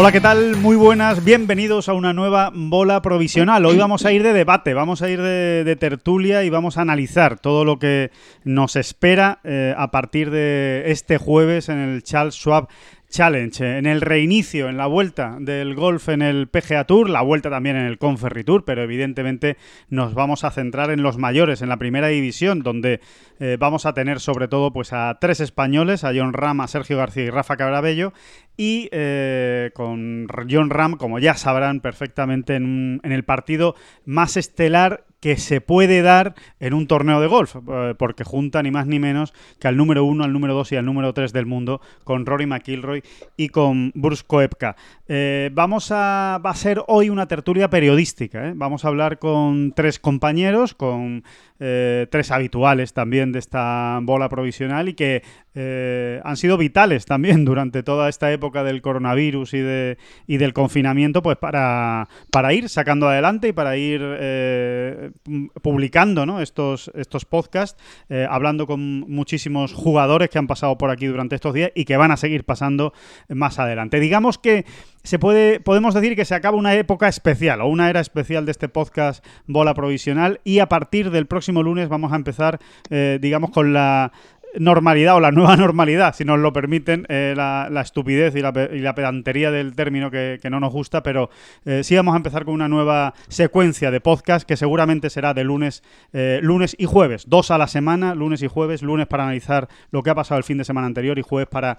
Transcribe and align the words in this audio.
Hola, 0.00 0.12
¿qué 0.12 0.20
tal? 0.20 0.54
Muy 0.54 0.76
buenas, 0.76 1.24
bienvenidos 1.24 1.88
a 1.88 1.92
una 1.92 2.12
nueva 2.12 2.52
bola 2.54 3.02
provisional. 3.02 3.66
Hoy 3.66 3.78
vamos 3.78 4.06
a 4.06 4.12
ir 4.12 4.22
de 4.22 4.32
debate, 4.32 4.72
vamos 4.72 5.02
a 5.02 5.10
ir 5.10 5.20
de, 5.20 5.76
tertulia 5.76 6.44
y 6.44 6.50
vamos 6.50 6.78
a 6.78 6.82
analizar 6.82 7.40
todo 7.40 7.64
lo 7.64 7.80
que 7.80 8.12
nos 8.44 8.76
espera 8.76 9.40
eh, 9.42 9.74
a 9.76 9.90
partir 9.90 10.30
de 10.30 10.84
este 10.86 11.18
jueves 11.18 11.68
en 11.68 11.78
el 11.78 12.04
Charles 12.04 12.36
Schwab 12.36 12.68
Challenge, 13.10 13.78
en 13.78 13.86
el 13.86 14.02
reinicio, 14.02 14.68
en 14.68 14.76
la 14.76 14.86
vuelta 14.86 15.38
del 15.40 15.74
golf 15.74 16.10
en 16.10 16.20
el 16.20 16.46
PGA 16.48 16.84
Tour, 16.84 17.08
la 17.08 17.22
vuelta 17.22 17.48
también 17.48 17.76
en 17.76 17.86
el 17.86 17.96
Conferry 17.96 18.44
Tour, 18.44 18.64
pero 18.66 18.82
evidentemente 18.82 19.56
nos 19.88 20.12
vamos 20.12 20.44
a 20.44 20.50
centrar 20.50 20.90
en 20.90 21.02
los 21.02 21.16
mayores, 21.16 21.62
en 21.62 21.70
la 21.70 21.78
primera 21.78 22.08
división, 22.08 22.62
donde 22.62 23.00
eh, 23.40 23.56
vamos 23.58 23.86
a 23.86 23.94
tener 23.94 24.20
sobre 24.20 24.46
todo 24.46 24.72
pues 24.74 24.92
a 24.92 25.16
tres 25.20 25.40
españoles, 25.40 26.04
a 26.04 26.12
John 26.14 26.34
Ram, 26.34 26.60
a 26.60 26.68
Sergio 26.68 26.98
García 26.98 27.24
y 27.24 27.30
Rafa 27.30 27.56
Cabrabello, 27.56 28.12
y 28.58 28.90
eh, 28.92 29.70
con 29.74 30.26
John 30.50 30.68
Ram, 30.68 30.96
como 30.96 31.18
ya 31.18 31.34
sabrán 31.34 31.80
perfectamente, 31.80 32.56
en, 32.56 33.00
en 33.02 33.12
el 33.12 33.24
partido 33.24 33.74
más 34.04 34.36
estelar 34.36 35.07
que 35.20 35.36
se 35.36 35.60
puede 35.60 36.02
dar 36.02 36.34
en 36.60 36.74
un 36.74 36.86
torneo 36.86 37.20
de 37.20 37.26
golf, 37.26 37.56
eh, 37.56 37.94
porque 37.98 38.24
junta 38.24 38.62
ni 38.62 38.70
más 38.70 38.86
ni 38.86 38.98
menos 38.98 39.34
que 39.58 39.68
al 39.68 39.76
número 39.76 40.04
uno, 40.04 40.24
al 40.24 40.32
número 40.32 40.54
dos 40.54 40.70
y 40.72 40.76
al 40.76 40.84
número 40.84 41.12
tres 41.12 41.32
del 41.32 41.46
mundo, 41.46 41.80
con 42.04 42.26
Rory 42.26 42.46
McIlroy 42.46 43.02
y 43.36 43.48
con 43.48 43.92
Bruce 43.94 44.22
Koepka. 44.26 44.76
Eh, 45.08 45.50
vamos 45.52 45.90
a, 45.90 46.40
va 46.44 46.50
a 46.50 46.54
ser 46.54 46.82
hoy 46.86 47.10
una 47.10 47.26
tertulia 47.26 47.68
periodística, 47.70 48.48
¿eh? 48.48 48.52
vamos 48.54 48.84
a 48.84 48.88
hablar 48.88 49.18
con 49.18 49.72
tres 49.72 49.98
compañeros, 49.98 50.74
con 50.74 51.24
eh, 51.60 52.06
tres 52.10 52.30
habituales 52.30 52.92
también 52.92 53.32
de 53.32 53.38
esta 53.38 53.98
bola 54.02 54.28
provisional 54.28 54.88
y 54.88 54.94
que 54.94 55.22
eh, 55.54 56.20
han 56.24 56.36
sido 56.36 56.56
vitales 56.56 57.04
también 57.04 57.44
durante 57.46 57.82
toda 57.82 58.08
esta 58.08 58.30
época 58.32 58.62
del 58.64 58.80
coronavirus 58.82 59.54
y, 59.54 59.58
de, 59.60 59.98
y 60.26 60.36
del 60.36 60.52
confinamiento, 60.52 61.22
pues 61.22 61.36
para, 61.36 62.08
para 62.30 62.52
ir 62.52 62.68
sacando 62.68 63.08
adelante 63.08 63.48
y 63.48 63.52
para 63.52 63.76
ir 63.76 64.00
eh, 64.04 65.10
pu- 65.24 65.50
publicando 65.60 66.26
¿no? 66.26 66.40
estos, 66.40 66.90
estos 66.94 67.24
podcasts, 67.24 67.80
hablando 68.28 68.66
con 68.66 69.00
muchísimos 69.00 69.72
jugadores 69.72 70.28
que 70.30 70.38
han 70.38 70.46
pasado 70.46 70.78
por 70.78 70.90
aquí 70.90 71.06
durante 71.06 71.34
estos 71.34 71.54
días 71.54 71.72
y 71.74 71.84
que 71.84 71.96
van 71.96 72.10
a 72.10 72.16
seguir 72.16 72.44
pasando 72.44 72.92
más 73.28 73.58
adelante. 73.58 74.00
Digamos 74.00 74.38
que 74.38 74.64
se 75.02 75.18
puede, 75.18 75.60
podemos 75.60 75.94
decir 75.94 76.14
que 76.16 76.24
se 76.24 76.34
acaba 76.34 76.56
una 76.56 76.74
época 76.74 77.08
especial 77.08 77.60
o 77.62 77.66
una 77.68 77.88
era 77.88 78.00
especial 78.00 78.44
de 78.44 78.52
este 78.52 78.68
podcast 78.68 79.24
Bola 79.46 79.74
Provisional 79.74 80.40
y 80.44 80.58
a 80.58 80.68
partir 80.68 81.10
del 81.10 81.26
próximo 81.26 81.47
lunes 81.52 81.88
vamos 81.88 82.12
a 82.12 82.16
empezar, 82.16 82.58
eh, 82.90 83.18
digamos, 83.20 83.50
con 83.50 83.72
la 83.72 84.12
normalidad 84.58 85.16
o 85.16 85.20
la 85.20 85.30
nueva 85.30 85.56
normalidad, 85.56 86.14
si 86.14 86.24
nos 86.24 86.38
lo 86.38 86.52
permiten, 86.52 87.06
eh, 87.08 87.34
la, 87.36 87.68
la 87.70 87.80
estupidez 87.80 88.34
y 88.36 88.40
la, 88.40 88.52
y 88.72 88.78
la 88.78 88.94
pedantería 88.94 89.50
del 89.50 89.74
término 89.74 90.10
que, 90.10 90.38
que 90.40 90.50
no 90.50 90.60
nos 90.60 90.72
gusta, 90.72 91.02
pero 91.02 91.30
eh, 91.64 91.82
sí 91.84 91.96
vamos 91.96 92.14
a 92.14 92.16
empezar 92.16 92.44
con 92.44 92.54
una 92.54 92.68
nueva 92.68 93.14
secuencia 93.28 93.90
de 93.90 94.00
podcast 94.00 94.46
que 94.46 94.56
seguramente 94.56 95.10
será 95.10 95.34
de 95.34 95.44
lunes, 95.44 95.82
eh, 96.12 96.40
lunes 96.42 96.74
y 96.78 96.86
jueves, 96.86 97.24
dos 97.28 97.50
a 97.50 97.58
la 97.58 97.66
semana, 97.66 98.14
lunes 98.14 98.42
y 98.42 98.46
jueves, 98.46 98.82
lunes 98.82 99.06
para 99.06 99.24
analizar 99.24 99.68
lo 99.90 100.02
que 100.02 100.10
ha 100.10 100.14
pasado 100.14 100.38
el 100.38 100.44
fin 100.44 100.58
de 100.58 100.64
semana 100.64 100.86
anterior 100.86 101.18
y 101.18 101.22
jueves 101.22 101.48
para 101.48 101.78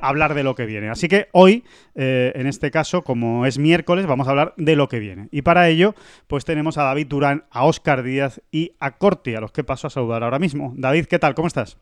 hablar 0.00 0.34
de 0.34 0.42
lo 0.42 0.54
que 0.54 0.66
viene. 0.66 0.88
Así 0.88 1.06
que 1.06 1.28
hoy, 1.32 1.64
en 1.94 2.46
este 2.46 2.70
caso, 2.70 3.02
como 3.02 3.46
es 3.46 3.58
miércoles, 3.58 4.06
vamos 4.06 4.26
a 4.26 4.30
hablar 4.30 4.54
de 4.56 4.74
lo 4.74 4.88
que 4.88 4.98
viene. 4.98 5.28
Y 5.30 5.42
para 5.42 5.68
ello, 5.68 5.94
pues 6.26 6.44
tenemos 6.44 6.78
a 6.78 6.82
David 6.82 7.06
Durán, 7.06 7.44
a 7.50 7.64
Óscar 7.64 8.02
Díaz 8.02 8.40
y 8.50 8.72
a 8.80 8.96
Corti, 8.98 9.34
a 9.34 9.40
los 9.40 9.52
que 9.52 9.64
paso 9.64 9.86
a 9.86 9.90
saludar 9.90 10.24
ahora 10.24 10.38
mismo. 10.38 10.72
David, 10.76 11.06
¿qué 11.06 11.18
tal? 11.18 11.34
¿Cómo 11.34 11.46
estás? 11.46 11.78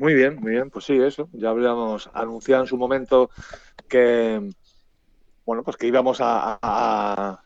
Muy 0.00 0.14
bien, 0.14 0.36
muy 0.40 0.52
bien, 0.52 0.70
pues 0.70 0.86
sí, 0.86 0.94
eso. 0.98 1.28
Ya 1.32 1.50
habíamos 1.50 2.08
anunciado 2.14 2.62
en 2.62 2.66
su 2.68 2.78
momento 2.78 3.28
que, 3.86 4.50
bueno, 5.44 5.62
pues 5.62 5.76
que 5.76 5.86
íbamos 5.88 6.22
a, 6.22 6.58
a- 6.62 7.42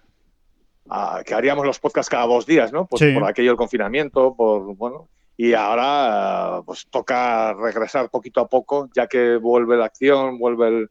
a- 0.89 1.23
que 1.25 1.35
haríamos 1.35 1.67
los 1.67 1.81
podcasts 1.81 2.09
cada 2.09 2.27
dos 2.29 2.47
días, 2.47 2.73
¿no? 2.73 2.87
Pues 2.87 3.01
Sí. 3.01 3.13
por 3.13 3.25
aquello 3.29 3.51
del 3.51 3.57
confinamiento, 3.57 4.37
por, 4.37 4.73
bueno, 4.77 5.09
y 5.37 5.53
ahora 5.55 6.63
pues 6.65 6.87
toca 6.89 7.55
regresar 7.55 8.09
poquito 8.09 8.41
a 8.41 8.47
poco, 8.49 8.89
ya 8.95 9.09
que 9.09 9.37
vuelve 9.37 9.77
la 9.77 9.87
acción, 9.87 10.39
vuelve 10.39 10.69
el- 10.69 10.91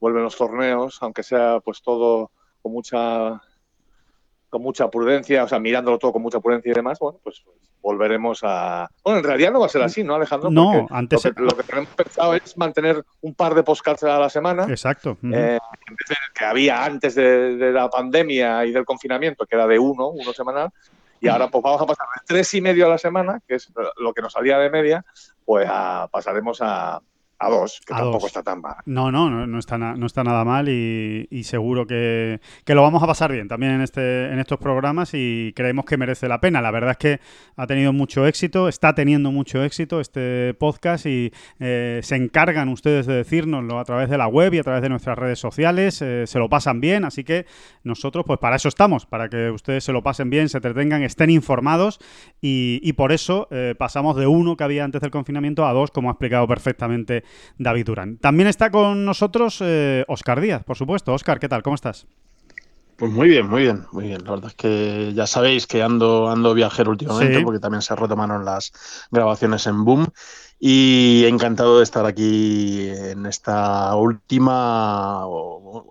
vuelven 0.00 0.24
los 0.24 0.36
torneos, 0.36 0.98
aunque 1.00 1.22
sea 1.22 1.60
pues 1.60 1.80
todo 1.80 2.32
con 2.60 2.72
mucha 2.72 3.40
con 4.54 4.62
mucha 4.62 4.88
prudencia, 4.88 5.42
o 5.42 5.48
sea, 5.48 5.58
mirándolo 5.58 5.98
todo 5.98 6.12
con 6.12 6.22
mucha 6.22 6.38
prudencia 6.38 6.70
y 6.70 6.74
demás, 6.76 6.96
bueno, 7.00 7.18
pues 7.24 7.42
volveremos 7.82 8.38
a... 8.44 8.88
Bueno, 9.02 9.18
en 9.18 9.24
realidad 9.24 9.50
no 9.50 9.58
va 9.58 9.66
a 9.66 9.68
ser 9.68 9.82
así, 9.82 10.04
¿no, 10.04 10.14
Alejandro? 10.14 10.48
No, 10.48 10.86
antes- 10.90 11.24
Lo 11.24 11.34
que, 11.34 11.42
lo 11.42 11.56
que 11.56 11.62
tenemos 11.64 11.90
pensado 11.96 12.34
es 12.34 12.56
mantener 12.56 13.04
un 13.22 13.34
par 13.34 13.52
de 13.56 13.64
podcasts 13.64 14.04
a 14.04 14.16
la 14.20 14.30
semana, 14.30 14.64
Exacto. 14.68 15.18
Eh, 15.24 15.58
en 15.88 15.96
vez 15.96 16.08
del 16.08 16.16
que 16.32 16.44
había 16.44 16.84
antes 16.84 17.16
de, 17.16 17.56
de 17.56 17.72
la 17.72 17.90
pandemia 17.90 18.64
y 18.64 18.70
del 18.70 18.84
confinamiento, 18.84 19.44
que 19.44 19.56
era 19.56 19.66
de 19.66 19.76
uno, 19.76 20.10
uno 20.10 20.32
semanal, 20.32 20.70
y 21.20 21.26
ahora 21.26 21.48
pues 21.48 21.64
vamos 21.64 21.82
a 21.82 21.86
pasar 21.86 22.06
de 22.14 22.20
tres 22.24 22.54
y 22.54 22.60
medio 22.60 22.86
a 22.86 22.90
la 22.90 22.98
semana, 22.98 23.40
que 23.48 23.56
es 23.56 23.72
lo 23.96 24.14
que 24.14 24.22
nos 24.22 24.32
salía 24.34 24.56
de 24.58 24.70
media, 24.70 25.04
pues 25.44 25.66
a- 25.68 26.06
pasaremos 26.12 26.58
a, 26.62 27.00
a 27.38 27.48
dos, 27.50 27.80
que 27.86 27.92
A 27.92 27.98
tampoco 27.98 28.20
dos. 28.20 28.26
está 28.26 28.42
tan 28.42 28.60
mal. 28.60 28.76
No, 28.86 29.10
no, 29.10 29.28
no, 29.30 29.46
no 29.46 29.58
está, 29.58 29.76
no 29.78 30.06
está 30.06 30.24
nada 30.24 30.44
mal 30.44 30.68
y, 30.68 31.26
y 31.30 31.44
seguro 31.44 31.86
que, 31.86 32.40
que 32.64 32.74
lo 32.74 32.82
vamos 32.82 33.02
a 33.02 33.06
pasar 33.06 33.32
bien 33.32 33.48
también 33.48 33.72
en, 33.72 33.80
este, 33.80 34.26
en 34.32 34.38
estos 34.38 34.58
programas 34.58 35.10
y 35.14 35.52
creemos 35.56 35.84
que 35.84 35.96
merece 35.96 36.28
la 36.28 36.40
pena. 36.40 36.62
La 36.62 36.70
verdad 36.70 36.92
es 36.92 36.96
que 36.98 37.20
ha 37.56 37.66
tenido 37.66 37.92
mucho 37.92 38.26
éxito, 38.26 38.68
está 38.68 38.94
teniendo 38.94 39.32
mucho 39.32 39.62
éxito 39.62 40.00
este 40.00 40.54
podcast 40.54 41.06
y 41.06 41.32
eh, 41.60 42.00
se 42.02 42.16
encargan 42.16 42.68
ustedes 42.68 43.06
de 43.06 43.14
decírnoslo 43.14 43.78
a 43.78 43.84
través 43.84 44.08
de 44.08 44.18
la 44.18 44.28
web 44.28 44.54
y 44.54 44.58
a 44.58 44.62
través 44.62 44.82
de 44.82 44.88
nuestras 44.88 45.18
redes 45.18 45.38
sociales, 45.38 46.00
eh, 46.02 46.26
se 46.26 46.38
lo 46.38 46.48
pasan 46.48 46.80
bien, 46.80 47.04
así 47.04 47.24
que 47.24 47.46
nosotros 47.82 48.24
pues 48.26 48.38
para 48.38 48.56
eso 48.56 48.68
estamos, 48.68 49.06
para 49.06 49.28
que 49.28 49.50
ustedes 49.50 49.82
se 49.84 49.92
lo 49.92 50.02
pasen 50.02 50.30
bien, 50.30 50.48
se 50.48 50.58
entretengan, 50.58 51.02
estén 51.02 51.30
informados 51.30 51.98
y, 52.40 52.80
y 52.82 52.92
por 52.92 53.12
eso 53.12 53.48
eh, 53.50 53.74
pasamos 53.76 54.16
de 54.16 54.26
uno 54.26 54.56
que 54.56 54.64
había 54.64 54.84
antes 54.84 55.00
del 55.00 55.10
confinamiento 55.10 55.66
a 55.66 55.72
dos, 55.72 55.90
como 55.90 56.08
ha 56.08 56.12
explicado 56.12 56.46
perfectamente 56.46 57.23
David 57.58 57.86
Durán. 57.86 58.16
También 58.18 58.48
está 58.48 58.70
con 58.70 59.04
nosotros 59.04 59.58
eh, 59.60 60.04
Oscar 60.08 60.40
Díaz, 60.40 60.64
por 60.64 60.76
supuesto. 60.76 61.12
Oscar, 61.12 61.38
¿qué 61.40 61.48
tal? 61.48 61.62
¿Cómo 61.62 61.74
estás? 61.74 62.06
Pues 62.96 63.10
muy 63.10 63.28
bien, 63.28 63.48
muy 63.48 63.62
bien, 63.62 63.86
muy 63.90 64.04
bien. 64.06 64.22
La 64.24 64.30
verdad 64.30 64.50
es 64.50 64.54
que 64.54 65.12
ya 65.14 65.26
sabéis 65.26 65.66
que 65.66 65.82
ando, 65.82 66.30
ando 66.30 66.54
viajero 66.54 66.92
últimamente 66.92 67.38
Sí. 67.38 67.42
porque 67.44 67.58
también 67.58 67.82
se 67.82 67.96
retomaron 67.96 68.44
las 68.44 68.72
grabaciones 69.10 69.66
en 69.66 69.84
Boom 69.84 70.06
y 70.60 71.24
encantado 71.26 71.78
de 71.78 71.84
estar 71.84 72.06
aquí 72.06 72.88
en 72.88 73.26
esta 73.26 73.94
última 73.96 75.24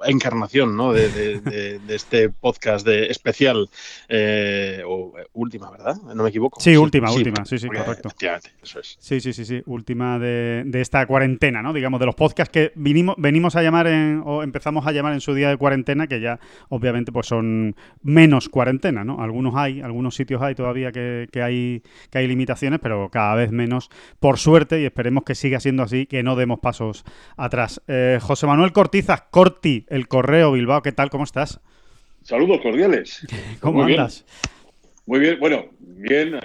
encarnación 0.06 0.76
¿no? 0.78 0.94
de, 0.94 1.10
de- 1.10 1.40
de- 1.42 1.80
de 1.80 1.96
este 1.96 2.30
podcast 2.30 2.86
de 2.86 3.08
especial 3.08 3.70
eh, 4.08 4.82
o 4.88 5.14
eh, 5.20 5.26
última, 5.34 5.70
¿verdad? 5.72 5.98
No 6.16 6.24
me 6.24 6.30
equivoco. 6.30 6.60
Sí, 6.60 6.76
última, 6.78 7.12
última. 7.12 7.46
Sí, 7.46 7.58
sí, 7.58 7.68
porque 7.68 7.84
correcto. 7.84 8.08
Efectivamente, 8.08 8.52
eso 8.62 8.80
es. 8.80 8.96
Sí, 9.00 9.20
sí, 9.20 9.34
sí, 9.34 9.46
sí. 9.46 9.62
Última 9.66 10.20
de, 10.20 10.64
de 10.66 10.82
esta 10.82 11.06
cuarentena, 11.06 11.62
¿no? 11.62 11.74
Digamos, 11.74 12.00
de 12.00 12.06
los 12.06 12.16
podcasts 12.16 12.52
que 12.52 12.72
vinimos, 12.76 13.16
venimos 13.18 13.56
a 13.56 13.62
llamar 13.64 13.88
en, 13.88 14.22
o 14.26 14.44
empezamos 14.44 14.88
a 14.88 14.92
llamar 14.92 15.14
en 15.14 15.22
su 15.22 15.34
día 15.34 15.50
de 15.50 15.58
cuarentena, 15.58 16.08
que 16.08 16.22
ya 16.22 16.40
obviamente 16.70 17.12
pues 17.12 17.28
son 17.28 17.76
menos 18.02 18.50
cuarentena, 18.50 19.04
¿no? 19.04 19.22
Algunos 19.22 19.54
hay, 19.56 19.82
algunos 19.82 20.16
sitios 20.16 20.42
hay 20.42 20.56
todavía 20.56 20.92
que, 20.92 21.28
que 21.32 21.42
hay, 21.42 21.84
que 22.10 22.20
hay 22.20 22.28
limitaciones, 22.28 22.80
pero 22.82 23.10
cada 23.10 23.36
vez 23.36 23.52
menos, 23.52 23.90
por 24.20 24.38
suerte, 24.40 24.53
y 24.80 24.86
esperemos 24.86 25.24
que 25.24 25.34
siga 25.36 25.60
siendo 25.60 25.82
así, 25.84 26.06
que 26.06 26.22
no 26.22 26.36
demos 26.36 26.60
pasos 26.60 27.04
atrás. 27.38 27.82
Eh, 27.88 28.20
José 28.22 28.46
Manuel 28.46 28.72
Cortizas, 28.72 29.24
Corti, 29.32 29.86
el 29.90 30.08
Correo 30.08 30.52
Bilbao, 30.52 30.82
¿qué 30.84 30.92
tal? 30.92 31.10
¿Cómo 31.10 31.24
estás? 31.24 31.60
Saludos 32.22 32.62
cordiales. 32.62 33.26
¿Cómo 33.60 33.80
Muy 33.80 33.88
bien. 33.88 34.00
andas? 34.02 34.26
Muy 35.08 35.20
bien, 35.20 35.40
bueno, 35.40 35.66
bien. 35.80 36.40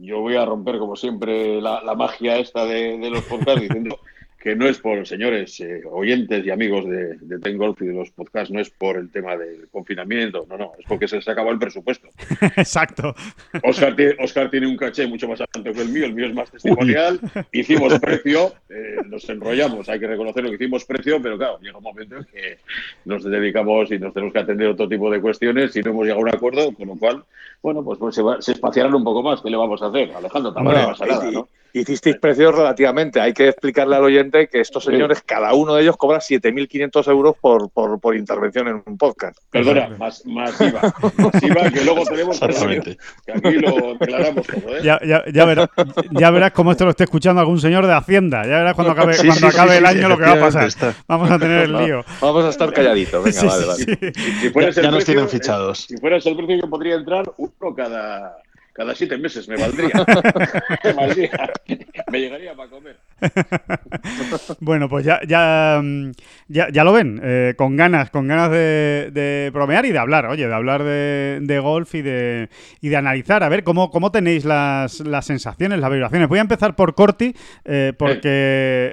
Yo 0.00 0.18
voy 0.20 0.34
a 0.34 0.44
romper, 0.44 0.78
como 0.78 0.96
siempre, 0.96 1.60
la, 1.60 1.80
la 1.82 1.94
magia 1.94 2.38
esta 2.38 2.64
de, 2.66 2.98
de 2.98 3.10
los 3.10 3.22
podcasts 3.22 3.62
diciendo 3.62 4.00
que 4.42 4.56
no 4.56 4.66
es 4.66 4.78
por, 4.78 5.06
señores 5.06 5.60
eh, 5.60 5.82
oyentes 5.88 6.44
y 6.44 6.50
amigos 6.50 6.84
de, 6.88 7.16
de 7.18 7.38
Ten 7.38 7.56
Golf 7.58 7.80
y 7.80 7.86
de 7.86 7.94
los 7.94 8.10
podcasts, 8.10 8.50
no 8.52 8.60
es 8.60 8.70
por 8.70 8.96
el 8.96 9.08
tema 9.10 9.36
del 9.36 9.68
confinamiento, 9.70 10.44
no, 10.48 10.58
no, 10.58 10.72
es 10.78 10.84
porque 10.88 11.06
se 11.06 11.16
les 11.16 11.28
acabó 11.28 11.52
el 11.52 11.58
presupuesto. 11.60 12.08
Exacto. 12.56 13.14
Oscar, 13.62 13.94
tiene- 13.94 14.16
Oscar 14.18 14.50
tiene 14.50 14.66
un 14.66 14.76
caché 14.76 15.06
mucho 15.06 15.28
más 15.28 15.40
alto 15.40 15.62
que 15.62 15.80
el 15.80 15.88
mío, 15.90 16.06
el 16.06 16.14
mío 16.14 16.26
es 16.26 16.34
más 16.34 16.50
testimonial, 16.50 17.20
hicimos 17.52 17.98
precio, 18.00 18.52
eh, 18.68 18.96
nos 19.08 19.28
enrollamos, 19.30 19.88
hay 19.88 20.00
que 20.00 20.08
reconocer 20.08 20.42
lo 20.42 20.50
que 20.50 20.56
hicimos 20.56 20.84
precio, 20.84 21.22
pero 21.22 21.38
claro, 21.38 21.58
llega 21.60 21.78
un 21.78 21.84
momento 21.84 22.16
en 22.16 22.24
que 22.24 22.58
nos 23.04 23.22
dedicamos 23.22 23.92
y 23.92 23.98
nos 24.00 24.12
tenemos 24.12 24.32
que 24.32 24.40
atender 24.40 24.66
a 24.66 24.70
otro 24.72 24.88
tipo 24.88 25.08
de 25.10 25.20
cuestiones 25.20 25.76
y 25.76 25.82
no 25.82 25.90
hemos 25.90 26.02
llegado 26.04 26.20
a 26.20 26.22
un 26.24 26.34
acuerdo, 26.34 26.72
con 26.74 26.88
lo 26.88 26.96
cual, 26.96 27.22
bueno, 27.62 27.84
pues, 27.84 27.98
pues 27.98 28.14
se, 28.16 28.22
va- 28.22 28.42
se 28.42 28.52
espaciarán 28.52 28.92
un 28.94 29.04
poco 29.04 29.22
más, 29.22 29.40
¿qué 29.40 29.50
le 29.50 29.56
vamos 29.56 29.80
a 29.82 29.86
hacer? 29.86 30.10
Alejandro, 30.12 30.52
tampoco 30.52 30.76
Hombre, 30.76 30.92
pasa 30.98 31.06
nada, 31.06 31.30
¿no? 31.30 31.48
Hicisteis 31.74 32.16
precios 32.18 32.54
relativamente. 32.54 33.20
Hay 33.20 33.32
que 33.32 33.48
explicarle 33.48 33.96
al 33.96 34.04
oyente 34.04 34.48
que 34.48 34.60
estos 34.60 34.84
señores, 34.84 35.22
cada 35.24 35.54
uno 35.54 35.74
de 35.74 35.82
ellos 35.82 35.96
cobra 35.96 36.18
7.500 36.18 37.10
euros 37.10 37.34
por, 37.40 37.70
por, 37.70 37.98
por 37.98 38.14
intervención 38.14 38.68
en 38.68 38.82
un 38.84 38.98
podcast. 38.98 39.38
Perdona, 39.50 39.88
más, 39.98 40.24
masiva, 40.26 40.80
masiva, 41.16 41.70
que 41.70 41.84
luego 41.84 42.04
tenemos 42.08 42.38
que, 42.38 42.44
Exactamente. 42.46 42.98
que 43.24 43.32
aquí 43.32 43.52
lo 43.58 43.94
declaramos 43.98 44.46
todo, 44.46 44.76
¿eh? 44.76 44.80
Ya, 44.82 45.00
ya, 45.04 45.24
ya, 45.32 45.44
verás, 45.46 45.68
ya 46.10 46.30
verás 46.30 46.52
cómo 46.52 46.72
esto 46.72 46.84
lo 46.84 46.90
esté 46.90 47.04
escuchando 47.04 47.40
algún 47.40 47.58
señor 47.60 47.86
de 47.86 47.94
Hacienda. 47.94 48.42
Ya 48.42 48.58
verás 48.58 48.74
cuando 48.74 48.92
acabe, 48.92 49.14
Sí, 49.14 49.26
cuando 49.28 49.50
sí, 49.50 49.56
acabe 49.56 49.70
sí, 49.72 49.76
el 49.78 49.86
sí, 49.86 49.96
año 49.98 50.08
lo 50.08 50.18
que 50.18 50.24
va 50.24 50.32
a 50.32 50.40
pasar. 50.40 50.66
está. 50.66 50.94
Vamos 51.08 51.30
a 51.30 51.38
tener 51.38 51.62
el 51.62 51.72
lío. 51.72 52.04
Vamos 52.20 52.44
a 52.44 52.48
estar 52.50 52.72
calladitos. 52.72 53.24
Venga, 53.24 53.40
Sí, 53.40 53.46
vale, 53.46 53.64
vale. 53.66 53.84
sí. 53.84 54.12
Si, 54.14 54.32
si 54.40 54.50
fueras 54.50 54.74
Ya- 54.76 54.82
nos 54.82 54.90
precio, 54.96 55.06
tienen 55.14 55.24
eh, 55.24 55.28
fichados. 55.28 55.78
Si 55.88 55.96
fueras 55.96 56.26
el 56.26 56.36
precio, 56.36 56.56
yo 56.56 56.68
podría 56.68 56.96
entrar 56.96 57.32
uno 57.38 57.74
cada, 57.74 58.36
cada 58.72 58.94
siete 58.94 59.18
meses, 59.18 59.48
me 59.48 59.56
valdría. 59.56 59.90
me 60.84 60.92
valdría. 60.92 61.52
Me 62.10 62.20
llegaría 62.20 62.54
para 62.54 62.70
comer. 62.70 62.96
Bueno, 64.60 64.88
pues 64.88 65.04
ya, 65.04 65.20
ya, 65.26 65.80
mm, 65.82 66.12
ya, 66.52 66.68
ya 66.70 66.84
lo 66.84 66.92
ven, 66.92 67.18
eh, 67.22 67.54
con 67.56 67.76
ganas, 67.76 68.10
con 68.10 68.28
ganas 68.28 68.50
de, 68.50 69.10
de 69.12 69.50
bromear 69.52 69.86
y 69.86 69.92
de 69.92 69.98
hablar, 69.98 70.26
oye, 70.26 70.46
de 70.46 70.54
hablar 70.54 70.84
de, 70.84 71.60
golf 71.62 71.94
y 71.94 72.02
de, 72.02 72.50
y 72.80 72.88
de 72.90 72.96
analizar, 72.96 73.42
a 73.42 73.48
ver 73.48 73.64
cómo, 73.64 73.90
cómo 73.90 74.12
tenéis 74.12 74.44
las, 74.44 75.00
las 75.00 75.24
sensaciones, 75.24 75.78
las 75.78 75.90
vibraciones. 75.90 76.28
Voy 76.28 76.38
a 76.38 76.42
empezar 76.42 76.76
por 76.76 76.94
Corti, 76.94 77.34
eh, 77.64 77.94
porque 77.98 78.20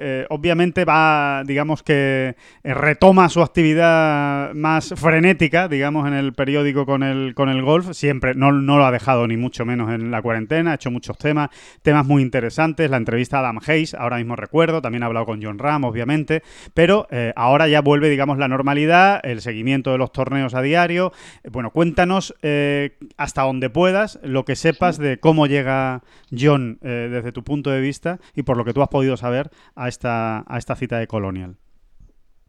eh, 0.01 0.25
obviamente 0.29 0.85
va, 0.85 1.43
digamos 1.45 1.83
que 1.83 2.35
retoma 2.63 3.27
su 3.27 3.41
actividad 3.41 4.53
más 4.53 4.93
frenética, 4.95 5.67
digamos, 5.67 6.07
en 6.07 6.13
el 6.13 6.33
periódico 6.33 6.85
con 6.85 7.03
el, 7.03 7.33
con 7.35 7.49
el 7.49 7.61
golf. 7.61 7.91
Siempre, 7.91 8.35
no, 8.35 8.53
no 8.53 8.77
lo 8.77 8.85
ha 8.85 8.91
dejado 8.91 9.27
ni 9.27 9.35
mucho 9.35 9.65
menos 9.65 9.91
en 9.91 10.11
la 10.11 10.21
cuarentena, 10.21 10.71
ha 10.71 10.75
hecho 10.75 10.91
muchos 10.91 11.17
temas, 11.17 11.49
temas 11.81 12.05
muy 12.05 12.21
interesantes. 12.21 12.89
La 12.89 12.97
entrevista 12.97 13.37
a 13.37 13.39
Adam 13.41 13.59
Hayes, 13.67 13.93
ahora 13.95 14.17
mismo 14.17 14.37
recuerdo, 14.37 14.81
también 14.81 15.03
ha 15.03 15.07
hablado 15.07 15.25
con 15.25 15.43
John 15.43 15.59
Ram, 15.59 15.83
obviamente, 15.83 16.41
pero 16.73 17.05
eh, 17.11 17.33
ahora 17.49 17.67
ya 17.67 17.81
vuelve, 17.81 18.09
digamos, 18.09 18.37
la 18.37 18.47
normalidad, 18.47 19.19
el 19.23 19.41
seguimiento 19.41 19.91
de 19.91 19.97
los 19.97 20.11
torneos 20.11 20.53
a 20.53 20.61
diario. 20.61 21.11
Eh, 21.43 21.49
Bueno, 21.51 21.71
cuéntanos 21.71 22.35
eh, 22.41 22.97
hasta 23.17 23.41
donde 23.43 23.69
puedas 23.69 24.19
lo 24.23 24.45
que 24.45 24.55
sepas 24.55 24.97
de 24.97 25.19
cómo 25.19 25.47
llega 25.47 26.03
John 26.31 26.79
eh, 26.81 27.09
desde 27.11 27.31
tu 27.31 27.43
punto 27.43 27.69
de 27.69 27.81
vista 27.81 28.19
y 28.35 28.43
por 28.43 28.57
lo 28.57 28.65
que 28.65 28.73
tú 28.73 28.81
has 28.81 28.89
podido 28.89 29.17
saber 29.17 29.49
a 29.75 29.87
esta, 29.87 30.43
a 30.47 30.57
esta 30.57 30.75
cita 30.75 30.97
de 30.99 31.07
Colonial. 31.07 31.55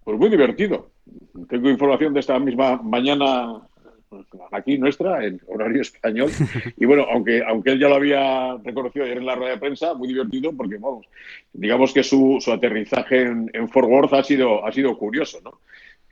Pues 0.05 0.19
muy 0.19 0.29
divertido. 0.29 0.91
Tengo 1.49 1.71
información 1.71 2.13
de 2.15 2.21
esta 2.21 2.39
misma 2.39 2.81
mañana 2.83 3.61
aquí 4.51 4.79
nuestra, 4.79 5.25
en 5.25 5.41
horario 5.49 5.83
español. 5.83 6.31
Y 6.77 6.85
bueno, 6.85 7.07
aunque, 7.11 7.43
aunque 7.47 7.71
él 7.73 7.79
ya 7.81 7.89
lo 7.89 7.97
había 7.97 8.57
reconocido 8.65 9.05
ayer 9.05 9.19
en 9.19 9.27
la 9.27 9.35
rueda 9.35 9.53
de 9.53 9.59
prensa, 9.59 9.95
muy 9.95 10.09
divertido 10.09 10.53
porque, 10.57 10.77
vamos, 10.79 11.07
digamos 11.53 11.93
que 11.93 12.03
su, 12.03 12.39
su 12.41 12.53
aterrizaje 12.53 13.23
en, 13.23 13.51
en 13.53 13.69
Fort 13.69 13.89
Worth 13.89 14.13
ha 14.15 14.23
sido, 14.25 14.67
ha 14.67 14.73
sido 14.73 14.97
curioso, 14.99 15.39
¿no? 15.45 15.61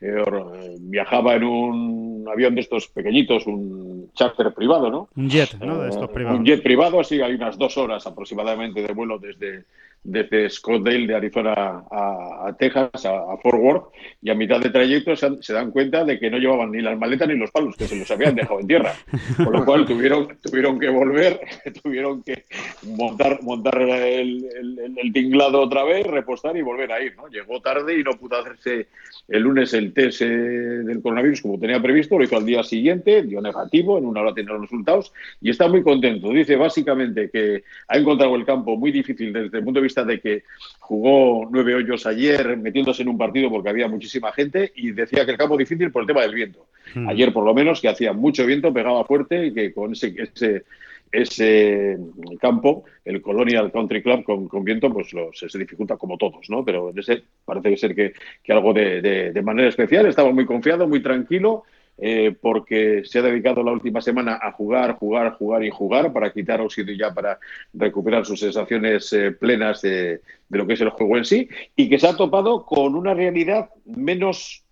Eh, 0.00 0.22
eh, 0.24 0.76
viajaba 0.78 1.34
en 1.34 1.42
un 1.42 2.28
avión 2.32 2.54
de 2.54 2.60
estos 2.60 2.86
pequeñitos, 2.86 3.48
un 3.48 4.12
charter 4.14 4.54
privado, 4.54 4.90
¿no? 4.90 5.08
Un 5.16 5.28
jet, 5.28 5.58
¿no? 5.58 5.80
De 5.80 5.88
estos 5.88 6.08
Eh, 6.08 6.14
privados. 6.14 6.38
Un 6.38 6.46
jet 6.46 6.62
privado, 6.62 7.00
así 7.00 7.20
hay 7.20 7.34
unas 7.34 7.58
dos 7.58 7.76
horas 7.76 8.06
aproximadamente 8.06 8.80
de 8.80 8.92
vuelo 8.92 9.18
desde, 9.18 9.64
desde 10.04 10.48
Scottsdale 10.48 11.06
de 11.06 11.14
Arizona 11.16 11.52
a, 11.90 12.46
a 12.48 12.56
Texas, 12.58 13.04
a, 13.04 13.32
a 13.32 13.36
Fort 13.42 13.58
Worth, 13.58 13.84
y 14.22 14.30
a 14.30 14.34
mitad 14.34 14.60
de 14.60 14.70
trayecto 14.70 15.14
se, 15.16 15.52
dan 15.52 15.70
cuenta 15.70 16.04
de 16.04 16.18
que 16.18 16.30
no 16.30 16.38
llevaban 16.38 16.72
ni 16.72 16.80
las 16.80 16.98
maletas 16.98 17.28
ni 17.28 17.36
los 17.36 17.50
palos, 17.50 17.76
que 17.76 17.86
se 17.86 17.96
los 17.96 18.10
habían 18.10 18.34
dejado 18.34 18.60
en 18.60 18.66
tierra. 18.66 18.92
Con 19.36 19.52
lo 19.52 19.64
cual 19.64 19.84
tuvieron, 19.86 20.28
tuvieron 20.42 20.78
que 20.78 20.88
volver, 20.88 21.40
tuvieron 21.82 22.22
que 22.22 22.44
montar, 22.84 23.42
montar 23.42 23.80
el, 23.82 24.44
el- 24.44 24.78
el- 24.78 24.98
el 24.98 25.12
tinglado 25.12 25.60
otra 25.60 25.84
vez, 25.84 26.06
repostar 26.06 26.56
y 26.56 26.62
volver 26.62 26.90
a 26.92 27.02
ir. 27.02 27.14
¿no? 27.16 27.28
Llegó 27.28 27.60
tarde 27.60 27.98
y 27.98 28.02
no 28.02 28.12
pudo 28.12 28.36
hacerse 28.38 28.88
el 29.28 29.42
lunes 29.42 29.74
el 29.74 29.92
test 29.92 30.22
eh, 30.22 30.26
del 30.26 31.02
coronavirus 31.02 31.42
como 31.42 31.58
tenía 31.58 31.80
previsto, 31.82 32.16
lo 32.18 32.24
hizo 32.24 32.36
al 32.36 32.46
día 32.46 32.62
siguiente, 32.62 33.22
dio 33.22 33.40
negativo, 33.40 33.98
en 33.98 34.06
una 34.06 34.22
hora 34.22 34.34
tiene 34.34 34.50
los 34.52 34.62
resultados 34.62 35.12
y 35.40 35.50
está 35.50 35.68
muy 35.68 35.82
contento. 35.82 36.30
Dice 36.30 36.56
básicamente 36.56 37.30
que 37.30 37.62
ha 37.88 37.96
encontrado 37.98 38.34
el 38.36 38.44
campo 38.46 38.76
muy 38.76 38.90
difícil 38.90 39.32
desde 39.32 39.58
el 39.58 39.64
punto 39.64 39.80
de 39.80 39.84
vista 39.84 39.87
de 39.94 40.20
que 40.20 40.42
jugó 40.78 41.48
nueve 41.50 41.74
hoyos 41.74 42.06
ayer 42.06 42.56
metiéndose 42.56 43.02
en 43.02 43.08
un 43.08 43.18
partido 43.18 43.50
porque 43.50 43.68
había 43.70 43.88
muchísima 43.88 44.32
gente 44.32 44.72
y 44.76 44.92
decía 44.92 45.24
que 45.24 45.32
el 45.32 45.38
campo 45.38 45.56
difícil 45.56 45.90
por 45.92 46.02
el 46.02 46.06
tema 46.08 46.22
del 46.22 46.34
viento. 46.34 46.66
Mm. 46.94 47.08
Ayer 47.08 47.32
por 47.32 47.44
lo 47.44 47.52
menos 47.54 47.80
que 47.80 47.88
hacía 47.88 48.12
mucho 48.12 48.46
viento, 48.46 48.72
pegaba 48.72 49.04
fuerte 49.04 49.46
y 49.46 49.52
que 49.54 49.72
con 49.74 49.92
ese, 49.92 50.14
ese, 50.18 50.64
ese 51.12 51.98
campo, 52.40 52.84
el 53.04 53.20
Colonial 53.22 53.70
Country 53.72 54.02
Club 54.02 54.24
con, 54.24 54.48
con 54.48 54.64
viento, 54.64 54.92
pues 54.92 55.12
lo- 55.12 55.32
se, 55.32 55.48
se 55.48 55.58
dificulta 55.58 55.96
como 55.96 56.16
todos, 56.16 56.48
¿no? 56.50 56.64
Pero 56.64 56.90
en 56.90 56.98
ese 56.98 57.22
parece 57.44 57.76
ser 57.76 57.94
que, 57.94 58.12
que 58.42 58.52
algo 58.52 58.72
de, 58.72 59.00
de- 59.00 59.32
de 59.32 59.42
manera 59.42 59.68
especial. 59.68 60.06
Estaba 60.06 60.30
muy 60.32 60.44
confiado, 60.46 60.86
muy 60.86 61.02
tranquilo, 61.02 61.64
eh, 62.00 62.36
porque 62.40 63.02
se 63.04 63.18
ha 63.18 63.22
dedicado 63.22 63.62
la 63.64 63.72
última 63.72 64.00
semana 64.00 64.38
a 64.40 64.52
jugar, 64.52 64.94
jugar, 64.94 65.32
jugar 65.32 65.64
y 65.64 65.70
jugar 65.70 66.12
para 66.12 66.32
quitar 66.32 66.60
y 66.76 66.96
ya 66.96 67.12
para 67.12 67.40
recuperar 67.74 68.24
sus 68.24 68.38
sensaciones 68.38 69.12
eh, 69.12 69.32
plenas 69.32 69.82
de, 69.82 70.20
lo 70.48 70.64
que 70.64 70.74
es 70.74 70.80
el 70.80 70.90
juego 70.90 71.16
en 71.16 71.24
sí 71.24 71.48
y 71.74 71.88
que 71.88 71.98
se 71.98 72.06
ha 72.06 72.16
topado 72.16 72.64
con 72.64 72.94
una 72.94 73.14
realidad 73.14 73.70
menos 73.84 74.64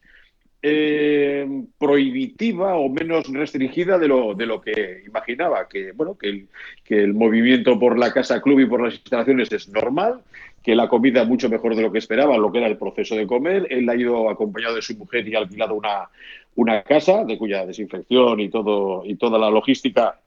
eh, 0.62 1.46
prohibitiva 1.78 2.76
o 2.76 2.88
menos 2.88 3.26
restringida 3.32 3.98
de 3.98 4.08
lo, 4.08 4.34
de 4.34 4.46
lo 4.46 4.60
que 4.60 5.02
imaginaba, 5.06 5.68
que 5.68 5.92
bueno, 5.92 6.16
que 6.16 6.46
que 6.84 7.02
el 7.02 7.14
movimiento 7.14 7.78
por 7.78 7.98
la 7.98 8.12
casa 8.12 8.40
club 8.40 8.60
y 8.60 8.66
por 8.66 8.82
las 8.82 8.94
instalaciones 8.94 9.50
es 9.50 9.68
normal, 9.68 10.22
que 10.66 10.74
la 10.74 10.88
comida 10.88 11.24
mucho 11.24 11.48
mejor 11.48 11.76
de 11.76 11.82
lo 11.82 11.92
que 11.92 11.98
esperaba, 12.00 12.36
lo 12.36 12.50
que 12.50 12.58
era 12.58 12.66
el 12.66 12.76
proceso 12.76 13.14
de 13.14 13.24
comer. 13.24 13.68
Él 13.70 13.88
ha 13.88 13.94
ido 13.94 14.28
acompañado 14.28 14.74
de 14.74 14.82
su 14.82 14.96
mujer 14.98 15.26
y 15.28 15.36
ha 15.36 15.38
alquilado 15.38 15.76
una, 15.76 16.08
una 16.56 16.82
casa 16.82 17.24
de 17.24 17.38
cuya 17.38 17.64
desinfección 17.64 18.40
y 18.40 18.48
todo 18.48 19.04
y 19.06 19.14
toda 19.14 19.38
la 19.38 19.48
logística 19.48 20.18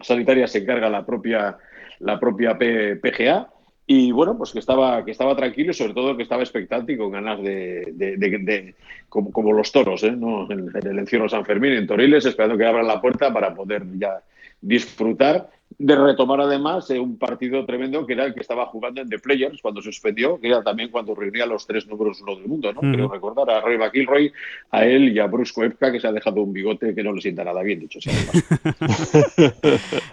sanitaria 0.00 0.46
se 0.46 0.58
encarga 0.60 0.88
la 0.88 1.04
propia 1.04 1.58
la 2.00 2.18
propia 2.18 2.56
PGA 2.56 3.48
y 3.86 4.12
bueno 4.12 4.36
pues 4.38 4.52
que 4.52 4.58
estaba 4.60 5.04
que 5.04 5.10
estaba 5.10 5.36
tranquilo 5.36 5.70
y 5.72 5.74
sobre 5.74 5.92
todo 5.94 6.16
que 6.16 6.22
estaba 6.22 6.42
expectante 6.42 6.92
y 6.94 6.96
con 6.96 7.12
ganas 7.12 7.42
de, 7.42 7.92
de- 7.94 8.74
como, 9.10 9.30
como 9.30 9.52
los 9.52 9.70
toros 9.72 10.02
¿eh? 10.04 10.12
¿no? 10.12 10.50
en, 10.50 10.70
en 10.74 10.86
el 10.86 10.98
encierro 11.00 11.28
San 11.28 11.44
Fermín 11.44 11.72
en 11.72 11.86
Toriles 11.86 12.24
esperando 12.26 12.56
que 12.58 12.64
abran 12.66 12.86
la 12.86 13.00
puerta 13.00 13.30
para 13.32 13.54
poder 13.54 13.82
ya 13.98 14.22
disfrutar 14.60 15.48
de 15.78 15.94
retomar 15.94 16.40
además 16.40 16.90
eh, 16.90 16.98
un 16.98 17.18
partido 17.18 17.64
tremendo 17.66 18.06
que 18.06 18.14
era 18.14 18.24
el 18.24 18.32
que 18.34 18.40
estaba 18.40 18.64
jugando 18.66 19.02
en 19.02 19.08
The 19.10 19.18
Players 19.18 19.60
cuando 19.60 19.82
se 19.82 19.92
suspendió, 19.92 20.40
que 20.40 20.48
era 20.48 20.62
también 20.62 20.90
cuando 20.90 21.14
reunía 21.14 21.44
a 21.44 21.46
los 21.46 21.66
tres 21.66 21.86
números 21.86 22.20
uno 22.22 22.34
del 22.36 22.46
mundo, 22.48 22.72
¿no? 22.72 22.80
Ujú. 22.80 22.92
Creo 22.92 23.08
recordar 23.08 23.50
a 23.50 23.60
Roy 23.60 23.76
McIlroy, 23.76 24.32
a 24.70 24.84
él 24.86 25.10
y 25.14 25.18
a 25.18 25.26
Bruce 25.26 25.52
Koepka, 25.54 25.92
que 25.92 26.00
se 26.00 26.06
ha 26.06 26.12
dejado 26.12 26.40
un 26.42 26.52
bigote 26.52 26.94
que 26.94 27.02
no 27.02 27.12
le 27.12 27.20
sienta 27.20 27.44
nada 27.44 27.62
bien, 27.62 27.80
dicho 27.80 28.00
sea. 28.00 28.12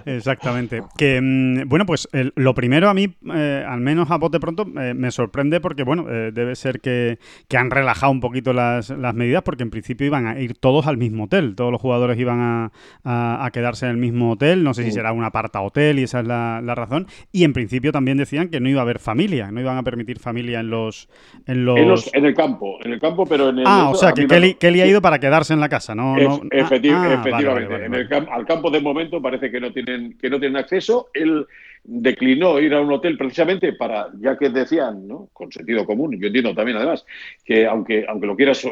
Exactamente. 0.05 0.81
Que 0.97 1.19
mm, 1.21 1.67
bueno, 1.67 1.85
pues 1.85 2.07
el- 2.11 2.33
lo 2.35 2.53
primero 2.53 2.89
a 2.89 2.93
mí, 2.93 3.13
eh, 3.33 3.65
al 3.67 3.79
menos 3.79 4.11
a 4.11 4.17
bote 4.17 4.39
pronto, 4.39 4.65
eh, 4.79 4.93
me 4.93 5.11
sorprende 5.11 5.59
porque 5.61 5.83
bueno, 5.83 6.05
eh, 6.09 6.31
debe 6.33 6.55
ser 6.55 6.79
que, 6.81 7.19
que 7.47 7.57
han 7.57 7.71
relajado 7.71 8.11
un 8.11 8.19
poquito 8.19 8.53
las, 8.53 8.89
las 8.89 9.13
medidas 9.15 9.43
porque 9.43 9.63
en 9.63 9.69
principio 9.69 10.07
iban 10.07 10.27
a 10.27 10.39
ir 10.39 10.55
todos 10.57 10.87
al 10.87 10.97
mismo 10.97 11.25
hotel, 11.25 11.55
todos 11.55 11.71
los 11.71 11.81
jugadores 11.81 12.17
iban 12.19 12.39
a, 12.39 12.71
a- 13.03 13.45
a 13.45 13.51
quedarse 13.51 13.85
en 13.85 13.91
el 13.91 13.97
mismo 13.97 14.31
hotel, 14.31 14.63
no 14.63 14.73
sé 14.73 14.83
si 14.83 14.89
Mm. 14.89 14.93
será 14.93 15.13
un 15.13 15.23
aparta 15.53 15.61
hotel 15.61 15.99
y 15.99 16.03
esa 16.03 16.19
es 16.21 16.27
la, 16.27 16.61
la 16.63 16.75
razón. 16.75 17.07
Y 17.31 17.43
en 17.43 17.53
principio 17.53 17.91
también 17.91 18.17
decían 18.17 18.49
que 18.49 18.59
no 18.59 18.69
iba 18.69 18.79
a 18.79 18.83
haber 18.83 18.99
familia, 18.99 19.51
no 19.51 19.61
iban 19.61 19.77
a 19.77 19.83
permitir 19.83 20.19
familia 20.19 20.59
en 20.59 20.69
los 20.69 21.07
en 21.45 21.65
los. 21.65 21.77
En, 21.77 21.87
los- 21.87 22.13
en 22.13 22.25
el 22.25 22.33
campo, 22.33 22.77
en 22.83 22.93
el 22.93 22.99
campo, 22.99 23.25
pero 23.25 23.49
en 23.49 23.59
el. 23.59 23.63
ah, 23.67 23.89
o 23.91 23.95
sea 23.95 24.11
que 24.13 24.23
me- 24.23 24.27
Kelly, 24.27 24.53
Kelly 24.55 24.81
ha 24.81 24.87
ido 24.87 25.01
para 25.01 25.19
quedarse 25.19 25.53
en 25.53 25.59
la 25.59 25.69
casa, 25.69 25.93
¿no? 25.95 26.15
No- 26.17 26.35
ah, 26.35 26.39
efecti- 26.51 26.91
ah, 26.91 27.13
efectivamente, 27.13 27.31
vale, 27.31 27.67
vale, 27.67 27.85
en 27.85 27.93
el 27.93 28.07
al 28.31 28.45
campo 28.45 28.69
de 28.71 28.81
momento 28.81 29.21
parece 29.21 29.51
que 29.51 29.59
no 29.59 29.71
tienen 29.71 30.17
que 30.17 30.29
no 30.29 30.39
tienen 30.39 30.57
acceso. 30.57 31.07
Él 31.13 31.45
declinó 31.85 32.59
ir 32.59 32.73
a 32.73 32.81
un 32.81 32.91
hotel 32.93 33.17
precisamente 33.17 33.73
para, 33.73 34.07
ya 34.19 34.37
que 34.37 34.49
decían, 34.49 35.05
¿no? 35.07 35.27
con 35.33 35.51
sentido 35.51 35.85
común, 35.85 36.17
yo 36.17 36.27
entiendo 36.27 36.55
también 36.55 36.77
además, 36.77 37.05
que 37.43 37.65
aunque, 37.67 38.05
aunque 38.07 38.25
lo 38.27 38.37
quieras 38.37 38.65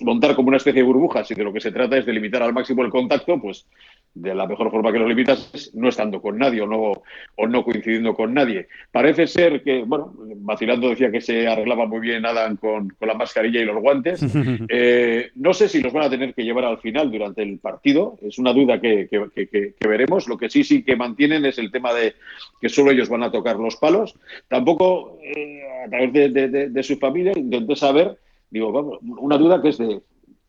montar 0.00 0.34
como 0.34 0.48
una 0.48 0.56
especie 0.56 0.82
de 0.82 0.86
burbuja, 0.86 1.24
si 1.24 1.34
de 1.34 1.44
lo 1.44 1.52
que 1.52 1.60
se 1.60 1.72
trata 1.72 1.96
es 1.96 2.06
de 2.06 2.12
limitar 2.12 2.42
al 2.42 2.52
máximo 2.52 2.82
el 2.82 2.90
contacto, 2.90 3.40
pues 3.40 3.66
de 4.14 4.34
la 4.34 4.46
mejor 4.46 4.70
forma 4.70 4.92
que 4.92 4.98
los 4.98 5.08
limitas 5.08 5.50
es 5.52 5.74
no 5.74 5.88
estando 5.88 6.20
con 6.20 6.36
nadie 6.36 6.60
o 6.62 6.66
no, 6.66 7.02
o 7.36 7.46
no 7.46 7.64
coincidiendo 7.64 8.14
con 8.14 8.34
nadie. 8.34 8.66
Parece 8.90 9.26
ser 9.26 9.62
que, 9.62 9.84
bueno, 9.84 10.12
vacilando 10.16 10.88
decía 10.88 11.12
que 11.12 11.20
se 11.20 11.46
arreglaba 11.46 11.86
muy 11.86 12.00
bien 12.00 12.26
Adam 12.26 12.56
con, 12.56 12.90
con 12.90 13.08
la 13.08 13.14
mascarilla 13.14 13.60
y 13.60 13.64
los 13.64 13.80
guantes. 13.80 14.20
Eh, 14.72 15.30
no 15.36 15.52
sé 15.52 15.68
si 15.68 15.80
los 15.80 15.92
van 15.92 16.04
a 16.04 16.10
tener 16.10 16.34
que 16.34 16.44
llevar 16.44 16.64
al 16.64 16.78
final 16.78 17.10
durante 17.10 17.42
el 17.42 17.58
partido, 17.58 18.18
es 18.22 18.38
una 18.38 18.52
duda 18.52 18.80
que, 18.80 19.08
que, 19.08 19.48
que, 19.48 19.88
veremos. 19.88 20.28
Lo 20.28 20.36
que 20.36 20.48
sí, 20.48 20.64
sí 20.64 20.82
que 20.82 20.96
mantienen 20.96 21.44
es 21.44 21.58
el 21.58 21.70
tema 21.70 21.92
de 21.92 22.14
que 22.60 22.68
solo 22.68 22.90
ellos 22.90 23.08
van 23.08 23.22
a 23.22 23.32
tocar 23.32 23.56
los 23.56 23.76
palos. 23.76 24.14
Tampoco, 24.48 25.18
eh, 25.22 25.62
a 25.84 25.88
través 25.88 26.12
de, 26.12 26.28
de, 26.28 26.68
de, 26.68 26.82
su 26.82 26.98
familia, 26.98 27.32
intenté 27.36 27.74
saber, 27.74 28.16
digo, 28.50 28.72
vamos, 28.72 28.98
una 29.02 29.38
duda 29.38 29.62
que 29.62 29.68
es 29.68 29.78
de 29.78 30.02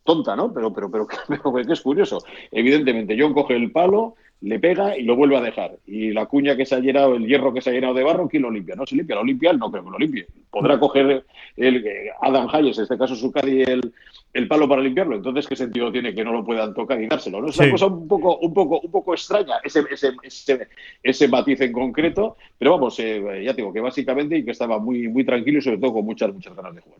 tonta, 0.03 0.35
¿no? 0.35 0.53
Pero, 0.53 0.73
pero, 0.73 0.89
pero, 0.89 1.07
pero, 1.27 1.53
que 1.53 1.73
es 1.73 1.81
curioso. 1.81 2.19
Evidentemente, 2.51 3.17
John 3.19 3.33
coge 3.33 3.55
el 3.55 3.71
palo, 3.71 4.15
le 4.41 4.59
pega 4.59 4.97
y 4.97 5.03
lo 5.03 5.15
vuelve 5.15 5.37
a 5.37 5.41
dejar. 5.41 5.77
Y 5.85 6.11
la 6.11 6.25
cuña 6.25 6.55
que 6.55 6.65
se 6.65 6.75
ha 6.75 6.79
llenado, 6.79 7.15
el 7.15 7.27
hierro 7.27 7.53
que 7.53 7.61
se 7.61 7.69
ha 7.69 7.73
llenado 7.73 7.93
de 7.93 8.03
barro, 8.03 8.27
¿quién 8.27 8.43
lo 8.43 8.51
limpia? 8.51 8.75
No 8.75 8.85
se 8.85 8.95
limpia, 8.95 9.15
lo 9.15 9.23
limpia 9.23 9.53
no 9.53 9.71
creo 9.71 9.83
que 9.83 9.91
lo 9.91 9.99
limpie. 9.99 10.25
Podrá 10.49 10.79
coger 10.79 11.23
el, 11.57 11.85
Adam 12.21 12.47
Hayes, 12.51 12.77
en 12.77 12.83
este 12.83 12.97
caso 12.97 13.15
su 13.15 13.31
caddy, 13.31 13.61
el, 13.61 13.93
el 14.33 14.47
palo 14.47 14.67
para 14.67 14.81
limpiarlo. 14.81 15.15
Entonces, 15.15 15.47
¿qué 15.47 15.55
sentido 15.55 15.91
tiene 15.91 16.15
que 16.15 16.23
no 16.23 16.33
lo 16.33 16.43
puedan 16.43 16.73
tocar 16.73 16.99
y 16.99 17.07
dárselo? 17.07 17.39
¿no? 17.39 17.49
Es 17.49 17.59
una 17.59 17.71
cosa 17.71 17.85
un 17.85 18.07
poco, 18.07 18.37
un 18.37 18.53
poco, 18.53 18.79
un 18.79 18.91
poco 18.91 19.13
extraña, 19.13 19.57
ese, 19.63 19.83
ese, 19.91 20.13
ese, 20.23 20.67
ese 21.03 21.27
matiz 21.27 21.61
en 21.61 21.71
concreto, 21.71 22.37
pero 22.57 22.71
vamos, 22.71 22.99
eh, 22.99 23.43
ya 23.45 23.53
digo 23.53 23.71
que 23.71 23.79
básicamente 23.79 24.37
y 24.37 24.43
que 24.43 24.51
estaba 24.51 24.79
muy, 24.79 25.07
muy 25.07 25.23
tranquilo 25.23 25.59
y 25.59 25.61
sobre 25.61 25.77
todo 25.77 25.93
con 25.93 26.05
muchas, 26.05 26.33
muchas 26.33 26.55
ganas 26.55 26.73
de 26.73 26.81
jugar. 26.81 26.99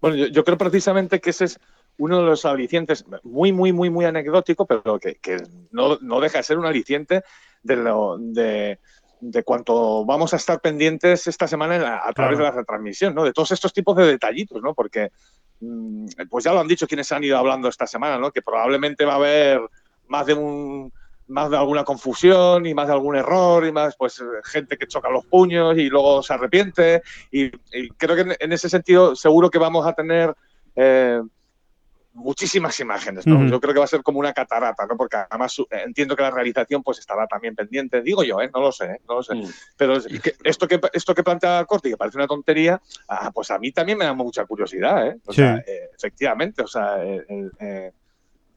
Bueno, 0.00 0.16
yo, 0.16 0.26
yo 0.26 0.44
creo 0.44 0.58
precisamente 0.58 1.20
que 1.20 1.30
ese 1.30 1.46
es 1.46 1.60
uno 1.98 2.18
de 2.18 2.26
los 2.26 2.44
alicientes 2.44 3.04
muy, 3.22 3.52
muy, 3.52 3.72
muy, 3.72 3.90
muy 3.90 4.04
anecdótico, 4.04 4.66
pero 4.66 4.98
que, 4.98 5.16
que 5.16 5.42
no, 5.70 5.98
no, 6.00 6.20
deja 6.20 6.38
de 6.38 6.44
ser 6.44 6.58
un 6.58 6.66
aliciente 6.66 7.22
de, 7.62 7.76
lo, 7.76 8.18
de, 8.18 8.78
de 9.20 9.42
cuanto 9.42 10.04
vamos 10.04 10.34
a 10.34 10.36
estar 10.36 10.60
pendientes 10.60 11.26
esta 11.26 11.48
semana 11.48 11.76
a, 11.96 12.08
a 12.08 12.12
través 12.12 12.38
de 12.38 12.44
la 12.44 12.50
retransmisión, 12.50 13.14
¿no? 13.14 13.24
De 13.24 13.32
todos 13.32 13.52
estos 13.52 13.72
tipos 13.72 13.96
de 13.96 14.06
detallitos, 14.06 14.60
¿no? 14.62 14.74
Porque, 14.74 15.10
mmm, 15.60 16.06
pues 16.28 16.44
ya 16.44 16.52
lo 16.52 16.60
han 16.60 16.68
dicho 16.68 16.86
quienes 16.86 17.10
han 17.12 17.24
ido 17.24 17.38
hablando 17.38 17.68
esta 17.68 17.86
semana, 17.86 18.18
¿no? 18.18 18.30
Que 18.30 18.42
probablemente 18.42 19.04
va 19.04 19.14
a 19.14 19.16
haber 19.16 19.60
más 20.08 20.26
de 20.26 20.34
un 20.34 20.92
más 21.28 21.50
de 21.50 21.56
alguna 21.56 21.84
confusión 21.84 22.66
y 22.66 22.74
más 22.74 22.86
de 22.86 22.92
algún 22.92 23.16
error 23.16 23.66
y 23.66 23.72
más 23.72 23.96
pues 23.96 24.22
gente 24.44 24.76
que 24.76 24.86
choca 24.86 25.10
los 25.10 25.26
puños 25.26 25.76
y 25.76 25.88
luego 25.88 26.22
se 26.22 26.34
arrepiente 26.34 27.02
y, 27.30 27.46
y 27.72 27.88
creo 27.96 28.14
que 28.14 28.22
en, 28.22 28.36
en, 28.38 28.52
ese 28.52 28.68
sentido 28.68 29.16
seguro 29.16 29.50
que 29.50 29.58
vamos 29.58 29.86
a 29.86 29.92
tener 29.92 30.34
eh, 30.76 31.20
muchísimas 32.16 32.80
imágenes, 32.80 33.26
¿no? 33.26 33.36
Uh 33.36 33.40
-huh. 33.40 33.50
Yo 33.50 33.60
creo 33.60 33.74
que 33.74 33.78
va 33.78 33.84
a 33.84 33.88
ser 33.88 34.02
como 34.02 34.18
una 34.18 34.32
catarata, 34.32 34.86
¿no? 34.86 34.96
Porque 34.96 35.18
además 35.28 35.54
entiendo 35.70 36.16
que 36.16 36.22
la 36.22 36.30
realización 36.30 36.82
pues 36.82 36.98
estará 36.98 37.26
también 37.26 37.54
pendiente, 37.54 38.00
digo 38.00 38.24
yo, 38.24 38.40
¿eh? 38.40 38.50
No 38.52 38.60
lo 38.60 38.72
sé, 38.72 38.86
¿eh? 38.86 39.00
no 39.06 39.16
lo 39.16 39.22
sé. 39.22 39.34
Uh 39.34 39.42
-huh. 39.42 39.54
Pero 39.76 39.98
esto 40.44 40.66
que 40.66 40.80
esto 40.92 41.14
que 41.14 41.22
plantea 41.22 41.64
Corti, 41.66 41.90
que 41.90 41.96
parece 41.96 42.16
una 42.16 42.26
tontería, 42.26 42.80
ah, 43.08 43.30
pues 43.32 43.50
a 43.50 43.58
mí 43.58 43.70
también 43.70 43.98
me 43.98 44.06
da 44.06 44.14
mucha 44.14 44.44
curiosidad, 44.46 45.06
¿eh? 45.08 45.16
O 45.26 45.32
sí. 45.32 45.42
sea, 45.42 45.56
eh, 45.66 45.90
efectivamente, 45.94 46.62
o 46.62 46.66
sea, 46.66 47.04
eh, 47.04 47.92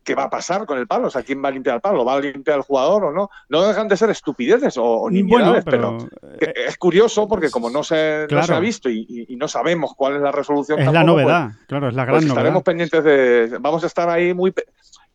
qué 0.03 0.15
va 0.15 0.23
a 0.23 0.29
pasar 0.29 0.65
con 0.65 0.77
el 0.77 0.87
palo, 0.87 1.07
o 1.07 1.09
sea, 1.09 1.23
quién 1.23 1.43
va 1.43 1.49
a 1.49 1.51
limpiar 1.51 1.75
el 1.75 1.81
palo, 1.81 1.97
¿Lo 1.97 2.05
va 2.05 2.15
a 2.15 2.19
limpiar 2.19 2.57
el 2.57 2.63
jugador 2.63 3.05
o 3.05 3.11
no. 3.11 3.29
No 3.49 3.67
dejan 3.67 3.87
de 3.87 3.97
ser 3.97 4.09
estupideces 4.09 4.77
o, 4.77 4.83
o 4.83 5.09
bueno, 5.09 5.55
pero, 5.65 5.97
pero, 6.39 6.53
es 6.55 6.77
curioso 6.77 7.27
porque 7.27 7.49
como 7.51 7.69
no 7.69 7.83
se, 7.83 8.25
claro. 8.27 8.41
no 8.41 8.47
se 8.47 8.53
ha 8.53 8.59
visto 8.59 8.89
y, 8.89 9.05
y, 9.07 9.33
y, 9.33 9.35
no 9.35 9.47
sabemos 9.47 9.93
cuál 9.95 10.15
es 10.15 10.21
la 10.21 10.31
resolución. 10.31 10.79
Es 10.79 10.85
tampoco, 10.85 11.05
la 11.05 11.11
novedad, 11.11 11.45
pues, 11.45 11.67
claro, 11.67 11.89
es 11.89 11.93
la 11.95 12.05
gran 12.05 12.15
pues 12.15 12.25
novedad. 12.25 12.37
Estaremos 12.37 12.63
pendientes 12.63 13.03
de, 13.03 13.57
vamos 13.59 13.83
a 13.83 13.87
estar 13.87 14.09
ahí 14.09 14.33
muy, 14.33 14.53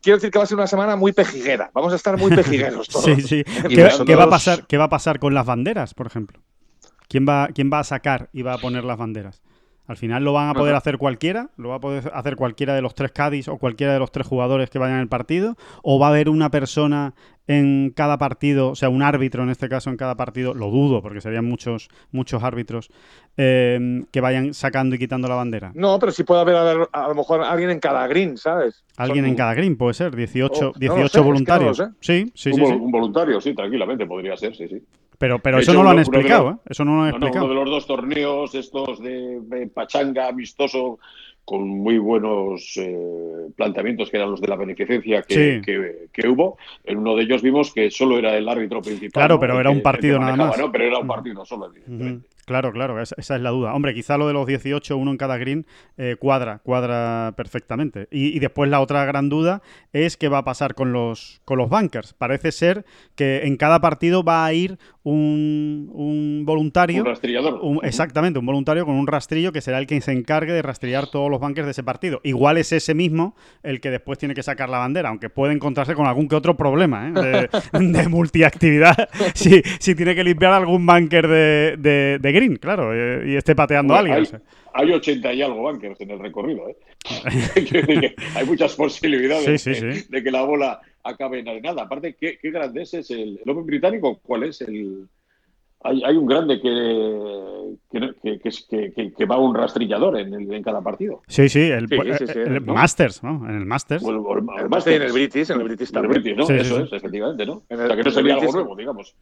quiero 0.05 0.19
decir 0.19 0.31
que 0.31 0.39
va 0.39 0.45
a 0.45 0.47
ser 0.47 0.59
una 0.59 0.67
semana 0.67 0.97
muy 0.97 1.13
pejiguera. 1.13 1.71
Vamos 1.75 1.93
a 1.93 1.97
estar 1.97 2.17
muy 2.19 2.31
pejigueros 2.37 2.89
todos. 2.89 3.05
sí, 3.05 3.21
sí. 3.23 3.45
¿Qué, 3.69 3.91
¿Qué, 4.07 4.15
va 4.15 4.25
a 4.25 4.31
pasar, 4.31 4.67
¿Qué 4.67 4.77
va 4.77 4.85
a 4.85 4.89
pasar 4.91 5.19
con 5.19 5.35
las 5.35 5.47
banderas, 5.47 5.95
por 5.95 6.07
ejemplo? 6.07 6.41
¿Quién 7.09 7.27
va, 7.29 7.49
¿Quién 7.55 7.71
va 7.73 7.81
a 7.81 7.85
sacar 7.85 8.29
y 8.33 8.43
va 8.43 8.55
a 8.55 8.59
poner 8.59 8.85
las 8.85 8.99
banderas? 8.99 9.43
Al 9.87 9.97
final 9.97 10.25
lo 10.25 10.33
van 10.33 10.49
a 10.49 10.55
poder 10.55 10.75
hacer 10.75 10.97
cualquiera, 10.97 11.51
lo 11.57 11.71
va 11.71 11.77
a 11.77 11.81
poder 11.81 12.11
hacer 12.15 12.37
cualquiera 12.37 12.75
de 12.75 12.81
los 12.81 12.95
tres 12.95 13.13
Cádiz 13.13 13.49
o 13.49 13.59
cualquiera 13.59 13.93
de 13.93 13.99
los 13.99 14.11
tres 14.11 14.27
jugadores 14.27 14.71
que 14.71 14.79
vayan 14.79 14.99
al 14.99 15.09
partido, 15.09 15.57
o 15.83 15.99
va 15.99 16.07
a 16.07 16.11
haber 16.11 16.31
una 16.31 16.51
persona 16.51 17.15
en 17.47 17.93
cada 17.95 18.17
partido, 18.17 18.71
o 18.71 18.75
sea, 18.75 18.89
un 18.89 19.03
árbitro 19.03 19.43
en 19.43 19.51
este 19.51 19.69
caso 19.69 19.91
en 19.91 19.99
cada 19.99 20.17
partido, 20.17 20.55
lo 20.55 20.71
dudo, 20.71 21.03
porque 21.03 21.21
serían 21.21 21.45
muchos, 21.45 21.89
muchos 22.11 22.43
árbitros 22.43 22.91
eh, 23.37 24.03
que 24.11 24.21
vayan 24.23 24.55
sacando 24.55 24.97
y 24.97 24.99
quitando 24.99 25.29
la 25.29 25.35
bandera. 25.35 25.73
No, 25.75 25.99
pero 25.99 26.13
sí 26.13 26.25
puede 26.25 26.41
haber 26.41 26.57
a, 26.57 26.71
a 26.91 27.09
lo 27.09 27.15
mejor 27.15 27.43
alguien 27.43 27.69
en 27.71 27.81
cada 27.81 28.07
green, 28.07 28.39
¿sabes? 28.39 28.83
Alguien 28.97 29.25
Son... 29.25 29.31
en 29.31 29.37
cada 29.37 29.53
green, 29.53 29.77
puede 29.77 29.93
ser, 29.93 30.17
18, 30.17 30.69
oh, 30.71 30.79
18 30.79 31.03
no 31.03 31.09
sé, 31.09 31.21
voluntarios. 31.21 31.79
Es 31.79 31.87
que 31.87 31.91
no 31.91 31.97
sí, 32.01 32.33
sí, 32.35 32.51
un, 32.51 32.57
sí, 32.57 32.67
sí. 32.67 32.73
Un 32.73 32.91
voluntario, 32.91 33.41
sí, 33.41 33.55
tranquilamente 33.55 34.07
podría 34.07 34.37
ser, 34.39 34.57
sí, 34.57 34.67
sí. 34.67 34.83
Pero, 35.19 35.39
pero 35.39 35.59
eso 35.59 35.73
no 35.73 35.83
lo 35.83 35.91
han 35.91 35.99
explicado, 35.99 36.51
¿eh? 36.51 36.57
Eso 36.69 36.85
no 36.85 36.97
lo 36.97 37.03
han 37.03 37.11
no, 37.11 37.17
explicado. 37.17 37.47
uno 37.47 37.55
de 37.55 37.61
los 37.61 37.71
dos 37.71 37.87
torneos, 37.87 38.55
estos 38.55 39.01
de, 39.01 39.41
de 39.43 39.67
pachanga 39.69 40.29
amistoso, 40.29 40.99
con 41.45 41.69
muy 41.69 41.99
buenos 41.99 42.73
eh, 42.77 43.49
planteamientos 43.55 44.11
que 44.11 44.17
eran 44.17 44.31
los 44.31 44.41
de 44.41 44.49
la 44.49 44.57
beneficencia 44.57 45.23
que, 45.23 45.35
sí. 45.35 45.61
que, 45.63 46.09
que, 46.13 46.29
hubo. 46.29 46.57
En 46.85 46.99
uno 46.99 47.15
de 47.17 47.25
ellos 47.25 47.43
vimos 47.43 47.73
que 47.73 47.91
solo 47.91 48.19
era 48.19 48.37
el 48.37 48.49
árbitro 48.49 48.81
principal. 48.81 49.13
Claro, 49.13 49.35
¿no? 49.35 49.41
pero 49.41 49.61
era 49.61 49.71
un 49.71 49.83
partido 49.83 50.19
nada 50.19 50.37
más. 50.37 50.59
¿no? 50.59 50.73
Pero 50.73 50.85
era 50.85 50.99
un 50.99 51.07
partido 51.07 51.45
solo, 51.45 51.67
evidentemente. 51.67 52.27
Uh 52.27 52.31
-huh. 52.31 52.34
Claro, 52.45 52.73
claro, 52.73 53.01
esa, 53.01 53.15
esa, 53.19 53.37
es 53.37 53.43
la 53.43 53.51
duda. 53.51 53.75
Hombre, 53.75 53.95
quizá 53.95 54.19
lo 54.19 54.27
de 54.27 54.33
los 54.33 54.47
18, 54.47 54.97
uno 54.97 55.11
en 55.11 55.17
cada 55.17 55.37
green, 55.39 55.67
eh, 55.97 56.17
cuadra, 56.19 56.59
cuadra 56.59 57.35
perfectamente. 57.37 58.09
Y, 58.11 58.37
y, 58.37 58.39
después 58.39 58.71
la 58.71 58.81
otra 58.81 59.05
gran 59.05 59.29
duda 59.29 59.63
es 59.93 60.17
qué 60.17 60.29
va 60.29 60.39
a 60.39 60.45
pasar 60.45 60.75
con 60.75 60.93
los, 60.93 61.41
con 61.45 61.59
los 61.59 61.69
bunkers. 61.69 62.15
Parece 62.15 62.53
ser 62.53 62.85
que 63.15 63.43
en 63.45 63.57
cada 63.57 63.81
partido 63.81 64.23
va 64.23 64.45
a 64.45 64.53
ir 64.53 64.79
un, 65.05 65.91
un 65.93 66.45
voluntario. 66.45 67.03
Un 67.03 67.07
rastrillador. 67.07 67.61
Un, 67.63 67.81
exactamente, 67.83 68.39
un 68.39 68.47
voluntario 68.47 68.87
con 68.87 68.95
un 68.95 69.07
rastrillo 69.07 69.53
que 69.53 69.61
será 69.61 69.79
el 69.79 69.87
que 69.87 70.01
se 70.01 70.13
encargue 70.13 70.53
de 70.53 70.63
rastrillar 70.63 71.07
todos 71.09 71.31
los 71.31 71.41
bunkers 71.41 71.67
de 71.67 71.73
ese 71.73 71.83
partido. 71.83 72.21
Igual 72.25 72.57
es 72.57 72.73
ese 72.73 72.95
mismo 72.95 73.37
el 73.63 73.81
que 73.81 73.91
después 73.91 74.19
tiene 74.19 74.35
que 74.35 74.43
sacar 74.43 74.71
la 74.71 74.79
bandera, 74.79 75.11
aunque 75.11 75.29
puede 75.29 75.53
encontrarse 75.53 75.95
con 75.95 76.07
algún 76.07 76.27
que 76.27 76.37
otro 76.37 76.57
problema 76.57 77.09
¿eh? 77.09 77.13
de, 77.13 77.79
de, 77.81 78.09
multiactividad 78.09 79.09
si, 79.35 79.63
si, 79.79 79.95
tiene 79.95 80.15
que 80.15 80.25
limpiar 80.25 80.53
algún 80.53 80.87
bunker 80.87 81.29
de, 81.29 81.77
de, 81.79 82.19
de 82.21 82.33
green, 82.35 82.57
claro, 82.57 82.93
eh, 82.93 83.31
y 83.31 83.37
esté 83.37 83.55
pateando 83.55 83.95
bueno, 83.95 84.13
a 84.13 84.17
alguien. 84.17 84.43
Hay, 84.75 84.89
hay 84.89 84.93
80 84.93 85.33
y 85.33 85.43
algo 85.43 85.63
bunkers 85.63 86.01
en 86.01 86.11
el 86.11 86.19
recorrido, 86.19 86.69
¿eh? 86.69 86.77
hay 88.35 88.47
muchas 88.47 88.75
posibilidades 88.75 89.45
sí, 89.45 89.75
sí, 89.75 89.75
sí. 89.75 89.87
De, 89.87 90.05
de, 90.09 90.23
que 90.23 90.31
la 90.31 90.43
bola 90.43 90.81
acabe 91.05 91.39
en 91.39 91.49
arenada. 91.49 91.83
Aparte, 91.83 92.17
¿qué, 92.19 92.39
qué 92.41 92.51
grande 92.51 92.83
es, 92.83 92.95
es 92.95 93.11
el, 93.11 93.41
el 93.43 93.51
Open 93.51 93.67
británico? 93.67 94.19
¿Cuál 94.23 94.45
es 94.45 94.61
el...? 94.63 95.07
Hay, 95.87 96.03
hay, 96.03 96.17
un 96.17 96.25
grande 96.25 96.63
que, 96.63 97.77
que, 97.93 98.93
que, 98.95 99.13
que, 99.13 99.25
va 99.27 99.39
un 99.39 99.55
rastrillador 99.55 100.19
en, 100.19 100.33
el, 100.33 100.51
en, 100.51 100.63
cada 100.63 100.81
partido. 100.81 101.21
Sí, 101.29 101.51
sí, 101.51 101.61
el, 101.61 101.93
el 101.93 102.65
¿no? 102.65 102.73
Masters, 102.73 103.23
¿no? 103.23 103.47
En 103.47 103.55
el 103.55 103.67
Masters. 103.67 104.03
O 104.03 104.11
el, 104.11 104.17
o 104.17 104.33
el, 104.33 104.63
el 104.63 104.71
Masters 104.71 104.95
y 104.95 104.97
en 104.97 105.03
el 105.03 105.13
British, 105.13 105.51
en 105.51 105.61
el 105.61 105.65
British 105.65 105.91
también. 105.91 106.15
El 106.17 106.23
British, 106.23 106.39
¿no? 106.39 106.55
Eso 106.57 106.81
es, 106.85 106.91
efectivamente, 106.91 107.45
¿no? 107.45 107.63
o 107.69 107.77
sea, 107.77 107.97
que 107.97 108.03
no 108.03 108.11
sería 108.11 108.33
algo 108.33 108.51
nuevo, 108.51 108.75
digamos. 108.75 109.15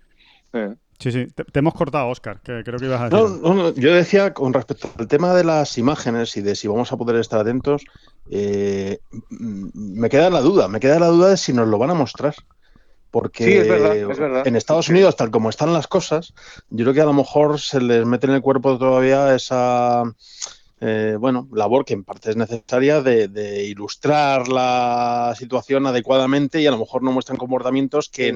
Sí, 1.03 1.11
sí. 1.11 1.27
Te, 1.35 1.43
te, 1.43 1.59
hemos 1.59 1.75
cortado, 1.75 2.09
Oscar, 2.09 2.41
que 2.43 2.63
creo 2.63 2.79
que 2.79 2.85
ibas 2.85 3.01
a 3.01 3.09
decir. 3.09 3.19
No, 3.19 3.55
no, 3.55 3.55
no, 3.55 3.75
yo 3.75 3.93
decía 3.93 4.33
con 4.33 4.53
respecto 4.53 4.89
al 4.97 5.09
tema 5.09 5.35
de 5.35 5.43
las 5.43 5.77
imágenes 5.77 6.37
y 6.37 6.43
de 6.43 6.55
si 6.55 6.69
vamos 6.69 6.93
a 6.93 6.97
poder 6.97 7.17
estar 7.17 7.41
atentos, 7.41 7.83
eh, 8.31 9.01
me 9.29 10.09
queda 10.09 10.31
la 10.31 10.41
duda, 10.41 10.69
me 10.69 10.79
queda 10.79 11.01
la 11.01 11.09
duda 11.09 11.31
de 11.31 11.37
si 11.37 11.53
nos 11.53 11.67
lo 11.67 11.79
van 11.79 11.91
a 11.91 11.95
mostrar. 11.95 12.37
Porque 13.11 13.45
sí, 13.45 13.53
es 13.53 13.69
verdad, 13.69 13.97
es 13.97 14.19
verdad. 14.19 14.47
en 14.47 14.55
Estados 14.55 14.89
Unidos, 14.89 15.17
tal 15.17 15.33
como 15.33 15.51
están 15.51 15.73
las 15.73 15.89
cosas, 15.89 16.33
yo 16.71 16.85
creo 16.85 16.95
que 16.95 17.01
a 17.01 17.07
lo 17.07 17.13
mejor 17.13 17.59
se 17.59 17.81
les 17.81 18.07
mete 18.07 18.29
en 18.29 18.35
el 18.35 18.41
cuerpo 18.41 18.79
todavía 18.79 19.35
esa 19.35 20.05
eh, 20.81 21.17
bueno, 21.19 21.49
labor 21.53 21.85
que 21.85 21.95
en 21.95 22.05
parte 22.05 22.31
es 22.31 22.37
necesaria 22.37 23.03
de, 23.03 23.27
de, 23.27 23.65
ilustrar 23.65 24.49
la 24.49 25.35
situación 25.37 25.87
adecuadamente 25.87 26.63
y 26.63 26.67
a 26.67 26.71
lo 26.71 26.79
mejor 26.79 27.03
no 27.03 27.13
muestran 27.13 27.39
comportamientos 27.39 28.09
que 28.09 28.33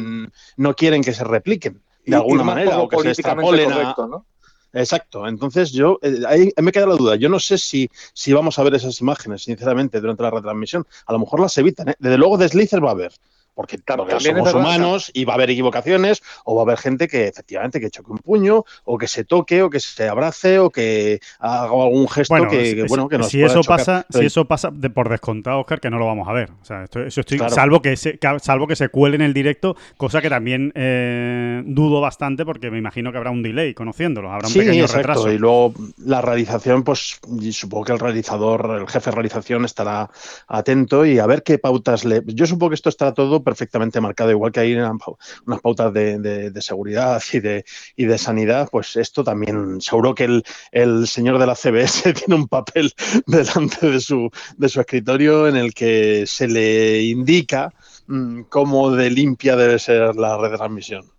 no 0.57 0.75
quieren 0.75 1.03
que 1.03 1.15
se 1.15 1.25
repliquen 1.25 1.81
de 2.07 2.13
y, 2.13 2.15
alguna 2.15 2.43
y 2.43 2.47
manera 2.47 2.79
o 2.79 2.89
que 2.89 3.01
se 3.03 3.09
extrapolen 3.11 3.71
correcto, 3.71 4.05
a... 4.05 4.09
¿no? 4.09 4.27
Exacto, 4.73 5.27
entonces 5.27 5.73
yo, 5.73 5.99
eh, 6.03 6.21
ahí 6.27 6.53
me 6.61 6.71
queda 6.71 6.87
la 6.87 6.97
duda, 6.97 7.17
yo 7.17 7.29
no 7.29 7.41
sé 7.41 7.57
si, 7.57 7.91
si 8.13 8.33
vamos 8.33 8.59
a 8.59 8.63
ver 8.63 8.75
esas 8.75 9.01
imágenes, 9.01 9.45
sinceramente, 9.45 10.01
durante 10.01 10.23
la 10.23 10.31
retransmisión, 10.31 10.87
a 11.07 11.13
lo 11.13 11.19
mejor 11.19 11.41
las 11.41 11.57
evitan, 11.57 11.89
¿eh? 11.89 11.95
desde 11.99 12.19
luego 12.19 12.37
deslices 12.37 12.83
va 12.83 12.89
a 12.89 12.93
haber, 12.93 13.13
porque 13.57 13.79
claro, 13.79 14.07
somos 14.21 14.53
humanos 14.53 15.11
y 15.15 15.25
va 15.25 15.33
a 15.33 15.37
haber 15.37 15.49
equivocaciones 15.49 16.23
o 16.45 16.55
va 16.55 16.61
a 16.61 16.65
haber 16.65 16.77
gente 16.77 17.09
que 17.09 17.27
efectivamente 17.27 17.81
que 17.81 17.91
choque 17.91 18.13
un 18.13 18.19
puño 18.19 18.65
o 18.85 18.99
que 18.99 19.09
se 19.09 19.25
toque 19.25 19.63
o 19.63 19.71
que 19.71 19.81
se 19.81 20.07
abrace 20.07 20.59
o 20.59 20.69
que 20.69 21.21
haga 21.39 21.63
algún 21.63 22.07
gesto 22.07 22.35
bueno, 22.35 22.51
que, 22.51 22.67
si, 22.67 22.83
bueno 22.83 23.09
que 23.09 23.17
nos 23.17 23.31
si 23.31 23.43
eso 23.43 23.63
chocar. 23.63 23.79
pasa 23.79 24.07
Pero... 24.11 24.21
si 24.21 24.27
eso 24.27 24.45
pasa 24.45 24.71
de, 24.71 24.91
por 24.91 25.09
descontado 25.09 25.61
Oscar 25.61 25.81
que 25.81 25.89
no 25.89 25.99
lo 25.99 26.05
vamos 26.05 26.29
a 26.29 26.35
ver 26.35 26.51
o 26.51 26.65
sea 26.67 26.85
esto, 26.85 27.01
eso 27.01 27.23
estoy 27.23 27.39
claro. 27.39 27.55
salvo 27.55 27.81
que 27.81 27.97
se, 27.97 28.19
salvo 28.43 28.67
que 28.67 28.77
se 28.77 28.91
cuele 28.91 29.17
en 29.17 29.23
el 29.23 29.33
directo 29.33 29.75
cosa 29.97 30.21
que 30.21 30.29
también 30.29 30.71
eh, 30.75 31.63
dudo 31.65 32.03
bastante 32.03 32.45
porque 32.45 32.71
me 32.71 32.77
imagino 32.77 33.11
que 33.11 33.17
habrá 33.17 33.31
un 33.31 33.43
delay 33.43 33.73
conociéndolo 33.73 34.31
habrá 34.31 34.49
un 34.49 34.53
sí, 34.53 34.59
pequeño 34.59 34.83
exacto. 34.83 34.99
retraso 34.99 35.33
y 35.33 35.39
luego 35.39 35.73
la 36.05 36.21
realización 36.21 36.83
pues 36.83 37.19
supongo 37.53 37.87
que 37.87 37.93
el 37.93 38.01
realizador 38.01 38.81
el 38.83 38.87
jefe 38.87 39.09
de 39.09 39.15
realización 39.15 39.65
estará 39.65 40.11
atento 40.47 41.07
y 41.07 41.19
a 41.19 41.25
ver 41.27 41.43
qué 41.43 41.57
pautas 41.57 42.05
le 42.05 42.23
yo 42.27 42.45
supongo 42.45 42.71
que 42.71 42.75
esto 42.75 42.91
estará 42.91 43.15
todo 43.15 43.46
perfectamente 43.47 44.01
marcado, 44.01 44.33
igual 44.33 44.51
que 44.51 44.59
hay 44.59 44.75
unas 44.75 45.61
pautas 45.63 45.93
de, 45.95 46.53
seguridad 46.61 47.23
y 47.33 47.39
de, 47.39 47.65
y 47.95 48.05
de 48.07 48.19
sanidad, 48.19 48.69
pues 48.73 48.97
esto 48.97 49.23
también, 49.23 49.81
seguro 49.81 50.17
que 50.17 50.43
el, 50.73 51.07
señor 51.07 51.39
de 51.39 51.47
la 51.47 51.55
CBS 51.55 52.13
tiene 52.27 52.35
un 52.35 52.49
papel 52.49 52.93
delante 53.27 53.89
de 53.89 54.01
su, 54.01 54.29
de 54.57 54.69
su 54.69 54.81
escritorio 54.81 55.47
en 55.47 55.55
el 55.55 55.73
que 55.75 56.25
se 56.27 56.49
le 56.49 57.05
indica 57.05 57.73
mm, 58.09 58.43
cómo 58.49 58.91
de 58.91 59.11
limpia 59.11 59.55
debe 59.55 59.79
ser 59.79 60.17
la 60.17 60.37
retransmisión. 60.37 61.16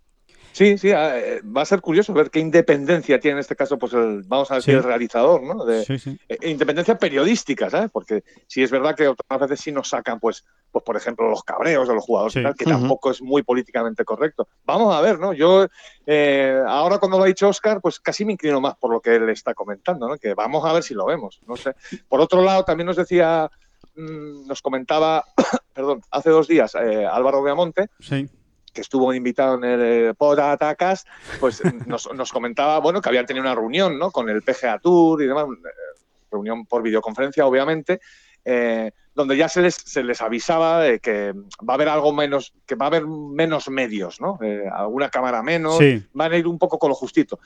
Sí, 0.52 0.78
sí, 0.78 0.90
ah, 0.90 1.18
eh, 1.18 1.40
va 1.44 1.62
a 1.62 1.66
ser 1.66 1.80
curioso 1.80 2.12
ver 2.12 2.30
qué 2.30 2.40
independencia 2.40 3.20
tiene 3.20 3.34
en 3.34 3.38
este 3.40 3.56
caso, 3.56 3.78
pues 3.78 3.92
el, 3.92 4.22
vamos 4.24 4.50
a 4.50 4.56
decir, 4.56 4.74
el 4.74 4.82
realizador, 4.82 5.42
¿no? 5.42 5.64
De, 5.64 5.82
eh, 6.28 6.38
independencia 6.42 6.98
periodística, 6.98 7.70
¿sabes? 7.70 7.90
Porque 7.90 8.24
sí 8.46 8.62
es 8.62 8.70
verdad 8.70 8.96
que 8.96 9.08
otras 9.08 9.40
veces 9.40 9.60
sí 9.60 9.72
nos 9.72 9.88
sacan, 9.88 10.18
pues, 10.18 10.44
pues 10.70 10.84
por 10.84 10.96
ejemplo, 10.96 11.28
los 11.28 11.42
cabreos 11.42 11.88
de 11.88 11.94
los 11.94 12.04
jugadores, 12.04 12.56
que 12.56 12.64
tampoco 12.64 13.10
es 13.10 13.22
muy 13.22 13.42
políticamente 13.42 14.04
correcto. 14.04 14.48
Vamos 14.64 14.94
a 14.94 15.00
ver, 15.00 15.18
¿no? 15.18 15.32
Yo, 15.32 15.66
eh, 16.06 16.60
ahora 16.66 16.98
cuando 16.98 17.18
lo 17.18 17.24
ha 17.24 17.28
dicho 17.28 17.48
Oscar, 17.48 17.80
pues 17.80 18.00
casi 18.00 18.24
me 18.24 18.32
inclino 18.32 18.60
más 18.60 18.76
por 18.76 18.92
lo 18.92 19.00
que 19.00 19.16
él 19.16 19.28
está 19.28 19.54
comentando, 19.54 20.08
¿no? 20.08 20.16
Que 20.16 20.34
vamos 20.34 20.64
a 20.64 20.72
ver 20.72 20.82
si 20.82 20.94
lo 20.94 21.06
vemos, 21.06 21.40
no 21.46 21.56
sé. 21.56 21.74
Por 22.08 22.20
otro 22.20 22.42
lado, 22.42 22.64
también 22.64 22.86
nos 22.86 22.96
decía, 22.96 23.50
mm, 23.94 24.46
nos 24.46 24.60
comentaba, 24.60 25.24
perdón, 25.72 26.02
hace 26.10 26.30
dos 26.30 26.48
días 26.48 26.74
Álvaro 26.74 27.42
Beamonte, 27.42 27.88
sí 28.00 28.28
que 28.72 28.80
estuvo 28.80 29.12
invitado 29.12 29.56
en 29.56 29.64
el 29.64 29.80
eh, 29.80 30.14
Pod 30.14 30.38
Atacas, 30.38 31.06
pues 31.40 31.62
nos, 31.86 32.32
comentaba, 32.32 32.78
bueno, 32.78 33.00
que 33.00 33.08
habían 33.08 33.26
tenido 33.26 33.44
una 33.44 33.54
reunión, 33.54 33.98
¿no? 33.98 34.10
Con 34.10 34.28
el 34.28 34.42
PGA 34.42 34.78
Tour 34.78 35.22
y 35.22 35.26
demás, 35.26 35.46
eh, 35.46 36.00
reunión 36.30 36.66
por 36.66 36.82
videoconferencia, 36.82 37.46
obviamente, 37.46 38.00
eh, 38.44 38.92
donde 39.14 39.36
ya 39.36 39.48
se 39.48 39.62
les, 39.62 39.74
se 39.74 40.02
les 40.02 40.20
avisaba 40.20 40.80
de 40.80 41.00
que 41.00 41.32
va 41.32 41.72
a 41.72 41.74
haber 41.74 41.88
algo 41.88 42.12
menos, 42.12 42.54
que 42.66 42.74
va 42.74 42.86
a 42.86 42.88
haber 42.88 43.06
menos 43.06 43.68
medios, 43.68 44.20
¿no? 44.20 44.38
alguna 44.72 45.10
cámara 45.10 45.42
menos, 45.42 45.78
van 46.12 46.32
a 46.32 46.36
ir 46.36 46.46
un 46.46 46.58
poco 46.58 46.78
con 46.78 46.90
lo 46.90 46.94
justito. 46.94 47.40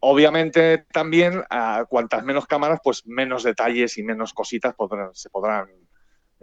Obviamente 0.00 0.84
también, 0.92 1.44
a 1.48 1.86
cuantas 1.88 2.24
menos 2.24 2.46
cámaras, 2.46 2.80
pues 2.82 3.06
menos 3.06 3.44
detalles 3.44 3.96
y 3.98 4.02
menos 4.02 4.34
cositas 4.34 4.74
se 5.12 5.30
podrán 5.30 5.68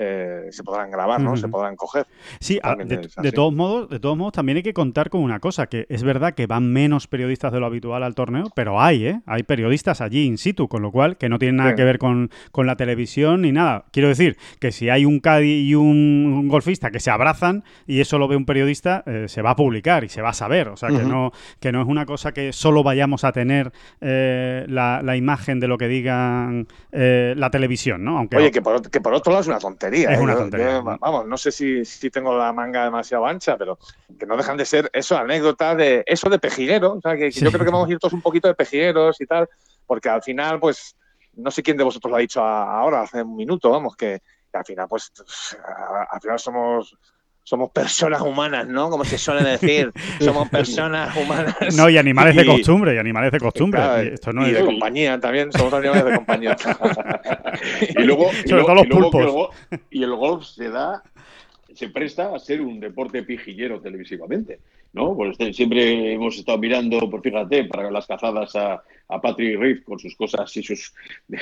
eh, 0.01 0.47
se 0.51 0.63
podrán 0.63 0.89
grabar, 0.89 1.19
¿no? 1.19 1.35
Se 1.35 1.49
podrán 1.49 1.75
coger. 1.75 2.07
Sí, 2.39 2.57
ah, 2.63 2.73
de, 2.77 3.31
todos 3.33 3.53
modos, 3.53 3.89
de 3.89 3.99
todos 3.99 4.15
modos, 4.17 4.31
también 4.31 4.55
hay 4.55 4.63
que 4.63 4.73
contar 4.73 5.09
con 5.09 5.21
una 5.21 5.41
cosa, 5.41 5.67
que 5.67 5.87
es 5.89 6.03
verdad 6.03 6.33
que 6.35 6.47
van 6.47 6.71
menos 6.71 7.07
periodistas 7.07 7.51
de 7.51 7.59
lo 7.59 7.65
habitual 7.65 8.03
al 8.03 8.15
torneo, 8.15 8.45
pero 8.55 8.79
hay, 8.81 9.05
¿eh? 9.05 9.21
Hay 9.25 9.43
periodistas 9.43 9.99
allí 9.99 10.23
in 10.23 10.37
situ, 10.37 10.69
con 10.69 10.81
lo 10.81 10.93
cual, 10.93 11.17
que 11.17 11.27
no 11.27 11.37
tienen 11.37 11.57
nada 11.57 11.75
que 11.75 11.83
ver 11.83 11.99
con, 11.99 12.29
la 12.55 12.77
televisión 12.77 13.41
ni 13.41 13.51
nada. 13.51 13.85
Quiero 13.91 14.07
decir 14.07 14.37
que 14.59 14.71
si 14.71 14.89
hay 14.89 15.03
un 15.03 15.19
Cádiz 15.19 15.67
y 15.67 15.75
un, 15.75 16.47
golfista 16.47 16.91
que 16.91 17.01
se 17.01 17.11
abrazan 17.11 17.65
y 17.85 17.99
eso 17.99 18.17
lo 18.17 18.29
ve 18.29 18.37
un 18.37 18.45
periodista, 18.45 19.03
eh, 19.05 19.25
se 19.27 19.41
va 19.41 19.51
a 19.51 19.55
publicar 19.57 20.05
y 20.05 20.09
se 20.09 20.21
va 20.21 20.29
a 20.29 20.33
saber. 20.33 20.69
O 20.69 20.77
sea, 20.77 20.89
que, 20.89 21.03
no, 21.03 21.33
que 21.59 21.73
no 21.73 21.81
es 21.81 21.87
una 21.87 22.05
cosa 22.05 22.31
que 22.31 22.53
solo 22.53 22.83
vayamos 22.83 23.25
a 23.25 23.33
tener 23.33 23.73
eh, 23.99 24.65
la, 24.69 25.17
imagen 25.17 25.59
de 25.59 25.67
lo 25.67 25.77
que 25.77 25.89
digan 25.89 26.67
la 26.91 27.49
televisión, 27.49 28.05
¿no? 28.05 28.17
Aunque, 28.17 28.37
Oye, 28.37 28.51
que 28.51 28.61
por, 28.61 28.89
que 28.89 29.01
por 29.01 29.13
otro 29.13 29.33
lado 29.33 29.41
es 29.41 29.47
una 29.47 29.59
tontería 29.59 29.88
es 29.93 30.19
una 30.19 30.35
tontería. 30.35 30.81
vamos, 30.81 31.25
no 31.25 31.37
sé 31.37 31.51
si, 31.51 31.85
si, 31.85 32.09
tengo 32.09 32.37
la 32.37 32.53
manga 32.53 32.83
demasiado 32.83 33.25
ancha, 33.25 33.57
pero 33.57 33.77
que 34.17 34.25
no 34.25 34.37
dejan 34.37 34.57
de 34.57 34.65
ser 34.65 34.89
eso, 34.93 35.17
anécdota 35.17 35.75
de 35.75 36.03
eso 36.05 36.29
de 36.29 36.39
pejiguero. 36.39 36.93
O 36.93 37.01
sea, 37.01 37.15
que, 37.15 37.31
yo 37.31 37.51
creo 37.51 37.65
que 37.65 37.71
vamos 37.71 37.89
a 37.89 37.91
ir 37.91 37.99
todos 37.99 38.13
un 38.13 38.21
poquito 38.21 38.47
de 38.47 38.55
pejigueros 38.55 39.19
y 39.21 39.25
tal, 39.25 39.49
porque 39.85 40.09
al 40.09 40.21
final, 40.21 40.59
pues, 40.59 40.95
no 41.33 41.51
sé 41.51 41.63
quién 41.63 41.77
de 41.77 41.83
vosotros 41.83 42.11
lo 42.11 42.17
ha 42.17 42.21
dicho 42.21 42.41
ahora, 42.41 43.01
hace 43.01 43.21
un 43.21 43.35
minuto, 43.35 43.69
vamos, 43.69 43.95
que, 43.95 44.21
al 44.53 44.65
final, 44.65 44.87
pues, 44.87 45.11
al 46.09 46.21
final 46.21 46.39
somos 46.39 46.97
somos 47.43 47.71
personas 47.71 48.21
humanas, 48.21 48.67
¿no? 48.67 48.89
Como 48.89 49.03
se 49.03 49.17
suele 49.17 49.43
decir, 49.43 49.91
somos 50.19 50.49
personas 50.49 51.15
humanas. 51.17 51.55
No, 51.75 51.89
y 51.89 51.97
animales 51.97 52.35
de 52.35 52.45
costumbre, 52.45 52.95
y 52.95 52.97
animales 52.97 53.31
de 53.31 53.39
costumbre. 53.39 53.81
y, 54.03 54.07
esto 54.13 54.31
no 54.31 54.47
y 54.47 54.51
de 54.51 54.63
compañía 54.63 55.19
también, 55.19 55.51
somos 55.51 55.73
animales 55.73 56.05
de 56.05 56.15
compañía. 56.15 56.55
y 57.97 58.03
luego, 58.03 58.29
Sobre 58.45 58.63
todo 58.63 58.75
los 58.75 58.87
pulpos. 58.87 59.49
y 59.89 60.03
el 60.03 60.15
golf 60.15 60.45
se 60.45 60.69
da, 60.69 61.03
se 61.73 61.89
presta 61.89 62.35
a 62.35 62.39
ser 62.39 62.61
un 62.61 62.79
deporte 62.79 63.23
pijillero 63.23 63.79
televisivamente. 63.79 64.59
¿no? 64.93 65.15
Pues 65.15 65.31
este, 65.31 65.53
siempre 65.53 66.13
hemos 66.13 66.37
estado 66.37 66.57
mirando, 66.57 67.09
por 67.09 67.21
fíjate, 67.21 67.65
para 67.65 67.91
las 67.91 68.07
cazadas 68.07 68.55
a, 68.55 68.81
a 69.07 69.21
Patrick 69.21 69.59
Reed 69.59 69.83
con 69.83 69.99
sus 69.99 70.15
cosas 70.15 70.55
y 70.57 70.63
sus 70.63 70.93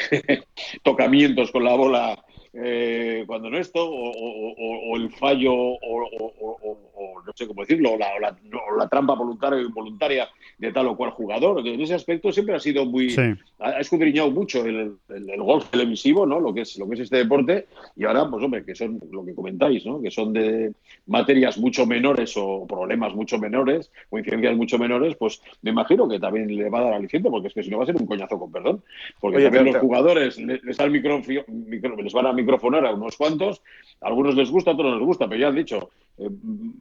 tocamientos 0.83 1.51
con 1.51 1.63
la 1.63 1.75
bola 1.75 2.23
eh, 2.53 3.23
cuando 3.27 3.49
no 3.49 3.57
esto, 3.57 3.87
o, 3.89 4.97
el 4.97 5.11
fallo, 5.11 5.53
o, 5.53 6.77
no 7.25 7.33
sé 7.35 7.47
cómo 7.47 7.61
decirlo, 7.61 7.93
o 7.93 7.97
la, 7.97 8.07
la, 8.19 8.87
trampa 8.87 9.15
voluntaria 9.15 9.59
o 9.59 9.61
involuntaria 9.61 10.27
de 10.57 10.71
tal 10.71 10.87
o 10.87 10.97
cual 10.97 11.11
jugador. 11.11 11.65
En 11.67 11.81
ese 11.81 11.93
aspecto 11.93 12.31
siempre 12.31 12.55
ha 12.55 12.59
sido 12.59 12.85
muy. 12.85 13.15
Ha 13.59 13.79
escudriñado 13.79 14.31
mucho 14.31 14.65
el, 14.65 14.95
el, 15.09 15.43
golf 15.43 15.69
televisivo, 15.69 16.25
¿no? 16.25 16.39
Lo 16.39 16.53
que, 16.53 16.61
es, 16.61 16.77
lo 16.77 16.87
que 16.87 16.95
es 16.95 17.01
este 17.01 17.17
deporte. 17.17 17.67
Y 17.95 18.05
ahora, 18.05 18.29
pues 18.29 18.43
hombre, 18.43 18.63
que 18.63 18.75
son 18.75 18.99
lo 19.11 19.25
que 19.25 19.35
comentáis, 19.35 19.85
¿no? 19.85 20.01
Que 20.01 20.09
son 20.09 20.33
de 20.33 20.73
materias 21.05 21.57
mucho 21.57 21.85
menores 21.85 22.33
o 22.37 22.65
problemas 22.67 23.13
mucho 23.13 23.37
menores, 23.37 23.91
o 24.09 24.17
incidencias 24.17 24.55
mucho 24.55 24.77
menores, 24.77 25.15
pues 25.15 25.41
me 25.61 25.71
imagino 25.71 26.07
que 26.07 26.19
también 26.19 26.55
le 26.55 26.69
va 26.69 26.79
a 26.79 26.83
dar 26.83 26.93
aliciente, 26.93 27.29
porque 27.29 27.49
es 27.49 27.53
que 27.53 27.63
si 27.63 27.69
no 27.69 27.77
va 27.77 27.83
a 27.83 27.87
ser 27.87 27.95
un 27.95 28.07
coñazo 28.07 28.39
con 28.39 28.51
perdón. 28.51 28.83
Porque 29.19 29.43
también 29.43 29.65
los 29.65 29.77
jugadores 29.77 30.37
les, 30.37 30.63
les, 30.63 30.77
les 30.77 32.13
van 32.13 32.25
a 32.25 32.33
microfonar 32.37 32.85
a 32.85 32.93
unos 32.93 33.17
cuantos, 33.17 33.61
a 34.01 34.07
algunos 34.07 34.35
les 34.35 34.49
gusta, 34.49 34.71
a 34.71 34.73
otros 34.73 34.91
no 34.91 34.97
les 34.97 35.05
gusta, 35.05 35.27
pero 35.27 35.41
ya 35.41 35.47
han 35.49 35.55
dicho, 35.55 35.89
eh, 36.17 36.29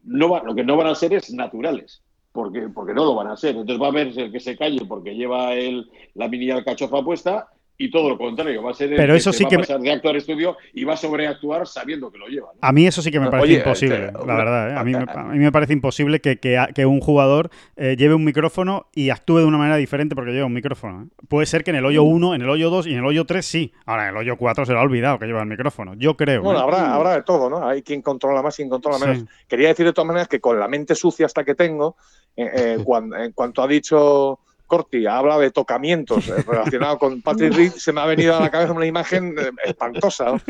no 0.04 0.42
lo 0.44 0.54
que 0.54 0.64
no 0.64 0.76
van 0.76 0.86
a 0.86 0.94
ser 0.94 1.12
es 1.14 1.32
naturales. 1.32 2.02
Porque, 2.32 2.68
porque 2.68 2.92
no 2.92 3.06
lo 3.06 3.14
van 3.14 3.28
a 3.28 3.36
ser. 3.36 3.56
Entonces 3.56 3.80
va 3.80 3.86
a 3.86 3.90
haber 3.90 4.08
el 4.08 4.30
que 4.30 4.40
se 4.40 4.58
calle 4.58 4.84
porque 4.86 5.14
lleva 5.14 5.54
el, 5.54 5.90
la 6.14 6.28
mini 6.28 6.50
alcachofa 6.50 7.02
puesta 7.02 7.48
y 7.78 7.90
todo 7.90 8.08
lo 8.08 8.16
contrario, 8.16 8.62
va 8.62 8.70
a 8.70 8.74
ser 8.74 8.90
el 8.90 8.96
Pero 8.96 9.14
eso 9.14 9.32
sí 9.32 9.44
va 9.44 9.50
que 9.50 9.56
a 9.56 9.58
pasar 9.58 9.80
de 9.80 9.92
actuar 9.92 10.16
estudio 10.16 10.56
y 10.72 10.84
va 10.84 10.94
a 10.94 10.96
sobreactuar 10.96 11.66
sabiendo 11.66 12.10
que 12.10 12.18
lo 12.18 12.26
lleva. 12.26 12.48
A 12.60 12.72
mí 12.72 12.86
eso 12.86 13.02
sí 13.02 13.10
que 13.10 13.20
me 13.20 13.30
parece 13.30 13.54
imposible, 13.54 14.12
la 14.12 14.36
verdad. 14.36 14.70
¿eh? 14.70 14.74
A, 14.78 14.84
mí 14.84 14.92
me, 14.92 15.04
a, 15.06 15.24
mí 15.24 15.38
me, 15.38 15.52
parece 15.52 15.74
imposible 15.74 16.20
que, 16.20 16.38
que, 16.38 16.86
un 16.86 17.00
jugador 17.00 17.50
eh, 17.76 17.96
lleve 17.98 18.14
un 18.14 18.24
micrófono 18.24 18.86
y 18.94 19.10
actúe 19.10 19.38
de 19.38 19.44
una 19.44 19.58
manera 19.58 19.76
diferente 19.76 20.14
porque 20.14 20.32
lleva 20.32 20.46
un 20.46 20.54
micrófono. 20.54 21.02
¿eh? 21.02 21.06
Puede 21.28 21.46
ser 21.46 21.64
que 21.64 21.70
en 21.70 21.76
el 21.76 21.84
hoyo 21.84 22.02
1, 22.02 22.34
en 22.34 22.42
el 22.42 22.48
hoyo 22.48 22.70
2 22.70 22.86
y 22.86 22.92
en 22.92 22.98
el 22.98 23.04
hoyo 23.04 23.26
3 23.26 23.44
sí. 23.44 23.72
Ahora 23.84 24.04
en 24.04 24.10
el 24.10 24.16
hoyo 24.16 24.36
4 24.38 24.64
se 24.64 24.72
lo 24.72 24.78
ha 24.78 24.82
olvidado 24.82 25.18
que 25.18 25.26
lleva 25.26 25.40
el 25.40 25.48
micrófono. 25.48 25.94
Yo 25.94 26.16
creo. 26.16 26.42
Bueno, 26.42 26.60
habrá, 26.60 26.94
habrá 26.94 27.14
de 27.16 27.22
todo, 27.24 27.50
¿no? 27.50 27.66
Hay 27.66 27.82
quien 27.82 28.00
controla 28.00 28.40
más 28.40 28.54
y 28.54 28.62
quien 28.62 28.70
controla 28.70 28.98
menos. 28.98 29.24
Quería 29.46 29.68
decir 29.68 29.84
de 29.84 29.92
todas 29.92 30.06
maneras 30.06 30.28
que 30.28 30.40
con 30.40 30.58
la 30.58 30.68
mente 30.68 30.94
sucia 30.94 31.26
hasta 31.26 31.44
que 31.44 31.54
tengo, 31.54 31.96
cuando, 32.84 33.16
en 33.16 33.32
cuanto 33.32 33.62
ha 33.62 33.66
dicho 33.66 34.40
Corti 34.66 35.06
habla 35.06 35.38
de 35.38 35.50
tocamientos 35.50 36.28
eh, 36.28 36.42
relacionado 36.46 36.98
con 36.98 37.22
Patrick 37.22 37.52
Reed, 37.56 37.72
se 37.72 37.92
me 37.92 38.00
ha 38.00 38.06
venido 38.06 38.36
a 38.36 38.40
la 38.40 38.50
cabeza 38.50 38.72
una 38.72 38.86
imagen 38.86 39.34
eh, 39.38 39.50
espantosa, 39.64 40.40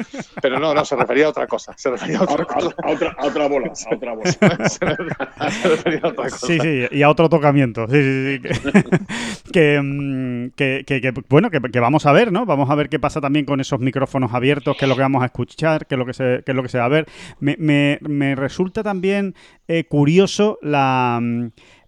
pero 0.40 0.59
no, 0.59 0.74
no, 0.74 0.85
se 0.85 0.96
refería 0.96 1.26
a 1.26 1.31
otra 1.31 1.46
cosa. 1.46 1.74
Se 1.76 1.90
refería 1.90 2.18
a 2.18 2.22
otra, 2.22 2.44
cosa. 2.44 2.74
A, 2.83 2.90
otra, 2.90 3.16
a 3.18 3.26
otra, 3.26 3.48
bola, 3.48 3.72
a 3.90 3.94
otra 3.94 4.14
bola. 4.14 4.31
se, 4.68 4.85
refería 5.68 6.00
a 6.02 6.09
otra 6.09 6.24
cosa. 6.24 6.46
Sí, 6.46 6.59
sí, 6.61 6.87
y 6.90 7.02
a 7.02 7.11
otro 7.11 7.29
tocamiento. 7.29 7.87
Sí, 7.88 8.02
sí, 8.02 8.40
sí. 8.42 8.70
Mm, 9.57 10.48
que, 10.55 10.85
que, 10.87 11.00
que, 11.00 11.12
bueno, 11.31 11.50
que, 11.50 11.81
vamos 11.81 12.05
a 12.05 12.12
ver, 12.12 12.31
¿no? 12.31 12.44
Vamos 12.44 12.68
a 12.68 12.74
ver 12.74 12.90
qué 12.90 12.98
pasa 12.98 13.22
también 13.22 13.46
con 13.46 13.61
esos 13.61 13.81
micrófonos 13.81 14.35
abiertos, 14.35 14.76
qué 14.76 14.85
es 14.85 14.88
lo 14.88 14.96
que 14.96 15.02
vamos 15.02 15.22
a 15.22 15.26
escuchar, 15.26 15.87
qué 15.87 15.94
es 15.94 15.98
lo 15.98 16.05
que 16.05 16.12
se, 16.12 16.42
qué 16.44 16.52
es 16.52 16.55
lo 16.55 16.62
que 16.62 16.68
se 16.68 16.79
va 16.79 16.85
a 16.85 16.88
ver. 16.88 17.07
Me, 17.40 17.57
me, 17.59 17.98
me 18.02 18.35
resulta 18.35 18.83
también 18.83 19.35
eh, 19.68 19.85
curioso 19.85 20.59
la... 20.62 21.20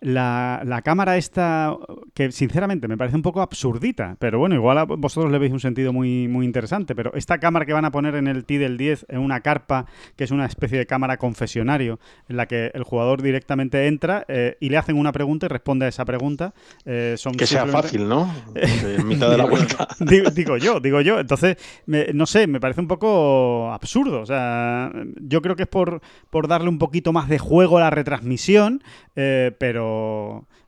La, 0.01 0.63
la, 0.65 0.83
cámara 0.83 1.17
esta, 1.17 1.77
que 2.15 2.31
sinceramente 2.33 2.89
me 2.89 2.97
parece 2.97 3.17
un 3.17 3.23
poco 3.23 3.41
absurdita, 3.41 4.17
pero 4.19 4.39
bueno, 4.39 4.55
igual 4.55 4.79
a 4.79 4.85
vosotros 4.85 5.33
le 5.33 5.39
veis 5.39 5.53
un 5.53 5.61
sentido 5.61 5.93
muy, 5.93 6.29
muy 6.29 6.47
interesante, 6.47 6.95
pero 6.95 7.13
esta 7.15 7.39
cámara 7.39 7.67
que 7.67 7.73
van 7.73 7.85
a 7.85 7.91
poner 7.91 8.15
en 8.15 8.29
el 8.29 8.45
T 8.45 8.59
del 8.59 8.77
10, 8.77 9.07
en 9.09 9.19
una 9.19 9.41
carpa, 9.41 9.87
que 10.17 10.25
es 10.25 10.31
una 10.31 10.47
especie 10.47 10.79
de 10.79 10.87
cámara 10.87 11.17
confesionario, 11.17 11.99
en 12.29 12.37
la 12.37 12.47
que 12.47 12.71
el 12.75 12.85
jugador 12.85 13.23
directamente 13.23 13.87
entra 13.87 14.25
eh, 14.29 14.57
y 14.61 14.69
le 14.69 14.77
hacen 14.77 14.97
una 14.97 15.13
pregunta 15.13 15.47
y 15.47 15.49
responde 15.49 15.87
a 15.87 15.89
esa 15.89 16.05
pregunta. 16.05 16.55
Eh, 16.85 17.15
son 17.17 17.35
que 17.35 17.47
sea 17.47 17.67
fácil, 17.67 18.09
¿no? 18.09 18.33
en 18.55 19.07
mitad 19.07 19.31
de 19.31 19.37
la 19.37 19.47
vuelta. 19.47 19.89
digo, 20.35 20.57
yo, 20.57 20.81
digo 20.81 21.01
yo. 21.01 21.21
Entonces, 21.21 21.57
no 21.87 22.27
sé, 22.27 22.47
me 22.47 22.61
parece 22.61 22.81
un 22.81 22.89
poco 22.89 23.71
absurdo. 23.73 24.21
O 24.21 24.27
sea, 24.27 24.93
yo 25.21 25.43
creo 25.43 25.57
que 25.57 25.63
es 25.63 25.69
por, 25.69 26.01
por 26.31 26.49
darle 26.49 26.69
un 26.69 26.79
poquito 26.79 27.13
más 27.13 27.29
de 27.29 27.39
juego 27.39 27.79
a 27.79 27.81
la 27.81 27.91
retransmisión, 27.91 28.83
eh, 29.17 29.53
pero 29.59 29.88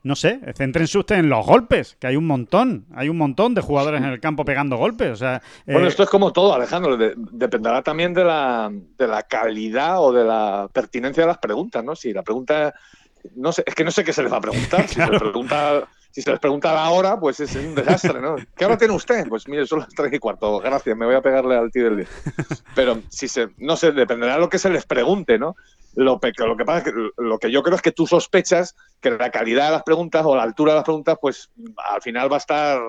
no 0.02 0.16
sé, 0.16 0.40
céntrense 0.54 0.98
ustedes 0.98 1.20
en 1.20 1.28
los 1.28 1.44
golpes, 1.44 1.96
que 2.00 2.06
hay 2.06 2.16
un 2.16 2.26
montón, 2.26 2.87
hay 2.94 3.09
un 3.09 3.18
montón 3.18 3.54
de 3.54 3.61
jugadores 3.61 4.00
en 4.00 4.09
el 4.09 4.20
campo 4.20 4.44
pegando 4.44 4.76
golpes. 4.76 5.11
O 5.12 5.16
sea, 5.16 5.42
bueno, 5.66 5.87
eh, 5.87 5.88
esto 5.88 6.02
es 6.02 6.11
como 6.11 6.33
todo, 6.33 6.54
Alejandro, 6.54 6.96
dependerá 6.96 7.83
también 7.83 8.14
de 8.14 8.24
la, 8.24 8.72
de 8.72 9.06
la 9.06 9.22
calidad 9.24 10.02
o 10.02 10.12
de 10.12 10.24
la 10.24 10.68
pertinencia 10.72 11.22
de 11.22 11.28
las 11.28 11.38
preguntas, 11.38 11.85
¿no? 11.85 11.94
Si 11.94 12.12
la 12.12 12.22
pregunta, 12.22 12.74
no 13.37 13.52
sé, 13.52 13.62
es 13.66 13.74
que 13.74 13.85
no 13.85 13.90
sé 13.90 14.04
qué 14.04 14.12
se 14.12 14.22
les 14.22 14.33
va 14.33 14.38
a 14.38 14.42
preguntar, 14.42 14.87
si 14.88 14.94
se 14.94 15.06
les 15.06 15.20
pregunta 15.20 15.87
si 16.12 16.22
se 16.22 16.30
les 16.30 16.40
pregunta 16.40 16.74
la 16.74 16.90
hora, 16.90 17.20
pues 17.20 17.38
es 17.40 17.54
un 17.54 17.74
desastre, 17.74 18.20
¿no? 18.20 18.37
¿Qué 18.56 18.64
hora 18.64 18.76
tiene 18.76 18.94
usted? 18.94 19.28
Pues 19.28 19.46
mire, 19.46 19.66
son 19.66 19.80
las 19.80 19.88
3 19.90 20.12
y 20.12 20.18
cuarto. 20.18 20.59
Gracias, 20.59 20.96
me 20.96 21.06
voy 21.06 21.14
a 21.14 21.22
pegarle 21.22 21.56
al 21.56 21.70
tío 21.70 21.85
del 21.85 21.98
día. 21.98 22.09
Pero 22.74 23.00
si 23.09 23.28
se, 23.28 23.50
no 23.59 23.76
sé, 23.76 23.92
dependerá 23.92 24.35
de 24.35 24.40
lo 24.40 24.48
que 24.48 24.59
se 24.59 24.70
les 24.70 24.87
pregunte, 24.87 25.38
¿no? 25.38 25.54
Lo, 25.94 26.20
lo 26.20 26.57
que 26.57 26.64
pasa 26.64 26.79
es 26.79 26.85
que 26.85 27.11
lo 27.18 27.38
que 27.38 27.50
yo 27.50 27.62
creo 27.62 27.76
es 27.76 27.83
que 27.83 27.92
tú 27.92 28.07
sospechas 28.07 28.76
que 29.00 29.11
la 29.11 29.31
calidad 29.31 29.66
de 29.66 29.72
las 29.72 29.83
preguntas 29.83 30.24
o 30.24 30.37
la 30.37 30.42
altura 30.42 30.72
de 30.72 30.79
las 30.79 30.85
preguntas, 30.85 31.18
pues 31.20 31.50
al 31.92 32.03
final 32.03 32.31
va 32.31 32.37
a 32.37 32.38
estar 32.38 32.81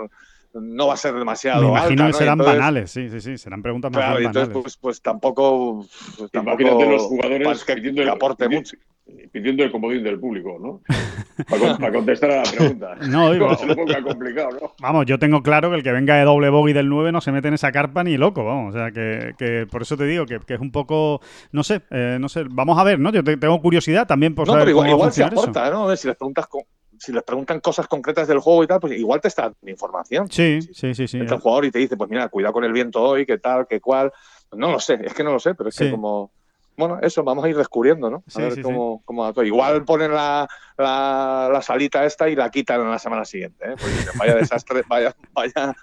no 0.53 0.87
va 0.87 0.95
a 0.95 0.97
ser 0.97 1.13
demasiado. 1.13 1.61
Me 1.61 1.69
imagino 1.69 2.03
alta, 2.03 2.17
que 2.17 2.23
serán 2.23 2.37
banales, 2.37 2.91
sí, 2.91 3.09
sí, 3.09 3.21
sí, 3.21 3.37
serán 3.37 3.61
preguntas 3.61 3.91
más 3.91 3.99
claro, 3.99 4.15
banales. 4.15 4.27
Entonces, 4.27 4.53
pues, 4.53 4.77
pues 4.77 5.01
tampoco, 5.01 5.85
pues, 6.17 6.31
tampoco 6.31 6.63
los 6.63 7.03
jugadores 7.03 7.63
que, 7.63 7.75
pidiendo 7.75 8.01
que 8.01 8.03
el, 8.03 8.09
aporte 8.09 8.45
pidiendo, 8.47 8.69
mucho. 8.69 9.29
Pidiendo 9.31 9.63
el 9.63 9.71
comodín 9.71 10.03
del 10.03 10.19
público, 10.19 10.57
¿no? 10.59 10.81
Para, 11.49 11.77
para 11.77 11.91
contestar 11.93 12.31
a 12.31 12.35
la 12.37 12.43
pregunta. 12.51 12.95
No, 13.09 13.31
digo, 13.31 13.55
se 13.57 13.65
le 13.65 13.75
ponga 13.75 14.01
complicado, 14.01 14.49
¿no? 14.61 14.71
Vamos, 14.79 15.05
yo 15.05 15.17
tengo 15.19 15.41
claro 15.43 15.69
que 15.69 15.77
el 15.77 15.83
que 15.83 15.91
venga 15.91 16.15
de 16.15 16.23
doble 16.23 16.49
bogey 16.49 16.73
del 16.73 16.89
9 16.89 17.11
no 17.11 17.21
se 17.21 17.31
mete 17.31 17.47
en 17.47 17.53
esa 17.55 17.71
carpa 17.71 18.03
ni 18.03 18.17
loco, 18.17 18.43
vamos. 18.45 18.73
O 18.75 18.77
sea, 18.77 18.91
que, 18.91 19.33
que 19.37 19.67
por 19.69 19.81
eso 19.81 19.97
te 19.97 20.05
digo 20.05 20.25
que, 20.25 20.39
que 20.39 20.53
es 20.55 20.59
un 20.59 20.71
poco, 20.71 21.21
no 21.51 21.63
sé, 21.63 21.81
eh, 21.91 22.17
no 22.19 22.29
sé. 22.29 22.43
Vamos 22.49 22.77
a 22.77 22.83
ver, 22.83 22.99
¿no? 22.99 23.11
Yo 23.11 23.23
te, 23.23 23.37
tengo 23.37 23.61
curiosidad 23.61 24.07
también 24.07 24.35
por 24.35 24.45
No, 24.47 24.53
saber 24.53 24.65
pero 24.65 24.71
igual, 24.71 24.85
cómo 24.87 24.97
igual 24.97 25.11
se 25.13 25.23
aporta, 25.23 25.69
¿no? 25.69 25.95
Si 25.95 26.07
les 26.07 26.17
preguntas 26.17 26.47
con- 26.47 26.63
si 26.99 27.11
les 27.11 27.23
preguntan 27.23 27.59
cosas 27.61 27.87
concretas 27.87 28.27
del 28.27 28.37
juego 28.37 28.63
y 28.63 28.67
tal, 28.67 28.79
pues 28.79 28.93
igual 28.93 29.19
te 29.19 29.27
está 29.27 29.43
dando 29.43 29.57
información. 29.65 30.29
Sí, 30.29 30.59
sí, 30.61 30.93
sí, 30.93 31.07
sí. 31.07 31.17
Entra 31.17 31.37
el 31.37 31.41
jugador 31.41 31.65
y 31.65 31.71
te 31.71 31.79
dice, 31.79 31.97
pues 31.97 32.07
mira, 32.11 32.27
cuidado 32.27 32.53
con 32.53 32.63
el 32.63 32.71
viento 32.71 33.01
hoy, 33.01 33.25
qué 33.25 33.39
tal, 33.39 33.65
qué 33.67 33.79
cual. 33.81 34.11
No 34.55 34.71
lo 34.71 34.79
sé, 34.79 34.99
es 35.03 35.13
que 35.15 35.23
no 35.23 35.31
lo 35.31 35.39
sé, 35.39 35.55
pero 35.55 35.69
es 35.69 35.75
Sí. 35.75 35.85
que 35.85 35.91
como. 35.91 36.31
Bueno, 36.77 36.99
eso 37.01 37.23
vamos 37.23 37.43
a 37.45 37.49
ir 37.49 37.57
descubriendo, 37.57 38.09
¿no? 38.09 38.17
A 38.27 38.31
Sí, 38.31 38.41
ver 38.41 38.53
sí, 38.53 38.61
cómo, 38.61 39.01
cómo. 39.05 39.31
Igual 39.43 39.83
ponen 39.85 40.11
la, 40.13 40.47
la, 40.77 41.49
la 41.51 41.61
salita 41.61 42.05
esta 42.05 42.29
y 42.29 42.35
la 42.35 42.49
quitan 42.49 42.81
en 42.81 42.89
la 42.89 42.99
semana 42.99 43.25
siguiente, 43.25 43.65
¿eh? 43.65 43.75
Dicen, 43.75 44.17
vaya 44.17 44.35
desastre, 44.35 44.81
vaya, 44.87 45.15
vaya, 45.33 45.75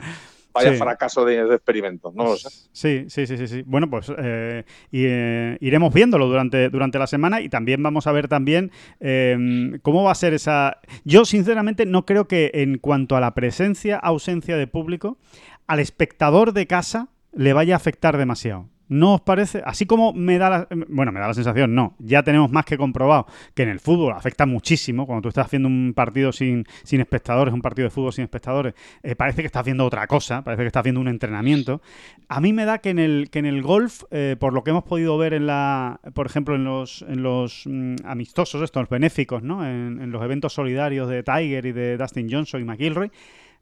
vaya 0.52 0.72
fracaso 0.72 1.24
de, 1.24 1.44
de 1.44 1.54
experimento. 1.54 2.12
No 2.16 2.24
lo 2.24 2.36
sé. 2.36 2.48
Sí, 2.72 3.04
sí, 3.08 3.26
sí, 3.26 3.36
sí, 3.36 3.46
sí. 3.46 3.62
Bueno, 3.66 3.88
pues 3.88 4.10
eh, 4.18 4.64
y, 4.90 5.04
eh, 5.06 5.56
iremos 5.60 5.92
viéndolo 5.94 6.26
durante, 6.26 6.68
durante 6.68 6.98
la 6.98 7.06
semana 7.06 7.40
y 7.40 7.48
también 7.48 7.82
vamos 7.82 8.06
a 8.06 8.12
ver 8.12 8.26
también 8.28 8.72
eh, 8.98 9.78
cómo 9.82 10.04
va 10.04 10.12
a 10.12 10.16
ser 10.16 10.34
esa... 10.34 10.78
Yo 11.04 11.24
sinceramente 11.24 11.86
no 11.86 12.06
creo 12.06 12.26
que 12.26 12.50
en 12.54 12.78
cuanto 12.78 13.16
a 13.16 13.20
la 13.20 13.34
presencia, 13.34 13.98
ausencia 13.98 14.56
de 14.56 14.66
público, 14.66 15.18
al 15.66 15.78
espectador 15.80 16.52
de 16.52 16.66
casa 16.66 17.08
le 17.32 17.52
vaya 17.52 17.74
a 17.74 17.76
afectar 17.76 18.16
demasiado. 18.16 18.68
¿No 18.88 19.14
os 19.14 19.20
parece? 19.20 19.62
Así 19.64 19.84
como 19.84 20.12
me 20.14 20.38
da 20.38 20.50
la, 20.50 20.68
bueno, 20.88 21.12
me 21.12 21.20
da 21.20 21.28
la 21.28 21.34
sensación, 21.34 21.74
no, 21.74 21.94
ya 21.98 22.22
tenemos 22.22 22.50
más 22.50 22.64
que 22.64 22.78
comprobado 22.78 23.26
que 23.54 23.62
en 23.62 23.68
el 23.68 23.80
fútbol 23.80 24.14
afecta 24.14 24.46
muchísimo 24.46 25.06
cuando 25.06 25.22
tú 25.22 25.28
estás 25.28 25.46
haciendo 25.46 25.68
un 25.68 25.92
partido 25.94 26.32
sin, 26.32 26.64
sin 26.84 27.00
espectadores, 27.00 27.52
un 27.52 27.60
partido 27.60 27.84
de 27.84 27.90
fútbol 27.90 28.12
sin 28.12 28.24
espectadores, 28.24 28.74
eh, 29.02 29.14
parece 29.14 29.42
que 29.42 29.46
estás 29.46 29.64
viendo 29.64 29.84
otra 29.84 30.06
cosa, 30.06 30.42
parece 30.42 30.62
que 30.62 30.68
estás 30.68 30.82
viendo 30.82 31.00
un 31.00 31.08
entrenamiento. 31.08 31.82
A 32.28 32.40
mí 32.40 32.52
me 32.52 32.64
da 32.64 32.78
que 32.78 32.90
en 32.90 32.98
el, 32.98 33.28
que 33.30 33.40
en 33.40 33.46
el 33.46 33.62
golf, 33.62 34.04
eh, 34.10 34.36
por 34.38 34.54
lo 34.54 34.64
que 34.64 34.70
hemos 34.70 34.84
podido 34.84 35.18
ver 35.18 35.34
en 35.34 35.46
la, 35.46 36.00
por 36.14 36.26
ejemplo, 36.26 36.54
en 36.54 36.64
los, 36.64 37.02
en 37.02 37.22
los 37.22 37.64
mm, 37.66 37.96
amistosos, 38.04 38.62
estos 38.62 38.88
benéficos, 38.88 39.42
¿no? 39.42 39.66
En, 39.66 40.00
en 40.00 40.10
los 40.10 40.22
eventos 40.22 40.54
solidarios 40.54 41.08
de 41.08 41.22
Tiger 41.22 41.66
y 41.66 41.72
de 41.72 41.98
Dustin 41.98 42.28
Johnson 42.30 42.62
y 42.62 42.64
McIlroy, 42.64 43.10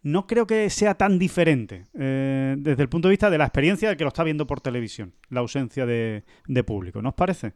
no 0.06 0.26
creo 0.28 0.46
que 0.46 0.70
sea 0.70 0.94
tan 0.94 1.18
diferente 1.18 1.82
eh, 1.98 2.54
desde 2.58 2.82
el 2.84 2.88
punto 2.88 3.08
de 3.08 3.12
vista 3.12 3.28
de 3.28 3.38
la 3.38 3.44
experiencia 3.44 3.88
del 3.88 3.96
que 3.96 4.04
lo 4.04 4.08
está 4.08 4.22
viendo 4.22 4.46
por 4.46 4.60
televisión, 4.60 5.12
la 5.30 5.40
ausencia 5.40 5.84
de, 5.84 6.22
de 6.46 6.62
público. 6.62 7.02
¿No 7.02 7.08
os 7.08 7.14
parece? 7.16 7.52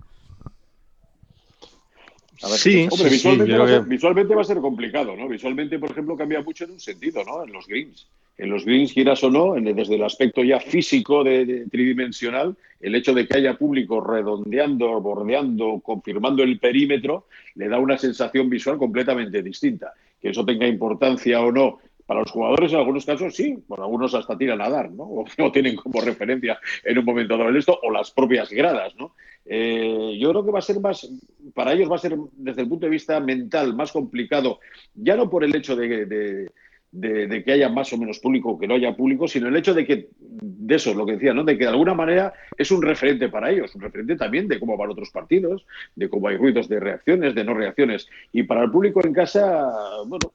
A 2.43 2.49
ver, 2.49 2.59
sí, 2.59 2.89
Hombre, 2.91 3.09
sí, 3.09 3.15
visualmente, 3.15 3.57
va 3.59 3.65
a 3.65 3.69
ser, 3.69 3.83
que- 3.83 3.89
visualmente 3.89 4.35
va 4.35 4.41
a 4.41 4.45
ser 4.45 4.59
complicado, 4.59 5.15
¿no? 5.15 5.29
Visualmente, 5.29 5.79
por 5.79 5.91
ejemplo, 5.93 6.17
cambia 6.17 6.43
mucho 6.43 6.65
en 6.65 6.73
un 6.73 6.81
sentido, 6.81 7.23
¿no? 7.25 7.45
En 7.45 7.53
los 7.53 7.67
greens. 7.69 8.09
En 8.39 8.49
los 8.51 8.65
greens, 8.65 8.95
quieras 8.95 9.23
o 9.23 9.31
no, 9.31 9.57
en- 9.57 9.65
desde 9.77 9.95
el 9.95 10.03
aspecto 10.03 10.43
ya 10.43 10.59
físico 10.59 11.23
de, 11.23 11.45
de 11.45 11.67
tridimensional, 11.67 12.57
el 12.81 12.95
hecho 12.97 13.13
de 13.15 13.29
que 13.29 13.37
haya 13.37 13.55
público 13.59 14.01
redondeando, 14.01 15.01
bordeando, 15.01 15.81
confirmando 15.85 16.43
el 16.43 16.59
perímetro, 16.59 17.27
le 17.55 17.69
da 17.69 17.79
una 17.79 17.97
sensación 17.99 18.49
visual 18.51 18.77
completamente 18.79 19.41
distinta. 19.43 19.93
Que 20.21 20.31
eso 20.31 20.45
tenga 20.45 20.67
importancia 20.67 21.41
o 21.43 21.53
no 21.53 21.79
para 22.11 22.23
los 22.23 22.33
jugadores, 22.33 22.73
en 22.73 22.79
algunos 22.81 23.07
casos 23.07 23.37
sí, 23.37 23.57
por 23.69 23.79
algunos 23.81 24.13
hasta 24.17 24.37
tiran 24.37 24.61
a 24.61 24.69
dar, 24.69 24.91
¿no? 24.91 25.05
O 25.39 25.53
tienen 25.53 25.77
como 25.77 26.01
referencia 26.01 26.59
en 26.83 26.99
un 26.99 27.05
momento 27.05 27.39
dado 27.39 27.57
esto, 27.57 27.79
o 27.85 27.89
las 27.93 28.11
propias 28.11 28.51
gradas, 28.51 28.97
¿no? 28.97 29.15
Eh, 29.47 30.17
yo 30.19 30.31
creo 30.31 30.45
que 30.45 30.51
va 30.51 30.59
a 30.59 30.63
ser 30.63 30.81
más, 30.81 31.09
para 31.55 31.73
ellos 31.73 31.89
va 31.89 31.95
a 31.95 31.99
ser 32.01 32.17
desde 32.33 32.63
el 32.63 32.69
punto 32.69 32.87
de 32.87 32.91
vista 32.91 33.21
mental 33.21 33.77
más 33.77 33.93
complicado, 33.93 34.59
ya 34.93 35.15
no 35.15 35.31
por 35.31 35.45
el 35.45 35.55
hecho 35.55 35.77
de, 35.77 36.05
de- 36.05 36.51
de- 36.93 37.29
de 37.29 37.45
que 37.45 37.53
haya 37.53 37.69
más 37.69 37.93
o 37.93 37.99
menos 37.99 38.19
público 38.19 38.51
o 38.51 38.59
que 38.59 38.67
no 38.67 38.75
haya 38.75 38.97
público, 38.97 39.29
sino 39.29 39.47
el 39.49 39.57
hecho 39.57 39.75
de 39.75 39.87
que, 39.87 40.09
de 40.21 40.75
eso, 40.75 40.93
lo 40.93 41.07
que 41.07 41.13
decía, 41.13 41.33
¿no? 41.33 41.45
De 41.45 41.57
que 41.57 41.65
de 41.65 41.71
alguna 41.71 41.95
manera 41.95 42.33
es 42.59 42.71
un 42.73 42.83
referente 42.83 43.29
para 43.29 43.51
ellos, 43.51 43.73
un 43.77 43.83
referente 43.83 44.17
también 44.17 44.49
de 44.49 44.59
cómo 44.59 44.77
van 44.77 44.91
otros 44.91 45.11
partidos, 45.11 45.65
de 45.95 46.09
cómo 46.09 46.27
hay 46.29 46.37
ruidos 46.37 46.69
de 46.69 46.81
reacciones, 46.81 47.35
de 47.35 47.45
no 47.45 47.55
reacciones. 47.55 48.09
Y 48.33 48.43
para 48.43 48.65
el 48.65 48.71
público 48.73 49.05
en 49.07 49.13
casa, 49.13 49.69
bueno, 50.07 50.33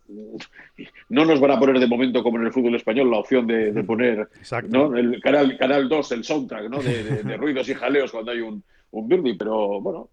no 1.09 1.25
nos 1.25 1.39
van 1.41 1.51
a 1.51 1.59
poner 1.59 1.79
de 1.79 1.87
momento 1.87 2.23
como 2.23 2.37
en 2.39 2.45
el 2.45 2.53
fútbol 2.53 2.75
español 2.75 3.11
la 3.11 3.19
opción 3.19 3.47
de, 3.47 3.73
de 3.73 3.83
poner. 3.83 4.27
¿no? 4.69 4.95
El 4.95 5.19
canal, 5.21 5.57
canal 5.57 5.89
2, 5.89 6.11
el 6.13 6.23
soundtrack, 6.23 6.69
¿no? 6.69 6.79
De 6.81 7.37
ruidos 7.37 7.67
y 7.69 7.73
jaleos 7.73 8.11
cuando 8.11 8.31
hay 8.31 8.39
un, 8.39 8.63
un 8.91 9.07
birdie, 9.09 9.35
pero 9.37 9.81
bueno, 9.81 10.09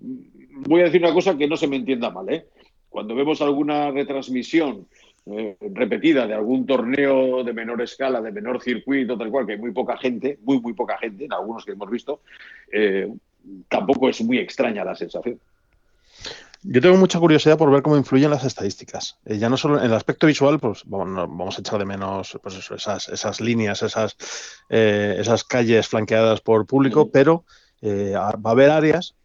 voy 0.00 0.80
a 0.82 0.84
decir 0.84 1.02
una 1.02 1.14
cosa 1.14 1.36
que 1.36 1.48
no 1.48 1.56
se 1.56 1.66
me 1.68 1.76
entienda 1.76 2.10
mal, 2.10 2.28
¿eh? 2.30 2.44
Cuando 2.88 3.14
vemos 3.14 3.40
alguna 3.40 3.90
retransmisión 3.90 4.86
eh, 5.26 5.56
repetida 5.60 6.26
de 6.26 6.34
algún 6.34 6.66
torneo 6.66 7.44
de 7.44 7.52
menor 7.52 7.80
escala, 7.82 8.20
de 8.20 8.32
menor 8.32 8.60
circuito, 8.62 9.16
tal 9.16 9.30
cual, 9.30 9.46
que 9.46 9.52
hay 9.52 9.58
muy 9.58 9.72
poca 9.72 9.96
gente, 9.96 10.38
muy, 10.42 10.60
muy 10.60 10.72
poca 10.72 10.98
gente, 10.98 11.24
en 11.26 11.32
algunos 11.32 11.64
que 11.64 11.72
hemos 11.72 11.90
visto, 11.90 12.20
eh, 12.72 13.12
tampoco 13.68 14.08
es 14.08 14.20
muy 14.22 14.38
extraña 14.38 14.84
la 14.84 14.94
sensación. 14.94 15.38
Yo 16.64 16.80
tengo 16.80 16.96
mucha 16.96 17.18
curiosidad 17.18 17.58
por 17.58 17.72
ver 17.72 17.82
cómo 17.82 17.96
influyen 17.96 18.30
las 18.30 18.44
estadísticas. 18.44 19.18
Eh, 19.24 19.38
ya 19.38 19.48
no 19.48 19.56
solo 19.56 19.80
en 19.80 19.86
el 19.86 19.94
aspecto 19.94 20.28
visual, 20.28 20.60
pues 20.60 20.82
vamos, 20.86 21.58
a 21.58 21.60
echar 21.60 21.80
de 21.80 21.84
menos 21.84 22.38
pues 22.40 22.54
eso, 22.54 22.76
esas, 22.76 23.08
esas 23.08 23.40
líneas, 23.40 23.82
esas, 23.82 24.16
eh, 24.68 25.16
esas 25.18 25.42
calles 25.42 25.88
flanqueadas 25.88 26.40
por 26.40 26.64
público, 26.66 27.10
pero 27.10 27.44
eh, 27.80 28.12
va 28.14 28.50
a 28.50 28.50
haber 28.50 28.70
áreas. 28.70 29.16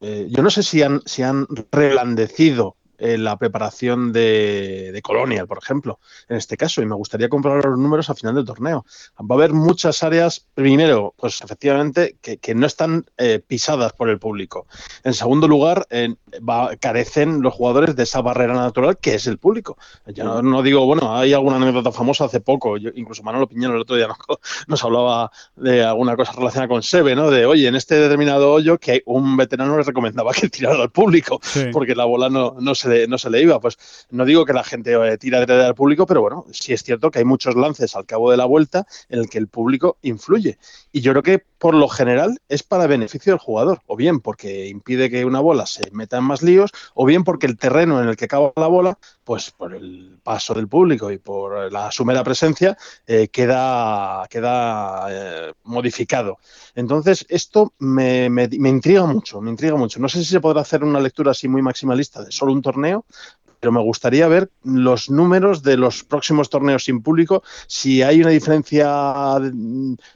yo 0.00 0.42
no 0.42 0.48
sé 0.48 0.62
si 0.62 0.82
han, 0.82 1.02
si 1.04 1.22
han 1.22 1.46
reblandecido 1.70 2.76
eh, 2.98 3.18
la 3.18 3.36
preparación 3.38 4.12
de, 4.12 4.90
de 4.92 5.02
Colonial, 5.02 5.46
por 5.46 5.58
ejemplo, 5.58 5.98
en 6.28 6.36
este 6.36 6.56
caso, 6.56 6.82
y 6.82 6.86
me 6.86 6.94
gustaría 6.94 7.28
comprobar 7.28 7.64
los 7.64 7.78
números 7.78 8.08
al 8.10 8.16
final 8.16 8.34
del 8.34 8.44
torneo. 8.44 8.84
Va 9.18 9.34
a 9.34 9.38
haber 9.38 9.52
muchas 9.52 10.02
áreas, 10.02 10.46
primero, 10.54 11.14
pues 11.16 11.40
efectivamente, 11.42 12.16
que, 12.20 12.38
que 12.38 12.54
no 12.54 12.66
están 12.66 13.06
eh, 13.18 13.40
pisadas 13.46 13.92
por 13.92 14.08
el 14.08 14.18
público. 14.18 14.66
En 15.04 15.14
segundo 15.14 15.48
lugar, 15.48 15.86
eh, 15.90 16.14
va- 16.48 16.76
carecen 16.76 17.42
los 17.42 17.54
jugadores 17.54 17.96
de 17.96 18.02
esa 18.02 18.20
barrera 18.20 18.54
natural 18.54 18.98
que 18.98 19.14
es 19.14 19.26
el 19.26 19.38
público. 19.38 19.76
Ya 20.06 20.24
no, 20.24 20.42
no 20.42 20.62
digo, 20.62 20.84
bueno, 20.86 21.16
hay 21.16 21.32
alguna 21.32 21.56
anécdota 21.56 21.92
famosa 21.92 22.24
hace 22.26 22.40
poco, 22.40 22.76
yo- 22.76 22.90
incluso 22.94 23.22
Manolo 23.22 23.48
Piñero 23.48 23.74
el 23.74 23.80
otro 23.82 23.96
día 23.96 24.06
nos, 24.28 24.38
nos 24.66 24.84
hablaba 24.84 25.30
de 25.56 25.84
alguna 25.84 26.16
cosa 26.16 26.32
relacionada 26.32 26.68
con 26.68 26.82
Sebe, 26.82 27.14
¿no? 27.14 27.30
De, 27.30 27.46
oye, 27.46 27.68
en 27.68 27.74
este 27.74 27.96
determinado 27.96 28.52
hoyo 28.52 28.78
que 28.78 29.02
un 29.06 29.36
veterano 29.36 29.76
le 29.76 29.82
recomendaba 29.82 30.32
que 30.32 30.48
tirara 30.48 30.82
al 30.82 30.90
público 30.90 31.40
Sí. 31.42 31.66
porque 31.72 31.94
la 31.94 32.04
bola 32.04 32.28
no, 32.28 32.56
no, 32.60 32.74
se 32.74 32.85
no 33.08 33.18
se 33.18 33.30
le 33.30 33.42
iba. 33.42 33.60
Pues 33.60 33.76
no 34.10 34.24
digo 34.24 34.44
que 34.44 34.52
la 34.52 34.64
gente 34.64 34.92
eh, 34.94 35.18
tira 35.18 35.40
detrás 35.40 35.64
del 35.64 35.74
público, 35.74 36.06
pero 36.06 36.20
bueno, 36.22 36.44
sí 36.52 36.72
es 36.72 36.82
cierto 36.82 37.10
que 37.10 37.18
hay 37.20 37.24
muchos 37.24 37.54
lances 37.56 37.94
al 37.96 38.06
cabo 38.06 38.30
de 38.30 38.36
la 38.36 38.44
vuelta 38.44 38.86
en 39.08 39.20
el 39.20 39.28
que 39.28 39.38
el 39.38 39.48
público 39.48 39.98
influye. 40.02 40.58
Y 40.92 41.00
yo 41.00 41.12
creo 41.12 41.22
que 41.22 41.44
por 41.58 41.74
lo 41.74 41.88
general 41.88 42.38
es 42.48 42.62
para 42.62 42.86
beneficio 42.86 43.32
del 43.32 43.40
jugador, 43.40 43.80
o 43.86 43.96
bien 43.96 44.20
porque 44.20 44.66
impide 44.68 45.10
que 45.10 45.24
una 45.24 45.40
bola 45.40 45.66
se 45.66 45.90
meta 45.92 46.18
en 46.18 46.24
más 46.24 46.42
líos, 46.42 46.70
o 46.94 47.06
bien 47.06 47.24
porque 47.24 47.46
el 47.46 47.56
terreno 47.56 48.02
en 48.02 48.08
el 48.08 48.16
que 48.16 48.26
acaba 48.26 48.52
la 48.56 48.66
bola, 48.66 48.98
pues 49.24 49.50
por 49.50 49.74
el 49.74 50.18
paso 50.22 50.54
del 50.54 50.68
público 50.68 51.10
y 51.10 51.18
por 51.18 51.72
la 51.72 51.90
sumera 51.90 52.22
presencia, 52.24 52.76
eh, 53.06 53.28
queda, 53.28 54.26
queda 54.28 55.06
eh, 55.10 55.52
modificado. 55.64 56.38
Entonces, 56.74 57.24
esto 57.28 57.72
me, 57.78 58.28
me- 58.30 58.48
me 58.48 58.68
intriga 58.68 59.06
mucho, 59.06 59.40
me 59.40 59.50
intriga 59.50 59.76
mucho. 59.76 59.98
No 60.00 60.08
sé 60.08 60.18
si 60.18 60.24
se 60.26 60.40
podrá 60.40 60.60
hacer 60.62 60.84
una 60.84 61.00
lectura 61.00 61.30
así 61.32 61.48
muy 61.48 61.62
maximalista 61.62 62.22
de 62.24 62.32
solo 62.32 62.52
un 62.52 62.62
torneo, 62.62 62.75
pero 63.60 63.72
me 63.72 63.80
gustaría 63.82 64.28
ver 64.28 64.50
los 64.64 65.08
números 65.10 65.62
de 65.62 65.76
los 65.76 66.04
próximos 66.04 66.50
torneos 66.50 66.84
sin 66.84 67.02
público, 67.02 67.42
si 67.66 68.02
hay 68.02 68.20
una 68.20 68.30
diferencia 68.30 69.38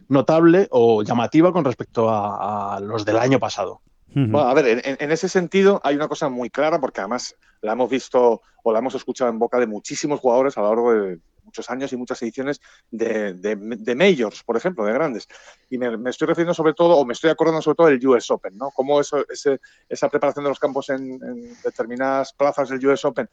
notable 0.08 0.68
o 0.70 1.02
llamativa 1.02 1.52
con 1.52 1.64
respecto 1.64 2.08
a, 2.10 2.76
a 2.76 2.80
los 2.80 3.04
del 3.04 3.18
año 3.18 3.38
pasado. 3.38 3.80
Bueno, 4.12 4.40
a 4.48 4.54
ver, 4.54 4.66
en- 4.84 4.96
en 4.98 5.12
ese 5.12 5.28
sentido 5.28 5.80
hay 5.84 5.94
una 5.94 6.08
cosa 6.08 6.28
muy 6.28 6.50
clara, 6.50 6.80
porque 6.80 7.00
además 7.00 7.36
la 7.62 7.72
hemos 7.72 7.88
visto 7.88 8.42
o 8.62 8.72
la 8.72 8.80
hemos 8.80 8.94
escuchado 8.94 9.30
en 9.30 9.38
boca 9.38 9.58
de 9.58 9.66
muchísimos 9.68 10.18
jugadores 10.20 10.56
a 10.58 10.62
lo 10.62 10.68
largo 10.68 10.92
de 10.92 11.18
muchos 11.44 11.68
años 11.70 11.92
y 11.92 11.96
muchas 11.96 12.20
ediciones 12.22 12.61
de, 12.90 13.35
de- 13.35 13.57
de 13.57 13.94
majors, 13.94 14.42
por 14.44 14.57
ejemplo, 14.57 14.85
de 14.85 14.92
grandes. 14.92 15.26
Y 15.68 15.79
me, 15.79 15.96
me 15.96 16.11
estoy 16.11 16.26
refiriendo 16.29 16.55
sobre 16.55 16.74
todo, 16.74 16.96
o 16.96 17.05
me 17.05 17.12
estoy 17.12 17.31
acordando 17.31 17.62
sobre 17.62 17.76
todo 17.76 17.87
del 17.88 18.07
US 18.07 18.31
Open, 18.33 18.57
¿no? 18.57 18.70
Cómo 18.70 19.00
eso, 19.00 19.24
ese- 19.29 19.61
esa 19.88 20.09
preparación 20.09 20.44
de 20.44 20.50
los 20.50 20.59
campos 20.59 20.88
en, 20.90 21.00
en 21.22 21.55
determinadas 21.62 22.33
plazas 22.33 22.68
del 22.68 22.85
US 22.87 23.05
Open 23.05 23.29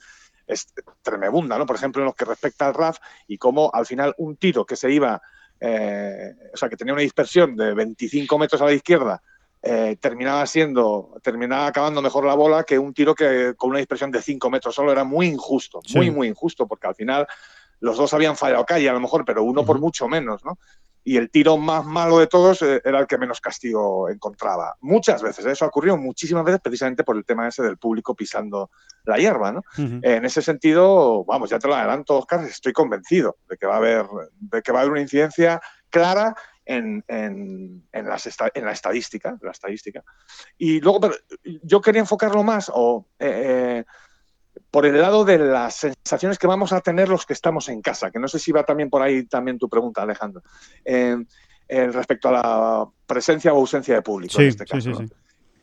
es 0.46 0.67
tremebunda, 1.02 1.58
¿no? 1.58 1.65
Por 1.65 1.76
ejemplo, 1.76 2.02
en 2.02 2.06
lo 2.06 2.13
que 2.13 2.26
respecta 2.26 2.67
al 2.67 2.74
RAF 2.74 2.98
y 3.28 3.38
cómo 3.38 3.70
al 3.74 3.86
final 3.86 4.13
un 4.17 4.38
tiro 4.38 4.65
que 4.65 4.76
se 4.78 4.91
iba, 4.91 5.22
eh, 5.60 6.34
o 6.54 6.58
sea, 6.58 6.70
que 6.70 6.78
tenía 6.78 6.93
una 6.93 7.02
dispersión 7.02 7.56
de 7.56 7.74
25 7.74 8.38
metros 8.39 8.62
a 8.62 8.65
la 8.65 8.74
izquierda 8.74 9.22
eh, 9.63 9.98
terminaba 10.00 10.46
siendo, 10.46 11.20
terminaba 11.24 11.65
acabando 11.67 12.02
mejor 12.02 12.24
la 12.26 12.36
bola 12.36 12.63
que 12.63 12.78
un 12.78 12.93
tiro 12.93 13.15
que 13.15 13.56
con 13.58 13.72
una 13.72 13.80
dispersión 13.80 14.12
de 14.12 14.22
5 14.22 14.50
metros 14.52 14.76
solo 14.76 14.91
era 14.91 15.04
muy 15.04 15.26
injusto, 15.28 15.82
muy, 15.96 16.12
muy 16.12 16.28
injusto, 16.28 16.67
porque 16.67 16.88
al 16.88 16.96
final 16.96 17.28
los 17.79 17.97
dos 17.97 18.13
habían 18.13 18.35
fallado 18.35 18.65
calle 18.65 18.89
a 18.89 18.93
lo 18.93 18.99
mejor, 18.99 19.25
pero 19.25 19.43
uno 19.43 19.65
por 19.65 19.79
mucho 19.79 20.07
menos, 20.07 20.43
¿no? 20.43 20.57
y 21.07 21.15
el 21.15 21.29
tiro 21.29 21.55
más 21.55 21.85
malo 21.85 22.19
de 22.19 22.27
todos 22.27 22.61
eh, 22.63 22.81
era 22.83 22.99
el 22.99 23.07
que 23.07 23.17
menos 23.17 23.39
castigo 23.39 24.09
encontraba. 24.09 24.75
Muchas 24.81 25.21
veces, 25.21 25.45
¿eh? 25.45 25.51
eso 25.51 25.63
ha 25.63 25.69
ocurrido 25.69 25.95
muchísimas 25.95 26.43
veces 26.43 26.59
precisamente 26.59 27.05
por 27.05 27.15
el 27.15 27.23
tema 27.23 27.47
ese 27.47 27.63
del 27.63 27.77
público 27.77 28.13
pisando 28.13 28.71
la 29.05 29.15
hierba. 29.15 29.53
¿no? 29.53 29.61
En 29.77 30.25
ese 30.25 30.41
sentido, 30.41 31.23
vamos, 31.23 31.49
ya 31.49 31.59
te 31.59 31.67
lo 31.69 31.75
adelanto, 31.75 32.17
Oscar, 32.17 32.43
estoy 32.43 32.73
convencido 32.73 33.37
de 33.47 33.55
que 33.55 33.65
va 33.65 33.75
a 33.75 33.77
haber, 33.77 34.05
de 34.37 34.61
que 34.61 34.73
va 34.73 34.79
a 34.79 34.81
haber 34.81 34.91
una 34.91 35.01
incidencia 35.01 35.61
clara 35.89 36.35
en, 36.65 37.01
en, 37.07 37.87
en, 37.93 38.09
las 38.09 38.27
en 38.53 38.65
la 38.65 38.73
estadística, 38.73 39.37
la 39.41 39.51
estadística. 39.51 40.03
Y 40.57 40.81
luego, 40.81 40.99
pero 40.99 41.15
yo 41.63 41.79
quería 41.79 42.01
enfocarlo 42.01 42.43
más, 42.43 42.69
o 42.75 43.07
eh, 43.17 43.85
por 44.71 44.86
el 44.86 44.99
lado 45.01 45.23
de 45.25 45.38
las 45.38 45.75
sensaciones 45.75 46.38
que 46.38 46.47
vamos 46.47 46.73
a 46.73 46.82
tener 46.82 47.10
los 47.10 47.25
que 47.25 47.34
estamos 47.34 47.69
en 47.69 47.82
casa, 47.82 48.12
que 48.12 48.19
no 48.19 48.27
sé 48.27 48.39
si 48.39 48.51
va 48.51 48.63
también 48.63 48.89
por 48.89 49.01
ahí 49.01 49.25
también 49.25 49.58
tu 49.58 49.69
pregunta, 49.69 50.01
Alejandro, 50.01 50.41
eh, 50.84 51.17
eh, 51.67 51.88
respecto 51.88 52.30
a 52.30 52.32
la 52.32 52.88
presencia 53.06 53.53
o 53.53 53.58
ausencia 53.58 53.95
de 53.95 54.01
público 54.01 54.39
en 54.41 54.47
este 54.47 54.65
caso. 54.65 54.91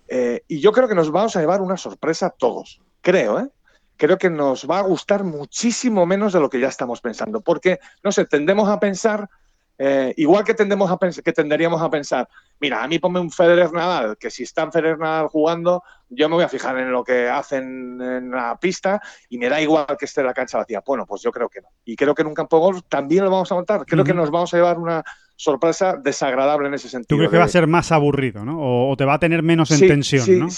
Eh, 0.09 0.43
y 0.49 0.61
yo 0.61 0.73
creo 0.73 0.89
que 0.89 0.95
nos 0.95 1.11
vamos 1.11 1.35
a 1.37 1.41
llevar 1.41 1.61
una 1.63 1.77
sorpresa 1.77 2.31
todos, 2.31 2.81
creo, 3.01 3.41
¿eh? 3.41 3.49
Creo 3.97 4.19
que 4.19 4.29
nos 4.29 4.69
va 4.69 4.81
a 4.81 4.83
gustar 4.83 5.23
muchísimo 5.23 6.05
menos 6.05 6.33
de 6.33 6.41
lo 6.41 6.51
que 6.51 6.59
ya 6.59 6.67
estamos 6.67 7.01
pensando, 7.01 7.43
porque, 7.43 7.79
no 8.03 8.11
sé, 8.11 8.25
tendemos 8.25 8.69
a 8.69 8.81
pensar 8.81 9.31
eh, 9.79 10.15
igual 10.17 10.45
que, 10.45 10.55
tendemos 10.55 10.91
a 10.91 10.99
que 10.99 11.33
tenderíamos 11.33 11.83
a 11.83 11.91
pensar, 11.91 12.29
mira, 12.61 12.83
a 12.83 12.89
mí 12.89 12.99
ponme 12.99 13.21
un 13.21 13.31
Federer 13.31 13.73
Nadal, 13.73 14.17
que 14.19 14.31
si 14.31 14.45
está 14.45 14.63
en 14.63 14.73
Federer 14.73 14.99
Nadal 14.99 15.29
jugando, 15.29 15.83
yo 16.09 16.29
me 16.29 16.37
voy 16.37 16.45
a 16.45 16.49
fijar 16.49 16.79
en 16.79 16.93
lo 16.93 17.03
que 17.03 17.29
hacen 17.29 18.01
en 18.01 18.31
la 18.31 18.57
pista 18.61 19.01
y 19.29 19.39
me 19.39 19.49
da 19.49 19.61
igual 19.61 19.87
que 19.99 20.05
esté 20.05 20.23
la 20.23 20.35
cancha 20.35 20.59
vacía. 20.59 20.83
Bueno, 20.87 21.07
pues 21.07 21.23
yo 21.23 21.33
creo 21.33 21.49
que 21.49 21.61
no. 21.61 21.69
Y 21.85 21.97
creo 21.97 22.15
que 22.15 22.23
en 22.23 22.29
un 22.29 22.35
campo 22.35 22.57
de 22.57 22.63
golf 22.63 22.83
también 22.89 23.25
lo 23.25 23.31
vamos 23.31 23.51
a 23.51 23.57
montar. 23.57 23.85
Creo 23.85 24.05
que 24.05 24.15
nos 24.15 24.31
vamos 24.31 24.55
a 24.55 24.57
llevar 24.57 24.79
una 24.79 25.03
sorpresa 25.37 25.97
desagradable 25.97 26.69
en 26.69 26.75
ese 26.75 26.89
sentido. 26.89 27.09
¿Tú 27.09 27.17
crees 27.17 27.31
que 27.31 27.39
va 27.39 27.45
a 27.45 27.49
ser 27.49 27.67
más 27.67 27.91
aburrido, 27.93 28.45
¿no? 28.45 28.91
O, 28.91 28.97
te 28.97 29.05
va 29.05 29.15
a 29.15 29.19
tener 29.19 29.43
menos 29.43 29.71
en 29.71 29.87
tensión, 29.87 30.39
¿no? 30.39 30.49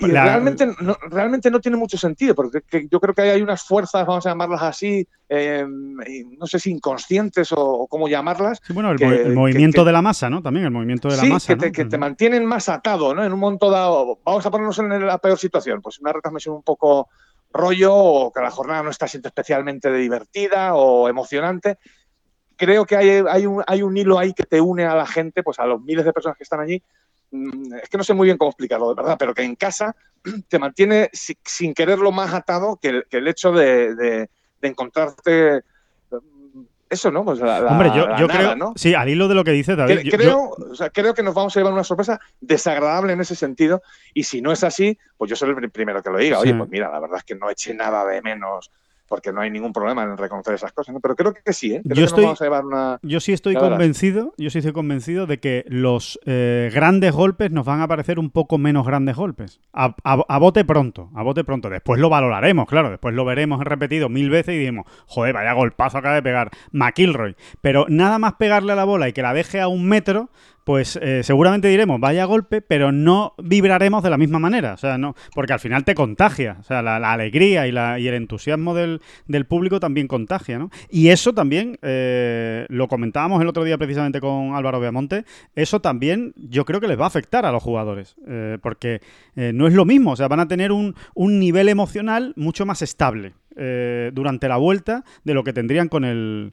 Realmente, 0.00 0.66
no, 0.80 0.96
realmente 1.10 1.50
no 1.50 1.60
tiene 1.60 1.76
mucho 1.76 1.96
sentido, 1.96 2.34
porque 2.34 2.60
yo 2.90 3.00
creo 3.00 3.14
que 3.14 3.22
hay 3.22 3.42
unas 3.42 3.62
fuerzas, 3.62 4.06
vamos 4.06 4.26
a 4.26 4.30
llamarlas 4.30 4.62
así, 4.62 5.06
eh, 5.28 5.64
no 5.66 6.46
sé 6.46 6.58
si 6.58 6.70
inconscientes 6.70 7.52
o, 7.52 7.86
cómo 7.88 8.08
llamarlas. 8.08 8.60
bueno, 8.70 8.92
el, 8.92 9.34
movimiento 9.34 9.84
de 9.84 9.92
la 9.92 10.02
masa, 10.02 10.28
¿no? 10.28 10.42
También 10.42 10.66
el 10.66 10.72
movimiento 10.72 11.08
de 11.08 11.16
la 11.16 11.24
masa. 11.24 11.54
Que, 11.54 11.60
te, 11.60 11.72
que 11.72 11.84
te 11.86 11.98
mantienen 11.98 12.44
más 12.44 12.68
atado, 12.68 13.14
¿no? 13.14 13.24
En 13.24 13.32
un 13.32 13.40
momento 13.40 13.70
dado, 13.70 14.18
vamos 14.24 14.44
a 14.44 14.50
ponernos 14.50 14.78
en 14.78 15.06
la 15.06 15.18
peor 15.18 15.38
situación, 15.38 15.80
pues 15.80 15.98
una 16.00 16.12
retransmisión 16.12 16.56
un 16.56 16.62
poco 16.62 17.08
rollo 17.50 17.94
o 17.94 18.32
que 18.32 18.40
la 18.40 18.50
jornada 18.50 18.82
no 18.82 18.90
está 18.90 19.08
siendo 19.08 19.28
especialmente 19.28 19.90
divertida 19.92 20.74
o 20.74 21.08
emocionante 21.08 21.78
creo 22.58 22.84
que 22.84 22.96
hay, 22.96 23.22
hay, 23.26 23.46
un, 23.46 23.62
hay 23.66 23.82
un 23.82 23.96
hilo 23.96 24.18
ahí 24.18 24.34
que 24.34 24.42
te 24.42 24.60
une 24.60 24.84
a 24.84 24.94
la 24.94 25.06
gente, 25.06 25.42
pues 25.42 25.58
a 25.58 25.66
los 25.66 25.80
miles 25.80 26.04
de 26.04 26.12
personas 26.12 26.36
que 26.36 26.42
están 26.42 26.60
allí. 26.60 26.82
Mm, 27.30 27.74
es 27.82 27.88
que 27.88 27.96
no 27.96 28.04
sé 28.04 28.12
muy 28.14 28.26
bien 28.26 28.36
cómo 28.36 28.50
explicarlo, 28.50 28.88
de 28.88 28.94
verdad, 28.96 29.16
pero 29.18 29.32
que 29.32 29.42
en 29.42 29.54
casa 29.54 29.94
te 30.48 30.58
mantiene 30.58 31.08
sin 31.12 31.72
quererlo 31.72 32.10
más 32.12 32.34
atado 32.34 32.78
que 32.82 33.02
el, 33.08 33.28
hecho 33.28 33.52
de, 33.52 34.28
encontrarte 34.60 35.62
mm, 36.10 36.62
eso, 36.90 37.12
¿no? 37.12 37.24
Pues 37.24 37.40
Hombre, 37.40 37.92
yo, 37.94 38.26
creo, 38.26 38.56
¿no? 38.56 38.72
sí, 38.74 38.92
al 38.94 39.08
hilo 39.08 39.28
de 39.28 39.34
lo 39.36 39.44
que 39.44 39.52
dice 39.52 39.76
David. 39.76 40.10
Creo, 40.10 40.50
creo 40.92 41.14
que 41.14 41.22
nos 41.22 41.34
vamos 41.34 41.56
a 41.56 41.60
llevar 41.60 41.72
una 41.72 41.84
sorpresa 41.84 42.18
desagradable 42.40 43.12
en 43.12 43.20
ese 43.20 43.36
sentido 43.36 43.82
y 44.14 44.24
si 44.24 44.42
no 44.42 44.50
es 44.50 44.64
así, 44.64 44.98
pues 45.16 45.30
yo 45.30 45.36
soy 45.36 45.50
el 45.50 45.70
primero 45.70 46.02
que 46.02 46.10
lo 46.10 46.18
diga. 46.18 46.40
Oye, 46.40 46.54
pues 46.54 46.68
mira, 46.68 46.90
la 46.90 46.98
verdad 46.98 47.18
es 47.18 47.24
que 47.24 47.36
no 47.36 47.48
eché 47.50 47.72
nada 47.72 48.04
de 48.04 48.20
menos 48.20 48.70
porque 49.08 49.32
no 49.32 49.40
hay 49.40 49.50
ningún 49.50 49.72
problema 49.72 50.02
en 50.02 50.16
reconocer 50.16 50.54
esas 50.54 50.72
cosas, 50.72 50.94
pero 51.02 51.16
creo 51.16 51.32
que 51.32 51.52
sí, 51.52 51.74
¿eh? 51.74 51.82
yo, 51.84 52.04
estoy, 52.04 52.26
yo 53.02 53.20
sí 53.20 53.32
estoy 53.32 53.54
convencido, 53.54 54.34
yo 54.36 54.50
sí 54.50 54.58
estoy 54.58 54.72
convencido 54.72 55.26
de 55.26 55.38
que 55.38 55.64
los 55.68 56.20
eh, 56.26 56.70
grandes 56.72 57.12
golpes 57.12 57.50
nos 57.50 57.64
van 57.64 57.80
a 57.80 57.88
parecer 57.88 58.18
un 58.18 58.30
poco 58.30 58.58
menos 58.58 58.86
grandes 58.86 59.16
golpes. 59.16 59.60
A, 59.72 60.38
bote 60.38 60.64
pronto, 60.64 61.10
a 61.14 61.22
bote 61.22 61.44
pronto. 61.44 61.70
Después 61.70 62.00
lo 62.00 62.08
valoraremos, 62.08 62.66
claro, 62.66 62.90
después 62.90 63.14
lo 63.14 63.24
veremos 63.24 63.62
repetido 63.64 64.08
mil 64.08 64.30
veces 64.30 64.54
y 64.54 64.58
diremos, 64.58 64.86
joder, 65.06 65.34
vaya 65.34 65.52
golpazo 65.52 65.98
acaba 65.98 66.16
de 66.16 66.22
pegar 66.22 66.50
McIlroy. 66.72 67.36
Pero 67.60 67.86
nada 67.88 68.18
más 68.18 68.34
pegarle 68.34 68.72
a 68.72 68.76
la 68.76 68.84
bola 68.84 69.08
y 69.08 69.12
que 69.12 69.22
la 69.22 69.32
deje 69.34 69.60
a 69.60 69.68
un 69.68 69.86
metro, 69.86 70.30
pues 70.68 70.98
eh, 71.00 71.22
seguramente 71.22 71.68
diremos 71.68 71.98
vaya 71.98 72.26
golpe, 72.26 72.60
pero 72.60 72.92
no 72.92 73.32
vibraremos 73.42 74.02
de 74.02 74.10
la 74.10 74.18
misma 74.18 74.38
manera. 74.38 74.74
O 74.74 74.76
sea, 74.76 74.98
no, 74.98 75.14
porque 75.34 75.54
al 75.54 75.60
final 75.60 75.82
te 75.86 75.94
contagia. 75.94 76.58
O 76.60 76.62
sea, 76.62 76.82
la, 76.82 76.96
alegría 77.10 77.66
y, 77.66 77.72
la, 77.72 77.98
y, 77.98 78.06
el 78.06 78.12
entusiasmo 78.12 78.74
del, 78.74 79.00
público 79.48 79.80
también 79.80 80.08
contagia, 80.08 80.58
¿no? 80.58 80.70
Y 80.90 81.08
eso 81.08 81.32
también, 81.32 81.78
eh, 81.80 82.66
lo 82.68 82.86
comentábamos 82.86 83.40
el 83.40 83.48
otro 83.48 83.64
día 83.64 83.78
precisamente 83.78 84.20
con 84.20 84.54
Álvaro 84.54 84.78
Beamonte, 84.78 85.24
eso 85.54 85.80
también 85.80 86.34
yo 86.36 86.66
creo 86.66 86.80
que 86.82 86.88
les 86.88 87.00
va 87.00 87.04
a 87.04 87.08
afectar 87.08 87.46
a 87.46 87.52
los 87.52 87.62
jugadores. 87.62 88.16
Eh, 88.26 88.58
porque 88.60 89.00
no 89.36 89.68
es 89.68 89.72
lo 89.72 89.86
mismo. 89.86 90.12
O 90.12 90.16
sea, 90.16 90.28
van 90.28 90.40
a 90.40 90.48
tener 90.48 90.70
un, 90.70 90.94
nivel 91.16 91.70
emocional 91.70 92.34
mucho 92.36 92.66
más 92.66 92.82
estable. 92.82 93.32
durante 94.12 94.48
la 94.48 94.58
vuelta 94.58 95.02
de 95.24 95.32
lo 95.32 95.44
que 95.44 95.54
tendrían 95.54 95.88
con 95.88 96.04
el 96.04 96.52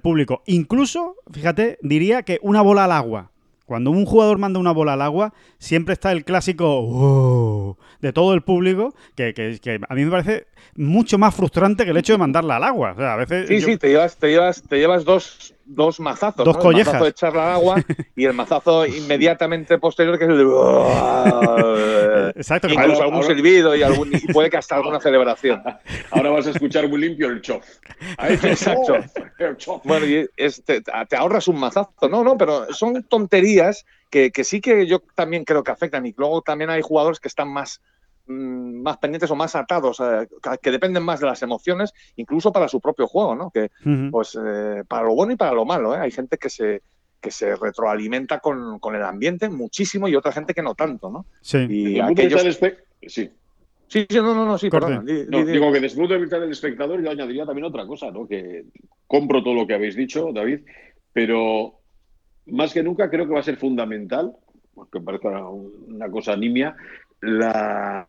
público. 0.00 0.44
Incluso, 0.46 1.16
fíjate, 1.32 1.78
diría 1.82 2.22
que 2.22 2.38
una 2.42 2.62
bola 2.62 2.84
al 2.84 2.92
agua. 2.92 3.32
Cuando 3.66 3.90
un 3.90 4.06
jugador 4.06 4.38
manda 4.38 4.60
una 4.60 4.70
bola 4.70 4.92
al 4.92 5.02
agua, 5.02 5.34
siempre 5.58 5.94
está 5.94 6.12
el 6.12 6.24
clásico 6.24 7.76
de 8.00 8.12
todo 8.12 8.32
el 8.32 8.42
público, 8.42 8.94
que, 9.16 9.34
que, 9.34 9.80
a 9.88 9.94
mí 9.94 10.04
me 10.04 10.10
parece 10.10 10.46
mucho 10.76 11.18
más 11.18 11.34
frustrante 11.34 11.84
que 11.84 11.90
el 11.90 11.96
hecho 11.96 12.12
de 12.12 12.18
mandarla 12.18 12.56
al 12.56 12.64
agua. 12.64 12.92
O 12.92 12.96
sea, 12.96 13.14
a 13.14 13.16
veces 13.16 13.48
sí, 13.48 13.60
sí, 13.60 13.76
te 13.76 13.88
llevas, 13.88 14.16
te 14.16 14.28
llevas, 14.28 14.62
te 14.62 14.78
llevas 14.78 15.04
dos, 15.04 15.52
dos 15.64 15.98
mazazos. 15.98 16.44
Dos 16.44 16.56
collejas. 16.58 16.86
El 16.86 16.92
mazazo 16.92 17.04
de 17.04 17.10
echarla 17.10 17.46
al 17.46 17.52
agua 17.54 17.82
y 18.16 18.24
el 18.24 18.32
mazazo 18.34 18.86
inmediatamente 18.86 19.78
posterior, 19.78 20.16
que 20.16 20.24
es 20.24 20.30
el 20.30 20.38
de. 20.38 20.44
Exacto. 22.34 22.68
Incluso 22.68 23.02
algún 23.02 23.22
silbido 23.24 23.74
y, 23.76 23.82
algún, 23.82 24.10
y 24.14 24.32
puede 24.32 24.50
que 24.50 24.56
hasta 24.56 24.76
alguna 24.76 25.00
celebración. 25.00 25.62
Ahora 26.10 26.30
vas 26.30 26.46
a 26.46 26.50
escuchar 26.50 26.88
muy 26.88 27.00
limpio 27.00 27.28
el 27.28 27.40
chof. 27.40 27.64
Exacto. 28.18 28.98
Bueno, 29.84 30.06
y 30.06 30.28
te, 30.64 30.82
te, 30.82 31.16
ahorras 31.16 31.48
un 31.48 31.58
mazazo. 31.58 32.08
No, 32.10 32.24
no, 32.24 32.36
pero 32.36 32.72
son 32.72 33.02
tonterías 33.04 33.84
que, 34.10 34.30
que 34.30 34.44
sí 34.44 34.60
que 34.60 34.86
yo 34.86 35.00
también 35.14 35.44
creo 35.44 35.62
que 35.62 35.72
afectan. 35.72 36.06
Y 36.06 36.14
luego 36.16 36.42
también 36.42 36.70
hay 36.70 36.82
jugadores 36.82 37.20
que 37.20 37.28
están 37.28 37.48
más 37.48 37.80
Mm, 38.28 38.82
más 38.82 38.98
pendientes 38.98 39.30
o 39.30 39.36
más 39.36 39.54
atados, 39.54 40.00
eh, 40.00 40.26
que 40.60 40.70
dependen 40.72 41.04
más 41.04 41.20
de 41.20 41.26
las 41.26 41.42
emociones, 41.42 41.92
incluso 42.16 42.50
para 42.50 42.66
su 42.66 42.80
propio 42.80 43.06
juego, 43.06 43.36
¿no? 43.36 43.50
Que, 43.52 43.70
pues, 44.10 44.36
eh, 44.44 44.82
para 44.88 45.06
lo 45.06 45.14
bueno 45.14 45.32
y 45.32 45.36
para 45.36 45.52
lo 45.52 45.64
malo, 45.64 45.94
¿eh? 45.94 45.98
Hay 45.98 46.10
gente 46.10 46.36
que 46.36 46.50
se, 46.50 46.82
que 47.26 47.32
se 47.32 47.56
retroalimenta 47.56 48.38
con, 48.38 48.78
el 48.94 49.02
ambiente 49.02 49.48
muchísimo 49.48 50.06
y 50.06 50.14
otra 50.14 50.30
gente 50.30 50.54
que 50.54 50.62
no 50.62 50.76
tanto, 50.76 51.10
¿no? 51.10 51.26
Sí. 51.40 51.58
Y 51.68 52.00
Sí. 53.08 53.30
Sí, 53.88 54.06
sí, 54.08 54.16
no, 54.16 54.34
no, 54.34 54.46
no, 54.46 54.58
sí, 54.58 54.70
perdón. 54.70 55.04
digo 55.04 55.72
que 55.72 55.80
desde 55.80 55.94
el 55.94 56.00
punto 56.00 56.14
de 56.14 56.20
vista 56.20 56.38
del 56.38 56.50
espectador 56.50 57.02
yo 57.02 57.10
añadiría 57.10 57.44
también 57.44 57.66
otra 57.66 57.84
cosa, 57.84 58.12
¿no? 58.12 58.28
Que 58.28 58.64
compro 59.08 59.42
todo 59.42 59.54
lo 59.54 59.66
que 59.66 59.74
habéis 59.74 59.96
dicho, 59.96 60.30
David, 60.32 60.60
pero 61.12 61.80
más 62.46 62.72
que 62.72 62.84
nunca 62.84 63.10
creo 63.10 63.26
que 63.26 63.34
va 63.34 63.40
a 63.40 63.44
ser 63.44 63.56
fundamental, 63.56 64.32
porque 64.74 65.00
parece 65.00 65.28
una 65.28 66.08
cosa 66.10 66.36
nimia, 66.36 66.76
la 67.20 68.06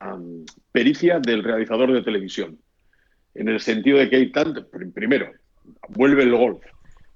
pericia 0.71 1.19
del 1.19 1.43
realizador 1.43 1.91
de 1.91 2.03
televisión, 2.03 2.59
en 3.33 3.47
el 3.47 3.59
sentido 3.59 3.97
de 3.97 4.09
que 4.09 4.15
hay 4.15 4.31
tanto, 4.31 4.67
primero, 4.93 5.31
vuelve 5.89 6.23
el 6.23 6.35
golf, 6.35 6.63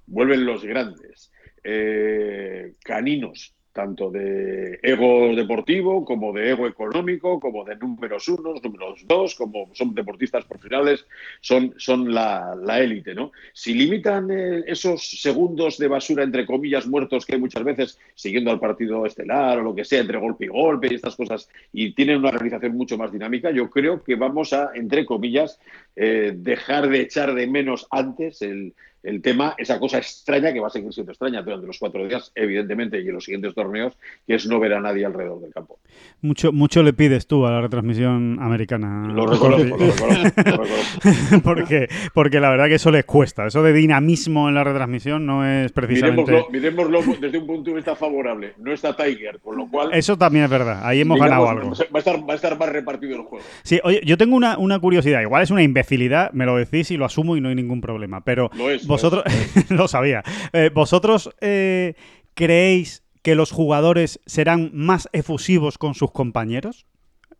vuelven 0.06 0.46
los 0.46 0.64
grandes, 0.64 1.31
eh, 1.64 2.74
caninos, 2.82 3.54
tanto 3.72 4.10
de 4.10 4.78
ego 4.82 5.34
deportivo 5.34 6.04
como 6.04 6.32
de 6.32 6.50
ego 6.50 6.66
económico, 6.66 7.40
como 7.40 7.64
de 7.64 7.76
números 7.76 8.28
uno, 8.28 8.54
números 8.62 9.04
dos, 9.06 9.34
como 9.34 9.70
son 9.72 9.94
deportistas 9.94 10.44
profesionales, 10.44 11.06
son, 11.40 11.74
son 11.78 12.12
la, 12.12 12.54
élite, 12.78 13.14
¿no? 13.14 13.32
Si 13.52 13.74
limitan 13.74 14.30
eh, 14.30 14.64
esos 14.66 15.20
segundos 15.20 15.78
de 15.78 15.88
basura, 15.88 16.22
entre 16.22 16.46
comillas, 16.46 16.86
muertos 16.86 17.24
que 17.24 17.34
hay 17.34 17.40
muchas 17.40 17.64
veces 17.64 17.98
siguiendo 18.14 18.50
al 18.50 18.60
partido 18.60 19.06
estelar 19.06 19.58
o 19.58 19.62
lo 19.62 19.74
que 19.74 19.84
sea, 19.84 20.00
entre 20.00 20.18
golpe 20.18 20.44
y 20.44 20.48
golpe 20.48 20.88
y 20.90 20.94
estas 20.94 21.16
cosas, 21.16 21.48
y 21.72 21.94
tienen 21.94 22.18
una 22.18 22.30
realización 22.30 22.76
mucho 22.76 22.98
más 22.98 23.10
dinámica, 23.10 23.50
yo 23.50 23.70
creo 23.70 24.02
que 24.02 24.16
vamos 24.16 24.52
a, 24.52 24.70
entre 24.74 25.06
comillas, 25.06 25.58
eh, 25.96 26.32
dejar 26.34 26.88
de 26.88 27.00
echar 27.00 27.34
de 27.34 27.46
menos 27.46 27.86
antes 27.90 28.42
el, 28.42 28.74
el 29.02 29.20
tema, 29.20 29.54
esa 29.58 29.78
cosa 29.78 29.98
extraña 29.98 30.52
que 30.52 30.60
va 30.60 30.68
a 30.68 30.70
seguir 30.70 30.92
siendo 30.92 31.12
extraña 31.12 31.42
durante 31.42 31.66
los 31.66 31.78
cuatro 31.78 32.06
días, 32.06 32.32
evidentemente, 32.34 33.00
y 33.00 33.08
en 33.08 33.14
los 33.14 33.24
siguientes 33.24 33.54
torneos, 33.54 33.96
que 34.26 34.34
es 34.34 34.46
no 34.46 34.60
ver 34.60 34.74
a 34.74 34.80
nadie 34.80 35.04
alrededor 35.04 35.40
del 35.40 35.52
campo. 35.52 35.78
Mucho, 36.20 36.52
mucho 36.52 36.82
le 36.82 36.92
pides 36.92 37.26
tú 37.26 37.46
a 37.46 37.50
la 37.50 37.60
retransmisión 37.60 38.38
americana. 38.40 39.12
Lo 39.12 39.26
reconozco, 39.26 39.76
lo 39.76 39.86
reconozco, 39.86 40.06
lo 40.36 40.64
reconozco. 40.64 41.40
porque, 41.42 41.88
porque 42.14 42.40
la 42.40 42.50
verdad 42.50 42.66
que 42.66 42.76
eso 42.76 42.90
les 42.90 43.04
cuesta. 43.04 43.46
Eso 43.46 43.62
de 43.62 43.72
dinamismo 43.72 44.48
en 44.48 44.54
la 44.54 44.64
retransmisión 44.64 45.26
no 45.26 45.44
es 45.44 45.72
precisamente. 45.72 46.32
Miremoslo, 46.50 46.50
miremoslo 46.50 47.16
desde 47.20 47.38
un 47.38 47.46
punto 47.46 47.70
de 47.70 47.76
vista 47.76 47.96
favorable. 47.96 48.54
No 48.58 48.72
está 48.72 48.94
Tiger, 48.94 49.40
con 49.40 49.56
lo 49.56 49.68
cual. 49.68 49.90
Eso 49.92 50.16
también 50.16 50.44
es 50.44 50.50
verdad. 50.50 50.80
Ahí 50.84 51.00
hemos 51.00 51.18
ganado 51.18 51.48
algo. 51.48 51.70
Va 51.70 51.76
a, 51.94 51.98
estar, 51.98 52.28
va 52.28 52.32
a 52.34 52.36
estar 52.36 52.56
más 52.58 52.68
repartido 52.68 53.16
el 53.16 53.22
juego. 53.22 53.44
Sí, 53.64 53.80
oye, 53.82 54.00
yo 54.04 54.16
tengo 54.16 54.36
una, 54.36 54.58
una 54.58 54.78
curiosidad. 54.78 55.20
Igual 55.22 55.42
es 55.42 55.50
una 55.50 55.62
imbecilidad, 55.62 56.30
me 56.32 56.46
lo 56.46 56.56
decís 56.56 56.90
y 56.90 56.96
lo 56.96 57.04
asumo 57.04 57.36
y 57.36 57.40
no 57.40 57.48
hay 57.48 57.56
ningún 57.56 57.80
problema. 57.80 58.22
Pero 58.22 58.50
Lo 58.56 58.70
es, 58.70 58.86
vosotros, 58.92 59.24
lo 59.70 59.88
sabía. 59.88 60.22
Eh, 60.52 60.70
¿Vosotros 60.74 61.30
eh, 61.40 61.94
creéis 62.34 63.02
que 63.22 63.34
los 63.34 63.50
jugadores 63.52 64.20
serán 64.26 64.70
más 64.74 65.08
efusivos 65.12 65.78
con 65.78 65.94
sus 65.94 66.10
compañeros? 66.12 66.86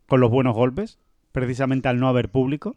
¿Con 0.07 0.19
los 0.19 0.29
buenos 0.31 0.55
golpes? 0.55 0.97
Precisamente 1.31 1.87
al 1.89 1.99
no 1.99 2.07
haber 2.07 2.29
público. 2.29 2.75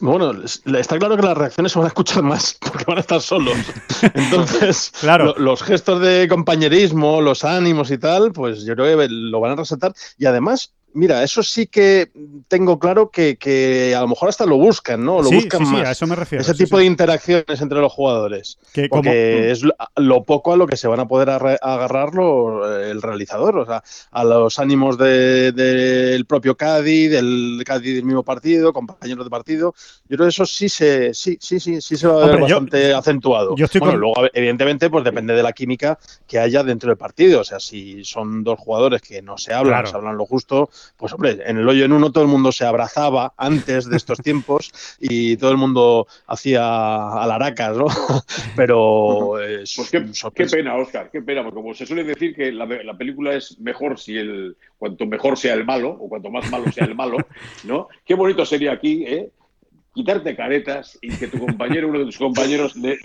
Bueno, 0.00 0.32
está 0.78 0.98
claro 0.98 1.16
que 1.16 1.22
las 1.22 1.36
reacciones 1.36 1.72
se 1.72 1.78
van 1.78 1.84
a 1.84 1.88
escuchar 1.88 2.22
más 2.22 2.56
porque 2.66 2.84
van 2.86 2.96
a 2.96 3.00
estar 3.00 3.20
solos. 3.20 3.56
Entonces, 4.14 4.90
Claro. 5.00 5.26
lo- 5.26 5.38
los 5.38 5.62
gestos 5.62 6.00
de 6.00 6.26
compañerismo, 6.28 7.20
los 7.20 7.44
ánimos 7.44 7.90
y 7.90 7.98
tal, 7.98 8.32
pues 8.32 8.64
yo 8.64 8.74
creo 8.74 8.98
que 8.98 9.08
lo 9.10 9.38
van 9.40 9.52
a 9.52 9.56
resaltar. 9.56 9.92
Y 10.16 10.24
además, 10.24 10.72
mira, 10.94 11.22
eso 11.22 11.42
sí 11.42 11.66
que 11.66 12.10
tengo 12.48 12.78
claro 12.78 13.10
que, 13.10 13.36
que 13.36 13.94
a 13.94 14.00
lo 14.00 14.08
mejor 14.08 14.28
hasta 14.28 14.46
lo 14.46 14.56
buscan, 14.56 15.04
¿no? 15.04 15.22
Lo 15.22 15.28
sí, 15.28 15.36
buscan 15.36 15.60
sí, 15.60 15.66
sí, 15.66 15.72
más. 15.72 15.88
a 15.88 15.90
eso 15.92 16.06
me 16.06 16.16
refiero. 16.16 16.42
Ese 16.42 16.52
sí, 16.54 16.64
tipo 16.64 16.76
sí. 16.76 16.82
de 16.82 16.86
interacciones 16.86 17.60
entre 17.60 17.78
los 17.80 17.92
jugadores. 17.92 18.58
Que 18.72 18.88
como- 18.88 19.10
es 19.10 19.62
lo, 19.96 20.24
poco 20.24 20.52
a 20.52 20.56
lo 20.56 20.66
que 20.66 20.76
se 20.76 20.88
van 20.88 21.00
a 21.00 21.06
poder 21.08 21.28
arre- 21.28 21.58
agarrar 21.60 22.14
lo- 22.14 22.80
el 22.82 23.00
realizador, 23.02 23.58
o 23.58 23.66
sea, 23.66 23.82
a 24.10 24.24
los 24.24 24.58
ánimos 24.58 24.98
de- 24.98 25.52
del 25.52 26.24
propio 26.26 26.56
Cádiz, 26.56 27.10
del 27.10 27.62
Cádiz 27.64 27.94
del 27.96 28.04
mismo 28.04 28.22
partido, 28.22 28.72
compañeros 28.72 29.24
de 29.24 29.30
partido. 29.30 29.74
Yo 30.08 30.16
creo 30.16 30.26
que 30.26 30.30
eso 30.30 30.46
sí 30.46 30.68
se, 30.68 31.14
sí, 31.14 31.38
sí, 31.40 31.60
sí, 31.60 31.80
sí 31.80 31.96
se 31.96 32.06
va 32.06 32.14
a 32.22 32.26
ver 32.26 32.34
Hombre, 32.36 32.48
yo- 32.48 32.56
bastante 32.56 32.94
acentuado. 32.94 33.54
yo 33.56 33.64
estoy 33.64 33.78
bueno, 33.80 33.92
con- 33.92 34.00
luego, 34.00 34.14
evidentemente, 34.32 34.90
pues 34.90 35.04
depende 35.04 35.34
de 35.34 35.42
la 35.42 35.52
química 35.52 35.98
que 36.26 36.38
haya 36.38 36.62
dentro 36.62 36.88
del 36.88 36.96
partido. 36.98 37.40
O 37.40 37.44
sea, 37.44 37.60
si 37.60 38.04
son 38.04 38.42
dos 38.44 38.58
jugadores 38.58 39.02
que 39.02 39.22
no 39.22 39.38
se 39.38 39.52
hablan, 39.52 39.70
Claro. 39.82 39.88
se 39.88 39.96
hablan 39.96 40.16
lo 40.16 40.26
justo, 40.26 40.70
pues 40.96 41.12
hombre, 41.12 41.38
en 41.46 41.58
el 41.58 41.68
hoyo 41.68 41.84
en 41.84 41.92
uno 41.92 42.12
todo 42.12 42.24
el 42.24 42.30
mundo 42.30 42.52
se 42.52 42.64
abrazaba 42.64 43.32
antes 43.36 43.88
de 43.88 43.96
estos 43.96 44.18
tiempos 44.22 44.72
y 45.00 45.36
todo 45.36 45.50
el 45.50 45.56
mundo 45.56 46.06
hacía 46.26 47.22
alaracas, 47.22 47.76
¿no? 47.76 47.86
Pero 48.56 49.40
es 49.40 49.74
Pues 49.76 49.90
qué, 49.90 50.46
pena, 50.46 50.76
Oscar, 50.76 51.10
qué 51.10 51.22
pena, 51.22 51.42
porque 51.42 51.54
como 51.56 51.74
se 51.74 51.86
suele 51.86 52.04
decir 52.04 52.34
que 52.34 52.52
la, 52.52 52.66
la 52.66 52.96
película 52.96 53.34
es 53.34 53.58
mejor 53.60 53.98
si 53.98 54.16
el 54.16 54.56
cuanto 54.78 55.06
mejor 55.06 55.36
sea 55.38 55.54
el 55.54 55.64
malo, 55.64 55.90
o 55.90 56.08
cuanto 56.08 56.30
más 56.30 56.50
malo 56.50 56.70
sea 56.72 56.84
el 56.86 56.94
malo, 56.94 57.16
¿no? 57.64 57.88
Qué 58.04 58.14
bonito 58.14 58.44
sería 58.44 58.72
aquí, 58.72 59.04
¿eh? 59.06 59.30
Quitarte 59.92 60.36
caretas 60.36 60.96
y 61.02 61.10
que 61.16 61.26
tu 61.26 61.38
compañero, 61.38 61.88
uno 61.88 61.98
de 61.98 62.04
tus 62.04 62.16
compañeros, 62.18 62.76
le, 62.76 62.96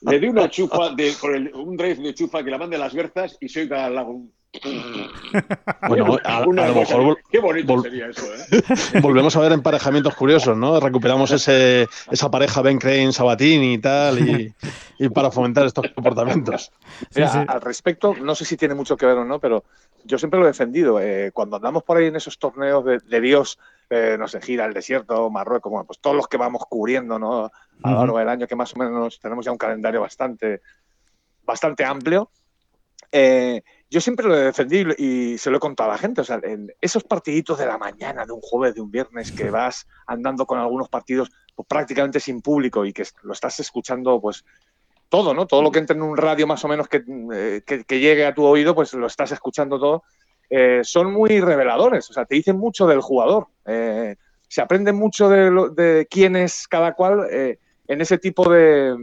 le 0.00 0.18
dé 0.18 0.28
una 0.28 0.50
chufa, 0.50 0.90
de, 0.90 1.12
con 1.20 1.34
el- 1.36 1.54
un 1.54 1.76
drive 1.76 2.02
de 2.02 2.14
chufa 2.14 2.42
que 2.42 2.50
la 2.50 2.58
mande 2.58 2.74
a 2.76 2.80
las 2.80 2.92
berzas 2.94 3.36
y 3.40 3.48
se 3.48 3.60
oiga 3.60 3.88
un- 4.02 4.32
Bueno, 5.88 6.16
a, 6.24 6.40
lo 6.46 6.52
mejor 6.52 7.00
vol- 7.02 7.18
Qué 7.30 7.40
bonito 7.40 7.74
vol- 7.74 7.82
sería 7.82 8.06
eso, 8.06 8.22
¿eh? 8.22 8.62
volvemos 9.02 9.34
a 9.36 9.40
ver 9.40 9.52
emparejamientos 9.52 10.14
curiosos, 10.14 10.56
¿no? 10.56 10.78
Recuperamos 10.78 11.30
ese, 11.32 11.88
esa 12.10 12.30
pareja 12.30 12.62
Ben 12.62 12.78
Crane 12.78 13.12
Sabatini 13.12 13.74
y 13.74 13.78
tal, 13.78 14.18
y, 14.18 14.54
y 14.98 15.08
para 15.08 15.30
fomentar 15.30 15.66
estos 15.66 15.86
comportamientos. 15.94 16.70
Mira, 17.14 17.28
sí. 17.28 17.38
Al 17.48 17.60
respecto, 17.60 18.14
no 18.20 18.34
sé 18.34 18.44
si 18.44 18.56
tiene 18.56 18.74
mucho 18.74 18.96
que 18.96 19.06
ver 19.06 19.18
o 19.18 19.24
no, 19.24 19.40
pero 19.40 19.64
yo 20.04 20.18
siempre 20.18 20.38
lo 20.38 20.46
he 20.46 20.50
defendido. 20.50 21.00
eh, 21.00 21.30
cuando 21.32 21.56
andamos 21.56 21.82
por 21.82 21.96
ahí 21.96 22.06
en 22.06 22.16
esos 22.16 22.38
torneos 22.38 22.84
de, 22.84 22.98
de 23.00 23.20
Dios, 23.20 23.58
eh, 23.90 24.16
no 24.18 24.28
sé, 24.28 24.40
gira 24.40 24.66
el 24.66 24.74
desierto, 24.74 25.30
Marruecos, 25.30 25.70
bueno, 25.70 25.86
pues 25.86 25.98
todos 25.98 26.14
los 26.16 26.28
que 26.28 26.36
vamos 26.36 26.62
cubriendo, 26.68 27.18
¿no? 27.18 27.50
A 27.82 27.90
lo 27.90 27.98
largo 27.98 28.18
del 28.18 28.28
año, 28.28 28.46
que 28.46 28.56
más 28.56 28.74
o 28.76 28.78
menos 28.78 29.18
tenemos 29.18 29.44
ya 29.44 29.50
un 29.52 29.58
calendario 29.58 30.00
bastante, 30.00 30.60
bastante 31.42 31.84
amplio. 31.84 32.30
eh, 33.10 33.62
yo 33.92 34.00
siempre 34.00 34.26
lo 34.26 34.34
he 34.34 34.44
defendido 34.44 34.94
y 34.96 35.36
se 35.36 35.50
lo 35.50 35.58
he 35.58 35.60
contado 35.60 35.90
a 35.90 35.92
la 35.92 35.98
gente. 35.98 36.22
O 36.22 36.24
sea, 36.24 36.40
en 36.42 36.72
esos 36.80 37.04
partiditos 37.04 37.58
de 37.58 37.66
la 37.66 37.76
mañana, 37.76 38.24
de 38.24 38.32
un 38.32 38.40
jueves, 38.40 38.74
de 38.74 38.80
un 38.80 38.90
viernes, 38.90 39.32
que 39.32 39.50
vas 39.50 39.86
andando 40.06 40.46
con 40.46 40.58
algunos 40.58 40.88
partidos 40.88 41.28
pues, 41.54 41.68
prácticamente 41.68 42.18
sin 42.18 42.40
público 42.40 42.86
y 42.86 42.94
que 42.94 43.04
lo 43.22 43.34
estás 43.34 43.60
escuchando, 43.60 44.18
pues 44.18 44.44
todo, 45.10 45.34
¿no? 45.34 45.46
Todo 45.46 45.60
lo 45.62 45.70
que 45.70 45.78
entre 45.78 45.94
en 45.94 46.02
un 46.02 46.16
radio 46.16 46.46
más 46.46 46.64
o 46.64 46.68
menos 46.68 46.88
que, 46.88 47.04
eh, 47.34 47.62
que- 47.66 47.84
que 47.84 48.00
llegue 48.00 48.24
a 48.24 48.32
tu 48.34 48.44
oído, 48.46 48.74
pues 48.74 48.94
lo 48.94 49.06
estás 49.06 49.30
escuchando 49.32 49.78
todo. 49.78 50.04
Eh, 50.48 50.80
son 50.84 51.12
muy 51.12 51.38
reveladores, 51.40 52.08
o 52.08 52.14
sea, 52.14 52.24
te 52.24 52.34
dicen 52.36 52.56
mucho 52.56 52.86
del 52.86 53.02
jugador. 53.02 53.48
Eh, 53.66 54.16
se 54.48 54.62
aprende 54.62 54.92
mucho 54.94 55.28
de, 55.28 55.50
lo- 55.50 55.68
de 55.68 56.06
quién 56.10 56.34
es 56.36 56.66
cada 56.66 56.94
cual 56.94 57.26
en 57.30 58.00
ese 58.00 58.16
tipo 58.16 58.50
de, 58.50 58.96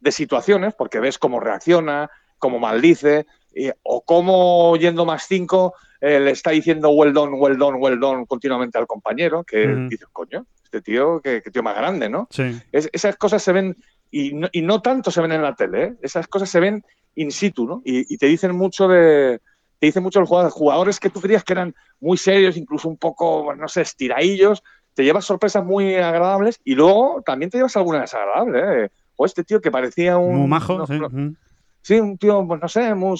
de 0.00 0.12
situaciones, 0.12 0.72
porque 0.74 0.98
ves 0.98 1.18
cómo 1.18 1.40
reacciona, 1.40 2.10
cómo 2.38 2.58
maldice, 2.58 3.26
eh, 3.54 3.74
o 3.82 4.02
cómo 4.02 4.76
yendo 4.76 5.04
más 5.04 5.24
cinco 5.26 5.74
eh, 6.00 6.18
le 6.20 6.30
está 6.30 6.50
diciendo 6.50 6.90
well 6.90 7.12
done, 7.12 7.36
well 7.36 7.56
done, 7.58 7.78
well 7.78 7.98
done 7.98 8.26
continuamente 8.26 8.78
al 8.78 8.86
compañero, 8.86 9.44
que 9.44 9.66
Ujú. 9.66 9.88
dices, 9.88 10.08
coño, 10.12 10.46
este 10.64 10.80
tío, 10.82 11.20
qué, 11.22 11.42
qué 11.42 11.50
tío 11.50 11.62
más 11.62 11.76
grande, 11.76 12.08
¿no? 12.08 12.26
Sí. 12.30 12.58
Es- 12.72 12.88
esas 12.92 13.16
cosas 13.16 13.42
se 13.42 13.52
ven, 13.52 13.76
y 14.10 14.32
no, 14.32 14.48
y 14.52 14.62
no 14.62 14.80
tanto 14.80 15.10
se 15.10 15.20
ven 15.20 15.32
en 15.32 15.42
la 15.42 15.54
tele, 15.54 15.84
¿eh? 15.84 15.94
esas 16.02 16.26
cosas 16.26 16.48
se 16.48 16.60
ven 16.60 16.82
in 17.16 17.30
situ, 17.32 17.66
¿no? 17.66 17.82
Y, 17.84 18.12
y 18.14 18.16
te 18.18 18.26
dicen 18.26 18.54
mucho 18.56 18.88
de. 18.88 19.40
Te 19.78 19.86
dicen 19.86 20.02
mucho 20.02 20.20
los 20.20 20.28
jugadores, 20.28 20.52
jugadores 20.54 21.00
que 21.00 21.08
tú 21.08 21.20
creías 21.22 21.42
que 21.42 21.54
eran 21.54 21.74
muy 22.00 22.18
serios, 22.18 22.56
incluso 22.58 22.86
un 22.88 22.98
poco, 22.98 23.54
no 23.56 23.66
sé, 23.66 23.80
estiradillos, 23.80 24.62
te 24.94 25.04
llevas 25.04 25.24
sorpresas 25.24 25.64
muy 25.64 25.94
agradables 25.94 26.60
y 26.64 26.74
luego 26.74 27.22
también 27.24 27.50
te 27.50 27.56
llevas 27.56 27.76
alguna 27.78 28.02
desagradable, 28.02 28.84
¿eh? 28.84 28.90
O 29.16 29.24
este 29.26 29.42
tío 29.42 29.60
que 29.60 29.70
parecía 29.70 30.18
un. 30.18 30.36
Muy 30.40 30.48
majo, 30.48 30.76
no- 30.78 30.86
sí. 30.86 30.98
no- 30.98 31.06
ujú. 31.06 31.34
Sí, 31.82 31.98
un 32.00 32.16
tío, 32.18 32.46
pues 32.46 32.60
no 32.60 32.68
sé, 32.68 32.94
muy, 32.94 33.16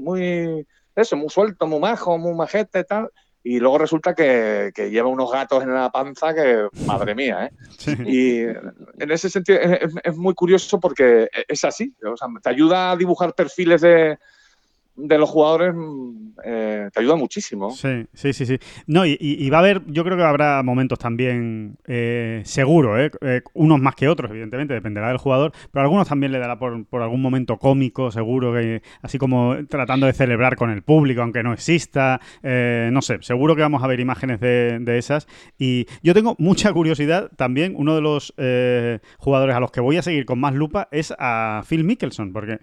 muy. 0.00 0.66
Eso, 0.94 1.16
muy 1.16 1.30
suelto, 1.30 1.66
muy 1.66 1.80
majo, 1.80 2.18
muy 2.18 2.34
majete 2.34 2.80
y 2.80 2.84
tal. 2.84 3.10
Y 3.44 3.58
luego 3.58 3.78
resulta 3.78 4.14
que, 4.14 4.70
que 4.74 4.90
lleva 4.90 5.08
unos 5.08 5.32
gatos 5.32 5.62
en 5.64 5.74
la 5.74 5.90
panza 5.90 6.32
que, 6.34 6.68
madre 6.86 7.14
mía, 7.14 7.46
¿eh? 7.46 7.50
Sí. 7.78 7.96
Y 8.06 8.40
en 8.42 9.10
ese 9.10 9.28
sentido 9.30 9.58
es, 9.58 9.82
es- 9.82 9.94
es 10.04 10.16
muy 10.16 10.34
curioso 10.34 10.78
porque 10.78 11.28
es 11.48 11.64
así. 11.64 11.92
O 12.04 12.16
sea, 12.16 12.28
te 12.42 12.50
ayuda 12.50 12.92
a 12.92 12.96
dibujar 12.96 13.34
perfiles 13.34 13.80
de, 13.80 14.18
de 15.02 15.18
los 15.18 15.28
jugadores, 15.28 15.74
mm, 15.74 16.12
eh, 16.44 16.88
te 16.92 17.00
ayuda 17.00 17.16
muchísimo. 17.16 17.70
Sí, 17.70 18.06
sí, 18.14 18.32
sí, 18.32 18.46
sí. 18.46 18.58
No, 18.86 19.04
y, 19.04 19.50
va 19.50 19.58
a 19.58 19.60
haber, 19.60 19.82
yo 19.86 20.04
creo 20.04 20.16
que 20.16 20.22
habrá 20.22 20.62
momentos 20.62 20.98
también 20.98 21.76
eh, 21.86 22.42
seguro, 22.44 22.98
¿eh? 22.98 23.10
Eh, 23.20 23.42
unos 23.54 23.80
más 23.80 23.94
que 23.94 24.08
otros, 24.08 24.30
evidentemente, 24.30 24.74
dependerá 24.74 25.08
del 25.08 25.18
jugador, 25.18 25.52
pero 25.70 25.82
algunos 25.82 26.08
también 26.08 26.32
le 26.32 26.38
dará 26.38 26.58
por, 26.58 26.86
algún 27.02 27.22
momento 27.22 27.58
cómico, 27.58 28.10
seguro, 28.10 28.52
que 28.54 28.82
así 29.02 29.18
como 29.18 29.56
tratando 29.68 30.06
de 30.06 30.12
celebrar 30.12 30.56
con 30.56 30.70
el 30.70 30.82
público, 30.82 31.22
aunque 31.22 31.42
no 31.42 31.52
exista, 31.52 32.20
no 32.42 33.02
sé, 33.02 33.18
seguro 33.20 33.56
que 33.56 33.62
vamos 33.62 33.82
a 33.82 33.86
ver 33.86 34.00
imágenes 34.00 34.40
de, 34.40 34.78
de 34.80 34.98
esas. 34.98 35.26
Y 35.58 35.86
yo 36.02 36.14
tengo 36.14 36.36
mucha 36.38 36.72
curiosidad 36.72 37.30
también, 37.36 37.74
uno 37.76 37.94
de 37.94 38.00
los 38.00 38.34
jugadores 39.18 39.56
a 39.56 39.60
los 39.60 39.70
que 39.70 39.80
voy 39.80 39.96
a 39.96 40.02
seguir 40.02 40.24
con 40.24 40.40
más 40.40 40.54
lupa 40.54 40.88
es 40.92 41.12
a 41.18 41.62
Phil 41.68 41.84
Mickelson, 41.84 42.32
porque, 42.32 42.58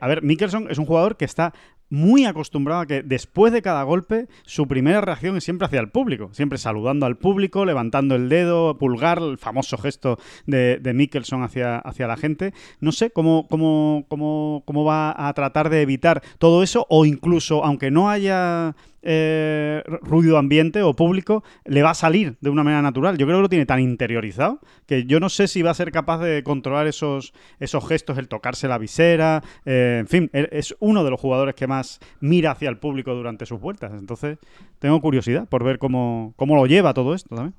a 0.00 0.08
ver, 0.08 0.22
Mickelson 0.22 0.70
es 0.70 0.78
un 0.78 0.86
jugador 0.86 1.16
que 1.16 1.24
está 1.24 1.52
muy 1.94 2.24
acostumbrado 2.26 2.82
a 2.82 2.86
que 2.86 3.02
después 3.02 3.52
de 3.52 3.62
cada 3.62 3.84
golpe 3.84 4.26
su 4.42 4.66
primera 4.66 5.00
reacción 5.00 5.36
es 5.36 5.44
siempre 5.44 5.66
hacia 5.66 5.80
el 5.80 5.88
público, 5.88 6.28
siempre 6.32 6.58
saludando 6.58 7.06
al 7.06 7.16
público, 7.16 7.64
levantando 7.64 8.16
el 8.16 8.28
dedo, 8.28 8.76
pulgar, 8.76 9.18
el 9.18 9.38
famoso 9.38 9.78
gesto 9.78 10.18
de, 10.46 10.78
de 10.78 10.92
Mickelson 10.92 11.42
hacia, 11.42 11.78
hacia 11.78 12.06
la 12.06 12.16
gente. 12.16 12.52
No 12.80 12.92
sé 12.92 13.10
cómo, 13.10 13.46
cómo, 13.48 14.04
cómo, 14.08 14.62
cómo 14.66 14.84
va 14.84 15.14
a 15.28 15.32
tratar 15.34 15.70
de 15.70 15.82
evitar 15.82 16.22
todo 16.38 16.62
eso 16.62 16.86
o 16.90 17.06
incluso, 17.06 17.64
aunque 17.64 17.90
no 17.90 18.10
haya 18.10 18.74
eh, 19.04 19.82
ruido 20.02 20.38
ambiente 20.38 20.82
o 20.82 20.94
público, 20.94 21.44
le 21.64 21.82
va 21.82 21.90
a 21.90 21.94
salir 21.94 22.36
de 22.40 22.50
una 22.50 22.64
manera 22.64 22.82
natural. 22.82 23.16
Yo 23.18 23.26
creo 23.26 23.38
que 23.38 23.42
lo 23.42 23.48
tiene 23.48 23.66
tan 23.66 23.80
interiorizado 23.80 24.60
que 24.86 25.04
yo 25.04 25.20
no 25.20 25.28
sé 25.28 25.46
si 25.46 25.62
va 25.62 25.70
a 25.70 25.74
ser 25.74 25.92
capaz 25.92 26.18
de 26.18 26.42
controlar 26.42 26.86
esos, 26.86 27.32
esos 27.60 27.86
gestos, 27.86 28.18
el 28.18 28.28
tocarse 28.28 28.66
la 28.66 28.78
visera, 28.78 29.42
eh, 29.64 29.98
en 30.00 30.06
fin, 30.08 30.30
e- 30.32 30.48
es 30.52 30.74
uno 30.80 31.04
de 31.04 31.10
los 31.10 31.20
jugadores 31.20 31.54
que 31.54 31.66
más 31.66 32.00
mira 32.20 32.50
hacia 32.52 32.68
el 32.68 32.78
público 32.78 33.14
durante 33.14 33.46
sus 33.46 33.60
vueltas. 33.60 33.92
Entonces, 33.92 34.38
tengo 34.78 35.00
curiosidad 35.00 35.48
por 35.48 35.62
ver 35.64 35.78
cómo, 35.78 36.34
cómo 36.36 36.56
lo 36.56 36.66
lleva 36.66 36.94
todo 36.94 37.14
esto 37.14 37.34
también. 37.34 37.54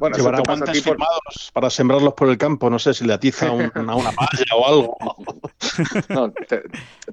Bueno, 0.00 0.16
Llevará 0.16 0.40
guantes 0.44 0.82
por- 0.82 0.92
firmados 0.94 1.50
para 1.52 1.70
sembrarlos 1.70 2.14
por 2.14 2.28
el 2.30 2.38
campo, 2.38 2.68
no 2.70 2.78
sé 2.78 2.94
si 2.94 3.04
le 3.04 3.12
atiza 3.12 3.52
un- 3.52 3.70
a 3.74 3.94
una 3.94 4.10
malla 4.10 4.56
o 4.56 4.66
algo. 4.66 4.96
no, 6.08 6.32
te, 6.32 6.62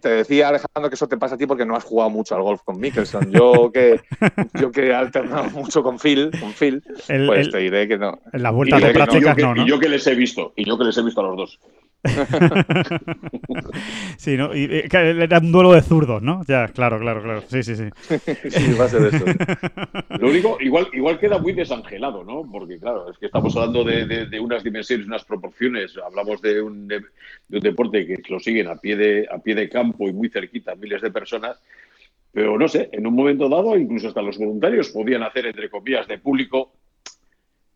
te 0.02 0.10
decía 0.10 0.48
Alejandro 0.50 0.90
que 0.90 0.96
eso 0.96 1.08
te 1.08 1.18
pasa 1.18 1.36
a 1.36 1.38
ti 1.38 1.46
porque 1.46 1.66
no 1.66 1.76
has 1.76 1.84
jugado 1.84 2.10
mucho 2.10 2.36
al 2.36 2.42
golf 2.42 2.62
con 2.64 2.80
Mickelson. 2.80 3.30
Yo 3.32 3.72
que, 3.74 4.00
yo 4.56 4.72
que 4.72 4.88
he 4.88 4.94
alternado 4.96 5.50
mucho 5.52 5.84
con 5.84 6.00
Phil, 6.00 6.32
con 6.40 6.54
Phil 6.54 6.82
El- 7.10 7.28
pues 7.28 7.48
el- 7.48 7.52
te 7.52 7.58
diré 7.60 7.88
que 7.88 7.98
no. 7.98 8.20
en 8.34 8.42
las 8.44 8.54
vueltas 8.54 8.82
de 8.82 8.90
prácticas 8.92 9.38
no, 9.38 9.54
¿no? 9.56 9.64
y 9.66 9.68
yo 9.70 9.80
que 9.80 9.90
les 9.90 10.08
he 10.08 10.16
visto, 10.16 10.54
y 10.56 10.66
yo 10.66 10.78
que 10.78 10.86
les 10.86 10.98
he 10.98 11.04
visto 11.04 11.20
a 11.22 11.24
los 11.26 11.36
dos. 11.38 11.60
sí, 14.18 14.38
¿no? 14.38 14.56
Y, 14.56 14.66
eh, 14.66 14.88
era 14.92 15.40
un 15.40 15.52
duelo 15.52 15.74
de 15.74 15.82
zurdos, 15.82 16.22
¿no? 16.22 16.44
Ya, 16.48 16.68
claro, 16.70 17.00
claro, 17.00 17.22
claro. 17.22 17.42
Sí, 17.48 17.64
sí, 17.64 17.76
sí. 17.76 17.90
sí, 18.50 18.74
va 18.74 18.86
a 18.86 18.90
ser 18.90 19.14
eso. 19.14 19.26
Lo 20.20 20.30
único, 20.30 20.58
igual, 20.60 20.88
igual 20.94 21.20
queda 21.20 21.38
muy 21.38 21.54
desangelado, 21.54 22.24
¿no? 22.24 22.48
Porque, 22.52 22.80
claro, 22.80 23.12
es 23.12 23.18
que 23.18 23.28
estamos 23.28 23.56
hablando 23.56 23.84
de, 23.84 24.40
unas 24.40 24.64
dimensiones, 24.64 25.08
unas 25.08 25.26
proporciones. 25.26 25.96
Hablamos 25.98 26.42
de 26.42 26.62
un, 26.62 26.88
de, 26.88 26.98
un, 26.98 27.60
deporte 27.60 28.06
que 28.06 28.22
lo 28.30 28.40
siguen 28.40 28.68
a 28.68 28.76
pie, 28.76 28.96
de, 28.96 29.28
a 29.32 29.40
pie 29.40 29.56
de 29.56 29.70
campo 29.70 30.08
y 30.08 30.14
muy 30.14 30.30
cerquita 30.30 30.76
miles 30.76 31.02
de 31.02 31.12
personas. 31.12 31.62
Pero 32.32 32.58
no 32.58 32.68
sé, 32.68 32.90
en 32.92 33.08
un 33.08 33.16
momento 33.16 33.50
dado, 33.50 33.78
incluso 33.78 34.10
hasta 34.10 34.22
los 34.22 34.38
voluntarios 34.38 34.90
podían 34.90 35.24
hacer, 35.24 35.48
entre 35.48 35.70
comillas, 35.70 36.08
de 36.08 36.20
público 36.20 36.74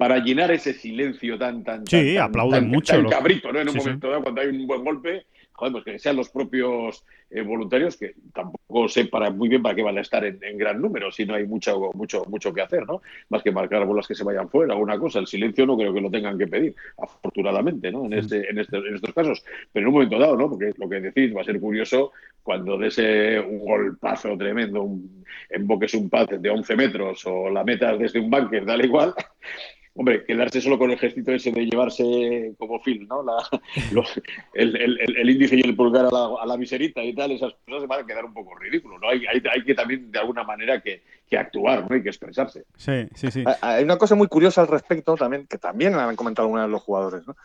para 0.01 0.17
llenar 0.17 0.49
ese 0.49 0.73
silencio 0.73 1.37
tan, 1.37 1.63
tan, 1.63 1.85
sí, 1.85 2.15
tan, 2.15 2.23
aplauden 2.23 2.67
mucho 2.69 2.91
tan 2.91 3.07
cabrito, 3.07 3.53
¿no? 3.53 3.59
En 3.59 3.69
un 3.69 3.75
momento 3.75 4.09
dado, 4.09 4.23
cuando 4.23 4.41
hay 4.41 4.47
un 4.47 4.65
buen 4.65 4.83
golpe, 4.83 5.27
joder, 5.51 5.73
pues 5.73 5.83
que 5.83 5.99
sean 5.99 6.15
los 6.15 6.29
propios 6.29 7.05
eh, 7.29 7.43
voluntarios, 7.43 7.97
que 7.97 8.15
tampoco 8.33 8.89
sé 8.89 9.05
para 9.05 9.29
muy 9.29 9.47
bien 9.47 9.61
para 9.61 9.75
qué 9.75 9.83
van 9.83 9.99
a 9.99 10.01
estar 10.01 10.25
en, 10.25 10.57
gran 10.57 10.81
número, 10.81 11.11
si 11.11 11.23
no 11.23 11.35
hay 11.35 11.45
mucho, 11.45 11.91
mucho, 11.93 12.25
mucho 12.25 12.51
que 12.51 12.63
hacer, 12.63 12.87
¿no? 12.87 13.03
Más 13.29 13.43
que 13.43 13.51
marcar 13.51 13.85
bolas 13.85 14.07
que 14.07 14.15
se 14.15 14.23
vayan 14.23 14.49
fuera, 14.49 14.73
alguna 14.73 14.97
cosa. 14.97 15.19
El 15.19 15.27
silencio 15.27 15.67
no 15.67 15.77
creo 15.77 15.93
que 15.93 16.01
lo 16.01 16.09
tengan 16.09 16.35
que 16.35 16.47
pedir, 16.47 16.73
afortunadamente, 16.97 17.91
¿no? 17.91 18.07
En, 18.07 18.13
este, 18.13 18.49
en, 18.49 18.57
este, 18.57 18.77
en 18.77 18.95
estos 18.95 19.13
casos. 19.13 19.45
Pero 19.71 19.83
en 19.83 19.87
un 19.89 19.93
momento 19.93 20.17
dado, 20.17 20.35
¿no? 20.35 20.49
Porque 20.49 20.73
lo 20.77 20.89
que 20.89 20.99
decís 20.99 21.31
va 21.37 21.41
a 21.41 21.45
ser 21.45 21.59
curioso 21.59 22.11
cuando 22.41 22.75
de 22.75 22.87
ese 22.87 23.39
un 23.39 23.59
golpazo 23.59 24.35
tremendo, 24.35 24.81
un, 24.81 25.23
emboques 25.47 25.93
un 25.93 26.09
pad 26.09 26.27
de 26.27 26.49
11 26.49 26.75
metros 26.75 27.23
o 27.27 27.51
la 27.51 27.63
metas 27.63 27.99
desde 27.99 28.19
un 28.19 28.31
bunker, 28.31 28.65
da 28.65 28.83
igual, 28.83 29.13
Hombre, 29.93 30.23
quedarse 30.25 30.61
solo 30.61 30.79
con 30.79 30.89
el 30.89 30.97
gestito 30.97 31.33
ese 31.33 31.51
de 31.51 31.65
llevarse 31.65 32.53
como 32.57 32.79
film, 32.79 33.07
¿no? 33.09 33.25
el, 34.53 35.29
índice 35.29 35.57
y 35.57 35.61
el 35.61 35.75
pulgar 35.75 36.05
a 36.05 36.09
la, 36.09 36.29
a 36.41 36.45
la, 36.45 36.57
miserita 36.57 37.03
y 37.03 37.13
tal, 37.13 37.31
esas 37.31 37.53
cosas 37.65 37.81
se 37.81 37.87
van 37.87 38.03
a 38.03 38.05
quedar 38.07 38.23
un 38.23 38.33
poco 38.33 38.55
ridículo, 38.55 38.97
¿no? 38.99 39.09
Hay, 39.09 39.25
hay, 39.25 39.41
hay 39.51 39.63
que 39.65 39.75
también, 39.75 40.09
de 40.09 40.19
alguna 40.19 40.43
manera, 40.43 40.81
que, 40.81 41.03
que, 41.29 41.37
actuar, 41.37 41.89
¿no? 41.89 41.93
Hay 41.93 42.01
que 42.01 42.09
expresarse. 42.09 42.63
Sí, 42.77 43.05
sí, 43.15 43.31
sí. 43.31 43.43
Hay 43.59 43.83
una 43.83 43.97
cosa 43.97 44.15
muy 44.15 44.27
curiosa 44.27 44.61
al 44.61 44.69
respecto 44.69 45.15
también, 45.15 45.45
que 45.45 45.57
también 45.57 45.93
han 45.95 46.15
comentado 46.15 46.45
algunas 46.45 46.67
de 46.67 46.71
los 46.71 46.81
jugadores, 46.81 47.27
¿no? 47.27 47.35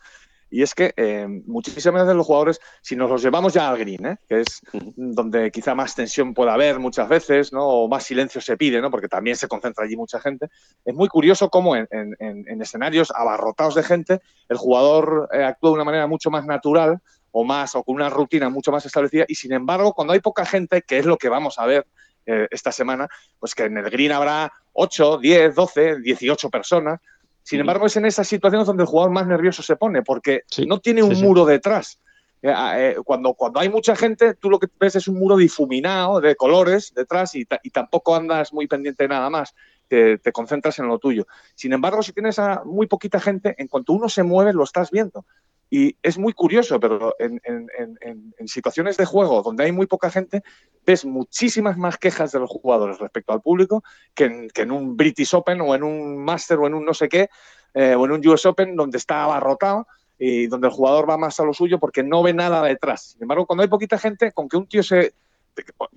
Y 0.50 0.62
es 0.62 0.74
que 0.74 0.94
eh, 0.96 1.26
muchísimas 1.46 2.02
veces 2.02 2.16
los 2.16 2.26
jugadores, 2.26 2.60
si 2.80 2.94
nos 2.94 3.10
los 3.10 3.22
llevamos 3.22 3.52
ya 3.52 3.68
al 3.68 3.78
green, 3.78 4.06
¿eh? 4.06 4.16
que 4.28 4.40
es 4.40 4.62
donde 4.72 5.50
quizá 5.50 5.74
más 5.74 5.94
tensión 5.94 6.34
puede 6.34 6.50
haber 6.50 6.78
muchas 6.78 7.08
veces, 7.08 7.52
¿no? 7.52 7.66
o 7.66 7.88
más 7.88 8.04
silencio 8.04 8.40
se 8.40 8.56
pide, 8.56 8.80
¿no? 8.80 8.90
porque 8.90 9.08
también 9.08 9.36
se 9.36 9.48
concentra 9.48 9.84
allí 9.84 9.96
mucha 9.96 10.20
gente, 10.20 10.48
es 10.84 10.94
muy 10.94 11.08
curioso 11.08 11.50
cómo 11.50 11.74
en, 11.74 11.86
escenarios 12.60 13.12
abarrotados 13.14 13.74
de 13.74 13.82
gente 13.82 14.20
el 14.48 14.56
jugador 14.56 15.28
eh, 15.32 15.44
actúa 15.44 15.70
de 15.70 15.74
una 15.74 15.84
manera 15.84 16.06
mucho 16.06 16.30
más 16.30 16.46
natural 16.46 17.00
o 17.32 17.44
más 17.44 17.74
o 17.74 17.82
con 17.82 17.96
una 17.96 18.08
rutina 18.08 18.48
mucho 18.48 18.72
más 18.72 18.86
establecida 18.86 19.24
y 19.28 19.34
sin 19.34 19.52
embargo 19.52 19.94
cuando 19.94 20.12
hay 20.12 20.20
poca 20.20 20.46
gente, 20.46 20.82
que 20.82 20.98
es 20.98 21.06
lo 21.06 21.16
que 21.16 21.28
vamos 21.28 21.58
a 21.58 21.66
ver 21.66 21.86
esta 22.50 22.72
semana, 22.72 23.06
pues 23.38 23.54
que 23.54 23.62
en 23.62 23.76
el 23.76 23.88
green 23.88 24.10
habrá 24.10 24.52
8, 24.72 25.18
10, 25.18 25.54
12, 25.54 26.00
18 26.00 26.50
personas, 26.50 27.00
sin 27.46 27.60
embargo, 27.60 27.86
es 27.86 27.96
en 27.96 28.06
esas 28.06 28.26
situaciones 28.26 28.66
donde 28.66 28.82
el 28.82 28.88
jugador 28.88 29.12
más 29.12 29.24
nervioso 29.24 29.62
se 29.62 29.76
pone, 29.76 30.02
porque 30.02 30.42
no 30.66 30.80
tiene 30.80 31.04
un 31.04 31.14
muro 31.20 31.44
detrás. 31.44 32.00
Eh, 32.42 32.52
ah, 32.52 32.74
eh, 32.76 32.96
cuando, 33.04 33.34
cuando 33.34 33.60
hay 33.60 33.68
mucha 33.68 33.94
gente, 33.94 34.34
tú 34.34 34.50
lo 34.50 34.58
que 34.58 34.66
ves 34.80 34.96
es 34.96 35.06
un 35.06 35.16
muro 35.16 35.36
difuminado 35.36 36.20
de 36.20 36.34
colores 36.34 36.92
detrás 36.92 37.36
y, 37.36 37.44
tampoco 37.44 38.16
andas 38.16 38.52
muy 38.52 38.66
pendiente 38.66 39.04
de 39.04 39.10
nada 39.10 39.30
más. 39.30 39.54
Te, 39.86 40.18
te, 40.18 40.32
concentras 40.32 40.80
en 40.80 40.88
lo 40.88 40.98
tuyo. 40.98 41.28
Sin 41.54 41.72
embargo, 41.72 42.02
si 42.02 42.12
tienes 42.12 42.40
a 42.40 42.64
muy 42.64 42.88
poquita 42.88 43.20
gente, 43.20 43.54
en 43.58 43.68
cuanto 43.68 43.92
uno 43.92 44.08
se 44.08 44.24
mueve, 44.24 44.52
lo 44.52 44.64
estás 44.64 44.90
viendo. 44.90 45.24
Y 45.68 45.96
es 46.02 46.16
muy 46.16 46.32
curioso, 46.32 46.78
pero 46.78 47.14
en, 47.18 47.40
situaciones 48.46 48.96
de 48.96 49.04
juego 49.04 49.42
donde 49.42 49.64
hay 49.64 49.72
muy 49.72 49.86
poca 49.86 50.10
gente, 50.10 50.42
ves 50.86 51.04
muchísimas 51.04 51.76
más 51.76 51.98
quejas 51.98 52.30
de 52.32 52.38
los 52.38 52.50
jugadores 52.50 52.98
respecto 52.98 53.32
al 53.32 53.42
público 53.42 53.82
que 54.14 54.48
en, 54.54 54.70
un 54.70 54.96
British 54.96 55.34
Open 55.34 55.60
o 55.60 55.74
en 55.74 55.82
un 55.82 56.18
Master 56.18 56.58
o 56.58 56.66
en 56.66 56.74
un 56.74 56.84
no 56.84 56.94
sé 56.94 57.08
qué, 57.08 57.28
eh, 57.74 57.94
o 57.96 58.04
en 58.06 58.12
un 58.12 58.26
US 58.28 58.46
Open 58.46 58.76
donde 58.76 58.98
está 58.98 59.24
abarrotado 59.24 59.86
y 60.18 60.46
donde 60.46 60.68
el 60.68 60.72
jugador 60.72 61.10
va 61.10 61.18
más 61.18 61.38
a 61.40 61.44
lo 61.44 61.52
suyo 61.52 61.78
porque 61.78 62.02
no 62.02 62.22
ve 62.22 62.32
nada 62.32 62.62
detrás. 62.62 63.10
Sin 63.12 63.22
embargo, 63.22 63.46
cuando 63.46 63.62
hay 63.62 63.68
poquita 63.68 63.98
gente, 63.98 64.32
con 64.32 64.48
que 64.48 64.56
un 64.56 64.66
tío 64.66 64.82
se... 64.82 65.14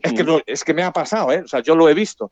Es 0.02 0.14
que, 0.14 0.24
mm. 0.24 0.42
es 0.46 0.64
que 0.64 0.74
me 0.74 0.84
ha 0.84 0.92
pasado, 0.92 1.32
¿eh? 1.32 1.42
o 1.44 1.48
sea, 1.48 1.62
yo 1.62 1.76
lo 1.76 1.90
he 1.90 1.94
visto. 1.94 2.32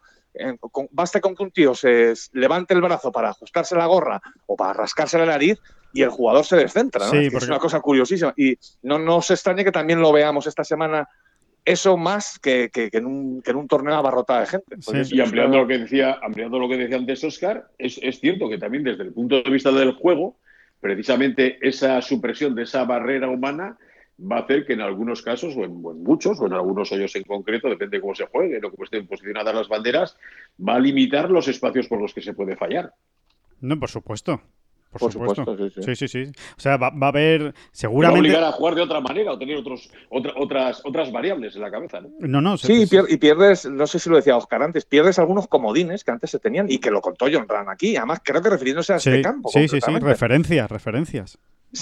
Basta 0.92 1.20
con 1.20 1.36
que 1.36 1.44
un 1.44 1.52
tío 1.52 1.74
se 1.74 2.14
levante 2.34 2.74
el 2.74 2.82
brazo 2.82 3.12
para 3.12 3.30
ajustarse 3.30 3.76
la 3.76 3.88
gorra 3.88 4.22
o 4.46 4.56
para 4.56 4.74
rascarse 4.74 5.18
la 5.18 5.26
nariz 5.26 5.60
y 5.94 6.04
el 6.04 6.10
jugador 6.10 6.46
se 6.46 6.58
descentra. 6.58 7.08
¿no? 7.08 7.14
Es 7.20 7.48
una 7.48 7.60
cosa 7.60 7.80
curiosísima. 7.80 8.34
Y 8.38 8.58
no 8.84 9.00
nos 9.00 9.32
extrañe 9.32 9.64
que 9.64 9.72
también 9.72 10.00
lo 10.00 10.12
veamos 10.12 10.46
esta 10.46 10.64
semana 10.64 11.08
eso 11.66 11.98
más 11.98 12.40
que, 12.40 12.70
en, 12.74 13.06
un, 13.06 13.42
que 13.42 13.52
en, 13.52 13.58
un, 13.58 13.68
torneo 13.68 13.96
abarrotado 13.96 14.40
de 14.40 14.46
gente. 14.46 14.78
y 15.12 15.20
ampliando 15.20 15.58
lo 15.58 15.68
que 15.68 15.80
decía, 15.80 16.18
ampliando 16.24 16.60
lo 16.60 16.70
que 16.70 16.78
decía 16.78 16.96
antes 16.96 17.24
Oscar, 17.26 17.68
es, 17.78 18.00
es, 18.02 18.22
cierto 18.22 18.48
que 18.48 18.58
también 18.58 18.86
desde 18.86 19.04
el 19.04 19.12
punto 19.12 19.42
de 19.42 19.52
vista 19.52 19.70
del 19.74 19.92
juego, 19.92 20.38
precisamente 20.80 21.58
esa 21.62 22.02
supresión 22.02 22.56
de 22.56 22.64
esa 22.64 22.86
barrera 22.86 23.28
humana 23.28 23.78
va 24.20 24.38
a 24.38 24.40
hacer 24.42 24.66
que 24.66 24.74
en 24.74 24.82
algunos 24.82 25.22
casos, 25.22 25.56
o 25.56 25.64
en, 25.64 25.82
muchos, 25.82 26.40
o 26.40 26.48
en 26.48 26.54
algunos 26.54 26.92
ellos 26.92 27.16
en 27.16 27.24
concreto, 27.24 27.70
depende 27.70 27.98
de 27.98 28.02
cómo 28.02 28.16
se 28.16 28.26
juegue, 28.26 28.58
o 28.58 28.72
cómo 28.72 28.84
estén 28.84 29.08
posicionadas 29.08 29.54
las 29.54 29.68
banderas, 29.68 30.18
va 30.60 30.76
a 30.76 30.80
limitar 30.80 31.30
los 31.30 31.48
espacios 31.48 31.88
por 31.88 32.02
los 32.02 32.14
que 32.14 32.22
se 32.22 32.34
puede 32.34 32.56
fallar. 32.56 32.94
No, 33.62 33.80
por 33.80 33.90
supuesto. 33.90 34.42
Por, 34.90 35.12
supuesto. 35.12 35.46
sí, 35.82 35.96
sí. 35.96 36.08
sí, 36.08 36.24
O 36.58 36.60
sea, 36.60 36.78
va, 36.78 36.88
a 36.88 37.08
haber 37.10 37.54
seguramente. 37.72 38.22
obligar 38.22 38.44
a 38.44 38.52
jugar 38.54 38.74
de 38.74 38.82
otra 38.82 39.02
manera 39.02 39.34
o 39.34 39.38
tener 39.38 39.58
otros, 39.58 39.92
otras, 40.10 40.82
otras 40.86 41.12
variables 41.12 41.56
en 41.56 41.62
la 41.62 41.70
cabeza, 41.70 42.02
¿no? 42.02 42.10
No, 42.20 42.42
no. 42.42 42.58
Sí, 42.58 42.88
y 43.10 43.18
pierdes, 43.18 43.70
no 43.70 43.86
sé 43.86 44.00
si 44.00 44.10
lo 44.10 44.16
decía 44.16 44.38
Oscar 44.38 44.64
antes, 44.64 44.86
pierdes 44.86 45.20
algunos 45.20 45.48
comodines 45.48 46.04
que 46.04 46.12
antes 46.12 46.32
se 46.32 46.40
tenían 46.40 46.72
y 46.72 46.80
que 46.80 46.90
lo 46.90 47.02
contó 47.02 47.28
John 47.32 47.48
Ran 47.48 47.70
aquí. 47.70 47.98
Además, 47.98 48.22
creo 48.24 48.42
que 48.42 48.50
refiriéndose 48.50 48.94
a 48.94 48.96
este 48.96 49.22
campo. 49.22 49.50
Sí, 49.50 49.68
sí, 49.68 49.80
sí. 49.82 49.92
Referencias, 50.00 50.72
referencias 50.72 51.38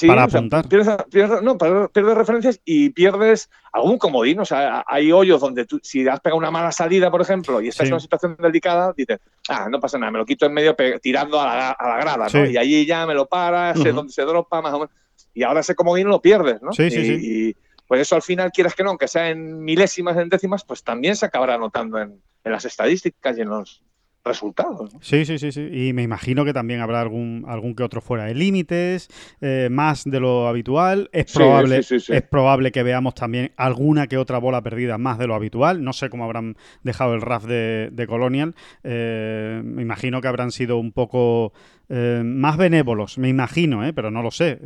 para 0.08 0.24
apuntar. 0.24 0.68
pierdes, 0.68 1.42
no, 1.42 1.58
pierdes 1.58 2.18
referencias 2.18 2.60
y 2.66 2.90
pierdes 2.90 3.50
algún 3.72 3.98
comodín. 3.98 4.40
O 4.40 4.46
sea, 4.46 4.84
hay 4.88 5.12
hoyos 5.12 5.40
donde 5.40 5.66
tú, 5.66 5.80
si 5.84 6.08
has 6.08 6.20
pegado 6.20 6.38
una 6.38 6.52
mala 6.52 6.72
salida, 6.72 7.12
por 7.12 7.22
ejemplo, 7.22 7.62
y 7.62 7.70
estás 7.70 7.88
en 7.88 7.94
una 7.94 8.00
situación 8.00 8.36
delicada, 8.40 8.94
dices, 8.96 9.20
ah, 9.50 9.68
no 9.70 9.80
pasa 9.80 9.98
nada, 9.98 10.12
me 10.12 10.20
lo 10.20 10.26
quito 10.26 10.46
en 10.46 10.54
medio 10.54 10.76
tirando 11.02 11.40
a 11.40 11.46
la, 11.46 11.72
a 11.72 11.88
la 11.90 11.98
grada, 11.98 12.28
¿no? 12.34 12.50
Y 12.50 12.58
allí 12.58 12.86
ya 12.86 13.06
me 13.06 13.14
lo 13.14 13.28
para, 13.28 13.76
sé 13.76 13.92
dónde 13.92 14.12
se 14.12 14.24
dropa, 14.24 14.62
más 14.62 14.74
o 14.74 14.80
menos. 14.80 14.96
Y 15.34 15.44
ahora 15.44 15.60
ese 15.60 15.76
comodín 15.76 16.08
lo 16.08 16.22
pierdes, 16.22 16.62
¿no? 16.62 16.74
Sí, 16.74 16.90
sí, 16.90 17.00
y, 17.00 17.06
sí. 17.06 17.20
Y, 17.22 17.56
pues 17.88 18.02
eso 18.02 18.16
al 18.16 18.24
final, 18.24 18.52
quieras 18.52 18.74
que 18.74 18.84
no, 18.84 18.90
aunque 18.90 19.08
sea 19.08 19.30
en 19.30 19.64
milésimas, 19.64 20.18
en 20.18 20.30
décimas, 20.30 20.64
pues 20.64 20.84
también 20.84 21.16
se 21.16 21.26
acabará 21.28 21.58
notando 21.58 22.00
en, 22.00 22.20
en 22.44 22.52
las 22.52 22.66
estadísticas 22.66 23.38
y 23.38 23.42
en 23.42 23.50
los, 23.50 23.84
resultados. 24.26 24.92
Sí, 25.02 25.26
sí, 25.26 25.38
sí, 25.38 25.52
sí. 25.52 25.70
Y 25.72 25.94
me 25.94 26.04
imagino 26.04 26.44
que 26.44 26.54
también 26.54 26.82
habrá 26.82 27.02
algún, 27.02 27.46
algún 27.48 27.76
que 27.76 27.84
otro 27.84 28.02
fuera 28.02 28.26
de 28.26 28.34
límites, 28.34 29.08
eh, 29.40 29.70
más 29.72 30.04
de 30.04 30.20
lo 30.20 30.48
habitual. 30.48 31.10
Es 31.14 31.32
probable, 31.34 31.78
es 31.78 32.22
probable 32.30 32.72
que 32.72 32.84
veamos 32.84 33.14
también 33.14 33.52
alguna 33.56 34.08
que 34.08 34.18
otra 34.18 34.40
bola 34.40 34.62
perdida 34.62 34.98
más 34.98 35.18
de 35.20 35.28
lo 35.28 35.36
habitual. 35.36 35.84
No 35.84 35.94
sé 35.94 36.10
cómo 36.10 36.26
habrán 36.26 36.58
dejado 36.84 37.14
el 37.14 37.22
RAF 37.22 37.46
de, 37.46 38.06
Colonial. 38.08 38.56
Eh, 38.84 39.62
me 39.64 39.82
imagino 39.82 40.22
que 40.22 40.28
habrán 40.28 40.52
sido 40.52 40.78
un 40.78 40.92
poco 40.92 41.54
eh, 41.90 42.22
más 42.24 42.58
benévolos, 42.58 43.18
me 43.18 43.30
imagino, 43.30 43.82
pero 43.94 44.12
no 44.12 44.22
lo 44.22 44.32
sé. 44.32 44.60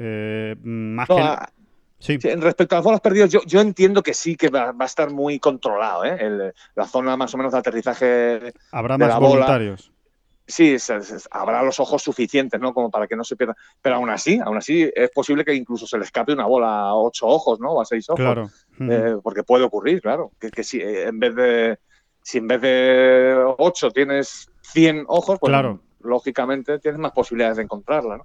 más 0.63 1.07
que... 1.07 1.58
Sí. 1.99 2.17
respecto 2.17 2.75
a 2.75 2.77
las 2.77 2.85
bolas 2.85 3.01
perdidas, 3.01 3.29
yo, 3.29 3.41
yo 3.45 3.59
entiendo 3.59 4.01
que 4.01 4.13
sí 4.13 4.35
que 4.35 4.49
va, 4.49 4.73
a 4.77 4.85
estar 4.85 5.11
muy 5.11 5.37
controlado, 5.39 6.05
¿eh? 6.05 6.53
la 6.75 6.85
zona 6.85 7.17
más 7.17 7.33
o 7.33 7.37
menos 7.37 7.51
de 7.51 7.59
aterrizaje. 7.59 8.53
Habrá 8.71 8.97
más 8.97 9.19
voluntarios. 9.19 9.91
Sí, 10.47 10.77
habrá 11.29 11.61
los 11.61 11.79
ojos 11.79 12.01
suficientes, 12.01 12.59
¿no? 12.59 12.73
Como 12.73 12.89
para 12.89 13.05
que 13.05 13.15
no 13.15 13.23
se 13.23 13.35
pierda. 13.35 13.55
Pero 13.83 13.97
aún 13.97 14.09
así, 14.09 14.39
aún 14.43 14.57
así, 14.57 14.89
es 14.95 15.11
posible 15.11 15.45
que 15.45 15.53
incluso 15.53 15.85
se 15.85 15.97
le 15.97 16.05
escape 16.05 16.33
una 16.33 16.47
bola 16.47 16.87
a 16.87 16.95
ocho 16.95 17.27
ojos, 17.27 17.59
¿no? 17.59 17.73
O 17.73 17.81
a 17.81 17.85
seis 17.85 18.09
ojos. 18.09 18.19
Claro. 18.19 18.49
Eh, 18.79 19.17
porque 19.21 19.43
puede 19.43 19.65
ocurrir, 19.65 20.01
claro. 20.01 20.31
Que, 20.39 20.49
que 20.49 20.63
si 20.63 20.79
eh, 20.79 21.03
en 21.03 21.19
vez 21.19 21.35
de 21.35 21.79
si 22.23 22.39
en 22.39 22.47
vez 22.47 22.61
de 22.61 23.43
ocho 23.57 23.91
tienes 23.91 24.49
100 24.61 25.05
ojos, 25.07 25.37
pues 25.39 25.53
lógicamente 26.01 26.79
tienes 26.79 26.99
más 26.99 27.11
posibilidades 27.11 27.57
de 27.57 27.63
encontrarla, 27.63 28.17
¿no? 28.17 28.23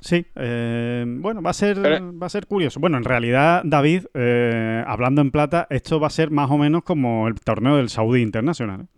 Sí, 0.00 0.26
eh, 0.36 1.04
bueno, 1.06 1.42
va 1.42 1.50
a 1.50 1.54
ser 1.54 1.78
va 1.78 2.26
a 2.26 2.30
ser 2.30 2.46
curioso. 2.46 2.78
Bueno, 2.78 2.98
en 2.98 3.04
realidad, 3.04 3.62
David, 3.64 4.04
eh, 4.14 4.84
hablando 4.86 5.20
en 5.20 5.30
plata, 5.30 5.66
esto 5.70 5.98
va 5.98 6.06
a 6.06 6.10
ser 6.10 6.30
más 6.30 6.50
o 6.50 6.58
menos 6.58 6.84
como 6.84 7.26
el 7.26 7.34
torneo 7.34 7.76
del 7.76 7.88
Saudi 7.88 8.22
Internacional. 8.22 8.82
¿eh? 8.82 8.97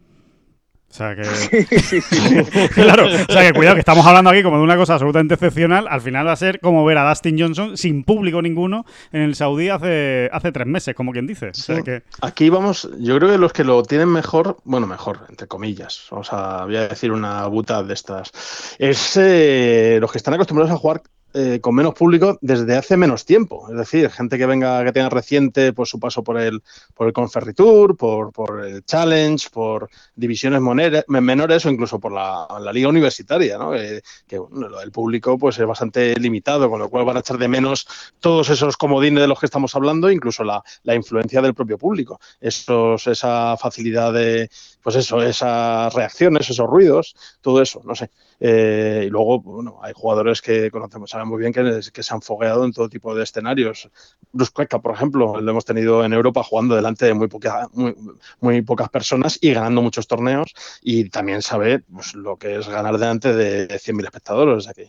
O 0.90 0.92
sea 0.92 1.14
que. 1.14 1.22
claro, 2.74 3.06
o 3.06 3.32
sea 3.32 3.46
que 3.46 3.52
cuidado, 3.52 3.76
que 3.76 3.80
estamos 3.80 4.04
hablando 4.04 4.30
aquí 4.30 4.42
como 4.42 4.56
de 4.56 4.64
una 4.64 4.76
cosa 4.76 4.94
absolutamente 4.94 5.34
excepcional. 5.34 5.86
Al 5.88 6.00
final 6.00 6.26
va 6.26 6.32
a 6.32 6.36
ser 6.36 6.58
como 6.58 6.84
ver 6.84 6.98
a 6.98 7.08
Dustin 7.08 7.38
Johnson 7.38 7.76
sin 7.76 8.02
público 8.02 8.42
ninguno 8.42 8.84
en 9.12 9.22
el 9.22 9.36
Saudí 9.36 9.68
hace, 9.68 10.28
hace 10.32 10.50
tres 10.50 10.66
meses, 10.66 10.94
como 10.96 11.12
quien 11.12 11.28
dice. 11.28 11.52
que... 11.84 12.02
Aquí 12.22 12.50
vamos, 12.50 12.90
yo 12.98 13.16
creo 13.16 13.30
que 13.30 13.38
los 13.38 13.52
que 13.52 13.62
lo 13.62 13.82
tienen 13.84 14.08
mejor, 14.08 14.56
bueno, 14.64 14.86
mejor, 14.88 15.20
entre 15.28 15.46
comillas, 15.46 16.06
vamos 16.10 16.32
a, 16.32 16.64
voy 16.64 16.76
a 16.76 16.88
decir 16.88 17.12
una 17.12 17.46
buta 17.46 17.82
de 17.84 17.94
estas, 17.94 18.32
es 18.78 19.16
eh, 19.16 19.98
los 20.00 20.10
que 20.10 20.18
están 20.18 20.34
acostumbrados 20.34 20.72
a 20.72 20.76
jugar 20.76 21.02
eh, 21.32 21.60
con 21.60 21.74
menos 21.74 21.94
público 21.94 22.38
desde 22.40 22.76
hace 22.76 22.96
menos 22.96 23.24
tiempo. 23.24 23.68
Es 23.70 23.76
decir, 23.76 24.10
gente 24.10 24.36
que 24.36 24.46
venga, 24.46 24.84
que 24.84 24.92
tenga 24.92 25.08
reciente 25.08 25.72
pues, 25.72 25.88
su 25.88 26.00
paso 26.00 26.24
por 26.24 26.40
el, 26.40 26.62
por 26.94 27.06
el 27.06 27.12
Conferritur, 27.12 27.96
por, 27.96 28.32
por 28.32 28.64
el 28.64 28.84
Challenge, 28.84 29.48
por 29.52 29.88
divisiones 30.16 30.60
menores 31.06 31.66
o 31.66 31.70
incluso 31.70 32.00
por 32.00 32.12
la, 32.12 32.46
liga 32.72 32.88
universitaria, 32.88 33.58
¿no? 33.58 33.74
Eh, 33.74 34.02
que 34.26 34.36
el 34.36 34.92
público 34.92 35.38
pues, 35.38 35.58
es 35.58 35.66
bastante 35.66 36.14
limitado, 36.16 36.68
con 36.68 36.80
lo 36.80 36.88
cual 36.88 37.04
van 37.04 37.16
a 37.16 37.20
echar 37.20 37.38
de 37.38 37.48
menos 37.48 37.86
todos 38.20 38.50
esos 38.50 38.76
comodines 38.76 39.20
de 39.20 39.28
los 39.28 39.38
que 39.38 39.46
estamos 39.46 39.74
hablando, 39.74 40.10
incluso 40.10 40.44
la, 40.44 40.62
la 40.82 40.94
influencia 40.94 41.40
del 41.42 41.54
propio 41.54 41.78
público. 41.78 42.20
Esos, 42.40 43.06
esa 43.06 43.56
facilidad 43.56 44.12
de, 44.12 44.50
pues 44.82 44.96
eso, 44.96 45.22
esas 45.22 45.92
reacciones, 45.94 46.48
esos 46.48 46.68
ruidos, 46.68 47.14
todo 47.40 47.60
eso, 47.62 47.82
no 47.84 47.94
sé. 47.94 48.10
Eh, 48.38 49.04
y 49.06 49.10
luego, 49.10 49.40
bueno, 49.40 49.78
hay 49.82 49.92
jugadores 49.94 50.40
que 50.40 50.70
conocemos, 50.70 51.14
muy 51.24 51.38
bien 51.38 51.52
que, 51.52 51.80
que, 51.92 52.02
se 52.02 52.14
han 52.14 52.22
fogueado 52.22 52.64
en 52.64 52.72
todo 52.72 52.88
tipo 52.88 53.14
de 53.14 53.22
escenarios. 53.22 53.88
Bruce 54.32 54.52
por 54.52 54.94
ejemplo, 54.94 55.40
lo 55.40 55.50
hemos 55.50 55.64
tenido 55.64 56.04
en 56.04 56.12
Europa 56.12 56.42
jugando 56.42 56.76
delante 56.76 57.06
de 57.06 57.14
muy, 57.14 57.28
poca, 57.28 57.68
muy, 57.72 57.94
muy 58.40 58.62
pocas 58.62 58.88
personas 58.88 59.38
y 59.40 59.52
ganando 59.52 59.82
muchos 59.82 60.06
torneos. 60.06 60.54
Y 60.82 61.08
también 61.10 61.42
sabe 61.42 61.80
pues, 61.80 62.14
lo 62.14 62.36
que 62.36 62.58
es 62.58 62.68
ganar 62.68 62.98
delante 62.98 63.32
de 63.32 63.68
100.000 63.68 64.04
espectadores. 64.04 64.68
Aquí. 64.68 64.84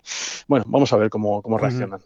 Bueno, 0.47 0.65
vamos 0.67 0.91
a 0.93 0.97
ver 0.97 1.09
cómo, 1.09 1.41
cómo 1.41 1.57
reaccionan. 1.57 2.01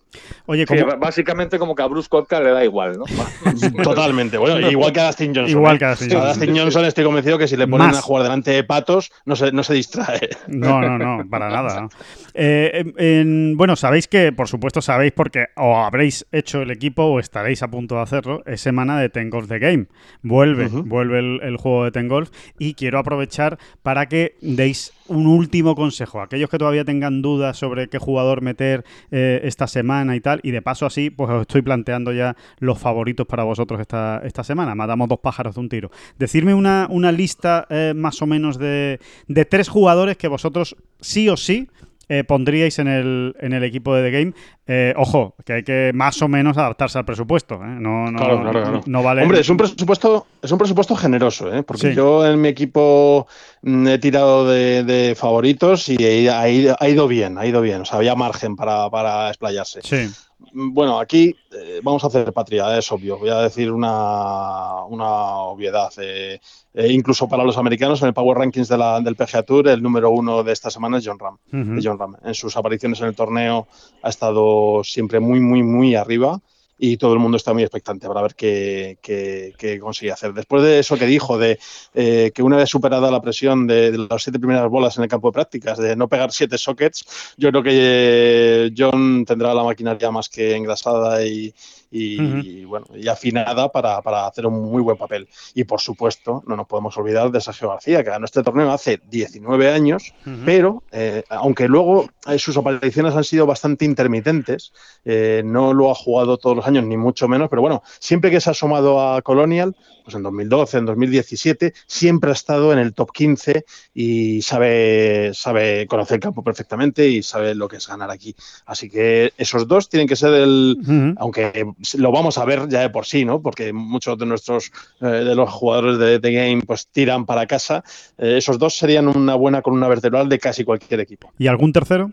Oye, 0.45 0.65
básicamente 0.99 1.59
como 1.59 1.76
que 1.76 1.84
a 1.84 1.88
Bruce 1.88 2.09
Koepka 2.09 2.39
le 2.39 2.51
da 2.51 2.63
igual, 2.63 2.97
¿no? 2.97 3.05
Totalmente. 3.84 4.38
Bueno, 4.38 4.59
igual 4.69 4.93
que 4.93 4.99
a 4.99 5.07
Dustin 5.07 5.34
Johnson. 5.36 5.49
Igual 5.49 5.76
¿eh? 5.76 5.80
que 5.80 5.86
a 5.86 5.89
Dustin 5.89 6.09
Johnson. 6.09 6.28
A 6.28 6.34
Dustin 6.34 6.57
Johnson 6.57 6.86
estoy 6.86 7.03
convencido 7.03 7.38
que 7.38 7.47
si 7.47 7.57
le 7.57 7.67
ponen 7.67 7.89
a 7.89 8.01
jugar 8.01 8.23
delante 8.23 8.51
de 8.51 8.63
patos, 8.63 9.11
no 9.26 9.36
se, 9.36 9.51
no 9.51 9.63
se 9.63 9.73
distrae. 9.73 10.30
No, 10.47 10.82
no, 10.82 10.97
no 10.97 11.30
para 11.30 11.49
nada. 11.49 11.89
Eh, 12.34 13.23
bueno, 13.55 13.76
sabéis 13.76 14.07
que, 14.07 14.14
por 14.36 14.47
supuesto, 14.47 14.82
sabéis 14.82 15.11
porque 15.13 15.47
o 15.55 15.78
habréis 15.78 16.26
hecho 16.32 16.61
el 16.61 16.72
equipo 16.72 17.03
o 17.03 17.20
estaréis 17.20 17.63
a 17.63 17.68
punto 17.70 17.95
de 17.95 18.01
hacerlo, 18.01 18.43
es 18.45 18.61
semana 18.61 18.99
de 18.99 19.09
Ten 19.09 19.30
Golf 19.30 19.47
The 19.47 19.59
Game. 19.59 19.88
Vuelve, 20.22 20.68
vuelve 20.68 21.20
el, 21.20 21.57
juego 21.57 21.84
de 21.84 21.91
Ten 21.91 22.07
Golf 22.07 22.30
y 22.57 22.76
quiero 22.76 22.99
aprovechar 22.99 23.57
para 23.84 24.07
que 24.07 24.36
deis 24.41 24.93
un 25.07 25.28
último 25.28 25.76
consejo. 25.76 26.22
Aquellos 26.22 26.49
que 26.49 26.57
todavía 26.57 26.86
tengan 26.86 27.22
dudas 27.22 27.57
sobre 27.57 27.89
qué 27.89 27.97
jugador 27.97 28.41
meter 28.41 28.86
eh, 29.11 29.41
esta 29.43 29.68
semana 29.68 30.16
y 30.16 30.22
tal, 30.22 30.39
y 30.43 30.51
de 30.51 30.61
paso 30.61 30.86
así, 30.86 31.09
pues 31.09 31.30
os 31.30 31.41
estoy 31.41 31.61
planteando 31.61 32.13
ya 32.13 32.36
los 32.59 32.80
favoritos 32.80 33.28
para 33.28 33.43
vosotros 33.43 33.80
esta, 33.82 34.22
esta 34.24 34.43
semana. 34.43 34.76
Matamos 34.76 35.09
dos 35.09 35.20
pájaros 35.20 35.55
de 35.55 35.61
un 35.61 35.70
tiro. 35.70 35.91
Decirme 36.18 36.53
una, 36.53 36.88
una 36.89 37.11
lista 37.11 37.68
eh, 37.70 37.93
más 37.95 38.22
o 38.22 38.28
menos 38.28 38.57
de, 38.57 38.99
de 39.28 39.45
tres 39.45 39.68
jugadores 39.68 40.18
que 40.18 40.28
vosotros 40.28 40.76
sí 41.01 41.28
o 41.28 41.38
sí 41.38 41.68
eh, 42.10 42.24
pondríais 42.24 42.80
en 42.80 42.88
el, 42.88 43.36
en 43.39 43.53
el 43.53 43.64
equipo 43.64 43.95
de 43.95 44.10
The 44.10 44.18
Game? 44.18 44.34
Eh, 44.68 44.93
ojo, 44.97 45.36
que 45.45 45.53
hay 45.53 45.64
que 45.64 45.91
más 45.93 46.22
o 46.22 46.28
menos 46.28 46.58
adaptarse 46.58 46.97
al 46.97 47.06
presupuesto. 47.06 47.56
¿eh? 47.56 47.78
No, 47.80 48.12
no, 48.12 48.18
claro, 48.18 48.51
claro, 48.51 48.82
no, 48.86 49.03
vale. 49.03 49.24
Hombre, 49.24 49.41
es 49.41 49.49
un 49.49 49.58
presupuesto, 49.58 50.28
es 50.41 50.51
un 50.51 50.58
presupuesto 50.58 50.95
generoso, 50.95 51.49
porque 51.66 51.93
yo 51.93 52.26
en 52.26 52.41
mi 52.41 52.47
equipo 52.47 53.28
mm, 53.62 53.88
he 53.88 53.97
tirado 53.99 54.47
de, 54.47 55.16
favoritos 55.18 55.89
y 55.89 56.28
ha 56.28 56.49
ido, 56.49 56.76
ha 56.80 56.89
ido, 56.89 57.08
bien, 57.08 57.38
ha 57.38 57.45
ido 57.45 57.62
bien. 57.62 57.82
O 57.82 57.86
sea, 57.86 57.97
había 57.97 58.16
margen 58.16 58.56
para, 58.56 58.89
para 58.89 59.30
explayarse. 59.30 59.82
Sí. 59.84 60.10
Bueno, 60.54 61.00
aquí 61.00 61.36
eh, 61.52 61.82
vamos 61.84 62.04
a 62.04 62.08
hacer 62.08 62.32
patria, 62.34 62.78
es 62.78 62.91
obvio. 62.91 63.18
Voy 63.18 63.30
a 63.30 63.39
decir 63.39 63.72
una, 63.72 64.84
obviedad. 64.84 65.91
Eh, 65.98 66.39
eh, 66.74 66.91
incluso 66.91 67.28
para 67.28 67.43
los 67.43 67.58
americanos, 67.58 68.02
en 68.02 68.10
el 68.10 68.14
Power 68.14 68.38
Rankings 68.38 68.68
de 68.68 68.78
la, 68.78 69.02
del 69.02 69.16
PGA 69.16 69.43
Tour, 69.43 69.68
el 69.68 69.82
número 69.82 70.10
uno 70.10 70.43
de 70.43 70.54
esta 70.54 70.70
semana 70.70 70.98
es 70.98 71.08
John 71.08 71.20
Ram. 71.20 71.38
John 71.84 72.00
Ram. 72.00 72.16
En 72.24 72.34
sus 72.34 72.56
apariciones 72.58 73.00
en 73.02 73.08
el 73.08 73.16
torneo 73.16 73.68
ha 74.02 74.10
estado 74.10 74.84
siempre 74.84 75.20
muy, 75.20 75.39
muy, 75.39 75.64
muy 75.64 75.96
arriba 75.96 76.41
y 76.78 76.97
todo 76.97 77.13
el 77.13 77.19
mundo 77.19 77.38
está 77.38 77.53
muy 77.53 77.63
expectante 77.63 78.07
para 78.07 78.21
ver 78.21 78.36
qué, 78.36 78.97
qué, 79.01 79.80
consigue 79.80 80.11
hacer. 80.11 80.34
Después 80.34 80.63
de 80.63 80.80
eso 80.80 80.97
que 80.97 81.05
dijo, 81.05 81.38
de 81.38 81.57
eh, 81.93 82.32
que 82.34 82.43
una 82.43 82.57
vez 82.57 82.69
superada 82.69 83.09
la 83.11 83.21
presión 83.21 83.67
de, 83.67 83.97
las 84.09 84.23
siete 84.23 84.39
primeras 84.39 84.69
bolas 84.69 84.97
en 84.97 85.03
el 85.03 85.09
campo 85.09 85.30
de 85.30 85.34
prácticas, 85.34 85.78
de 85.78 85.95
no 85.95 86.07
pegar 86.07 86.32
siete 86.32 86.57
sockets, 86.57 87.34
yo 87.38 87.49
creo 87.49 87.63
que 87.63 87.71
eh, 87.73 88.71
John 88.78 89.26
tendrá 89.26 89.53
la 89.53 89.63
maquinaria 89.63 90.11
más 90.11 90.28
que 90.28 90.55
engrasada 90.55 91.26
y, 91.26 91.53
y, 91.91 92.65
bueno, 92.65 92.88
y 92.93 93.07
afinada 93.07 93.71
para, 93.71 94.01
para, 94.01 94.28
hacer 94.28 94.45
un 94.45 94.61
muy 94.69 94.82
buen 94.82 94.97
papel. 94.97 95.30
Y 95.53 95.63
por 95.63 95.80
supuesto, 95.80 96.43
no 96.45 96.57
nos 96.57 96.67
podemos 96.67 96.97
olvidar 96.97 97.32
de 97.32 97.39
Sergio 97.39 97.69
García, 97.69 98.03
que 98.03 98.09
ganó 98.09 98.26
este 98.26 98.43
torneo 98.43 98.71
hace 98.71 98.99
19 99.09 99.71
años, 99.71 100.13
pero 100.45 100.84
eh, 100.91 101.23
aunque 101.30 101.67
luego 101.69 102.09
eh, 102.28 102.38
sus 102.38 102.57
apariciones 102.57 103.15
han 103.15 103.23
sido 103.23 103.45
bastante 103.45 103.86
intermitentes, 103.86 104.73
no 105.05 105.73
lo 105.73 105.91
ha 105.91 105.95
jugado 105.95 106.38
todos 106.38 106.55
los 106.55 106.64
años, 106.66 106.86
ni 106.86 106.97
mucho 106.97 107.28
menos, 107.28 107.49
pero 107.49 107.61
bueno, 107.61 107.84
siempre 107.99 108.32
que 108.32 108.41
se 108.41 108.49
ha 108.49 108.51
asomado 108.51 109.01
a 109.01 109.22
Colonial, 109.22 109.76
pues 110.05 110.16
en 110.16 110.24
2012, 110.24 110.78
en 110.78 110.86
2017, 110.86 111.74
siempre 111.88 112.30
ha 112.30 112.34
estado 112.34 112.72
en 112.72 112.80
el 112.80 112.93
top 112.93 113.11
15 113.11 113.66
y 113.93 114.41
sabe, 114.43 115.32
sabe 115.34 115.88
conocer 115.88 116.16
el 116.16 116.22
campo 116.22 116.43
perfectamente 116.43 117.09
y 117.09 117.24
sabe 117.24 117.55
lo 117.55 117.68
que 117.68 117.78
es 117.78 117.88
ganar 117.88 118.11
aquí. 118.11 118.36
Así 118.66 118.89
que 118.89 119.34
esos 119.38 119.68
dos 119.68 119.89
tienen 119.89 120.07
que 120.07 120.16
ser 120.16 120.34
el, 120.34 121.16
aunque 121.18 121.66
lo 121.97 122.11
vamos 122.11 122.38
a 122.38 122.45
ver 122.45 122.70
ya 122.70 122.82
de 122.82 122.89
por 122.91 123.05
sí, 123.05 123.26
¿no? 123.26 123.41
Porque 123.41 123.74
muchos 123.74 124.18
de 124.18 124.28
nuestros, 124.28 124.72
eh, 125.01 125.05
de 125.05 125.36
los 125.36 125.49
jugadores 125.49 125.97
de, 125.97 126.20
The 126.20 126.32
game, 126.32 126.61
pues 126.61 126.88
tiran 126.88 127.26
para 127.26 127.47
casa. 127.47 127.84
Eh, 128.18 128.38
esos 128.38 128.59
dos 128.59 128.76
serían 128.76 129.07
una 129.07 129.36
buena 129.36 129.61
columna 129.61 129.88
vertebral 129.88 130.30
de 130.30 130.39
casi 130.39 130.63
cualquier 130.63 130.99
equipo. 130.99 131.32
¿Y 131.38 131.47
algún 131.47 131.74
tercero? 131.74 132.11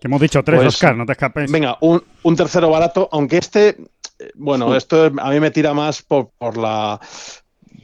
Que 0.00 0.08
hemos 0.08 0.20
dicho 0.20 0.42
tres, 0.42 0.58
pues, 0.58 0.74
Oscar, 0.74 0.96
no 0.96 1.06
te 1.06 1.12
escapes. 1.12 1.50
Venga, 1.50 1.78
un, 1.80 2.02
un 2.22 2.36
tercero 2.36 2.70
barato, 2.70 3.08
aunque 3.12 3.38
este, 3.38 3.76
eh, 4.18 4.30
bueno, 4.34 4.76
esto 4.76 5.10
a 5.18 5.30
mí 5.30 5.40
me 5.40 5.50
tira 5.50 5.74
más 5.74 6.02
por, 6.02 6.30
por 6.38 6.56
la 6.56 7.00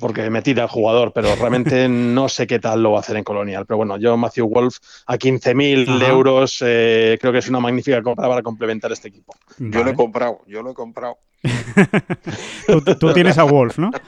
porque 0.03 0.29
me 0.31 0.43
tira 0.43 0.65
el 0.65 0.69
jugador, 0.69 1.13
pero 1.15 1.35
realmente 1.37 1.89
no 1.89 2.29
sé 2.29 2.47
qué 2.47 2.59
tal 2.59 2.83
lo 2.83 2.91
va 2.91 2.99
a 2.99 3.01
hacer 3.01 3.17
en 3.17 3.25
Colonial. 3.25 3.65
Pero 3.67 3.79
bueno, 3.79 3.97
yo, 3.97 4.17
Matthew 4.17 4.49
Wolf, 4.49 4.77
a 5.07 5.17
15.000 5.17 6.03
euros, 6.09 6.59
eh, 6.67 7.17
creo 7.21 7.33
que 7.33 7.39
es 7.39 7.49
una 7.49 7.61
magnífica 7.61 8.03
compra 8.03 8.29
para 8.29 8.43
complementar 8.43 8.93
este 8.93 9.09
equipo. 9.09 9.35
Yo 9.59 9.85
lo 9.85 9.91
he 9.93 9.95
comprado, 9.95 10.41
yo 10.47 10.63
lo 10.63 10.73
he 10.73 10.75
comprado. 10.75 11.19
tú, 12.99 13.13
tienes 13.13 13.39
a 13.39 13.45
Wolf, 13.45 13.79
¿no? 13.79 13.91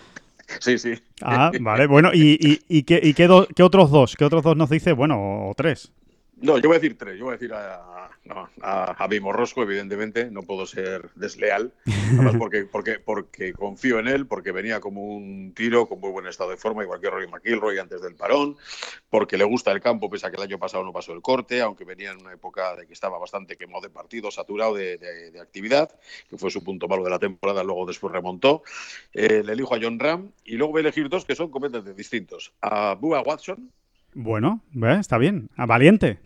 Sí, 0.61 0.77
sí. 0.77 0.93
Ah, 1.23 1.51
vale. 1.59 1.87
Bueno, 1.87 2.11
¿y, 2.13 2.61
y, 2.69 2.83
qué, 2.83 3.01
y 3.03 3.15
qué, 3.15 3.27
qué, 3.57 3.63
otros 3.63 3.91
dos? 3.91 4.15
¿Qué 4.15 4.27
otros 4.27 4.43
dos 4.43 4.55
nos 4.55 4.69
dice? 4.69 4.93
Bueno, 4.93 5.49
o 5.49 5.55
tres. 5.57 5.91
No, 6.45 6.59
yo 6.59 6.69
voy 6.69 6.77
a 6.77 6.79
decir 6.79 6.99
tres. 6.99 7.19
Yo 7.19 7.25
voy 7.25 7.33
a 7.33 7.39
decir 7.39 7.55
a, 7.55 8.11
a 8.61 9.09
Morrosco, 9.23 9.63
evidentemente, 9.63 10.31
no 10.31 10.43
puedo 10.43 10.67
ser 10.67 11.09
desleal, 11.15 11.73
además 11.87 12.35
porque, 12.39 12.65
porque, 12.71 12.99
porque 12.99 13.55
confío 13.55 13.99
en 13.99 14.09
él, 14.09 14.27
porque 14.27 14.53
venía 14.53 14.79
como 14.79 15.03
un 15.05 15.55
tiro 15.55 15.87
con 15.87 16.01
muy 16.01 16.11
buen 16.11 16.27
estado 16.27 16.51
de 16.51 16.59
forma, 16.59 16.83
igual 16.83 17.01
que 17.01 17.09
Rory 17.09 17.29
McIlroy 17.29 17.79
antes 17.79 18.03
del 18.03 18.15
parón, 18.15 18.57
porque 19.09 19.39
le 19.39 19.45
gusta 19.45 19.73
el 19.73 19.81
campo, 19.81 20.11
pese 20.11 20.27
a 20.27 20.31
que 20.31 20.37
el 20.37 20.43
año 20.43 20.59
pasado 20.59 20.85
no 20.85 20.93
pasó 20.93 21.15
el 21.15 21.23
corte, 21.23 21.63
aunque 21.63 21.85
venía 21.85 22.11
en 22.11 22.21
una 22.21 22.35
época 22.35 22.77
de 22.77 22.87
que 22.87 22.93
estaba 22.93 23.19
bastante 23.19 23.57
quemado 23.57 23.81
de 23.81 23.89
partido, 23.89 24.31
saturado 24.31 24.75
de, 24.75 25.33
actividad, 25.41 25.99
que 26.29 26.37
fue 26.37 26.51
su 26.51 26.63
punto 26.63 26.89
malo 26.89 27.05
de 27.05 27.11
la 27.11 27.19
temporada, 27.19 27.65
luego 27.65 27.87
después 27.87 28.13
remontó. 28.13 28.63
Eh, 29.15 29.43
le 29.43 29.55
elijo 29.55 29.75
a 29.75 29.79
John 29.81 29.99
Ram 29.99 30.31
y 30.45 30.57
luego 30.57 30.73
voy 30.73 30.81
a 30.81 30.83
elegir 30.83 31.09
dos 31.09 31.25
que 31.25 31.35
son 31.35 31.51
completamente 31.51 31.95
distintos. 31.95 32.53
A 32.61 32.95
Bua 32.95 33.23
Watson. 33.23 33.71
Bueno, 34.15 34.61
está 35.01 35.19
bien, 35.19 35.49
a 35.57 35.67
valiente. 35.67 36.24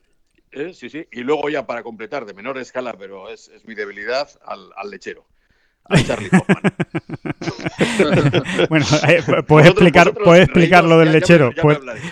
¿Eh? 0.53 0.73
Sí, 0.75 0.89
sí. 0.89 1.07
Y 1.13 1.21
luego 1.21 1.49
ya 1.49 1.67
para 1.67 1.83
completar, 1.83 2.27
de 2.27 2.35
menor 2.35 2.59
escala, 2.59 2.95
pero 2.99 3.29
es, 3.29 3.51
mi 3.65 3.75
debilidad, 3.75 4.29
al, 4.45 4.91
lechero. 4.91 5.27
A 5.91 6.03
Charlie 6.03 6.29
bueno, 8.69 8.85
eh, 9.09 9.23
puedes 9.47 9.69
explicar, 9.69 10.13
puedes 10.13 10.45
explicar 10.45 10.85
lo 10.85 10.99
del 10.99 11.13
lechero. 11.13 11.51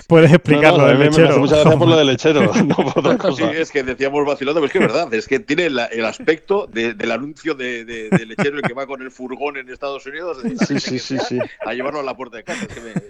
puedes, 0.09 0.33
explicar 0.33 0.73
lo 0.73 0.87
del 0.87 0.99
lechero. 0.99 1.39
muchas 1.39 1.59
gracias 1.59 1.77
por 1.77 1.89
lo 1.89 1.99
del 1.99 2.07
lechero. 2.07 2.51
Sí, 3.37 3.43
es 3.43 3.71
que 3.71 3.83
decíamos 3.83 4.25
vacilando, 4.25 4.63
pero 4.63 4.67
es 4.67 4.73
que 4.73 4.79
es 4.79 4.87
verdad, 4.87 5.13
es 5.13 5.29
que 5.29 5.41
tiene 5.41 5.67
el 5.67 6.05
aspecto 6.07 6.67
del 6.67 7.11
anuncio 7.11 7.55
de, 7.55 8.09
lechero 8.27 8.57
el 8.57 8.63
que 8.63 8.73
va 8.73 8.87
con 8.87 9.03
el 9.03 9.11
furgón 9.11 9.59
en 9.59 9.69
Estados 9.69 10.07
Unidos 10.07 10.39
sí, 10.67 10.81
sí, 10.81 10.99
sí, 10.99 11.19
sí, 11.19 11.39
a 11.61 11.75
llevarlo 11.75 12.01
a 12.01 12.05
la 12.05 12.17
puerta 12.17 12.39
de 12.39 12.45
casa. 12.45 12.65
Es 12.65 12.69
que 12.69 12.81
me, 12.81 12.95
me, 12.95 13.03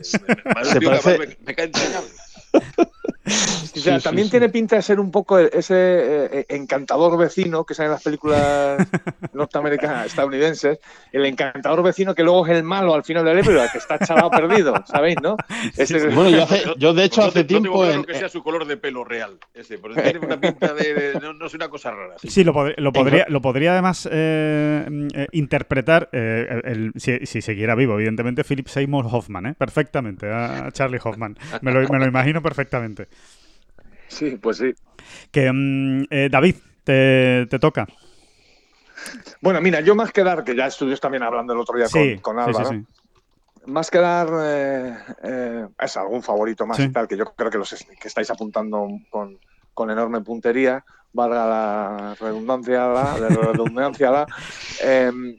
me, 0.81 1.18
me, 1.18 1.37
me 1.47 1.55
cae 1.55 1.70
entrañable 3.27 4.03
también 4.03 4.31
tiene 4.31 4.49
pinta 4.49 4.77
de 4.77 4.83
ser 4.83 5.01
un 5.01 5.11
poco 5.11 5.39
ese 5.39 5.74
eh, 5.74 6.47
encantador 6.49 7.18
vecino 7.18 7.64
que 7.64 7.74
sale 7.74 7.87
en 7.87 7.93
las 7.93 8.03
películas 8.03 8.87
norteamericanas, 9.33 10.07
estadounidenses, 10.07 10.79
el 11.12 11.27
encantador 11.27 11.83
vecino 11.83 12.14
que 12.14 12.22
luego 12.22 12.47
es 12.47 12.57
el 12.57 12.62
malo 12.62 12.95
al 12.95 13.05
final 13.05 13.24
del 13.24 13.37
libro, 13.37 13.62
que 13.70 13.79
está 13.79 13.99
chalado 13.99 14.31
perdido, 14.31 14.74
¿sabéis, 14.87 15.16
no? 15.22 15.37
bueno, 16.14 16.47
yo, 16.77 16.95
de 16.95 17.05
hecho 17.05 17.22
hace 17.22 17.45
tiempo... 17.45 17.85
No 17.85 18.05
que 18.05 18.14
sea 18.14 18.29
su 18.29 18.43
color 18.43 18.66
de 18.66 18.77
pelo 18.77 19.05
real, 19.05 19.39
ese, 19.55 19.79
pero 19.79 19.95
tiene 19.95 20.18
una 20.18 20.41
pinta 20.41 20.72
de... 20.74 21.18
no, 21.20 21.47
es 21.47 21.55
una 21.55 21.68
cosa 21.68 21.91
rara. 21.91 22.16
Sí, 22.22 22.45
lo, 22.45 22.53
podría, 22.53 23.27
lo 23.29 23.41
podría 23.41 23.72
además 23.72 24.09
eh, 24.11 24.87
eh, 25.14 25.27
interpretar, 25.33 26.09
el, 26.12 26.93
si, 26.97 27.18
si 27.27 27.43
siguiera 27.43 27.74
vivo, 27.74 27.95
evidentemente, 27.95 28.45
Philip 28.45 28.68
Seymour 28.68 29.07
Hoffman, 29.11 29.55
perfectamente, 29.55 30.31
a 30.31 30.70
Charlie 30.72 31.01
Hoffman. 31.03 31.37
Me 31.62 31.72
lo, 31.72 31.89
me 31.89 31.99
lo 31.99 32.07
imagino 32.07 32.43
perfectamente. 32.43 33.09
Sí, 34.09 34.36
pues 34.36 34.59
sí. 34.59 34.74
Que, 35.30 35.50
mm, 35.52 36.04
eh, 36.11 36.28
David, 36.30 36.57
te, 36.84 37.46
toca. 37.61 37.86
Bueno, 39.40 39.61
mira, 39.61 39.80
yo 39.80 39.94
más 39.94 40.12
que 40.12 40.22
dar, 40.22 40.44
que 40.44 40.54
ya 40.54 40.66
estuvimos 40.66 41.00
también 41.00 41.22
hablando 41.22 41.52
el 41.52 41.61
otro 41.61 41.76
día 41.76 41.88
Sí, 41.88 42.18
con, 42.20 42.36
con 42.36 42.44
sí, 42.44 42.50
Álvaro, 42.50 42.70
sí. 42.70 42.84
más 43.66 43.90
que 43.90 43.98
dar 43.98 44.28
eh, 44.42 44.96
eh, 45.22 45.66
es 45.78 45.96
algún 45.96 46.22
favorito 46.22 46.66
más 46.66 46.78
y 46.80 46.88
tal, 46.88 47.07
que 47.07 47.16
yo 47.16 47.24
creo 47.34 47.50
que 47.50 47.59
los 47.59 47.74
que 48.00 48.09
estáis 48.09 48.30
apuntando 48.30 48.88
con, 49.11 49.38
con 49.74 49.90
enorme 49.90 50.20
puntería, 50.22 50.84
valga 51.12 51.46
la 51.46 52.16
redundancia, 52.18 52.86
la, 52.86 53.18
la 53.18 53.28
redundancia, 53.28 54.11
la, 54.11 54.26
em, 54.82 55.36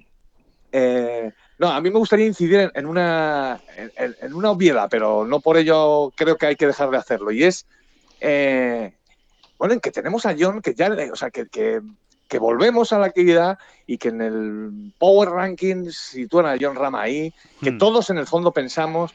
eh, 0.72 1.32
no, 1.60 1.70
a 1.70 1.82
mí 1.82 1.90
me 1.90 1.98
gustaría 1.98 2.28
incidir 2.28 2.60
en, 2.60 2.72
en 2.76 2.86
una, 2.86 3.60
en, 3.76 4.16
en 4.22 4.34
una 4.34 4.52
obviedad, 4.52 4.88
pero 4.90 5.26
no 5.26 5.40
por 5.40 5.58
ello 5.58 6.12
creo 6.16 6.36
que 6.38 6.48
hay 6.48 6.56
que 6.56 6.68
dejar 6.68 6.90
de 6.92 6.98
hacerlo. 6.98 7.32
Y 7.32 7.44
es, 7.44 7.66
eh, 8.20 8.94
bueno, 9.58 9.74
en 9.74 9.80
que 9.80 9.92
tenemos 9.92 10.26
a 10.26 10.36
John, 10.38 10.62
que 10.62 10.74
ya, 10.74 10.90
o 11.12 11.16
sea, 11.16 11.30
que, 11.30 11.48
que, 11.48 11.82
que 12.28 12.40
volvemos 12.40 12.94
a 12.94 13.00
la 13.00 13.08
actividad 13.08 13.58
y 13.86 13.98
que 13.98 14.10
en 14.10 14.22
el 14.22 14.94
Power 14.98 15.30
Ranking 15.30 15.90
sitúan 15.90 16.46
a 16.46 16.58
John 16.60 16.76
Ram 16.76 16.96
ahí, 16.96 17.34
que 17.62 17.72
Hmm. 17.72 17.78
todos 17.78 18.10
en 18.10 18.18
el 18.18 18.28
fondo 18.28 18.52
pensamos 18.52 19.14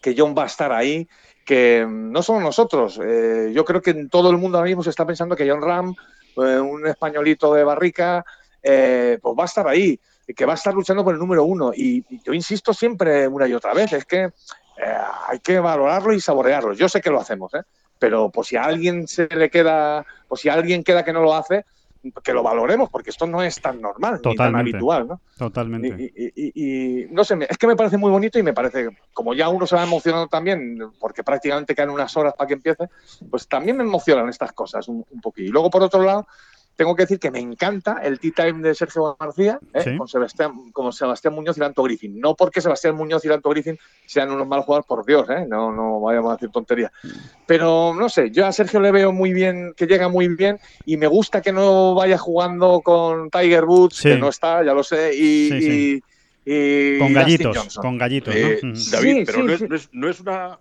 que 0.00 0.14
John 0.16 0.34
va 0.36 0.44
a 0.44 0.46
estar 0.46 0.72
ahí, 0.72 1.08
que 1.44 1.86
no 1.88 2.22
somos 2.22 2.42
nosotros. 2.42 3.00
eh, 3.02 3.52
yo 3.54 3.64
creo 3.64 3.82
que 3.82 3.90
en 3.90 4.08
todo 4.08 4.30
el 4.30 4.38
mundo 4.38 4.58
ahora 4.58 4.68
mismo 4.68 4.82
se 4.82 4.90
está 4.90 5.04
pensando 5.04 5.36
que 5.36 5.48
John 5.48 5.60
Ram, 5.62 5.94
eh, 6.36 6.58
un 6.58 6.86
españolito 6.86 7.52
de 7.54 7.64
barrica, 7.64 8.24
eh, 8.62 9.18
pues 9.20 9.34
va 9.38 9.42
a 9.42 9.46
estar 9.46 9.66
ahí, 9.68 9.98
que 10.34 10.46
va 10.46 10.52
a 10.52 10.56
estar 10.56 10.72
luchando 10.72 11.04
por 11.04 11.14
el 11.14 11.20
número 11.20 11.44
uno. 11.44 11.72
Y, 11.74 12.04
y 12.08 12.22
yo 12.22 12.32
insisto 12.32 12.72
siempre 12.72 13.26
una 13.28 13.46
y 13.46 13.54
otra 13.54 13.74
vez, 13.74 13.92
es 13.92 14.04
que 14.04 14.22
eh, 14.24 14.32
hay 15.28 15.40
que 15.40 15.58
valorarlo 15.58 16.12
y 16.12 16.20
saborearlo. 16.20 16.72
Yo 16.74 16.88
sé 16.88 17.00
que 17.00 17.10
lo 17.10 17.20
hacemos, 17.20 17.52
¿eh? 17.54 17.62
Pero 18.02 18.30
pues 18.30 18.48
si 18.48 18.56
a 18.56 18.64
alguien 18.64 19.06
se 19.06 19.28
le 19.28 19.48
queda, 19.48 20.04
pues 20.26 20.40
si 20.40 20.48
a 20.48 20.54
alguien 20.54 20.82
queda 20.82 21.04
que 21.04 21.12
no 21.12 21.22
lo 21.22 21.34
hace, 21.36 21.64
que 22.24 22.32
lo 22.32 22.42
valoremos, 22.42 22.90
porque 22.90 23.10
esto 23.10 23.28
no 23.28 23.44
es 23.44 23.60
tan 23.60 23.80
normal 23.80 24.14
ni 24.14 24.22
tan 24.22 24.32
Totalmente. 24.34 24.70
habitual, 24.70 25.06
¿no? 25.06 25.20
Totalmente. 25.38 25.94
Y, 26.02 26.24
y- 26.24 26.32
y- 26.34 27.02
y, 27.02 27.06
no 27.12 27.22
sé, 27.22 27.38
es 27.48 27.56
que 27.56 27.68
me 27.68 27.76
parece 27.76 27.96
muy 27.96 28.10
bonito 28.10 28.40
y 28.40 28.42
me 28.42 28.52
parece, 28.52 28.88
como 29.12 29.34
ya 29.34 29.48
uno 29.48 29.68
se 29.68 29.76
va 29.76 29.84
emocionando 29.84 30.26
también, 30.26 30.78
porque 30.98 31.22
prácticamente 31.22 31.76
quedan 31.76 31.90
unas 31.90 32.16
horas 32.16 32.34
para 32.36 32.48
que 32.48 32.54
empiece, 32.54 32.88
pues 33.30 33.46
también 33.46 33.76
me 33.76 33.84
emocionan 33.84 34.28
estas 34.28 34.52
cosas 34.52 34.88
un, 34.88 35.04
un 35.08 35.20
poquillo. 35.20 35.46
Y 35.46 35.52
luego, 35.52 35.70
por 35.70 35.84
otro 35.84 36.02
lado, 36.02 36.26
tengo 36.76 36.96
que 36.96 37.02
decir 37.02 37.18
que 37.18 37.30
me 37.30 37.38
encanta 37.38 38.00
el 38.02 38.18
tea 38.18 38.32
time 38.34 38.66
de 38.66 38.74
Sergio 38.74 39.16
García 39.20 39.58
¿eh? 39.74 39.82
Sí. 39.84 39.96
con, 39.96 40.08
Sebastián, 40.08 40.70
con 40.72 40.92
Sebastián 40.92 41.34
Muñoz 41.34 41.56
y 41.56 41.60
Lanto 41.60 41.82
Griffin. 41.82 42.18
No 42.18 42.34
porque 42.34 42.60
Sebastián 42.60 42.94
Muñoz 42.96 43.24
y 43.24 43.28
Lanto 43.28 43.50
Griffin 43.50 43.78
sean 44.06 44.30
unos 44.30 44.46
mal 44.48 44.62
jugadores, 44.62 44.86
por 44.86 45.04
Dios, 45.06 45.28
¿eh? 45.30 45.46
no, 45.48 45.70
no 45.72 46.00
vayamos 46.00 46.30
a 46.32 46.34
decir 46.36 46.50
tonterías. 46.50 46.90
Pero 47.46 47.94
no 47.94 48.08
sé, 48.08 48.30
yo 48.30 48.46
a 48.46 48.52
Sergio 48.52 48.80
le 48.80 48.90
veo 48.92 49.12
muy 49.12 49.32
bien, 49.32 49.74
que 49.76 49.86
llega 49.86 50.08
muy 50.08 50.28
bien 50.28 50.58
y 50.86 50.96
me 50.96 51.06
gusta 51.06 51.40
que 51.42 51.52
no 51.52 51.94
vaya 51.94 52.18
jugando 52.18 52.80
con 52.80 53.30
Tiger 53.30 53.64
Woods, 53.64 53.96
Sí. 53.96 54.08
que 54.10 54.16
no 54.18 54.28
está, 54.28 54.64
ya 54.64 54.72
lo 54.74 54.82
sé, 54.82 55.14
y, 55.14 55.48
Sí, 55.50 55.60
sí. 55.60 56.02
y- 56.04 56.12
y 56.44 56.98
Con 56.98 57.12
gallitos, 57.12 57.76
con 57.76 57.98
gallitos, 57.98 58.34
Eh, 58.34 58.58
¿no? 58.62 58.72
Ujú. 58.72 58.90
David, 58.90 59.14
Sí, 59.18 59.22
pero 59.26 59.38
sí, 59.38 59.44
no, 59.44 59.52
es, 59.52 59.58
sí. 59.60 59.66
no 59.68 59.76
es- 59.76 59.88
no 59.92 60.08
es 60.10 60.20
una. 60.20 60.58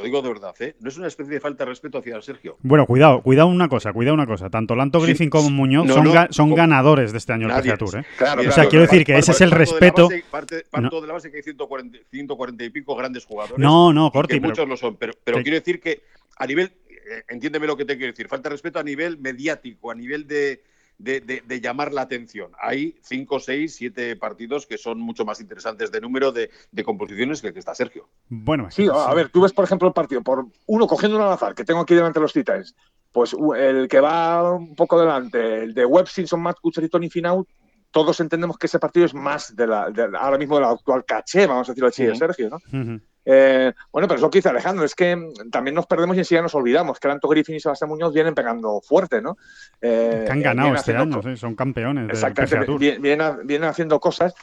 Lo 0.00 0.04
digo 0.06 0.22
de 0.22 0.28
verdad, 0.28 0.54
¿eh? 0.60 0.74
No 0.80 0.88
es 0.88 0.96
una 0.98 1.06
especie 1.08 1.32
de 1.34 1.40
falta 1.40 1.64
de 1.64 1.70
respeto 1.70 1.98
hacia 1.98 2.20
Sergio. 2.22 2.56
Bueno, 2.62 2.86
cuidado, 2.86 3.22
cuidado 3.22 3.48
una 3.48 3.68
cosa, 3.68 3.92
cuidado 3.92 4.14
una 4.14 4.26
cosa. 4.26 4.50
Tanto 4.50 4.74
Lanto 4.74 4.98
Sí. 5.00 5.06
Griffin 5.06 5.30
como 5.30 5.50
Muñoz 5.50 5.86
No, 5.86 5.94
son, 5.94 6.04
no, 6.04 6.12
ga- 6.12 6.28
son 6.30 6.50
co- 6.50 6.56
ganadores 6.56 7.12
de 7.12 7.18
este 7.18 7.32
año 7.32 7.46
el 7.46 7.52
Nadie. 7.52 7.72
PGA 7.72 7.76
Tour, 7.78 7.96
¿eh? 7.98 8.04
Claro, 8.16 8.40
O 8.40 8.44
sea, 8.44 8.52
claro, 8.54 8.68
quiero 8.70 8.82
decir 8.86 9.04
que 9.04 9.16
ese 9.18 9.32
es 9.32 9.40
el 9.40 9.50
de 9.50 9.56
respeto. 9.56 10.08
base- 10.08 10.24
parte- 10.30 10.64
parto 10.70 11.00
de 11.00 11.06
la 11.06 11.12
base 11.14 11.30
que 11.30 11.36
hay 11.38 11.42
140, 11.42 11.98
140 12.10 12.64
y 12.64 12.70
pico 12.70 12.94
grandes 12.96 13.24
jugadores. 13.24 13.58
No, 13.58 13.92
no, 13.92 14.10
Corti, 14.10 14.34
que 14.34 14.40
pero 14.40 14.50
muchos 14.50 14.68
lo 14.68 14.76
son, 14.76 14.96
pero, 14.96 15.12
quiero 15.24 15.50
decir 15.58 15.80
que 15.80 16.02
a 16.36 16.46
nivel, 16.46 16.72
eh, 16.88 17.22
entiéndeme 17.28 17.66
lo 17.66 17.76
que 17.76 17.84
te 17.84 17.96
quiero 17.96 18.12
decir, 18.12 18.28
falta 18.28 18.48
de 18.48 18.54
respeto 18.54 18.78
a 18.78 18.82
nivel 18.82 19.18
mediático, 19.18 19.90
a 19.90 19.94
nivel 19.94 20.26
de, 20.26 20.62
de, 21.02 21.20
de- 21.20 21.42
de 21.46 21.60
llamar 21.60 21.92
la 21.92 22.02
atención. 22.02 22.52
Hay 22.60 22.96
5, 23.02 23.40
6, 23.40 23.74
7 23.74 24.16
partidos 24.16 24.66
que 24.66 24.78
son 24.78 25.00
mucho 25.00 25.24
más 25.24 25.40
interesantes 25.40 25.90
de 25.90 26.00
número 26.00 26.30
de, 26.32 26.50
de 26.70 26.84
composiciones 26.84 27.40
que 27.40 27.48
el 27.48 27.52
que 27.52 27.58
está 27.58 27.74
Sergio. 27.74 28.08
bueno, 28.28 28.70
Sí, 28.70 28.86
a 28.92 29.14
ver, 29.14 29.28
tú 29.30 29.40
ves, 29.40 29.52
por 29.52 29.64
ejemplo, 29.64 29.88
el 29.88 29.94
partido, 29.94 30.22
por 30.22 30.46
uno 30.66 30.86
cogiendo 30.86 31.16
un 31.16 31.22
al 31.24 31.32
azar, 31.32 31.54
que 31.54 31.64
tengo 31.64 31.80
aquí 31.80 31.94
delante 31.94 32.18
de 32.18 32.22
los 32.22 32.32
Titans, 32.32 32.74
pues 33.12 33.34
el 33.56 33.88
que 33.88 34.00
va 34.00 34.52
un 34.54 34.74
poco 34.76 35.00
delante, 35.00 35.62
el 35.64 35.74
de 35.74 35.84
Webb, 35.84 36.06
Simpson, 36.08 36.40
Matt 36.40 36.58
Kuchar 36.60 36.84
y 36.84 36.88
Tony 36.88 37.08
Finau, 37.10 37.46
todos 37.90 38.20
entendemos 38.20 38.56
que 38.56 38.66
ese 38.68 38.78
partido 38.78 39.06
es 39.06 39.14
más 39.14 39.56
de 39.56 39.66
la, 39.66 39.90
de- 39.90 40.10
ahora 40.16 40.38
mismo 40.38 40.54
del 40.56 40.64
actual 40.66 41.04
caché, 41.04 41.46
vamos 41.46 41.68
a 41.68 41.72
decirlo 41.72 41.88
así, 41.88 42.04
de. 42.04 42.14
Sergio, 42.14 42.50
¿no? 42.50 42.56
Ujú. 42.56 43.00
Eh, 43.32 43.72
bueno, 43.92 44.08
pero 44.08 44.16
es 44.16 44.22
lo 44.22 44.28
que 44.30 44.38
dice 44.38 44.48
Alejandro, 44.48 44.84
es 44.84 44.94
que 44.96 45.16
también 45.52 45.74
nos 45.76 45.86
perdemos 45.86 46.16
y 46.16 46.20
enseguida 46.20 46.42
nos 46.42 46.54
olvidamos 46.56 46.98
que 46.98 47.06
Anto 47.08 47.28
Griffin 47.28 47.54
y 47.54 47.60
Sebastián 47.60 47.88
Muñoz 47.88 48.12
vienen 48.12 48.34
pegando 48.34 48.80
fuerte, 48.80 49.22
¿no? 49.22 49.38
Eh, 49.80 50.24
Que 50.26 50.32
han 50.32 50.42
ganado 50.42 50.74
este 50.74 50.96
año, 50.96 51.22
sí, 51.22 51.36
son 51.36 51.54
campeones 51.54 52.10
Exactamente, 52.10 52.98
vienen, 52.98 53.46
vienen 53.46 53.68
haciendo 53.68 54.00
cosas, 54.00 54.34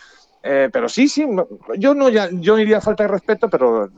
eh, 0.42 0.70
pero 0.72 0.88
sí, 0.88 1.10
sí, 1.10 1.28
yo 1.78 1.94
no, 1.94 2.08
ya, 2.08 2.30
yo 2.32 2.58
iría 2.60 2.78
a 2.78 2.82
falta 2.82 3.04
de 3.04 3.10
respeto, 3.10 3.50
pero 3.50 3.90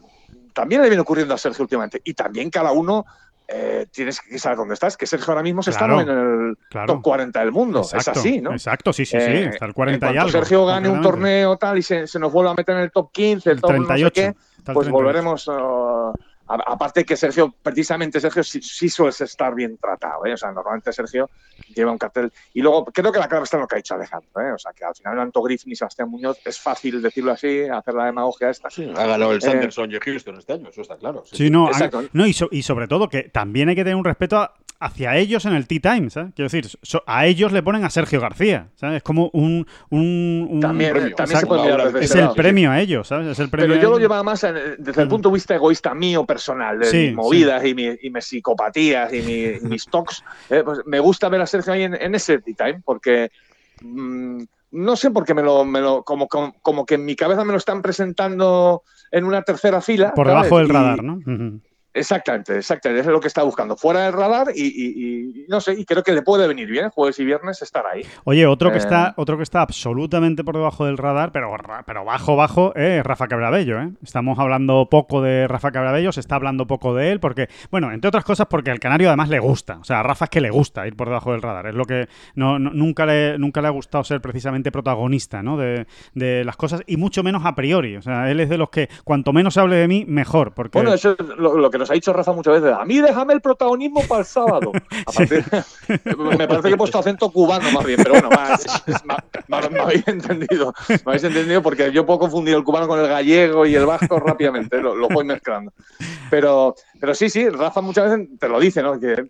también 0.53 0.81
le 0.81 0.87
viene 0.89 1.01
ocurriendo 1.01 1.35
a 1.35 1.37
Sergio 1.37 1.61
últimamente. 1.63 2.01
Y 2.03 2.15
también 2.15 2.49
cada 2.49 2.71
uno 2.71 3.05
eh, 3.47 3.85
tienes 3.91 4.21
que 4.21 4.39
saber 4.39 4.57
dónde 4.57 4.73
estás, 4.73 4.97
que 4.97 5.05
Sergio 5.05 5.31
ahora 5.33 5.43
mismo 5.43 5.61
se 5.61 5.71
Claro, 5.71 5.99
está 5.99 6.11
en 6.11 6.17
el 6.19 6.57
claro. 6.69 6.93
top 6.93 7.01
40 7.03 7.39
del 7.39 7.51
mundo. 7.51 7.81
es 7.81 8.07
así, 8.07 8.41
¿no? 8.41 8.51
Exacto, 8.53 8.91
sí, 8.93 9.05
sí, 9.05 9.19
sí. 9.19 9.25
Eh, 9.25 9.49
Está 9.53 9.65
el 9.65 9.73
40 9.73 10.07
en 10.09 10.15
y 10.15 10.17
algo. 10.17 10.31
Sergio 10.31 10.65
gane 10.65 10.89
un 10.89 11.01
torneo 11.01 11.57
tal 11.57 11.77
y 11.77 11.81
se, 11.81 12.07
se 12.07 12.19
nos 12.19 12.31
vuelva 12.31 12.51
a 12.51 12.55
meter 12.55 12.75
en 12.75 12.81
el 12.83 12.91
top 12.91 13.11
15, 13.11 13.49
el 13.49 13.55
El 13.57 13.61
top 13.61 13.71
no 13.71 13.77
sé 13.81 13.87
38. 13.87 14.13
qué, 14.13 14.35
pues 14.66 14.88
38. 14.88 14.91
volveremos. 14.91 15.47
uh, 15.47 16.14
a- 16.51 16.64
aparte 16.74 17.05
que 17.05 17.16
Sergio, 17.16 17.53
precisamente 17.62 18.20
Sergio, 18.20 18.41
sí, 18.43 18.60
sí 18.62 18.89
suele 18.89 19.12
estar 19.20 19.53
bien 19.53 19.78
tratado. 19.78 20.26
¿eh? 20.26 20.34
O 20.34 20.38
sea, 20.38 20.51
normalmente 20.51 20.91
Sergio 20.91 21.30
lleva 21.76 21.91
un 21.91 21.99
cartel. 21.99 22.34
Y 22.55 22.62
luego 22.64 22.86
creo 22.86 23.12
que 23.12 23.20
la 23.20 23.28
clave 23.28 23.43
está 23.43 23.57
en 23.57 23.62
lo 23.62 23.68
que 23.68 23.76
ha 23.76 23.78
dicho 23.78 23.93
Alejandro. 23.93 24.30
¿eh? 24.41 24.51
O 24.53 24.57
sea, 24.57 24.72
que 24.74 24.84
al 24.84 24.95
final 24.95 25.20
Anto 25.20 25.43
Griffin 25.43 25.72
y 25.72 25.76
Sebastián 25.76 26.10
Muñoz 26.10 26.39
es 26.43 26.60
fácil 26.60 27.03
decirlo 27.03 27.34
así, 27.34 27.68
hacer 27.68 27.93
la 27.93 28.05
demagogia 28.05 28.49
esta. 28.49 28.68
Ha 28.70 29.05
ganado 29.05 29.32
el 29.32 29.38
Eh, 29.38 29.41
Sanderson 29.41 29.91
y 29.91 29.99
Houston 29.99 30.38
este 30.39 30.53
año, 30.53 30.70
eso 30.70 30.82
está 30.82 30.97
claro. 30.97 31.24
Sí, 31.28 31.36
Sí, 31.38 31.49
no, 31.51 31.68
Exacto. 31.68 32.03
no 32.14 32.26
y, 32.26 32.34
so- 32.34 32.49
y 32.51 32.64
sobre 32.64 32.88
todo 32.88 33.10
que 33.10 33.24
también 33.30 33.70
hay 33.70 33.76
que 33.76 33.84
tener 33.84 33.95
un 33.95 34.05
respeto 34.05 34.38
a- 34.39 34.51
hacia 34.82 35.17
ellos 35.17 35.45
en 35.45 35.53
el 35.53 35.67
Tea 35.67 35.80
Time, 35.95 36.09
¿sabes? 36.09 36.34
Quiero 36.34 36.47
decir, 36.49 36.67
so- 36.82 37.03
a 37.05 37.25
ellos 37.25 37.51
le 37.51 37.61
ponen 37.61 37.84
a 37.84 37.89
Sergio 37.89 38.21
García, 38.21 38.69
¿sabes? 38.75 38.97
Es 38.97 39.03
como 39.03 39.30
un... 39.34 39.67
un- 39.89 40.47
un- 40.49 40.59
También, 40.61 40.91
premio. 40.93 41.15
también 41.15 41.39
se 41.41 41.45
puede 41.45 41.63
mirar 41.63 41.97
es 42.01 42.15
el 42.15 42.30
premio 42.30 42.71
a 42.71 42.80
ellos, 42.80 43.07
¿sabes? 43.07 43.27
Es 43.27 43.39
el 43.39 43.49
premio 43.49 43.69
Pero 43.75 43.82
yo 43.82 43.89
lo 43.91 43.99
llevaba 43.99 44.23
más 44.23 44.41
desde 44.41 45.01
el 45.01 45.07
Mm. 45.07 45.09
punto 45.09 45.30
de 45.30 45.34
vista 45.34 45.55
egoísta 45.55 45.93
mío 45.93 46.25
personal, 46.25 46.80
de 46.80 46.86
Sí, 46.86 46.97
mis 47.07 47.13
movidas 47.15 47.65
y, 47.65 47.75
mi- 47.75 47.97
y 48.01 48.09
mis 48.09 48.23
psicopatías 48.25 49.13
y, 49.13 49.21
mi- 49.21 49.57
y 49.57 49.59
mis 49.67 49.86
talks. 49.86 50.23
eh, 50.49 50.61
pues 50.63 50.80
me 50.86 50.99
gusta 50.99 51.27
ver 51.30 51.41
a 51.41 51.45
Sergio 51.45 51.73
ahí 51.73 51.84
en, 51.84 51.95
en 51.95 52.15
ese 52.15 52.39
tea 52.39 52.55
time 52.55 52.82
porque 52.86 53.32
mm, 53.82 54.43
no 54.71 54.95
sé 54.95 55.11
por 55.11 55.25
qué 55.25 55.34
me 55.34 55.41
lo, 55.41 55.65
me 55.65 55.82
lo 55.82 56.03
como, 56.03 56.27
como, 56.27 56.53
como 56.61 56.86
que 56.86 56.95
en 56.95 57.03
mi 57.03 57.15
cabeza 57.15 57.43
me 57.43 57.51
lo 57.51 57.57
están 57.57 57.82
presentando 57.82 58.84
en 59.11 59.25
una 59.25 59.41
tercera 59.41 59.82
fila. 59.82 60.13
Por 60.13 60.27
¿sabes? 60.27 60.43
debajo 60.43 60.57
del 60.59 60.67
Y- 60.67 60.71
radar, 60.71 61.03
¿no? 61.03 61.19
Exactamente, 61.93 62.57
exactamente, 62.57 63.01
es 63.01 63.07
lo 63.07 63.19
que 63.19 63.27
está 63.27 63.41
buscando. 63.43 63.75
Fuera 63.75 64.01
del 64.03 64.13
radar 64.13 64.47
y, 64.55 64.61
y- 64.63 65.41
y 65.43 65.45
no 65.47 65.59
sé, 65.59 65.73
y 65.73 65.85
creo 65.85 66.03
que 66.03 66.11
le 66.13 66.21
puede 66.21 66.47
venir 66.47 66.69
bien 66.69 66.89
jueves 66.91 67.19
y 67.19 67.25
viernes 67.25 67.61
estar 67.63 67.83
ahí. 67.87 68.03
Oye, 68.25 68.45
otro 68.45 68.69
que 68.69 68.75
Eh. 68.75 68.79
está, 68.79 69.13
otro 69.17 69.37
que 69.37 69.43
está 69.43 69.61
absolutamente 69.61 70.43
por 70.43 70.55
debajo 70.55 70.85
del 70.85 70.97
radar, 70.97 71.31
pero, 71.31 71.51
pero 71.87 72.05
bajo, 72.05 72.35
bajo, 72.35 72.75
es 72.75 73.03
Rafa 73.03 73.27
Cabrabello, 73.27 73.81
¿eh? 73.81 73.89
Estamos 74.03 74.37
hablando 74.37 74.87
poco 74.89 75.21
de 75.23 75.47
Rafa 75.47 75.71
Cabrabello, 75.71 76.11
se 76.11 76.19
está 76.19 76.35
hablando 76.35 76.67
poco 76.67 76.93
de 76.93 77.11
él, 77.11 77.19
porque, 77.19 77.47
bueno, 77.71 77.91
entre 77.91 78.07
otras 78.07 78.23
cosas, 78.23 78.45
porque 78.47 78.69
al 78.69 78.79
canario 78.79 79.07
además 79.09 79.29
le 79.29 79.39
gusta. 79.39 79.79
O 79.79 79.83
sea, 79.83 80.01
a 80.01 80.03
Rafa 80.03 80.25
es 80.25 80.29
que 80.31 80.41
le 80.41 80.51
gusta 80.51 80.85
ir 80.87 80.95
por 80.95 81.07
debajo 81.07 81.31
del 81.31 81.41
radar. 81.41 81.65
Es 81.67 81.75
lo 81.75 81.85
que 81.85 82.07
no, 82.35 82.59
no- 82.59 82.69
nunca, 82.71 83.07
le, 83.07 83.39
nunca 83.39 83.61
le 83.61 83.67
ha 83.67 83.71
gustado 83.71 84.03
ser 84.03 84.21
precisamente 84.21 84.71
protagonista, 84.71 85.41
¿no? 85.41 85.57
De, 85.57 85.87
de 86.13 86.43
las 86.45 86.55
cosas, 86.55 86.83
y 86.85 86.97
mucho 86.97 87.23
menos 87.23 87.45
a 87.45 87.55
priori. 87.55 87.95
O 87.97 88.01
sea, 88.03 88.29
él 88.29 88.39
es 88.39 88.49
de 88.49 88.57
los 88.59 88.69
que 88.69 88.89
cuanto 89.03 89.33
menos 89.33 89.55
se 89.55 89.59
hable 89.59 89.75
de 89.77 89.87
mí, 89.87 90.05
mejor. 90.07 90.53
Porque 90.53 90.77
Bueno, 90.77 90.93
eso 90.93 91.11
es 91.17 91.27
lo, 91.37 91.57
lo 91.57 91.71
que 91.71 91.78
nos 91.80 91.89
ha 91.89 91.93
dicho 91.95 92.13
Rafa 92.13 92.32
muchas 92.34 92.61
veces. 92.61 92.77
A 92.77 92.86
mí 92.86 92.99
déjame 93.01 93.34
el 93.34 93.41
protagonismo 93.41 94.01
para 94.07 94.19
el 94.21 94.25
sábado. 94.25 94.71
Partir- 95.15 95.45
me 96.38 96.47
parece 96.47 96.67
que 96.67 96.73
he 96.75 96.77
puesto 96.77 96.99
acento 96.99 97.32
cubano 97.32 97.71
más 97.71 97.84
bien, 97.86 97.99
pero 98.03 98.11
bueno, 98.15 98.30
más, 98.30 98.65
más- 99.05 99.23
más- 99.47 99.71
me 99.71 99.80
habéis 99.80 100.07
entendido. 100.07 100.73
Me 100.89 100.97
habéis 101.05 101.23
entendido 101.23 101.63
porque 101.63 101.91
yo 101.91 102.05
puedo 102.05 102.19
confundir 102.19 102.55
el 102.55 102.63
cubano 102.63 102.88
con 102.88 102.99
el 102.99 103.07
gallego 103.07 103.65
y 103.65 103.73
el 103.75 103.86
vasco 103.86 104.19
rápidamente, 104.19 104.80
lo, 104.80 104.95
lo 104.95 105.07
voy 105.09 105.25
mezclando. 105.25 105.71
Pero, 106.30 106.75
pero 106.99 107.15
sí, 107.15 107.30
sí, 107.30 107.49
Rafa 107.49 107.82
muchas 107.82 108.09
veces 108.11 108.27
te 108.39 108.47
lo 108.47 108.59
dice, 108.59 108.84
¿no? 108.84 108.99
Que, 108.99 109.13
eh, 109.13 109.27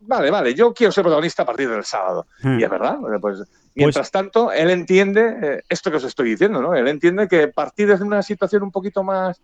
vale, 0.00 0.30
vale, 0.30 0.54
yo 0.54 0.72
quiero 0.72 0.92
ser 0.92 1.02
protagonista 1.02 1.42
a 1.42 1.46
partir 1.46 1.68
del 1.68 1.84
sábado. 1.84 2.26
Hmm. 2.42 2.58
Y 2.58 2.64
es 2.64 2.70
verdad, 2.70 2.96
pues 3.20 3.42
mientras 3.74 4.10
tanto, 4.10 4.50
él 4.52 4.70
entiende 4.70 5.36
eh, 5.42 5.62
esto 5.68 5.90
que 5.90 5.98
os 5.98 6.04
estoy 6.04 6.30
diciendo, 6.30 6.62
¿no? 6.62 6.74
Él 6.74 6.88
entiende 6.88 7.28
que 7.28 7.48
partir 7.48 7.88
desde 7.88 8.04
una 8.04 8.22
situación 8.22 8.62
un 8.62 8.70
poquito 8.72 9.02
más 9.02 9.40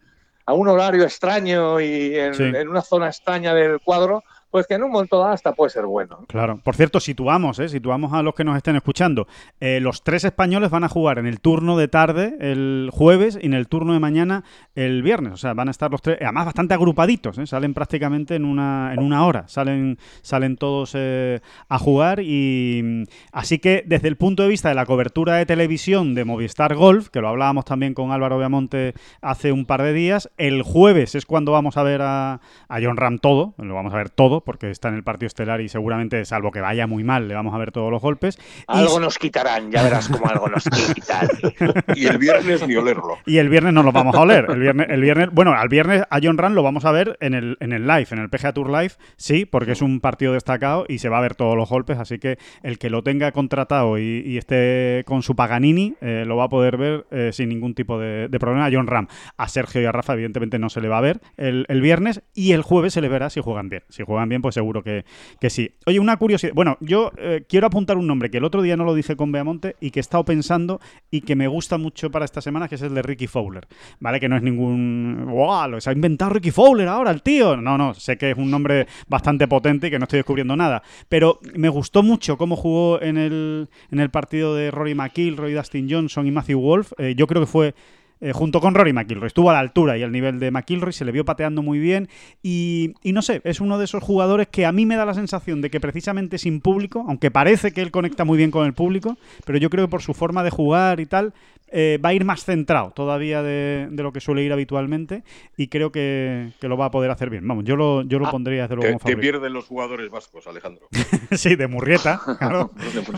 a 0.46 0.52
un 0.54 0.68
horario 0.68 1.04
extraño 1.04 1.80
y 1.80 2.18
en, 2.18 2.34
Sí. 2.34 2.42
en 2.44 2.68
una 2.68 2.82
zona 2.82 3.06
extraña 3.08 3.54
del 3.54 3.80
cuadro, 3.80 4.22
pues 4.52 4.66
que 4.66 4.74
en 4.74 4.84
un 4.84 4.92
momento 4.92 5.18
dado 5.18 5.32
hasta 5.32 5.54
puede 5.54 5.70
ser 5.70 5.86
bueno. 5.86 6.26
Claro. 6.28 6.60
Por 6.62 6.76
cierto, 6.76 7.00
situamos, 7.00 7.58
¿eh? 7.58 7.70
situamos 7.70 8.12
a 8.12 8.22
los 8.22 8.34
que 8.34 8.44
nos 8.44 8.54
estén 8.54 8.76
escuchando. 8.76 9.26
Eh, 9.60 9.80
los 9.80 10.04
tres 10.04 10.24
españoles 10.24 10.68
van 10.68 10.84
a 10.84 10.90
jugar 10.90 11.18
en 11.18 11.26
el 11.26 11.40
turno 11.40 11.78
de 11.78 11.88
tarde 11.88 12.36
el 12.38 12.90
jueves 12.92 13.38
y 13.40 13.46
en 13.46 13.54
el 13.54 13.66
turno 13.66 13.94
de 13.94 13.98
mañana 13.98 14.44
el 14.74 15.02
viernes. 15.02 15.32
O 15.32 15.36
sea, 15.38 15.54
van 15.54 15.68
a 15.68 15.70
estar 15.70 15.90
los 15.90 16.02
tres, 16.02 16.18
además 16.20 16.44
bastante 16.44 16.74
agrupaditos, 16.74 17.38
¿eh? 17.38 17.46
salen 17.46 17.72
prácticamente 17.72 18.34
en 18.34 18.44
una, 18.44 18.92
en 18.92 19.00
una 19.00 19.24
hora. 19.24 19.48
Salen, 19.48 19.98
salen 20.20 20.58
todos 20.58 20.92
eh, 20.96 21.40
a 21.70 21.78
jugar 21.78 22.20
y 22.20 23.04
así 23.32 23.58
que 23.58 23.82
desde 23.86 24.08
el 24.08 24.16
punto 24.16 24.42
de 24.42 24.50
vista 24.50 24.68
de 24.68 24.74
la 24.74 24.84
cobertura 24.84 25.36
de 25.36 25.46
televisión 25.46 26.14
de 26.14 26.26
Movistar 26.26 26.74
Golf, 26.74 27.08
que 27.08 27.22
lo 27.22 27.28
hablábamos 27.28 27.64
también 27.64 27.94
con 27.94 28.12
Álvaro 28.12 28.36
Viamonte 28.36 28.92
hace 29.22 29.50
un 29.50 29.64
par 29.64 29.80
de 29.80 29.94
días, 29.94 30.30
el 30.36 30.60
jueves 30.60 31.14
es 31.14 31.24
cuando 31.24 31.52
vamos 31.52 31.78
a 31.78 31.82
ver 31.82 32.02
a, 32.02 32.42
a 32.68 32.80
John 32.82 32.98
Ram 32.98 33.18
todo, 33.18 33.54
lo 33.56 33.74
vamos 33.74 33.94
a 33.94 33.96
ver 33.96 34.10
todo 34.10 34.41
porque 34.44 34.70
está 34.70 34.88
en 34.88 34.94
el 34.94 35.02
partido 35.02 35.26
estelar 35.26 35.60
y 35.60 35.68
seguramente, 35.68 36.24
salvo 36.24 36.50
que 36.50 36.60
vaya 36.60 36.86
muy 36.86 37.04
mal, 37.04 37.28
le 37.28 37.34
vamos 37.34 37.54
a 37.54 37.58
ver 37.58 37.72
todos 37.72 37.90
los 37.90 38.02
golpes. 38.02 38.38
Algo 38.66 39.00
nos 39.00 39.18
quitarán, 39.18 39.70
ya 39.70 39.82
verás 39.82 40.08
cómo 40.08 40.28
algo 40.28 40.48
nos 40.48 40.64
quitan. 40.64 41.28
y 41.94 42.06
el 42.06 42.18
viernes 42.18 42.66
ni 42.66 42.76
olerlo. 42.76 43.18
Y 43.26 43.38
el 43.38 43.48
viernes 43.48 43.72
no 43.72 43.82
lo 43.82 43.92
vamos 43.92 44.14
a 44.14 44.20
oler. 44.20 44.46
El 44.48 44.60
viernes, 44.60 44.86
el 44.90 45.00
viernes, 45.00 45.28
bueno, 45.32 45.52
al 45.52 45.68
viernes 45.68 46.02
a 46.10 46.18
John 46.22 46.38
Rand 46.38 46.54
lo 46.54 46.62
vamos 46.62 46.84
a 46.84 46.92
ver 46.92 47.16
en 47.20 47.34
el, 47.34 47.56
en 47.60 47.72
el 47.72 47.86
live, 47.86 48.06
en 48.10 48.18
el 48.18 48.28
PGA 48.28 48.52
Tour 48.52 48.70
Live, 48.70 48.92
sí, 49.16 49.44
porque 49.46 49.72
es 49.72 49.82
un 49.82 50.00
partido 50.00 50.32
destacado 50.32 50.84
y 50.88 50.98
se 50.98 51.08
va 51.08 51.18
a 51.18 51.20
ver 51.20 51.34
todos 51.34 51.56
los 51.56 51.68
golpes, 51.68 51.98
así 51.98 52.18
que 52.18 52.38
el 52.62 52.78
que 52.78 52.90
lo 52.90 53.02
tenga 53.02 53.32
contratado 53.32 53.98
y, 53.98 54.22
y 54.26 54.38
esté 54.38 55.04
con 55.06 55.22
su 55.22 55.36
Paganini 55.36 55.94
eh, 56.00 56.24
lo 56.26 56.36
va 56.36 56.44
a 56.44 56.48
poder 56.48 56.76
ver 56.76 57.06
eh, 57.10 57.30
sin 57.32 57.48
ningún 57.48 57.74
tipo 57.74 57.98
de, 57.98 58.28
de, 58.28 58.38
problema. 58.38 58.66
A 58.66 58.70
John 58.72 58.86
Ram, 58.86 59.08
a 59.36 59.48
Sergio 59.48 59.82
y 59.82 59.84
a 59.84 59.92
Rafa, 59.92 60.14
evidentemente 60.14 60.58
no 60.58 60.68
se 60.68 60.80
le 60.80 60.88
va 60.88 60.98
a 60.98 61.00
ver 61.00 61.20
el, 61.36 61.66
el 61.68 61.80
viernes 61.80 62.22
y 62.34 62.52
el 62.52 62.62
jueves 62.62 62.94
se 62.94 63.00
le 63.00 63.08
verá 63.08 63.30
si 63.30 63.40
juegan 63.40 63.68
bien. 63.68 63.82
Si 63.88 64.02
juegan 64.04 64.28
bien, 64.28 64.31
pues 64.40 64.54
seguro 64.54 64.82
que, 64.82 65.04
que 65.40 65.50
sí. 65.50 65.72
Oye, 65.86 65.98
una 65.98 66.16
curiosidad. 66.16 66.52
Bueno, 66.54 66.78
yo 66.80 67.12
eh, 67.18 67.44
quiero 67.48 67.66
apuntar 67.66 67.98
un 67.98 68.06
nombre 68.06 68.30
que 68.30 68.38
el 68.38 68.44
otro 68.44 68.62
día 68.62 68.76
no 68.76 68.84
lo 68.84 68.94
dije 68.94 69.16
con 69.16 69.32
Beamonte 69.32 69.76
y 69.80 69.90
que 69.90 70.00
he 70.00 70.02
estado 70.02 70.24
pensando 70.24 70.80
y 71.10 71.20
que 71.20 71.36
me 71.36 71.48
gusta 71.48 71.78
mucho 71.78 72.10
para 72.10 72.24
esta 72.24 72.40
semana, 72.40 72.68
que 72.68 72.76
es 72.76 72.82
el 72.82 72.94
de 72.94 73.02
Ricky 73.02 73.26
Fowler. 73.26 73.66
¿Vale? 74.00 74.20
Que 74.20 74.28
no 74.28 74.36
es 74.36 74.42
ningún. 74.42 75.26
¡Wow! 75.26 75.68
Lo 75.68 75.80
se 75.80 75.90
ha 75.90 75.92
inventado 75.92 76.32
Ricky 76.32 76.50
Fowler 76.50 76.88
ahora, 76.88 77.10
el 77.10 77.22
tío. 77.22 77.56
No, 77.56 77.76
no, 77.76 77.94
sé 77.94 78.16
que 78.16 78.30
es 78.30 78.38
un 78.38 78.50
nombre 78.50 78.86
bastante 79.08 79.48
potente 79.48 79.88
y 79.88 79.90
que 79.90 79.98
no 79.98 80.04
estoy 80.04 80.18
descubriendo 80.18 80.56
nada. 80.56 80.82
Pero 81.08 81.40
me 81.54 81.68
gustó 81.68 82.02
mucho 82.02 82.38
cómo 82.38 82.56
jugó 82.56 83.02
en 83.02 83.16
el, 83.16 83.68
en 83.90 84.00
el 84.00 84.10
partido 84.10 84.54
de 84.54 84.70
Rory 84.70 84.94
McIlroy, 84.94 85.52
Dustin 85.52 85.88
Johnson 85.90 86.26
y 86.26 86.30
Matthew 86.30 86.60
Wolf. 86.60 86.92
Eh, 86.98 87.14
yo 87.16 87.26
creo 87.26 87.42
que 87.42 87.46
fue 87.46 87.74
eh, 88.22 88.32
junto 88.32 88.60
con 88.60 88.74
Rory 88.76 88.92
McIlroy. 88.92 89.26
Estuvo 89.26 89.50
a 89.50 89.52
la 89.52 89.58
altura 89.58 89.98
y 89.98 90.04
al 90.04 90.12
nivel 90.12 90.38
de 90.38 90.52
McIlroy, 90.52 90.92
se 90.92 91.04
le 91.04 91.10
vio 91.10 91.24
pateando 91.24 91.60
muy 91.60 91.80
bien 91.80 92.08
y, 92.40 92.94
y, 93.02 93.12
no 93.12 93.20
sé, 93.20 93.40
es 93.42 93.60
uno 93.60 93.78
de 93.78 93.84
esos 93.84 94.00
jugadores 94.00 94.46
que 94.46 94.64
a 94.64 94.70
mí 94.70 94.86
me 94.86 94.94
da 94.94 95.04
la 95.04 95.14
sensación 95.14 95.60
de 95.60 95.70
que 95.70 95.80
precisamente 95.80 96.38
sin 96.38 96.60
público, 96.60 97.04
aunque 97.08 97.32
parece 97.32 97.72
que 97.72 97.82
él 97.82 97.90
conecta 97.90 98.24
muy 98.24 98.38
bien 98.38 98.52
con 98.52 98.64
el 98.64 98.74
público, 98.74 99.18
pero 99.44 99.58
yo 99.58 99.70
creo 99.70 99.86
que 99.86 99.90
por 99.90 100.02
su 100.02 100.14
forma 100.14 100.44
de 100.44 100.50
jugar 100.50 101.00
y 101.00 101.06
tal, 101.06 101.34
eh, 101.74 101.98
va 102.04 102.10
a 102.10 102.12
ir 102.12 102.24
más 102.26 102.44
centrado 102.44 102.90
todavía 102.90 103.42
de, 103.42 103.88
de, 103.90 104.02
lo 104.02 104.12
que 104.12 104.20
suele 104.20 104.42
ir 104.42 104.52
habitualmente 104.52 105.24
y 105.56 105.68
creo 105.68 105.90
que, 105.90 106.52
que, 106.60 106.68
lo 106.68 106.76
va 106.76 106.86
a 106.86 106.90
poder 106.90 107.10
hacer 107.10 107.30
bien. 107.30 107.48
Vamos, 107.48 107.64
yo 107.64 107.76
lo, 107.76 108.02
yo 108.02 108.18
lo 108.18 108.26
ah, 108.26 108.30
pondría 108.30 108.62
desde 108.62 108.76
luego 108.76 108.82
que, 108.82 108.92
como 108.92 108.98
favorito. 108.98 109.16
Que 109.16 109.22
pierden 109.22 109.52
los 109.54 109.64
jugadores 109.64 110.10
vascos, 110.10 110.46
Alejandro. 110.46 110.88
sí, 111.32 111.56
de 111.56 111.66
Murrieta, 111.68 112.20
claro, 112.38 112.70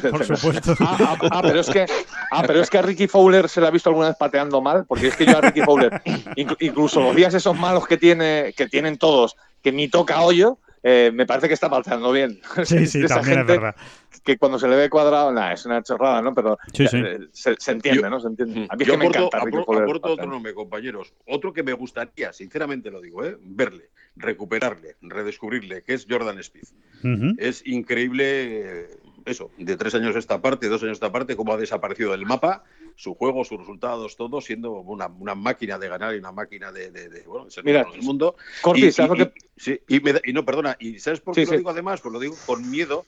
por 0.08 0.24
supuesto. 0.24 0.76
Ah, 0.78 0.96
ah, 1.00 1.28
ah, 1.32 1.42
pero 1.42 1.60
es 1.60 1.68
que, 1.68 1.84
ah, 2.30 2.44
pero 2.46 2.60
es 2.60 2.70
que 2.70 2.78
a 2.78 2.82
Ricky 2.82 3.08
Fowler 3.08 3.48
se 3.48 3.60
le 3.60 3.66
ha 3.66 3.70
visto 3.70 3.88
alguna 3.88 4.08
vez 4.08 4.16
pateando 4.16 4.60
mal, 4.60 4.86
porque 4.94 5.08
es 5.08 5.16
que 5.16 5.26
yo 5.26 5.38
a 5.38 5.40
Ricky 5.40 5.60
Fowler, 5.62 6.00
incluso 6.60 7.00
los 7.00 7.16
días 7.16 7.34
esos 7.34 7.58
malos 7.58 7.84
que, 7.84 7.96
tiene, 7.96 8.54
que 8.56 8.68
tienen 8.68 8.96
todos, 8.96 9.34
que 9.60 9.72
ni 9.72 9.88
toca 9.88 10.22
hoyo, 10.22 10.58
eh, 10.84 11.10
me 11.12 11.26
parece 11.26 11.48
que 11.48 11.54
está 11.54 11.68
pateando 11.68 12.12
bien. 12.12 12.40
Sí, 12.64 12.86
sí, 12.86 13.04
también 13.06 13.40
es 13.40 13.46
verdad. 13.46 13.74
Que 14.22 14.38
cuando 14.38 14.56
se 14.60 14.68
le 14.68 14.76
ve 14.76 14.88
cuadrado, 14.88 15.32
nada, 15.32 15.52
es 15.52 15.66
una 15.66 15.82
chorrada, 15.82 16.22
¿no? 16.22 16.32
Pero 16.32 16.58
sí, 16.72 16.86
sí. 16.86 17.02
Se, 17.32 17.56
se, 17.58 17.72
entiende, 17.72 18.02
yo, 18.02 18.08
¿no? 18.08 18.20
Se 18.20 18.28
entiende. 18.28 18.68
A 18.70 18.76
mí 18.76 18.84
es 18.84 18.88
que 18.88 18.96
me 18.96 19.06
encanta 19.06 19.40
Ricky 19.40 19.48
aporto, 19.48 19.66
Fowler 19.66 19.82
aporto 19.82 20.12
otro 20.12 20.26
nombre, 20.26 20.54
compañeros. 20.54 21.12
Otro 21.26 21.52
que 21.52 21.64
me 21.64 21.72
gustaría, 21.72 22.32
sinceramente 22.32 22.88
lo 22.92 23.00
digo, 23.00 23.24
¿eh? 23.24 23.36
verle, 23.40 23.90
recuperarle, 24.14 24.94
redescubrirle, 25.02 25.82
que 25.82 25.94
es 25.94 26.06
Jordan. 26.08 26.36
Uh 26.36 27.08
-huh. 27.08 27.34
Es 27.38 27.66
increíble 27.66 28.82
eh, 28.82 28.90
eso, 29.24 29.50
de 29.58 29.76
tres 29.76 29.96
años 29.96 30.14
esta 30.14 30.40
parte, 30.40 30.68
dos 30.68 30.82
años 30.84 30.94
esta 30.94 31.10
parte, 31.10 31.34
cómo 31.34 31.52
ha 31.52 31.56
desaparecido 31.56 32.12
del 32.12 32.24
mapa 32.24 32.62
su 32.96 33.14
juego, 33.14 33.44
sus 33.44 33.58
resultados, 33.58 34.16
todo 34.16 34.40
siendo 34.40 34.72
una, 34.72 35.06
una 35.06 35.34
máquina 35.34 35.78
de 35.78 35.88
ganar 35.88 36.14
y 36.14 36.18
una 36.18 36.32
máquina 36.32 36.70
de, 36.70 36.90
de, 36.90 37.08
de 37.08 37.22
bueno, 37.22 37.50
ser 37.50 37.64
Mira, 37.64 37.84
del 37.90 38.02
mundo. 38.02 38.36
Corti, 38.62 38.86
y, 38.86 38.92
¿sabes 38.92 39.20
y, 39.20 39.24
que... 39.24 39.32
sí, 39.56 39.80
y, 39.88 40.00
me, 40.00 40.20
y, 40.24 40.32
no, 40.32 40.44
perdona, 40.44 40.76
¿y 40.78 40.98
sabes 40.98 41.20
por 41.20 41.34
qué 41.34 41.44
Sí, 41.44 41.50
lo 41.50 41.58
digo 41.58 41.70
además? 41.70 42.00
Pues 42.00 42.12
lo 42.12 42.20
digo 42.20 42.36
con 42.46 42.70
miedo 42.70 43.06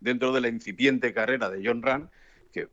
dentro 0.00 0.32
de 0.32 0.40
la 0.40 0.48
incipiente 0.48 1.12
carrera 1.12 1.50
de 1.50 1.62
John 1.64 1.82
Rand, 1.82 2.08
que 2.52 2.68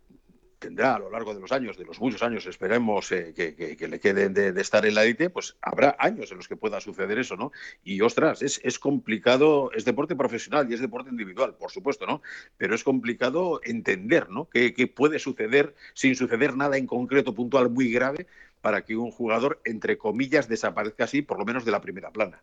tendrá 0.66 0.95
a 0.95 0.99
lo 0.99 1.11
largo 1.11 1.36
de 1.36 1.39
los 1.39 1.51
años, 1.51 1.78
de 1.78 1.86
los 1.86 1.99
muchos 1.99 2.24
años, 2.24 2.47
esperemos 2.47 3.11
eh, 3.11 3.34
que, 3.36 3.53
que, 3.53 3.78
que, 3.78 3.88
le 3.88 3.99
queden 3.99 4.34
de, 4.34 4.51
de, 4.51 4.61
estar 4.61 4.84
en 4.84 4.95
la 4.95 5.03
élite, 5.03 5.30
pues 5.30 5.55
habrá 5.61 5.95
años 5.99 6.32
en 6.32 6.38
los 6.38 6.47
que 6.47 6.55
pueda 6.55 6.82
suceder 6.82 7.20
eso, 7.20 7.36
¿no? 7.36 7.51
Y 7.84 8.01
ostras, 8.01 8.41
es, 8.41 8.59
es, 8.63 8.80
complicado, 8.80 9.72
es 9.74 9.86
deporte 9.86 10.16
profesional 10.16 10.66
y 10.68 10.74
es 10.74 10.80
deporte 10.80 11.11
individual, 11.11 11.53
por 11.53 11.70
supuesto, 11.70 12.07
¿no? 12.07 12.24
Pero 12.57 12.74
es 12.74 12.84
complicado 12.84 13.61
entender, 13.63 14.32
¿no? 14.32 14.49
Que, 14.49 14.74
que 14.74 14.88
puede 14.88 15.20
suceder 15.20 15.76
sin 15.93 16.16
suceder 16.16 16.57
nada 16.57 16.78
en 16.78 16.88
concreto, 16.88 17.36
puntual, 17.36 17.70
muy 17.70 17.91
grave, 17.91 18.26
para 18.61 18.82
que 18.82 18.97
un 18.97 19.11
jugador, 19.11 19.61
entre 19.66 19.99
comillas, 19.99 20.49
desaparezca 20.49 21.03
así, 21.03 21.22
por 21.22 21.38
lo 21.38 21.45
menos 21.45 21.63
de 21.63 21.72
la 21.72 21.82
primera 21.82 22.09
plana. 22.09 22.41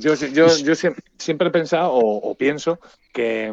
Yo, 0.00 0.14
yo, 0.14 0.56
yo 0.56 0.74
siempre, 0.74 1.04
siempre 1.18 1.48
he 1.48 1.50
pensado 1.50 1.92
o, 1.92 2.30
o 2.30 2.34
pienso 2.34 2.80
que, 3.12 3.52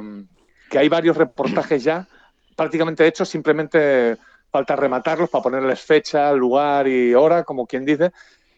que 0.69 0.80
hay 0.80 0.88
varios 0.88 1.17
reportajes 1.17 1.84
ya 1.84 2.07
prácticamente 2.55 3.05
hechos, 3.05 3.29
simplemente 3.29 4.17
falta 4.51 4.75
rematarlos 4.75 5.29
para 5.29 5.43
ponerles 5.43 5.81
fecha, 5.81 6.31
lugar 6.31 6.87
y 6.87 7.13
hora, 7.13 7.43
como 7.43 7.67
quien 7.67 7.85
dice, 7.85 8.11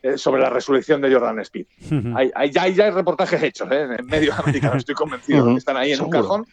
eh, 0.04 0.18
sobre 0.18 0.42
la 0.42 0.50
resurrección 0.50 1.02
de 1.02 1.12
Jordan 1.12 1.40
Speed. 1.40 1.66
Uh 1.90 1.94
-huh. 1.96 2.14
hay, 2.16 2.32
hay, 2.36 2.52
ya, 2.52 2.62
hay, 2.64 2.74
ya 2.76 2.86
hay 2.86 2.92
reportajes 2.92 3.42
hechos 3.42 3.72
¿eh? 3.72 3.88
en 3.98 4.06
medios 4.06 4.38
americanos, 4.40 4.78
estoy 4.78 4.96
convencido, 4.96 5.44
uh 5.44 5.48
-huh. 5.48 5.54
que 5.54 5.60
están 5.60 5.78
ahí 5.78 5.94
en 5.94 6.02
un 6.02 6.10
cajón 6.10 6.46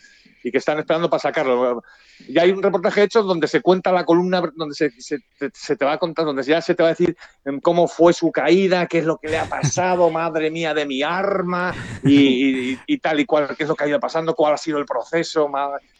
y 0.44 0.52
que 0.52 0.58
están 0.58 0.78
esperando 0.78 1.08
para 1.08 1.20
sacarlo. 1.20 1.82
Ya 2.28 2.42
hay 2.42 2.50
un 2.52 2.62
reportaje 2.62 3.02
hecho 3.02 3.22
donde 3.22 3.48
se 3.48 3.62
cuenta 3.62 3.90
la 3.90 4.04
columna, 4.04 4.42
donde 4.54 4.74
se, 4.74 4.90
se, 5.00 5.18
se, 5.52 5.76
te 5.76 5.84
va 5.84 5.94
a 5.94 5.98
contar, 5.98 6.26
donde 6.26 6.42
ya 6.42 6.60
se 6.60 6.74
te 6.74 6.82
va 6.82 6.90
a 6.90 6.92
decir 6.92 7.16
cómo 7.62 7.88
fue 7.88 8.12
su 8.12 8.30
caída, 8.30 8.86
qué 8.86 8.98
es 8.98 9.06
lo 9.06 9.16
que 9.16 9.28
le 9.28 9.38
ha 9.38 9.46
pasado, 9.46 10.10
madre 10.10 10.50
mía 10.50 10.74
de 10.74 10.84
mi 10.84 11.02
arma, 11.02 11.74
y, 12.04 12.72
y, 12.72 12.80
y 12.86 12.98
tal 12.98 13.20
y 13.20 13.24
cual, 13.24 13.56
qué 13.56 13.62
es 13.62 13.68
lo 13.68 13.74
que 13.74 13.84
ha 13.84 13.88
ido 13.88 13.98
pasando, 13.98 14.34
cuál 14.34 14.52
ha 14.52 14.58
sido 14.58 14.78
el 14.78 14.84
proceso, 14.84 15.50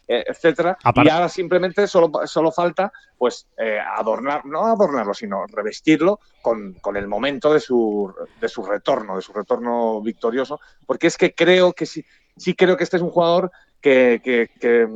eh, 0.07 0.23
etcétera. 0.27 0.77
Apart 0.83 1.07
y 1.07 1.09
ahora 1.09 1.27
simplemente 1.27 1.87
solo, 1.87 2.11
solo 2.25 2.51
falta 2.51 2.93
pues 3.17 3.47
eh, 3.57 3.79
adornar, 3.79 4.45
no 4.45 4.67
adornarlo, 4.67 5.15
sino 5.15 5.47
revestirlo 5.47 6.19
con, 6.43 6.73
con 6.73 6.97
el 6.97 7.07
momento 7.07 7.51
de 7.51 7.59
su, 7.59 8.13
de 8.39 8.47
su 8.47 8.63
retorno, 8.63 9.15
de 9.15 9.23
su 9.23 9.33
retorno 9.33 10.01
victorioso, 10.01 10.59
porque 10.85 11.07
es 11.07 11.17
que 11.17 11.33
creo 11.33 11.73
que 11.73 11.87
sí, 11.87 12.05
sí 12.37 12.53
creo 12.53 12.77
que 12.77 12.83
este 12.83 12.97
es 12.97 13.03
un 13.03 13.09
jugador 13.09 13.51
que, 13.85 14.19
que, 14.23 14.49
que, 14.59 14.87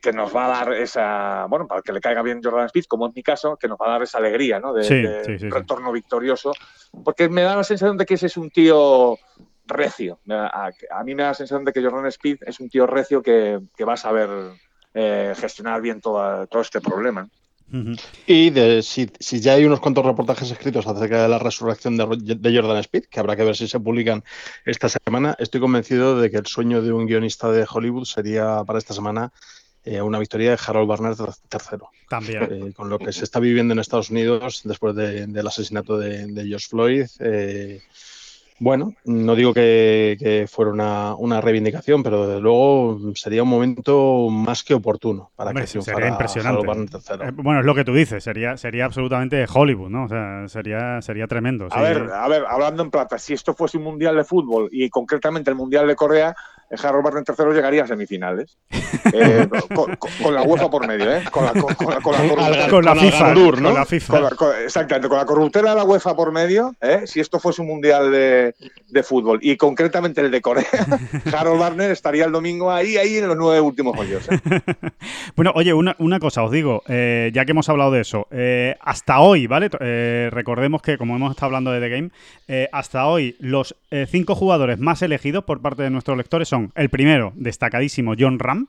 que, 0.00 0.12
nos 0.14 0.34
va 0.34 0.46
a 0.46 0.48
dar 0.48 0.72
esa, 0.72 1.44
bueno, 1.44 1.66
para 1.66 1.82
que 1.82 1.92
le 1.92 2.00
caiga 2.00 2.22
bien 2.22 2.40
Jordan 2.42 2.64
Speed, 2.64 2.84
como 2.88 3.04
en 3.04 3.12
mi 3.14 3.22
caso, 3.22 3.58
que 3.58 3.68
nos 3.68 3.76
va 3.76 3.88
a 3.88 3.90
dar 3.90 4.02
esa 4.02 4.16
alegría, 4.16 4.58
¿no? 4.58 4.72
De, 4.72 4.82
sí, 4.82 5.02
de 5.02 5.24
sí, 5.26 5.38
sí, 5.40 5.50
retorno 5.50 5.92
victorioso, 5.92 6.54
porque 7.04 7.28
me 7.28 7.42
da 7.42 7.56
la 7.56 7.64
sensación 7.64 7.98
de 7.98 8.06
que 8.06 8.14
ese 8.14 8.28
es 8.28 8.38
un 8.38 8.48
tío 8.48 9.18
recio. 9.66 10.20
A, 10.30 10.70
a, 10.90 11.04
mí 11.04 11.14
me 11.14 11.22
da 11.22 11.28
la 11.28 11.34
sensación 11.34 11.66
de 11.66 11.72
que 11.74 11.82
Jordan 11.82 12.06
Speed 12.06 12.38
es 12.46 12.60
un 12.60 12.70
tío 12.70 12.86
recio 12.86 13.20
que, 13.20 13.60
que 13.76 13.84
va 13.84 13.92
a 13.92 13.98
saber 13.98 14.30
eh, 14.94 15.34
gestionar 15.36 15.82
bien 15.82 16.00
toda, 16.00 16.46
todo 16.46 16.62
este 16.62 16.80
problema. 16.80 17.28
Uh 17.72 17.76
-huh. 17.76 18.00
Y 18.26 18.50
de, 18.50 18.82
si, 18.82 19.08
si, 19.18 19.40
ya 19.40 19.54
hay 19.54 19.64
unos 19.64 19.80
cuantos 19.80 20.04
reportajes 20.04 20.50
escritos 20.50 20.86
acerca 20.86 21.22
de 21.22 21.28
la 21.28 21.38
resurrección 21.38 21.96
de, 21.96 22.36
de, 22.36 22.56
Jordan 22.56 22.78
Speed, 22.78 23.04
que 23.10 23.20
habrá 23.20 23.36
que 23.36 23.44
ver 23.44 23.56
si 23.56 23.68
se 23.68 23.78
publican 23.78 24.24
esta 24.64 24.88
semana, 24.88 25.36
estoy 25.38 25.60
convencido 25.60 26.20
de 26.20 26.30
que 26.30 26.38
el 26.38 26.46
sueño 26.46 26.82
de 26.82 26.92
un 26.92 27.06
guionista 27.06 27.50
de 27.50 27.66
Hollywood 27.70 28.04
sería 28.04 28.64
para 28.64 28.78
esta 28.78 28.94
semana 28.94 29.32
eh, 29.84 30.02
una 30.02 30.18
victoria 30.18 30.50
de 30.50 30.58
Harold 30.64 30.88
Barner 30.88 31.14
III. 31.18 31.78
También. 32.08 32.48
Eh, 32.50 32.72
con 32.74 32.90
lo 32.90 32.98
que 32.98 33.12
se 33.12 33.24
está 33.24 33.40
viviendo 33.40 33.72
en 33.72 33.78
Estados 33.78 34.10
Unidos 34.10 34.60
después 34.64 34.94
de, 34.94 35.26
del 35.26 35.46
asesinato 35.46 35.96
de, 35.96 36.26
de 36.26 36.46
George 36.46 36.66
Floyd. 36.68 37.06
Eh, 37.20 37.80
bueno, 38.60 38.92
no 39.06 39.34
digo 39.34 39.54
que, 39.54 40.18
que 40.20 40.46
fuera 40.46 40.70
una, 40.70 41.14
una, 41.14 41.40
reivindicación, 41.40 42.02
pero 42.02 42.26
desde 42.26 42.42
luego 42.42 43.00
sería 43.14 43.42
un 43.42 43.48
momento 43.48 44.28
más 44.30 44.62
que 44.62 44.74
oportuno 44.74 45.30
para 45.34 45.50
Hombre, 45.50 45.64
que 45.64 45.80
sería 45.80 46.08
impresionante. 46.08 46.66
Eh, 46.66 47.30
bueno, 47.36 47.60
es 47.60 47.66
lo 47.66 47.74
que 47.74 47.84
tú 47.84 47.94
dices, 47.94 48.22
sería, 48.22 48.58
sería 48.58 48.84
absolutamente 48.84 49.46
Hollywood, 49.50 49.88
¿no? 49.88 50.04
O 50.04 50.08
sea, 50.08 50.46
sería, 50.46 51.00
sería 51.00 51.26
tremendo. 51.26 51.68
A 51.70 51.80
ver, 51.80 52.10
a 52.12 52.28
ver, 52.28 52.44
hablando 52.46 52.82
en 52.82 52.90
plata, 52.90 53.18
si 53.18 53.32
esto 53.32 53.54
fuese 53.54 53.78
un 53.78 53.84
mundial 53.84 54.14
de 54.14 54.24
fútbol 54.24 54.68
y 54.70 54.90
concretamente 54.90 55.50
el 55.50 55.56
mundial 55.56 55.88
de 55.88 55.96
Corea, 55.96 56.36
Harold 56.82 57.04
Barner 57.04 57.24
tercero 57.24 57.52
llegaría 57.52 57.84
a 57.84 57.86
semifinales. 57.86 58.56
Eh, 59.12 59.48
con, 59.74 59.96
con- 59.96 60.10
con 60.22 60.34
la 60.34 60.42
UEFA 60.42 60.70
por 60.70 60.86
medio, 60.86 61.10
¿eh? 61.12 61.22
Con 61.30 61.44
la, 61.44 61.52
con, 61.52 61.74
con 61.74 61.90
la, 61.90 62.00
con 62.00 62.12
la 62.12 62.18
corruptela- 62.20 62.68
Con 62.70 62.84
la 62.84 62.92
Con 62.94 63.00
FIFA. 63.00 63.34
¿no? 63.34 63.50
Con 63.50 63.74
la 63.74 63.86
FIFA. 63.86 64.12
con 64.14 64.22
la- 64.22 64.30
con- 64.30 64.54
exactamente, 64.64 65.08
con 65.08 65.18
la 65.18 65.24
corruptela 65.26 65.70
de 65.70 65.76
la 65.76 65.84
UEFA 65.84 66.14
por 66.16 66.32
medio, 66.32 66.74
¿eh? 66.80 67.02
si 67.06 67.20
esto 67.20 67.38
fuese 67.40 67.62
un 67.62 67.68
mundial 67.68 68.10
de, 68.12 68.54
de 68.88 69.02
fútbol 69.02 69.38
y 69.42 69.56
concretamente 69.56 70.20
el 70.20 70.30
de 70.30 70.40
Corea, 70.40 70.66
Harold 71.36 71.60
Barner 71.60 71.90
estaría 71.90 72.24
el 72.24 72.32
domingo 72.32 72.70
ahí, 72.70 72.96
ahí 72.96 73.16
en 73.16 73.28
los 73.28 73.36
nueve 73.36 73.60
últimos 73.60 73.98
hoyos. 73.98 74.28
¿eh? 74.30 74.38
Bueno, 75.36 75.52
oye, 75.54 75.72
una, 75.72 75.94
una 75.98 76.18
cosa 76.20 76.42
os 76.42 76.50
digo, 76.50 76.82
eh, 76.88 77.30
ya 77.32 77.44
que 77.44 77.52
hemos 77.52 77.68
hablado 77.68 77.90
de 77.92 78.00
eso, 78.00 78.26
eh, 78.30 78.76
hasta 78.80 79.20
hoy, 79.20 79.46
¿vale? 79.46 79.70
Eh, 79.80 80.28
recordemos 80.32 80.82
que, 80.82 80.98
como 80.98 81.16
hemos 81.16 81.30
estado 81.30 81.46
hablando 81.46 81.70
de 81.72 81.80
The 81.80 81.88
Game, 81.88 82.10
eh, 82.48 82.68
hasta 82.72 83.06
hoy 83.06 83.36
los 83.38 83.74
eh, 83.90 84.06
cinco 84.10 84.34
jugadores 84.34 84.78
más 84.78 85.00
elegidos 85.02 85.44
por 85.44 85.62
parte 85.62 85.82
de 85.82 85.90
nuestros 85.90 86.16
lectores 86.16 86.48
son 86.48 86.59
el 86.74 86.88
primero, 86.90 87.32
destacadísimo, 87.36 88.14
John 88.18 88.38
Ram. 88.38 88.68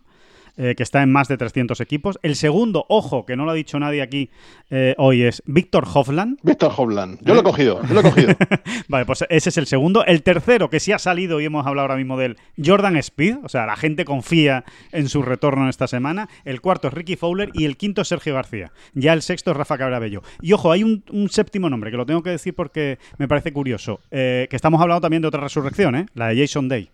eh, 0.57 0.75
que 0.75 0.83
está 0.83 1.01
en 1.01 1.09
más 1.13 1.29
de 1.29 1.37
300 1.37 1.79
equipos. 1.79 2.19
El 2.23 2.35
segundo, 2.35 2.85
ojo, 2.89 3.25
que 3.25 3.37
no 3.37 3.45
lo 3.45 3.51
ha 3.51 3.53
dicho 3.53 3.79
nadie 3.79 4.01
aquí 4.01 4.29
eh, 4.69 4.93
hoy, 4.97 5.23
es 5.23 5.41
Víctor 5.45 5.87
Hofland. 5.91 6.39
Víctor 6.43 6.73
Hovland. 6.75 7.19
Yo 7.21 7.33
lo 7.33 7.39
he 7.39 7.43
cogido, 7.43 7.81
yo 7.87 7.93
lo 7.93 8.01
he 8.01 8.03
cogido. 8.03 8.33
Vale, 8.89 9.05
pues 9.05 9.23
ese 9.29 9.47
es 9.47 9.57
el 9.57 9.65
segundo. 9.65 10.05
El 10.05 10.23
tercero, 10.23 10.69
que 10.69 10.81
sí 10.81 10.91
ha 10.91 10.99
salido 10.99 11.39
y 11.39 11.45
hemos 11.45 11.65
hablado 11.65 11.83
ahora 11.85 11.95
mismo 11.95 12.17
de 12.17 12.25
él, 12.25 12.37
Jordan 12.63 12.97
Speed. 12.97 13.37
O 13.43 13.49
sea, 13.49 13.65
la 13.65 13.77
gente 13.77 14.03
confía 14.03 14.65
en 14.91 15.07
su 15.07 15.21
retorno 15.21 15.63
en 15.63 15.69
esta 15.69 15.87
semana. 15.87 16.27
El 16.43 16.59
cuarto 16.59 16.89
es 16.89 16.93
Ricky 16.93 17.15
Fowler 17.15 17.49
y 17.53 17.63
el 17.63 17.77
quinto 17.77 18.01
es 18.01 18.09
Sergio 18.09 18.33
García. 18.35 18.73
Ya 18.93 19.13
el 19.13 19.21
sexto 19.21 19.51
es 19.51 19.57
Rafa 19.57 19.77
Cabrabello. 19.77 20.21
Y 20.41 20.51
ojo, 20.51 20.73
hay 20.73 20.83
un, 20.83 21.05
un 21.11 21.29
séptimo 21.29 21.69
nombre 21.69 21.91
que 21.91 21.97
lo 21.97 22.05
tengo 22.05 22.23
que 22.23 22.29
decir 22.31 22.53
porque 22.53 22.99
me 23.17 23.29
parece 23.29 23.53
curioso. 23.53 24.01
eh, 24.11 24.47
que 24.49 24.57
estamos 24.57 24.81
hablando 24.81 24.99
también 24.99 25.21
de 25.21 25.29
otra 25.29 25.39
resurrección, 25.41 25.95
¿eh? 25.95 26.05
la 26.13 26.27
de 26.27 26.41
Jason 26.41 26.67
Day. 26.67 26.91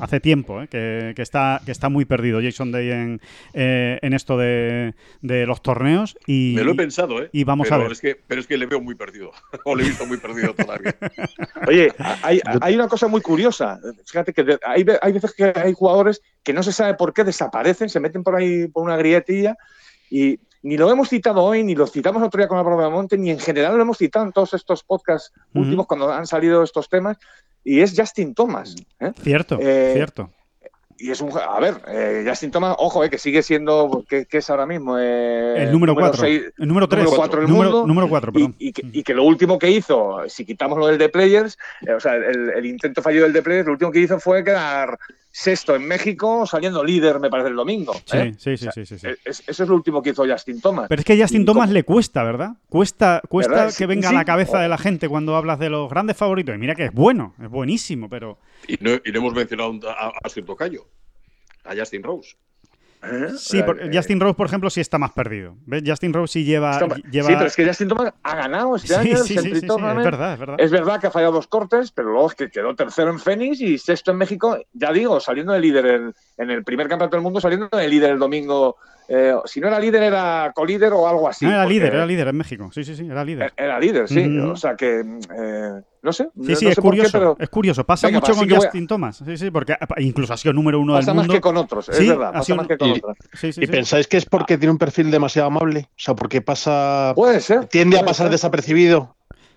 Hace 0.00 0.20
tiempo 0.20 0.62
¿eh? 0.62 0.68
que, 0.68 1.12
que 1.14 1.22
está, 1.22 1.60
que 1.64 1.72
está 1.72 1.88
muy 1.88 2.04
perdido 2.04 2.40
Jason 2.42 2.72
Day 2.72 2.90
en, 2.90 3.20
eh, 3.52 3.98
en 4.02 4.12
esto 4.14 4.38
de, 4.38 4.94
de 5.20 5.46
los 5.46 5.62
torneos. 5.62 6.16
Y, 6.26 6.54
Me 6.56 6.64
lo 6.64 6.72
he 6.72 6.74
pensado, 6.74 7.22
¿eh? 7.22 7.28
y 7.32 7.44
vamos 7.44 7.68
pero 7.68 7.80
a 7.80 7.84
ver. 7.84 7.92
Es 7.92 8.00
que, 8.00 8.18
pero 8.26 8.40
es 8.40 8.46
que 8.46 8.56
le 8.56 8.66
veo 8.66 8.80
muy 8.80 8.94
perdido. 8.94 9.32
o 9.64 9.76
le 9.76 9.84
he 9.84 9.86
visto 9.88 10.06
muy 10.06 10.16
perdido 10.16 10.54
todavía. 10.54 10.94
Oye, 11.66 11.92
hay, 12.22 12.40
hay 12.60 12.74
una 12.74 12.88
cosa 12.88 13.06
muy 13.08 13.20
curiosa. 13.20 13.78
Fíjate 14.06 14.32
que 14.32 14.58
hay 14.64 14.82
veces 14.84 15.34
que 15.34 15.52
hay 15.54 15.72
jugadores 15.72 16.22
que 16.42 16.52
no 16.52 16.62
se 16.62 16.72
sabe 16.72 16.94
por 16.94 17.12
qué 17.12 17.24
desaparecen, 17.24 17.88
se 17.88 18.00
meten 18.00 18.22
por 18.22 18.36
ahí 18.36 18.68
por 18.68 18.84
una 18.84 18.96
grietilla 18.96 19.56
y 20.10 20.38
ni 20.62 20.76
lo 20.76 20.90
hemos 20.90 21.08
citado 21.08 21.42
hoy, 21.42 21.62
ni 21.64 21.74
lo 21.74 21.86
citamos 21.86 22.22
otro 22.22 22.38
día 22.38 22.48
con 22.48 22.58
Álvaro 22.58 22.80
de 22.82 22.88
Monte, 22.90 23.18
ni 23.18 23.30
en 23.30 23.38
general 23.38 23.76
lo 23.76 23.82
hemos 23.82 23.98
citado 23.98 24.24
en 24.24 24.32
todos 24.32 24.54
estos 24.54 24.82
podcasts 24.84 25.32
últimos 25.54 25.86
cuando 25.86 26.10
han 26.12 26.26
salido 26.26 26.62
estos 26.62 26.88
temas. 26.88 27.16
Y 27.64 27.80
es 27.80 27.94
Justin 27.96 28.34
Thomas. 28.34 28.74
¿eh? 29.00 29.12
Cierto, 29.22 29.58
Eh, 29.60 29.92
cierto. 29.94 30.30
Y 30.98 31.10
es 31.10 31.20
un. 31.20 31.32
A 31.36 31.58
ver, 31.58 31.74
eh, 31.88 32.24
Justin 32.28 32.52
Thomas, 32.52 32.76
ojo, 32.78 33.00
que 33.10 33.18
sigue 33.18 33.42
siendo. 33.42 34.04
¿Qué, 34.08 34.24
es 34.30 34.50
ahora 34.50 34.66
mismo? 34.66 34.98
El 34.98 35.72
número 35.72 35.94
4. 35.96 36.20
seis- 36.20 36.42
El 36.56 36.68
número 36.68 36.86
3. 36.88 37.02
número 37.04 37.16
cuatro 37.16 37.40
del 37.40 37.50
número, 37.50 37.70
mundo. 37.70 37.86
número 37.88 38.08
4, 38.08 38.30
y, 38.30 38.32
perdón. 38.34 38.54
y 38.58 38.72
que, 38.72 38.82
y 38.92 39.02
que 39.02 39.14
lo 39.14 39.24
último 39.24 39.58
que 39.58 39.68
hizo, 39.70 40.18
si 40.28 40.44
quitamos 40.44 40.78
lo 40.78 40.86
del 40.86 40.98
de 40.98 41.08
Players, 41.08 41.58
o 41.96 41.98
sea, 41.98 42.14
el, 42.14 42.50
el 42.50 42.66
intento 42.66 43.02
fallido 43.02 43.24
del 43.24 43.32
de 43.32 43.42
Players, 43.42 43.66
lo 43.66 43.72
último 43.72 43.90
que 43.90 43.98
hizo 43.98 44.20
fue 44.20 44.44
quedar 44.44 44.96
sexto 45.34 45.74
en 45.74 45.88
México, 45.88 46.46
saliendo 46.46 46.84
líder, 46.84 47.18
me 47.18 47.30
parece, 47.30 47.48
el 47.48 47.56
domingo. 47.56 47.94
Sí, 48.04 48.16
¿eh? 48.18 48.34
sí, 48.38 48.56
sí, 48.58 48.68
O 48.68 48.70
sea, 48.70 48.72
sí, 48.72 48.84
sí, 48.86 48.98
sí. 48.98 49.06
es- 49.24 49.42
eso 49.48 49.62
es 49.62 49.68
lo 49.68 49.74
último 49.74 50.02
que 50.02 50.10
hizo 50.10 50.24
Justin 50.28 50.60
Thomas. 50.60 50.86
Pero 50.90 51.00
es 51.00 51.06
que 51.06 51.14
a 51.14 51.16
Justin 51.22 51.42
y 51.42 51.44
Thomas 51.46 51.64
como- 51.68 51.72
le 51.72 51.84
cuesta, 51.84 52.22
¿verdad? 52.22 52.50
Cuesta, 52.68 53.22
cuesta 53.28 53.52
¿Verdad? 53.54 53.74
que 53.76 53.86
venga 53.86 54.10
sí. 54.10 54.14
a 54.14 54.18
la 54.18 54.24
cabeza 54.26 54.60
de 54.60 54.68
la 54.68 54.76
gente 54.78 55.08
cuando 55.08 55.34
hablas 55.34 55.58
de 55.58 55.70
los 55.70 55.88
grandes 55.88 56.16
favoritos. 56.18 56.54
Y 56.54 56.58
mira 56.58 56.74
que 56.74 56.84
es 56.84 56.92
bueno, 56.92 57.34
es 57.42 57.48
buenísimo, 57.48 58.08
pero. 58.10 58.38
Y 58.68 58.76
no, 58.80 58.90
y 59.04 59.10
no 59.10 59.18
hemos 59.20 59.34
mencionado 59.34 59.72
a, 59.90 60.12
a 60.22 60.28
su 60.28 60.42
tocayo, 60.44 60.86
a 61.64 61.74
Justin 61.74 62.02
Rose. 62.02 62.36
¿Eh? 63.02 63.28
Sí, 63.30 63.34
O 63.34 63.38
sea, 63.60 63.66
por- 63.66 63.82
eh, 63.82 63.90
Justin 63.92 64.20
Rose, 64.20 64.34
por 64.34 64.46
ejemplo, 64.46 64.70
sí 64.70 64.80
está 64.80 64.96
más 64.98 65.10
perdido. 65.12 65.56
¿Ves? 65.66 65.82
Justin 65.84 66.12
Rose 66.12 66.32
sí 66.32 66.44
lleva. 66.44 66.78
lleva... 67.10 67.28
Sí, 67.28 67.34
pero 67.34 67.46
es 67.46 67.56
que 67.56 67.66
Justin 67.66 67.88
Thomas 67.88 68.14
ha 68.22 68.36
ganado 68.36 68.76
este 68.76 68.88
Sí, 68.88 68.94
año 68.94 69.16
sí, 69.18 69.38
sí, 69.38 69.50
es 69.52 69.66
Tournament. 69.66 70.04
verdad, 70.04 70.32
es 70.34 70.38
verdad. 70.38 70.56
Es 70.60 70.70
verdad 70.70 71.00
que 71.00 71.06
ha 71.08 71.10
fallado 71.10 71.32
dos 71.32 71.46
cortes, 71.48 71.90
pero 71.90 72.10
luego 72.12 72.28
es 72.28 72.34
que 72.36 72.50
quedó 72.50 72.74
tercero 72.76 73.10
en 73.10 73.18
Phoenix 73.18 73.60
y 73.60 73.78
sexto 73.78 74.12
en 74.12 74.18
México. 74.18 74.56
Ya 74.72 74.92
digo, 74.92 75.18
saliendo 75.20 75.52
de 75.52 75.60
líder 75.60 75.86
en, 75.86 76.14
en 76.38 76.50
el 76.50 76.62
primer 76.64 76.88
campeonato 76.88 77.16
del 77.16 77.22
mundo, 77.24 77.40
saliendo 77.40 77.68
de 77.68 77.88
líder 77.88 78.10
el 78.12 78.18
domingo. 78.18 78.76
Eh, 79.14 79.34
si 79.44 79.60
no 79.60 79.68
era 79.68 79.78
líder, 79.78 80.04
era 80.04 80.52
colíder 80.54 80.90
o 80.94 81.06
algo 81.06 81.28
así. 81.28 81.44
No, 81.44 81.50
era 81.50 81.64
porque 81.64 81.74
líder, 81.74 81.94
era 81.94 82.06
líder 82.06 82.28
en 82.28 82.36
México. 82.36 82.70
Sí, 82.72 82.82
sí, 82.82 82.96
sí, 82.96 83.06
era 83.06 83.22
líder. 83.22 83.52
Era 83.56 83.78
líder, 83.78 84.08
sí. 84.08 84.38
O 84.38 84.56
sea 84.56 84.74
que, 84.74 85.00
eh, 85.00 85.82
no 86.00 86.12
sé. 86.14 86.28
Sí, 86.42 86.56
sí, 86.56 86.64
no 86.64 86.70
es 86.70 86.74
sé 86.76 86.80
por 86.82 86.92
qué, 86.94 86.98
curioso. 87.02 87.18
pero 87.18 87.36
Es 87.38 87.48
curioso. 87.50 87.84
Pasa 87.84 88.06
Venga, 88.06 88.20
mucho 88.20 88.34
con 88.34 88.48
voy 88.48 88.54
a- 88.54 88.60
Justin 88.60 88.86
Thomas. 88.86 89.22
Sí, 89.22 89.36
sí, 89.36 89.50
porque 89.50 89.74
ah, 89.74 89.86
incluso 89.98 90.32
ha 90.32 90.36
sido 90.38 90.54
número 90.54 90.80
uno 90.80 90.94
pasa 90.94 91.10
del 91.10 91.16
más 91.16 91.22
mundo. 91.26 91.34
que 91.34 91.40
con 91.42 91.56
otros. 91.58 91.88
Es 91.90 91.96
Sí, 91.96 92.08
verdad, 92.08 92.32
pasa 92.32 92.44
sido 92.44 92.56
más 92.56 92.66
que 92.68 92.78
con 92.78 92.88
y- 92.88 92.92
otros. 92.92 93.16
Sí, 93.34 93.52
sí, 93.52 93.60
¿Y 93.62 93.66
sí. 93.66 93.70
pensáis 93.70 94.08
que 94.08 94.16
es 94.16 94.24
porque 94.24 94.56
tiene 94.56 94.72
un 94.72 94.78
perfil 94.78 95.10
demasiado 95.10 95.48
amable? 95.48 95.88
O 95.90 95.92
sea, 95.98 96.14
porque 96.14 96.40
pasa. 96.40 97.12
Puede 97.14 97.40
ser. 97.40 97.66
tiende 97.66 97.98
a 97.98 98.04
pasar 98.06 98.26
ser. 98.28 98.30
desapercibido. 98.32 99.14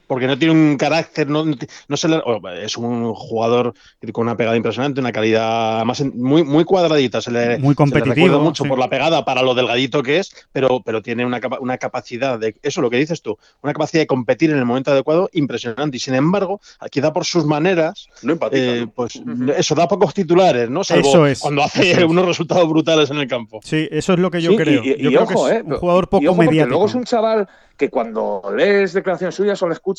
Porque 0.08 0.28
no 0.28 0.38
tiene 0.38 0.54
un 0.54 0.78
carácter, 0.78 1.28
no, 1.28 1.44
no 1.46 1.98
se 1.98 2.08
le- 2.08 2.18
o, 2.26 2.40
es 2.50 2.78
un 2.78 3.14
jugador 3.14 3.74
con 4.14 4.28
una 4.28 4.38
pegada 4.38 4.56
impresionante, 4.56 5.00
una 5.00 5.12
calidad 5.12 5.84
más 5.86 6.02
muy, 6.14 6.44
muy 6.44 6.64
cuadradita. 6.64 7.22
Se 7.22 7.32
le, 7.32 7.58
Muy 7.58 7.62
se 7.62 7.70
le 7.70 7.76
competitivo, 7.76 8.40
mucho 8.40 8.64
sí. 8.64 8.70
por 8.70 8.78
la 8.80 8.90
pegada 8.90 9.26
para 9.26 9.42
lo 9.42 9.56
delgadito 9.56 10.04
que 10.04 10.20
es, 10.20 10.48
pero, 10.52 10.82
pero 10.86 11.02
tiene 11.02 11.26
una, 11.26 11.40
una 11.60 11.78
capacidad 11.78 12.38
de, 12.40 12.56
eso 12.62 12.82
lo 12.82 12.90
que 12.90 12.98
dices 12.98 13.22
tú, 13.22 13.38
una 13.64 13.74
capacidad 13.74 14.02
de 14.04 14.08
competir 14.08 14.52
en 14.52 14.58
el 14.58 14.66
momento 14.66 14.92
adecuado 14.92 15.30
impresionante. 15.34 15.98
Y 15.98 16.00
sin 16.00 16.14
embargo, 16.16 16.60
quizá 16.92 17.12
por 17.14 17.26
sus 17.26 17.46
maneras, 17.46 18.08
No 18.22 18.34
empatiza. 18.34 18.62
eh, 18.64 18.82
¿no? 18.82 18.92
pues 18.92 19.20
eso 19.58 19.76
da 19.76 19.88
pocos 19.88 20.14
titulares, 20.14 20.70
¿no? 20.70 20.84
Salvo 20.84 21.08
Eso 21.10 21.26
es, 21.26 21.40
cuando 21.40 21.64
hace 21.64 21.92
eso 21.92 22.02
es. 22.02 22.06
unos 22.06 22.26
resultados 22.26 22.68
brutales 22.70 23.10
en 23.10 23.18
el 23.18 23.28
campo. 23.28 23.60
Sí, 23.64 23.88
eso 23.92 24.14
es 24.14 24.20
lo 24.20 24.30
que 24.30 24.42
yo 24.42 24.52
Sí, 24.52 24.58
creo. 24.58 24.84
y- 24.84 24.90
y- 24.92 24.98
yo 25.04 25.10
y 25.10 25.14
creo 25.14 25.24
ojo, 25.24 25.48
que 25.48 25.56
eh, 25.56 25.62
un 25.66 25.76
jugador 25.78 26.04
y 26.04 26.08
poco 26.08 26.26
ojo, 26.26 26.36
porque 26.36 26.50
mediático. 26.50 26.70
Luego 26.70 26.86
es 26.86 26.96
un 26.96 27.04
chaval 27.06 27.48
que 27.78 27.90
cuando 27.90 28.42
lees 28.56 28.94
declaraciones 28.94 29.36
suyas 29.36 29.62
o 29.62 29.68
le 29.68 29.74
escuchas, 29.74 29.95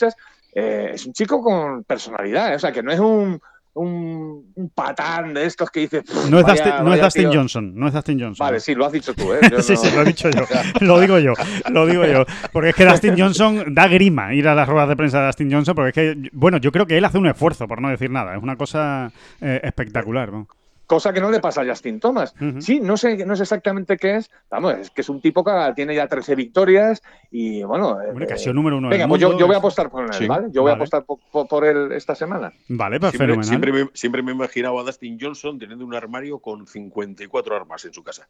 eh, 0.55 0.91
es 0.95 1.07
un 1.07 1.13
chico 1.13 1.43
con 1.43 1.85
personalidad. 1.85 2.53
eh, 2.53 2.57
O 2.57 2.59
sea, 2.59 2.73
que 2.73 2.83
no 2.83 2.91
es 2.93 2.99
un, 3.01 3.41
un, 3.75 4.53
un 4.55 4.71
patán 4.71 5.35
de 5.35 5.45
estos 5.45 5.71
que 5.71 5.81
dices. 5.81 6.03
"Pff, 6.05 6.31
No 6.31 6.39
es, 6.39 6.45
vaya- 6.47 6.65
Dustin, 6.65 6.85
no 6.85 6.95
es 6.95 7.01
Dustin 7.03 7.31
tío". 7.31 7.41
Johnson, 7.41 7.73
no 7.75 7.87
es 7.89 7.93
Dustin 7.93 8.21
Johnson. 8.21 8.47
Vale, 8.47 8.61
sí, 8.61 8.75
lo 8.75 8.87
has 8.87 8.93
dicho 8.93 9.13
tú, 9.15 9.35
¿eh? 9.35 9.41
Yo 9.53 9.61
Sí, 9.61 9.73
no- 9.75 9.79
sí, 9.79 9.91
lo 9.95 10.01
he 10.03 10.05
dicho 10.07 10.31
yo. 10.31 10.43
Lo 10.81 10.99
digo 11.01 11.19
yo. 11.19 11.35
Lo 11.71 11.87
digo 11.87 12.07
yo. 12.07 12.25
Porque 12.53 12.71
es 12.71 12.75
que 12.75 12.87
Dustin 12.87 13.15
Johnson 13.19 13.75
da 13.75 13.87
grima 13.89 14.33
ir 14.33 14.49
a 14.49 14.55
las 14.55 14.67
ruedas 14.69 14.89
de 14.89 14.97
prensa 14.97 15.21
de 15.21 15.27
Dustin 15.27 15.53
Johnson. 15.53 15.75
Porque 15.75 15.89
es 15.91 15.95
que, 15.95 16.31
bueno, 16.33 16.57
yo 16.59 16.73
creo 16.73 16.87
que 16.87 16.97
él 16.97 17.05
hace 17.05 17.19
un 17.19 17.27
esfuerzo, 17.27 17.69
por 17.69 17.83
no 17.83 17.91
decir 17.91 18.11
nada. 18.11 18.35
Es 18.37 18.43
una 18.43 18.57
cosa 18.57 19.11
eh, 19.43 19.61
espectacular. 19.63 20.33
¿no? 20.33 20.49
Cosa 20.87 21.13
que 21.13 21.21
no 21.21 21.31
le 21.33 21.41
pasa 21.41 21.63
a 21.63 21.67
Justin 21.67 21.99
Thomas. 21.99 22.33
Sí, 22.61 22.79
no 22.79 22.97
sé, 22.97 23.25
no 23.27 23.35
sé 23.35 23.43
exactamente 23.43 23.97
qué 23.97 24.17
es. 24.17 24.31
Vamos, 24.51 24.75
es 24.75 24.91
que 24.91 25.01
es 25.01 25.09
un 25.09 25.21
tipo 25.21 25.43
que 25.43 25.51
tiene 25.75 25.95
ya 25.97 26.07
13 26.07 26.35
victorias 26.37 27.03
y 27.31 27.63
bueno. 27.65 27.99
Hombre, 28.09 28.25
eh, 28.25 28.29
que 28.29 28.35
ha 28.35 28.39
sido 28.39 28.55
número 28.55 28.79
uno 28.79 28.89
Venga, 28.89 29.03
del 29.05 29.09
pues 29.09 29.21
yo, 29.21 29.37
yo 29.37 29.47
voy 29.47 29.57
a 29.57 29.59
apostar 29.59 29.91
por 29.91 30.05
él, 30.05 30.13
Sí, 30.13 30.27
¿vale? 30.29 30.47
Yo 30.53 30.63
voy 30.63 30.71
a 30.71 30.75
apostar 30.75 31.05
por, 31.05 31.19
por- 31.33 31.49
por 31.49 31.65
él 31.65 31.91
esta 31.93 32.15
semana. 32.15 32.53
Vale, 32.69 33.01
pues 33.01 33.11
Siempre, 33.11 33.27
fenomenal. 33.27 33.49
siempre 33.49 33.73
me, 33.73 33.91
siempre 33.95 34.23
me 34.23 34.33
imaginaba 34.33 34.81
a 34.81 34.85
Dustin 34.85 35.19
Johnson 35.21 35.59
teniendo 35.59 35.85
un 35.85 35.95
armario 35.95 36.39
con 36.39 36.67
54 36.67 37.57
armas 37.57 37.85
en 37.85 37.93
su 37.93 38.05
casa. 38.05 38.29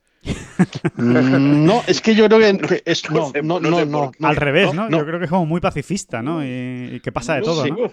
Mm, 0.96 1.64
No, 1.66 1.82
es 1.86 2.00
que 2.00 2.14
yo 2.14 2.26
creo 2.26 2.38
que, 2.38 2.82
es, 2.84 3.02
no, 3.10 3.32
no, 3.42 3.60
no 3.60 3.84
no, 3.84 4.12
Al 4.22 4.36
revés, 4.36 4.72
¿no? 4.74 4.88
no. 4.88 4.98
Yo 4.98 5.04
creo 5.06 5.18
que 5.18 5.24
es 5.26 5.30
como 5.30 5.46
muy 5.46 5.60
pacifista, 5.60 6.22
¿no? 6.22 6.42
Y, 6.44 6.94
y 6.94 7.00
que 7.00 7.12
pasa 7.12 7.34
de 7.34 7.40
No 7.40 7.44
todo, 7.46 7.62
sé. 7.64 7.70
¿no? 7.70 7.90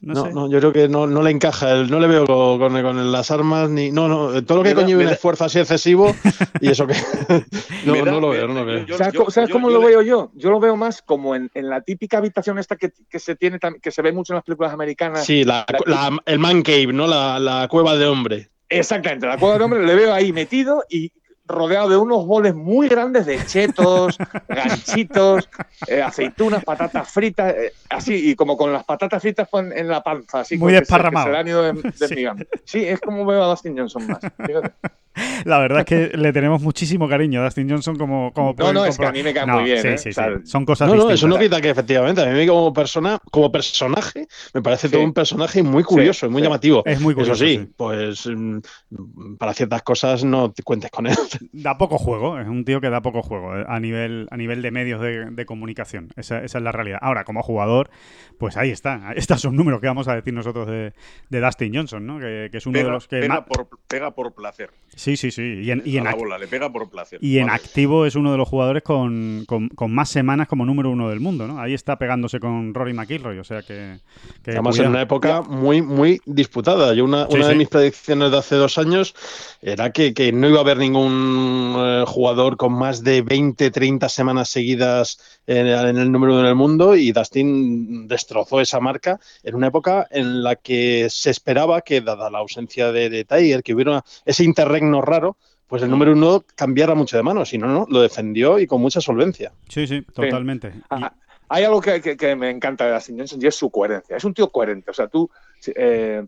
No, 0.00 0.14
No, 0.14 0.24
sé. 0.26 0.32
no, 0.32 0.48
yo 0.48 0.58
creo 0.60 0.72
que 0.72 0.88
no, 0.88 1.08
no 1.08 1.22
le 1.22 1.32
encaja, 1.32 1.72
el- 1.72 1.90
no 1.90 1.98
le 1.98 2.06
veo 2.06 2.24
con, 2.24 2.58
con- 2.60 2.82
con 2.82 3.10
las 3.12 3.30
armas 3.32 3.68
ni. 3.68 3.90
No, 3.90 4.06
no, 4.06 4.44
todo 4.44 4.58
lo 4.58 4.62
que 4.64 4.72
me 4.74 4.94
un 4.96 5.04
da- 5.04 5.10
esfuerzo 5.12 5.44
así 5.44 5.58
excesivo 5.58 6.14
y 6.60 6.70
eso 6.70 6.86
que. 6.86 6.94
no, 7.84 7.94
da- 7.96 8.12
no 8.12 8.20
lo 8.20 8.28
me- 8.28 8.36
veo, 8.36 8.46
no 8.48 8.54
lo 8.54 8.64
veo. 8.64 8.86
yo- 8.86 8.96
¿Sabes, 8.96 9.12
yo- 9.14 9.18
cómo- 9.20 9.30
sabes 9.32 9.48
yo- 9.48 9.52
cómo 9.54 9.70
yo 9.70 9.80
lo 9.80 9.86
veo 9.86 10.02
yo? 10.02 10.30
Yo 10.34 10.50
lo 10.50 10.60
veo 10.60 10.76
más 10.76 11.02
como 11.02 11.34
en, 11.34 11.50
en 11.52 11.68
la 11.68 11.80
típica 11.80 12.18
habitación 12.18 12.58
esta 12.60 12.76
que, 12.76 12.92
que 13.10 13.18
se 13.18 13.34
tiene 13.34 13.58
que 13.82 13.90
se 13.90 14.02
ve 14.02 14.12
mucho 14.12 14.32
en 14.32 14.36
las 14.36 14.44
películas 14.44 14.72
americanas. 14.72 15.24
Sí, 15.26 15.42
la, 15.42 15.66
la- 15.86 16.16
el 16.26 16.38
man 16.38 16.62
cave, 16.62 16.92
¿no? 16.92 17.08
La, 17.08 17.40
la 17.40 17.66
cueva 17.68 17.96
de 17.96 18.06
hombre. 18.06 18.50
Exactamente, 18.68 19.26
la 19.26 19.36
cueva 19.36 19.54
del 19.54 19.62
hombre 19.62 19.84
le 19.84 19.94
veo 19.96 20.14
ahí 20.14 20.32
metido 20.32 20.84
y 20.88 21.10
rodeado 21.48 21.88
de 21.88 21.96
unos 21.96 22.26
boles 22.26 22.54
muy 22.54 22.88
grandes 22.88 23.26
de 23.26 23.44
chetos, 23.44 24.16
ganchitos, 24.48 25.48
eh, 25.86 26.02
aceitunas, 26.02 26.64
patatas 26.64 27.08
fritas, 27.10 27.54
eh, 27.56 27.72
así, 27.90 28.30
y 28.30 28.34
como 28.34 28.56
con 28.56 28.72
las 28.72 28.84
patatas 28.84 29.22
fritas 29.22 29.48
en 29.52 29.88
la 29.88 30.02
panza, 30.02 30.40
así 30.40 30.56
Muy 30.56 30.60
como 30.60 30.68
que 30.68 30.74
se- 30.74 30.80
desparramado. 30.80 31.26
que 31.26 31.30
se 31.30 31.32
le 31.32 31.38
han 31.38 31.48
ido 31.48 31.62
de- 31.62 31.92
Sí. 31.92 32.26
Sí, 32.64 32.84
es 32.84 33.00
como 33.00 33.24
veo 33.24 33.42
a 33.42 33.46
Dustin 33.48 33.76
Johnson 33.76 34.06
más. 34.06 34.18
fíjate. 34.46 34.72
La 35.46 35.58
verdad 35.58 35.80
es 35.80 35.84
que 35.86 36.16
le 36.16 36.32
tenemos 36.32 36.62
muchísimo 36.62 37.08
cariño 37.08 37.40
a 37.40 37.44
Dustin 37.46 37.68
Johnson 37.68 37.96
como, 37.96 38.32
como 38.32 38.54
No, 38.56 38.72
no, 38.72 38.84
es 38.84 38.96
que 38.96 39.04
a 39.06 39.10
mí 39.10 39.24
me 39.24 39.34
cae 39.34 39.46
No, 39.48 39.54
muy 39.54 39.64
bien. 39.64 39.82
Sí, 39.82 39.88
¿eh? 39.88 39.98
sí, 39.98 40.08
O 40.10 40.12
sea, 40.12 40.26
sí. 40.28 40.46
Son 40.46 40.64
cosas 40.64 40.86
No, 40.86 40.94
no, 40.94 41.00
distintas. 41.08 41.18
eso 41.18 41.26
no 41.28 41.38
quita 41.38 41.60
que 41.60 41.70
efectivamente, 41.70 42.22
a 42.22 42.26
mí 42.26 42.46
como 42.46 42.72
persona, 42.72 43.18
como 43.32 43.50
personaje, 43.50 44.28
me 44.54 44.62
parece 44.62 44.86
Sí. 44.86 44.92
todo 44.92 45.02
un 45.02 45.12
personaje 45.12 45.60
muy 45.64 45.82
curioso 45.82 46.26
y 46.26 46.28
muy 46.28 46.40
sí. 46.40 46.44
llamativo. 46.44 46.82
Es 46.86 47.00
muy 47.00 47.14
curioso, 47.14 47.32
Eso 47.32 47.44
sí, 47.44 47.56
sí. 47.58 47.72
pues 47.76 48.26
mm, 48.28 48.58
para 49.38 49.54
ciertas 49.54 49.82
cosas 49.82 50.22
no 50.22 50.52
te 50.52 50.62
cuentes 50.62 50.88
con 50.92 51.08
él. 51.08 51.16
Da 51.52 51.78
poco 51.78 51.98
juego, 51.98 52.38
es 52.38 52.46
un 52.46 52.64
tío 52.64 52.80
que 52.80 52.90
da 52.90 53.02
poco 53.02 53.22
juego 53.22 53.56
eh, 53.56 53.64
a 53.66 53.80
nivel, 53.80 54.28
a 54.30 54.36
nivel 54.36 54.62
de 54.62 54.70
medios 54.70 55.00
de, 55.00 55.46
comunicación. 55.46 56.10
Esa, 56.16 56.44
es 56.44 56.54
la 56.54 56.72
realidad. 56.72 56.98
Ahora, 57.00 57.24
como 57.24 57.42
jugador, 57.42 57.90
pues 58.38 58.56
ahí 58.56 58.70
está. 58.70 59.12
Estos 59.16 59.40
son 59.40 59.56
números 59.56 59.80
que 59.80 59.86
vamos 59.86 60.08
a 60.08 60.14
decir 60.14 60.34
nosotros 60.34 60.66
de, 60.66 60.92
Dustin 61.30 61.74
Johnson, 61.74 62.06
¿no? 62.06 62.18
Que, 62.18 62.50
es 62.52 62.66
uno 62.66 62.78
de 62.78 62.84
los 62.84 63.08
que. 63.08 63.20
Pega, 63.20 63.44
por, 63.44 63.68
pega 63.86 64.10
por 64.12 64.34
placer. 64.34 64.70
Sí, 64.94 65.16
sí, 65.16 65.30
sí. 65.30 65.60
Y 65.62 65.70
en, 65.70 65.82
y 65.84 66.00
la 66.00 66.14
bola, 66.14 66.38
le 66.38 66.48
pega 66.48 66.70
por 66.72 66.90
placer. 66.90 67.18
Y 67.22 67.38
en 67.38 67.50
activo 67.50 68.06
es 68.06 68.14
uno 68.16 68.32
de 68.32 68.38
los 68.38 68.48
jugadores 68.48 68.82
con, 68.82 69.44
con, 69.46 69.94
más 69.94 70.08
semanas 70.08 70.48
como 70.48 70.64
número 70.66 70.90
uno 70.90 71.08
del 71.08 71.20
mundo, 71.20 71.46
¿no? 71.46 71.60
Ahí 71.60 71.74
está 71.74 71.98
pegándose 71.98 72.40
con 72.40 72.74
Rory 72.74 72.92
McIlroy, 72.92 73.38
o 73.38 73.44
sea 73.44 73.62
que. 73.62 73.98
que 74.42 74.50
Estamos 74.50 74.78
en 74.78 74.88
una 74.88 75.02
época 75.02 75.42
muy, 75.42 75.82
muy 75.82 76.20
disputada. 76.26 76.94
Yo 76.94 77.04
una, 77.04 77.26
una 77.28 77.48
de 77.48 77.54
mis 77.54 77.68
predicciones 77.68 78.30
de 78.30 78.38
hace 78.38 78.56
dos 78.56 78.78
años 78.78 79.14
era 79.62 79.92
que, 79.92 80.14
que 80.14 80.32
no 80.32 80.48
iba 80.48 80.58
a 80.58 80.62
haber 80.62 80.78
ningún 80.78 81.27
eh, 81.78 82.04
jugador 82.06 82.56
con 82.56 82.72
más 82.72 83.02
de 83.02 83.22
20, 83.22 83.70
30 83.70 84.08
semanas 84.08 84.48
seguidas 84.48 85.40
en, 85.46 85.66
el 85.66 86.12
número 86.12 86.34
uno 86.34 86.42
del 86.42 86.54
mundo 86.54 86.96
y 86.96 87.12
Dustin 87.12 88.08
destrozó 88.08 88.60
esa 88.60 88.80
marca 88.80 89.20
en 89.42 89.54
una 89.54 89.68
época 89.68 90.06
en 90.10 90.42
la 90.42 90.56
que 90.56 91.08
se 91.10 91.30
esperaba 91.30 91.80
que, 91.82 92.00
dada 92.00 92.30
la 92.30 92.38
ausencia 92.38 92.92
de, 92.92 93.10
de 93.10 93.24
Tiger, 93.24 93.62
que 93.62 93.74
hubiera 93.74 94.04
ese 94.24 94.44
interregno 94.44 95.00
raro, 95.00 95.36
pues 95.68 95.82
el 95.82 95.90
número 95.90 96.12
uno 96.12 96.44
cambiara 96.56 96.94
mucho 96.94 97.16
de 97.16 97.22
manos. 97.22 97.50
Si 97.50 97.58
no, 97.58 97.68
no, 97.68 97.86
lo 97.88 98.00
defendió 98.00 98.58
y 98.58 98.66
con 98.66 98.80
mucha 98.80 99.00
solvencia. 99.00 99.52
Sí, 99.68 99.86
sí, 99.86 100.02
totalmente. 100.02 100.72
Hay 101.50 101.64
algo 101.64 101.80
que, 101.80 102.36
me 102.36 102.50
encanta 102.50 102.86
de 102.86 102.92
Dustin 102.94 103.18
Johnson 103.18 103.38
y 103.42 103.46
es 103.46 103.54
su 103.54 103.70
coherencia. 103.70 104.16
Es 104.16 104.24
un 104.24 104.34
tío 104.34 104.50
coherente. 104.50 104.90
O 104.90 104.94
sea, 104.94 105.08
tú, 105.08 105.30
eh, 105.66 106.24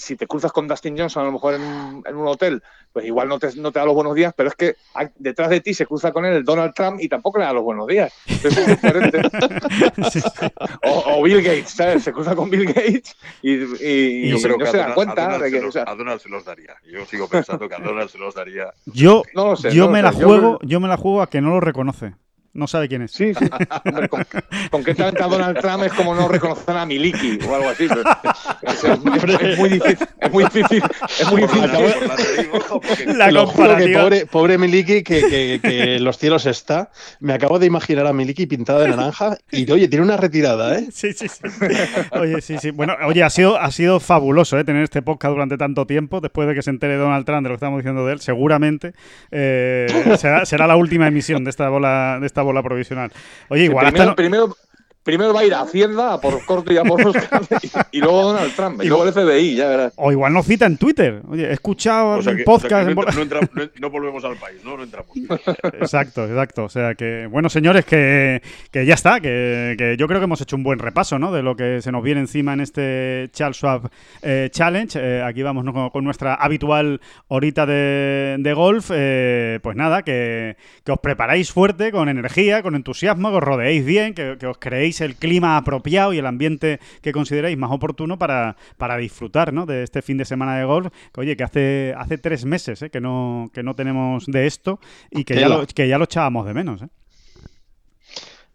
si 0.00 0.16
te 0.16 0.26
cruzas 0.26 0.50
con 0.50 0.66
Dustin 0.66 0.96
Johnson 0.96 1.22
a 1.22 1.26
lo 1.26 1.32
mejor 1.32 1.54
en, 1.54 2.16
un 2.16 2.26
hotel, 2.26 2.62
pues 2.92 3.04
igual 3.04 3.28
no 3.28 3.38
te, 3.38 3.54
no 3.56 3.70
te, 3.70 3.78
da 3.78 3.84
los 3.84 3.94
buenos 3.94 4.14
días, 4.14 4.32
pero 4.34 4.48
es 4.48 4.54
que 4.54 4.76
detrás 5.16 5.50
de 5.50 5.60
ti 5.60 5.74
se 5.74 5.86
cruza 5.86 6.10
con 6.10 6.24
él 6.24 6.32
el 6.32 6.44
Donald 6.44 6.72
Trump 6.74 7.00
y 7.00 7.08
tampoco 7.08 7.38
le 7.38 7.44
da 7.44 7.52
los 7.52 7.62
buenos 7.62 7.86
días. 7.86 8.12
O, 10.82 11.22
Bill 11.22 11.42
Gates, 11.42 11.70
¿sabes? 11.70 12.04
Se 12.04 12.12
cruza 12.12 12.34
con 12.34 12.50
Bill 12.50 12.66
Gates 12.66 13.16
y, 13.42 14.28
yo 14.28 14.40
creo 14.40 14.58
que 14.58 14.64
no 14.64 14.70
se 14.70 14.78
da 14.78 14.94
cuenta 14.94 15.38
de 15.38 15.50
que... 15.50 15.58
a 15.58 15.94
Donald 15.94 16.20
se 16.20 16.28
los 16.28 16.44
daría. 16.44 16.74
Yo 16.90 17.04
sigo 17.06 17.28
pensando 17.28 17.68
que 17.68 17.74
a 17.74 17.78
Donald 17.78 18.08
se 18.08 18.18
los 18.18 18.34
daría. 18.34 18.72
Yo, 18.86 19.22
yo 19.72 19.90
me 19.90 20.02
la 20.02 20.12
juego, 20.12 20.58
yo 20.62 20.80
me 20.80 20.88
la 20.88 20.96
juego 20.96 21.22
a 21.22 21.28
que 21.28 21.40
no 21.40 21.50
lo 21.50 21.60
reconoce. 21.60 22.14
No 22.52 22.66
sabe 22.66 22.88
quién 22.88 23.02
es. 23.02 23.12
Sí, 23.12 23.32
sí. 23.32 23.48
con, 24.70 24.84
qué 24.84 24.94
talenta 24.94 25.28
Donald 25.28 25.60
Trump 25.60 25.84
es 25.84 25.92
como 25.92 26.16
no 26.16 26.26
reconocer 26.26 26.76
a 26.76 26.84
Miliki 26.84 27.38
o 27.46 27.54
algo 27.54 27.68
así. 27.68 27.86
Es, 28.62 29.58
muy 29.58 29.68
difícil. 29.68 30.08
Es 30.20 30.32
muy 30.32 30.44
difícil. 30.44 30.82
Es 31.20 31.30
muy 31.30 31.42
difícil. 31.42 31.70
La 33.16 33.32
comparativa. 33.32 34.02
pobre, 34.02 34.26
pobre 34.26 34.58
Miliki, 34.58 35.02
que, 35.04 35.60
que, 35.62 36.00
los 36.00 36.18
cielos 36.18 36.46
está. 36.46 36.90
Me 37.20 37.34
acabo 37.34 37.60
de 37.60 37.66
imaginar 37.66 38.06
a 38.08 38.12
Miliki 38.12 38.46
pintada 38.46 38.80
de 38.80 38.88
naranja 38.88 39.38
y, 39.52 39.70
oye, 39.70 39.86
tiene 39.86 40.04
una 40.04 40.16
retirada, 40.16 40.76
¿eh? 40.76 40.88
Sí, 40.92 41.12
sí, 41.12 41.28
sí. 41.28 41.42
Oye, 42.12 42.40
sí, 42.40 42.58
sí. 42.58 42.70
Bueno, 42.72 42.94
oye, 43.06 43.22
ha 43.22 43.30
sido, 43.30 43.60
ha 43.60 43.70
sido 43.70 44.00
fabuloso 44.00 44.58
¿eh? 44.58 44.64
tener 44.64 44.82
este 44.82 45.02
podcast 45.02 45.32
durante 45.32 45.56
tanto 45.56 45.86
tiempo. 45.86 46.20
Después 46.20 46.48
de 46.48 46.54
que 46.54 46.62
se 46.62 46.70
entere 46.70 46.96
Donald 46.96 47.24
Trump 47.24 47.44
de 47.44 47.48
lo 47.48 47.54
que 47.54 47.56
estamos 47.56 47.78
diciendo 47.78 48.04
de 48.06 48.14
él, 48.14 48.20
seguramente 48.20 48.92
eh, 49.30 49.86
será, 50.18 50.44
será, 50.44 50.66
la 50.66 50.76
última 50.76 51.06
emisión 51.06 51.44
de 51.44 51.50
esta 51.50 51.68
bola. 51.68 52.18
De 52.20 52.26
esta 52.26 52.39
bola 52.42 52.62
provisional. 52.62 53.12
Oye, 53.48 53.64
igual 53.64 53.92
primero, 53.92 54.14
primero, 54.14 54.56
va 55.16 55.40
a 55.40 55.44
ir 55.44 55.54
a 55.54 55.62
Hacienda, 55.62 56.14
a 56.14 56.20
por 56.20 56.44
corto 56.44 56.72
y 56.72 56.76
a 56.76 56.84
por 56.84 57.06
Oscar, 57.06 57.42
y, 57.92 58.00
luego 58.00 58.22
Donald 58.22 58.54
Trump, 58.54 58.82
y, 58.82 58.88
luego 58.88 59.04
el 59.04 59.12
FBI, 59.12 59.56
ya 59.56 59.68
verás. 59.68 59.92
O 59.96 60.12
igual 60.12 60.32
nos 60.32 60.46
cita 60.46 60.66
en 60.66 60.76
Twitter. 60.76 61.22
Oye, 61.28 61.48
he 61.48 61.52
escuchado 61.52 62.18
un 62.18 62.44
podcast. 62.44 62.88
no, 63.78 63.90
volvemos 63.90 64.24
al 64.24 64.36
país, 64.36 64.62
¿no? 64.64 64.76
No 64.76 64.84
entramos. 64.84 65.10
Exacto, 65.80 66.24
exacto. 66.24 66.64
O 66.64 66.68
sea 66.68 66.94
que, 66.94 67.26
bueno, 67.26 67.48
señores, 67.48 67.84
que, 67.84 68.42
que 68.70 68.86
ya 68.86 68.94
está, 68.94 69.20
que, 69.20 69.74
que, 69.78 69.96
yo 69.96 70.06
creo 70.06 70.20
que 70.20 70.24
hemos 70.24 70.40
hecho 70.40 70.56
un 70.56 70.62
buen 70.62 70.78
repaso, 70.78 71.18
¿no? 71.18 71.32
De 71.32 71.42
lo 71.42 71.56
que 71.56 71.80
se 71.82 71.92
nos 71.92 72.02
viene 72.02 72.20
encima 72.20 72.52
en 72.52 72.60
este 72.60 73.28
Charles 73.32 73.56
Schwab 73.56 73.90
eh, 74.22 74.48
Challenge. 74.50 74.98
Eh, 75.00 75.22
aquí 75.22 75.42
vamos 75.42 75.64
con, 75.92 76.04
nuestra 76.04 76.34
habitual 76.34 77.00
horita 77.28 77.66
de, 77.66 78.36
de 78.38 78.52
golf. 78.52 78.90
Eh, 78.92 79.58
pues 79.62 79.76
nada, 79.76 80.02
que, 80.02 80.56
que, 80.84 80.92
os 80.92 80.98
preparáis 81.00 81.52
fuerte, 81.52 81.92
con 81.92 82.08
energía, 82.08 82.62
con 82.62 82.74
entusiasmo, 82.74 83.30
que 83.30 83.36
os 83.36 83.42
rodeéis 83.42 83.84
bien, 83.84 84.14
que, 84.14 84.36
que 84.38 84.46
os 84.46 84.58
creéis 84.58 84.99
el 85.00 85.16
clima 85.16 85.56
apropiado 85.56 86.12
y 86.12 86.18
el 86.18 86.26
ambiente 86.26 86.80
que 87.02 87.12
consideréis 87.12 87.56
más 87.56 87.70
oportuno 87.70 88.18
para, 88.18 88.56
para 88.76 88.96
disfrutar 88.96 89.52
¿no? 89.52 89.66
de 89.66 89.82
este 89.82 90.02
fin 90.02 90.16
de 90.16 90.24
semana 90.24 90.56
de 90.56 90.64
golf. 90.64 90.88
Que, 91.12 91.20
oye, 91.20 91.36
que 91.36 91.44
hace, 91.44 91.94
hace 91.96 92.18
tres 92.18 92.44
meses 92.44 92.82
¿eh? 92.82 92.90
que, 92.90 93.00
no, 93.00 93.50
que 93.52 93.62
no 93.62 93.74
tenemos 93.74 94.26
de 94.26 94.46
esto 94.46 94.80
y 95.10 95.24
que, 95.24 95.34
ya 95.34 95.48
lo, 95.48 95.66
que 95.66 95.88
ya 95.88 95.98
lo 95.98 96.04
echábamos 96.04 96.46
de 96.46 96.54
menos. 96.54 96.82
¿eh? 96.82 96.88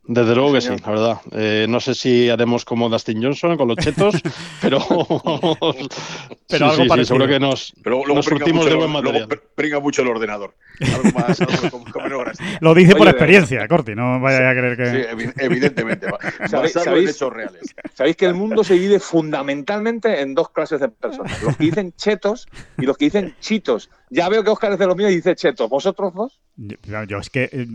Desde 0.08 0.36
luego 0.36 0.54
que 0.54 0.62
sí, 0.62 0.70
la 0.70 0.92
verdad. 0.92 1.22
Eh, 1.32 1.66
no 1.68 1.80
sé 1.80 1.96
si 1.96 2.30
haremos 2.30 2.64
como 2.64 2.90
Dustin 2.90 3.24
Johnson 3.24 3.58
con 3.58 3.68
los 3.68 3.78
chetos, 3.78 4.16
pero 4.62 4.80
pero 6.48 6.66
algo 6.70 6.86
parecido. 6.88 7.06
seguro 7.06 7.28
que 7.28 7.40
nos, 7.40 7.74
pero 7.84 8.04
nos 8.08 8.26
surtimos 8.26 8.66
de 8.66 8.76
buen 8.76 8.92
material. 8.92 9.28
Luego 9.28 9.44
pringa 9.56 9.80
mucho 9.80 10.04
el 10.04 10.10
ordenador. 10.10 10.54
Algo 10.94 11.18
más, 11.18 11.42
algo 11.42 12.24
Lo 12.62 12.74
dice 12.76 12.96
por 12.96 13.08
experiencia, 13.08 13.68
Corti, 13.68 13.96
no 13.96 14.20
vaya 14.20 14.50
a 14.50 14.54
creer 14.54 14.78
que... 14.78 14.86
Sí, 14.86 15.32
evidentemente. 15.38 16.08
¿Sabéis, 16.48 16.76
hechos 17.10 17.34
reales. 17.34 17.76
Sabéis 17.94 18.16
que 18.16 18.26
el 18.26 18.36
mundo 18.36 18.64
se 18.64 18.76
divide 18.76 19.00
fundamentalmente 19.00 20.22
en 20.22 20.36
dos 20.36 20.50
clases 20.50 20.82
de 20.82 20.90
personas. 20.90 21.42
Los 21.42 21.58
que 21.58 21.64
dicen 21.64 21.94
chetos 21.94 22.48
y 22.78 22.86
los 22.86 22.98
que 22.98 23.06
dicen 23.06 23.36
chitos. 23.40 23.90
Ya 24.10 24.30
veo 24.30 24.44
que 24.44 24.50
Oscar 24.50 24.74
es 24.74 24.80
de 24.80 24.88
los 24.88 24.96
míos 24.96 25.12
y 25.12 25.16
dice 25.16 25.36
chetos. 25.36 25.70
¿Vosotros 25.70 26.14
dos? 26.14 26.40
Yo, 26.58 27.20
es 27.20 27.30
que. 27.30 27.50
Eh, 27.52 27.68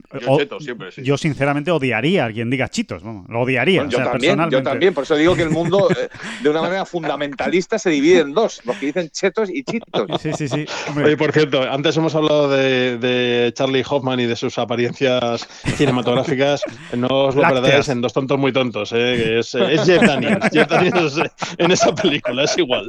yo, 1.02 1.18
sinceramente 1.18 1.70
odiaría 1.70 2.24
a 2.24 2.32
quien 2.32 2.48
diga 2.48 2.68
chitos. 2.68 3.02
lo 3.02 3.40
odiaría. 3.40 3.86
yo, 3.86 3.98
también, 3.98 4.38
yo 4.50 4.62
también. 4.62 4.94
Por 4.94 5.04
eso 5.04 5.16
digo 5.16 5.34
que 5.34 5.42
el 5.42 5.50
mundo, 5.50 5.90
eh, 5.98 6.08
de 6.42 6.48
una 6.48 6.62
manera 6.62 6.86
fundamentalista, 6.86 7.78
se 7.78 7.90
divide 7.90 8.20
en 8.20 8.32
dos: 8.32 8.62
los 8.64 8.76
que 8.78 8.86
dicen 8.86 9.10
chetos 9.10 9.50
y 9.50 9.64
chitos. 9.64 10.06
Sí, 10.22 10.32
sí, 10.32 10.48
sí. 10.48 10.64
Oye, 10.96 11.16
por 11.18 11.32
cierto, 11.32 11.62
antes 11.62 11.94
hemos 11.98 12.14
hablado 12.14 12.48
de, 12.48 13.52
Charlie 13.54 13.84
Hoffman 13.86 14.18
y 14.20 14.26
de 14.26 14.36
sus 14.36 14.58
apariencias 14.58 15.46
cinematográficas. 15.76 16.62
No 16.96 17.26
os 17.26 17.34
lo 17.34 17.42
perdáis 17.42 17.88
en 17.88 18.00
Dos 18.00 18.12
Tontos 18.12 18.38
Muy 18.38 18.52
Tontos. 18.52 18.92
Eh, 18.92 19.38
es, 19.38 19.54
es 19.54 19.84
Jeff 19.84 20.02
Daniels. 20.02 20.46
Jeff 20.52 20.68
Daniels 20.68 21.20
en 21.58 21.70
esa 21.70 21.94
película, 21.94 22.44
es 22.44 22.58
igual. 22.58 22.88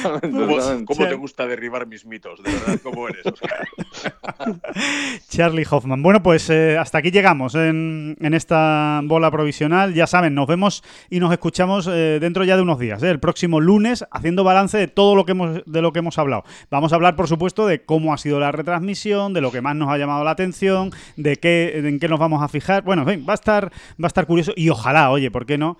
¿Cómo, 0.86 1.08
te 1.08 1.14
gusta 1.14 1.46
derribar 1.46 1.86
mis 1.86 2.04
mitos? 2.04 2.42
De 2.42 2.52
verdad, 2.52 2.80
¿cómo 2.82 3.08
eres, 3.08 3.26
Oscar? 3.26 3.68
Charlie 5.28 5.66
Hoffman. 5.68 6.02
Bueno, 6.02 6.22
pues 6.22 6.48
eh, 6.50 6.78
hasta 6.78 6.98
aquí 6.98 7.10
llegamos 7.10 7.54
en, 7.54 8.16
esta 8.20 9.00
bola 9.04 9.30
provisional. 9.30 9.94
Ya 9.94 10.06
saben, 10.06 10.34
nos 10.34 10.46
vemos 10.46 10.82
y 11.08 11.20
nos 11.20 11.32
escuchamos 11.32 11.86
eh, 11.86 12.18
dentro 12.20 12.44
ya 12.44 12.56
de 12.56 12.62
unos 12.62 12.78
días, 12.78 13.02
eh, 13.02 13.10
el 13.10 13.20
próximo 13.20 13.60
lunes, 13.60 14.04
haciendo 14.10 14.44
balance 14.44 14.78
de 14.78 14.88
todo 14.88 15.14
lo 15.14 15.24
que 15.24 15.32
hemos, 15.32 15.62
de 15.64 15.82
lo 15.82 15.92
que 15.92 15.98
hemos 15.98 16.18
hablado. 16.18 16.44
Vamos 16.70 16.92
a 16.92 16.96
hablar, 16.96 17.16
por 17.16 17.28
supuesto, 17.28 17.66
de 17.66 17.82
cómo 17.82 18.12
ha 18.12 18.18
sido 18.18 18.40
la 18.40 18.52
retransmisión, 18.52 19.34
de 19.34 19.40
lo 19.40 19.52
que 19.52 19.60
más 19.60 19.76
nos 19.76 19.90
ha 19.90 19.98
llamado 19.98 20.24
la 20.24 20.30
atención, 20.30 20.90
de 21.16 21.36
qué, 21.36 21.78
en 21.84 21.98
qué 21.98 22.08
nos 22.08 22.18
vamos 22.18 22.42
a 22.42 22.48
fijar. 22.48 22.82
Bueno, 22.82 23.08
en 23.08 23.26
va 23.26 23.32
a 23.32 23.34
estar, 23.34 23.66
va 23.66 24.04
a 24.04 24.08
estar 24.08 24.26
curioso 24.26 24.52
y 24.56 24.70
ojalá, 24.70 25.10
oye, 25.10 25.30
¿por 25.30 25.46
qué 25.46 25.58
no? 25.58 25.78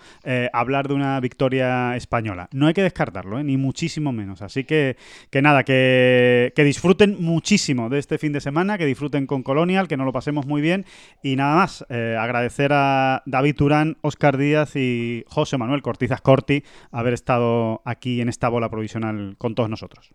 hablar 0.52 0.88
de 0.88 0.94
una 0.94 1.18
victoria 1.20 1.96
española. 1.96 2.48
No 2.52 2.66
hay 2.66 2.74
que 2.74 2.82
descartarlo, 2.82 3.42
ni 3.42 3.56
muchísimo 3.56 4.12
menos. 4.12 4.42
Así 4.42 4.64
que, 4.64 4.96
que 5.30 5.42
nada, 5.42 5.64
que, 5.64 6.52
disfruten 6.56 7.16
muchísimo 7.20 7.88
de 7.88 7.98
este 7.98 8.18
fin 8.18 8.32
de 8.32 8.40
que 8.78 8.86
disfruten 8.86 9.26
con 9.26 9.42
Colonial, 9.42 9.88
que 9.88 9.96
nos 9.96 10.06
lo 10.06 10.12
pasemos 10.12 10.46
muy 10.46 10.60
bien. 10.60 10.84
Y 11.22 11.36
nada 11.36 11.56
más, 11.56 11.86
eh, 11.88 12.16
agradecer 12.18 12.72
a 12.72 13.22
David 13.26 13.56
Turán, 13.56 13.96
Oscar 14.02 14.36
Díaz 14.36 14.76
y 14.76 15.24
José 15.28 15.56
Manuel 15.56 15.82
Cortizas 15.82 16.20
Corti 16.20 16.64
haber 16.90 17.14
estado 17.14 17.80
aquí 17.84 18.20
en 18.20 18.28
esta 18.28 18.48
bola 18.48 18.68
provisional 18.68 19.36
con 19.38 19.54
todos 19.54 19.70
nosotros. 19.70 20.10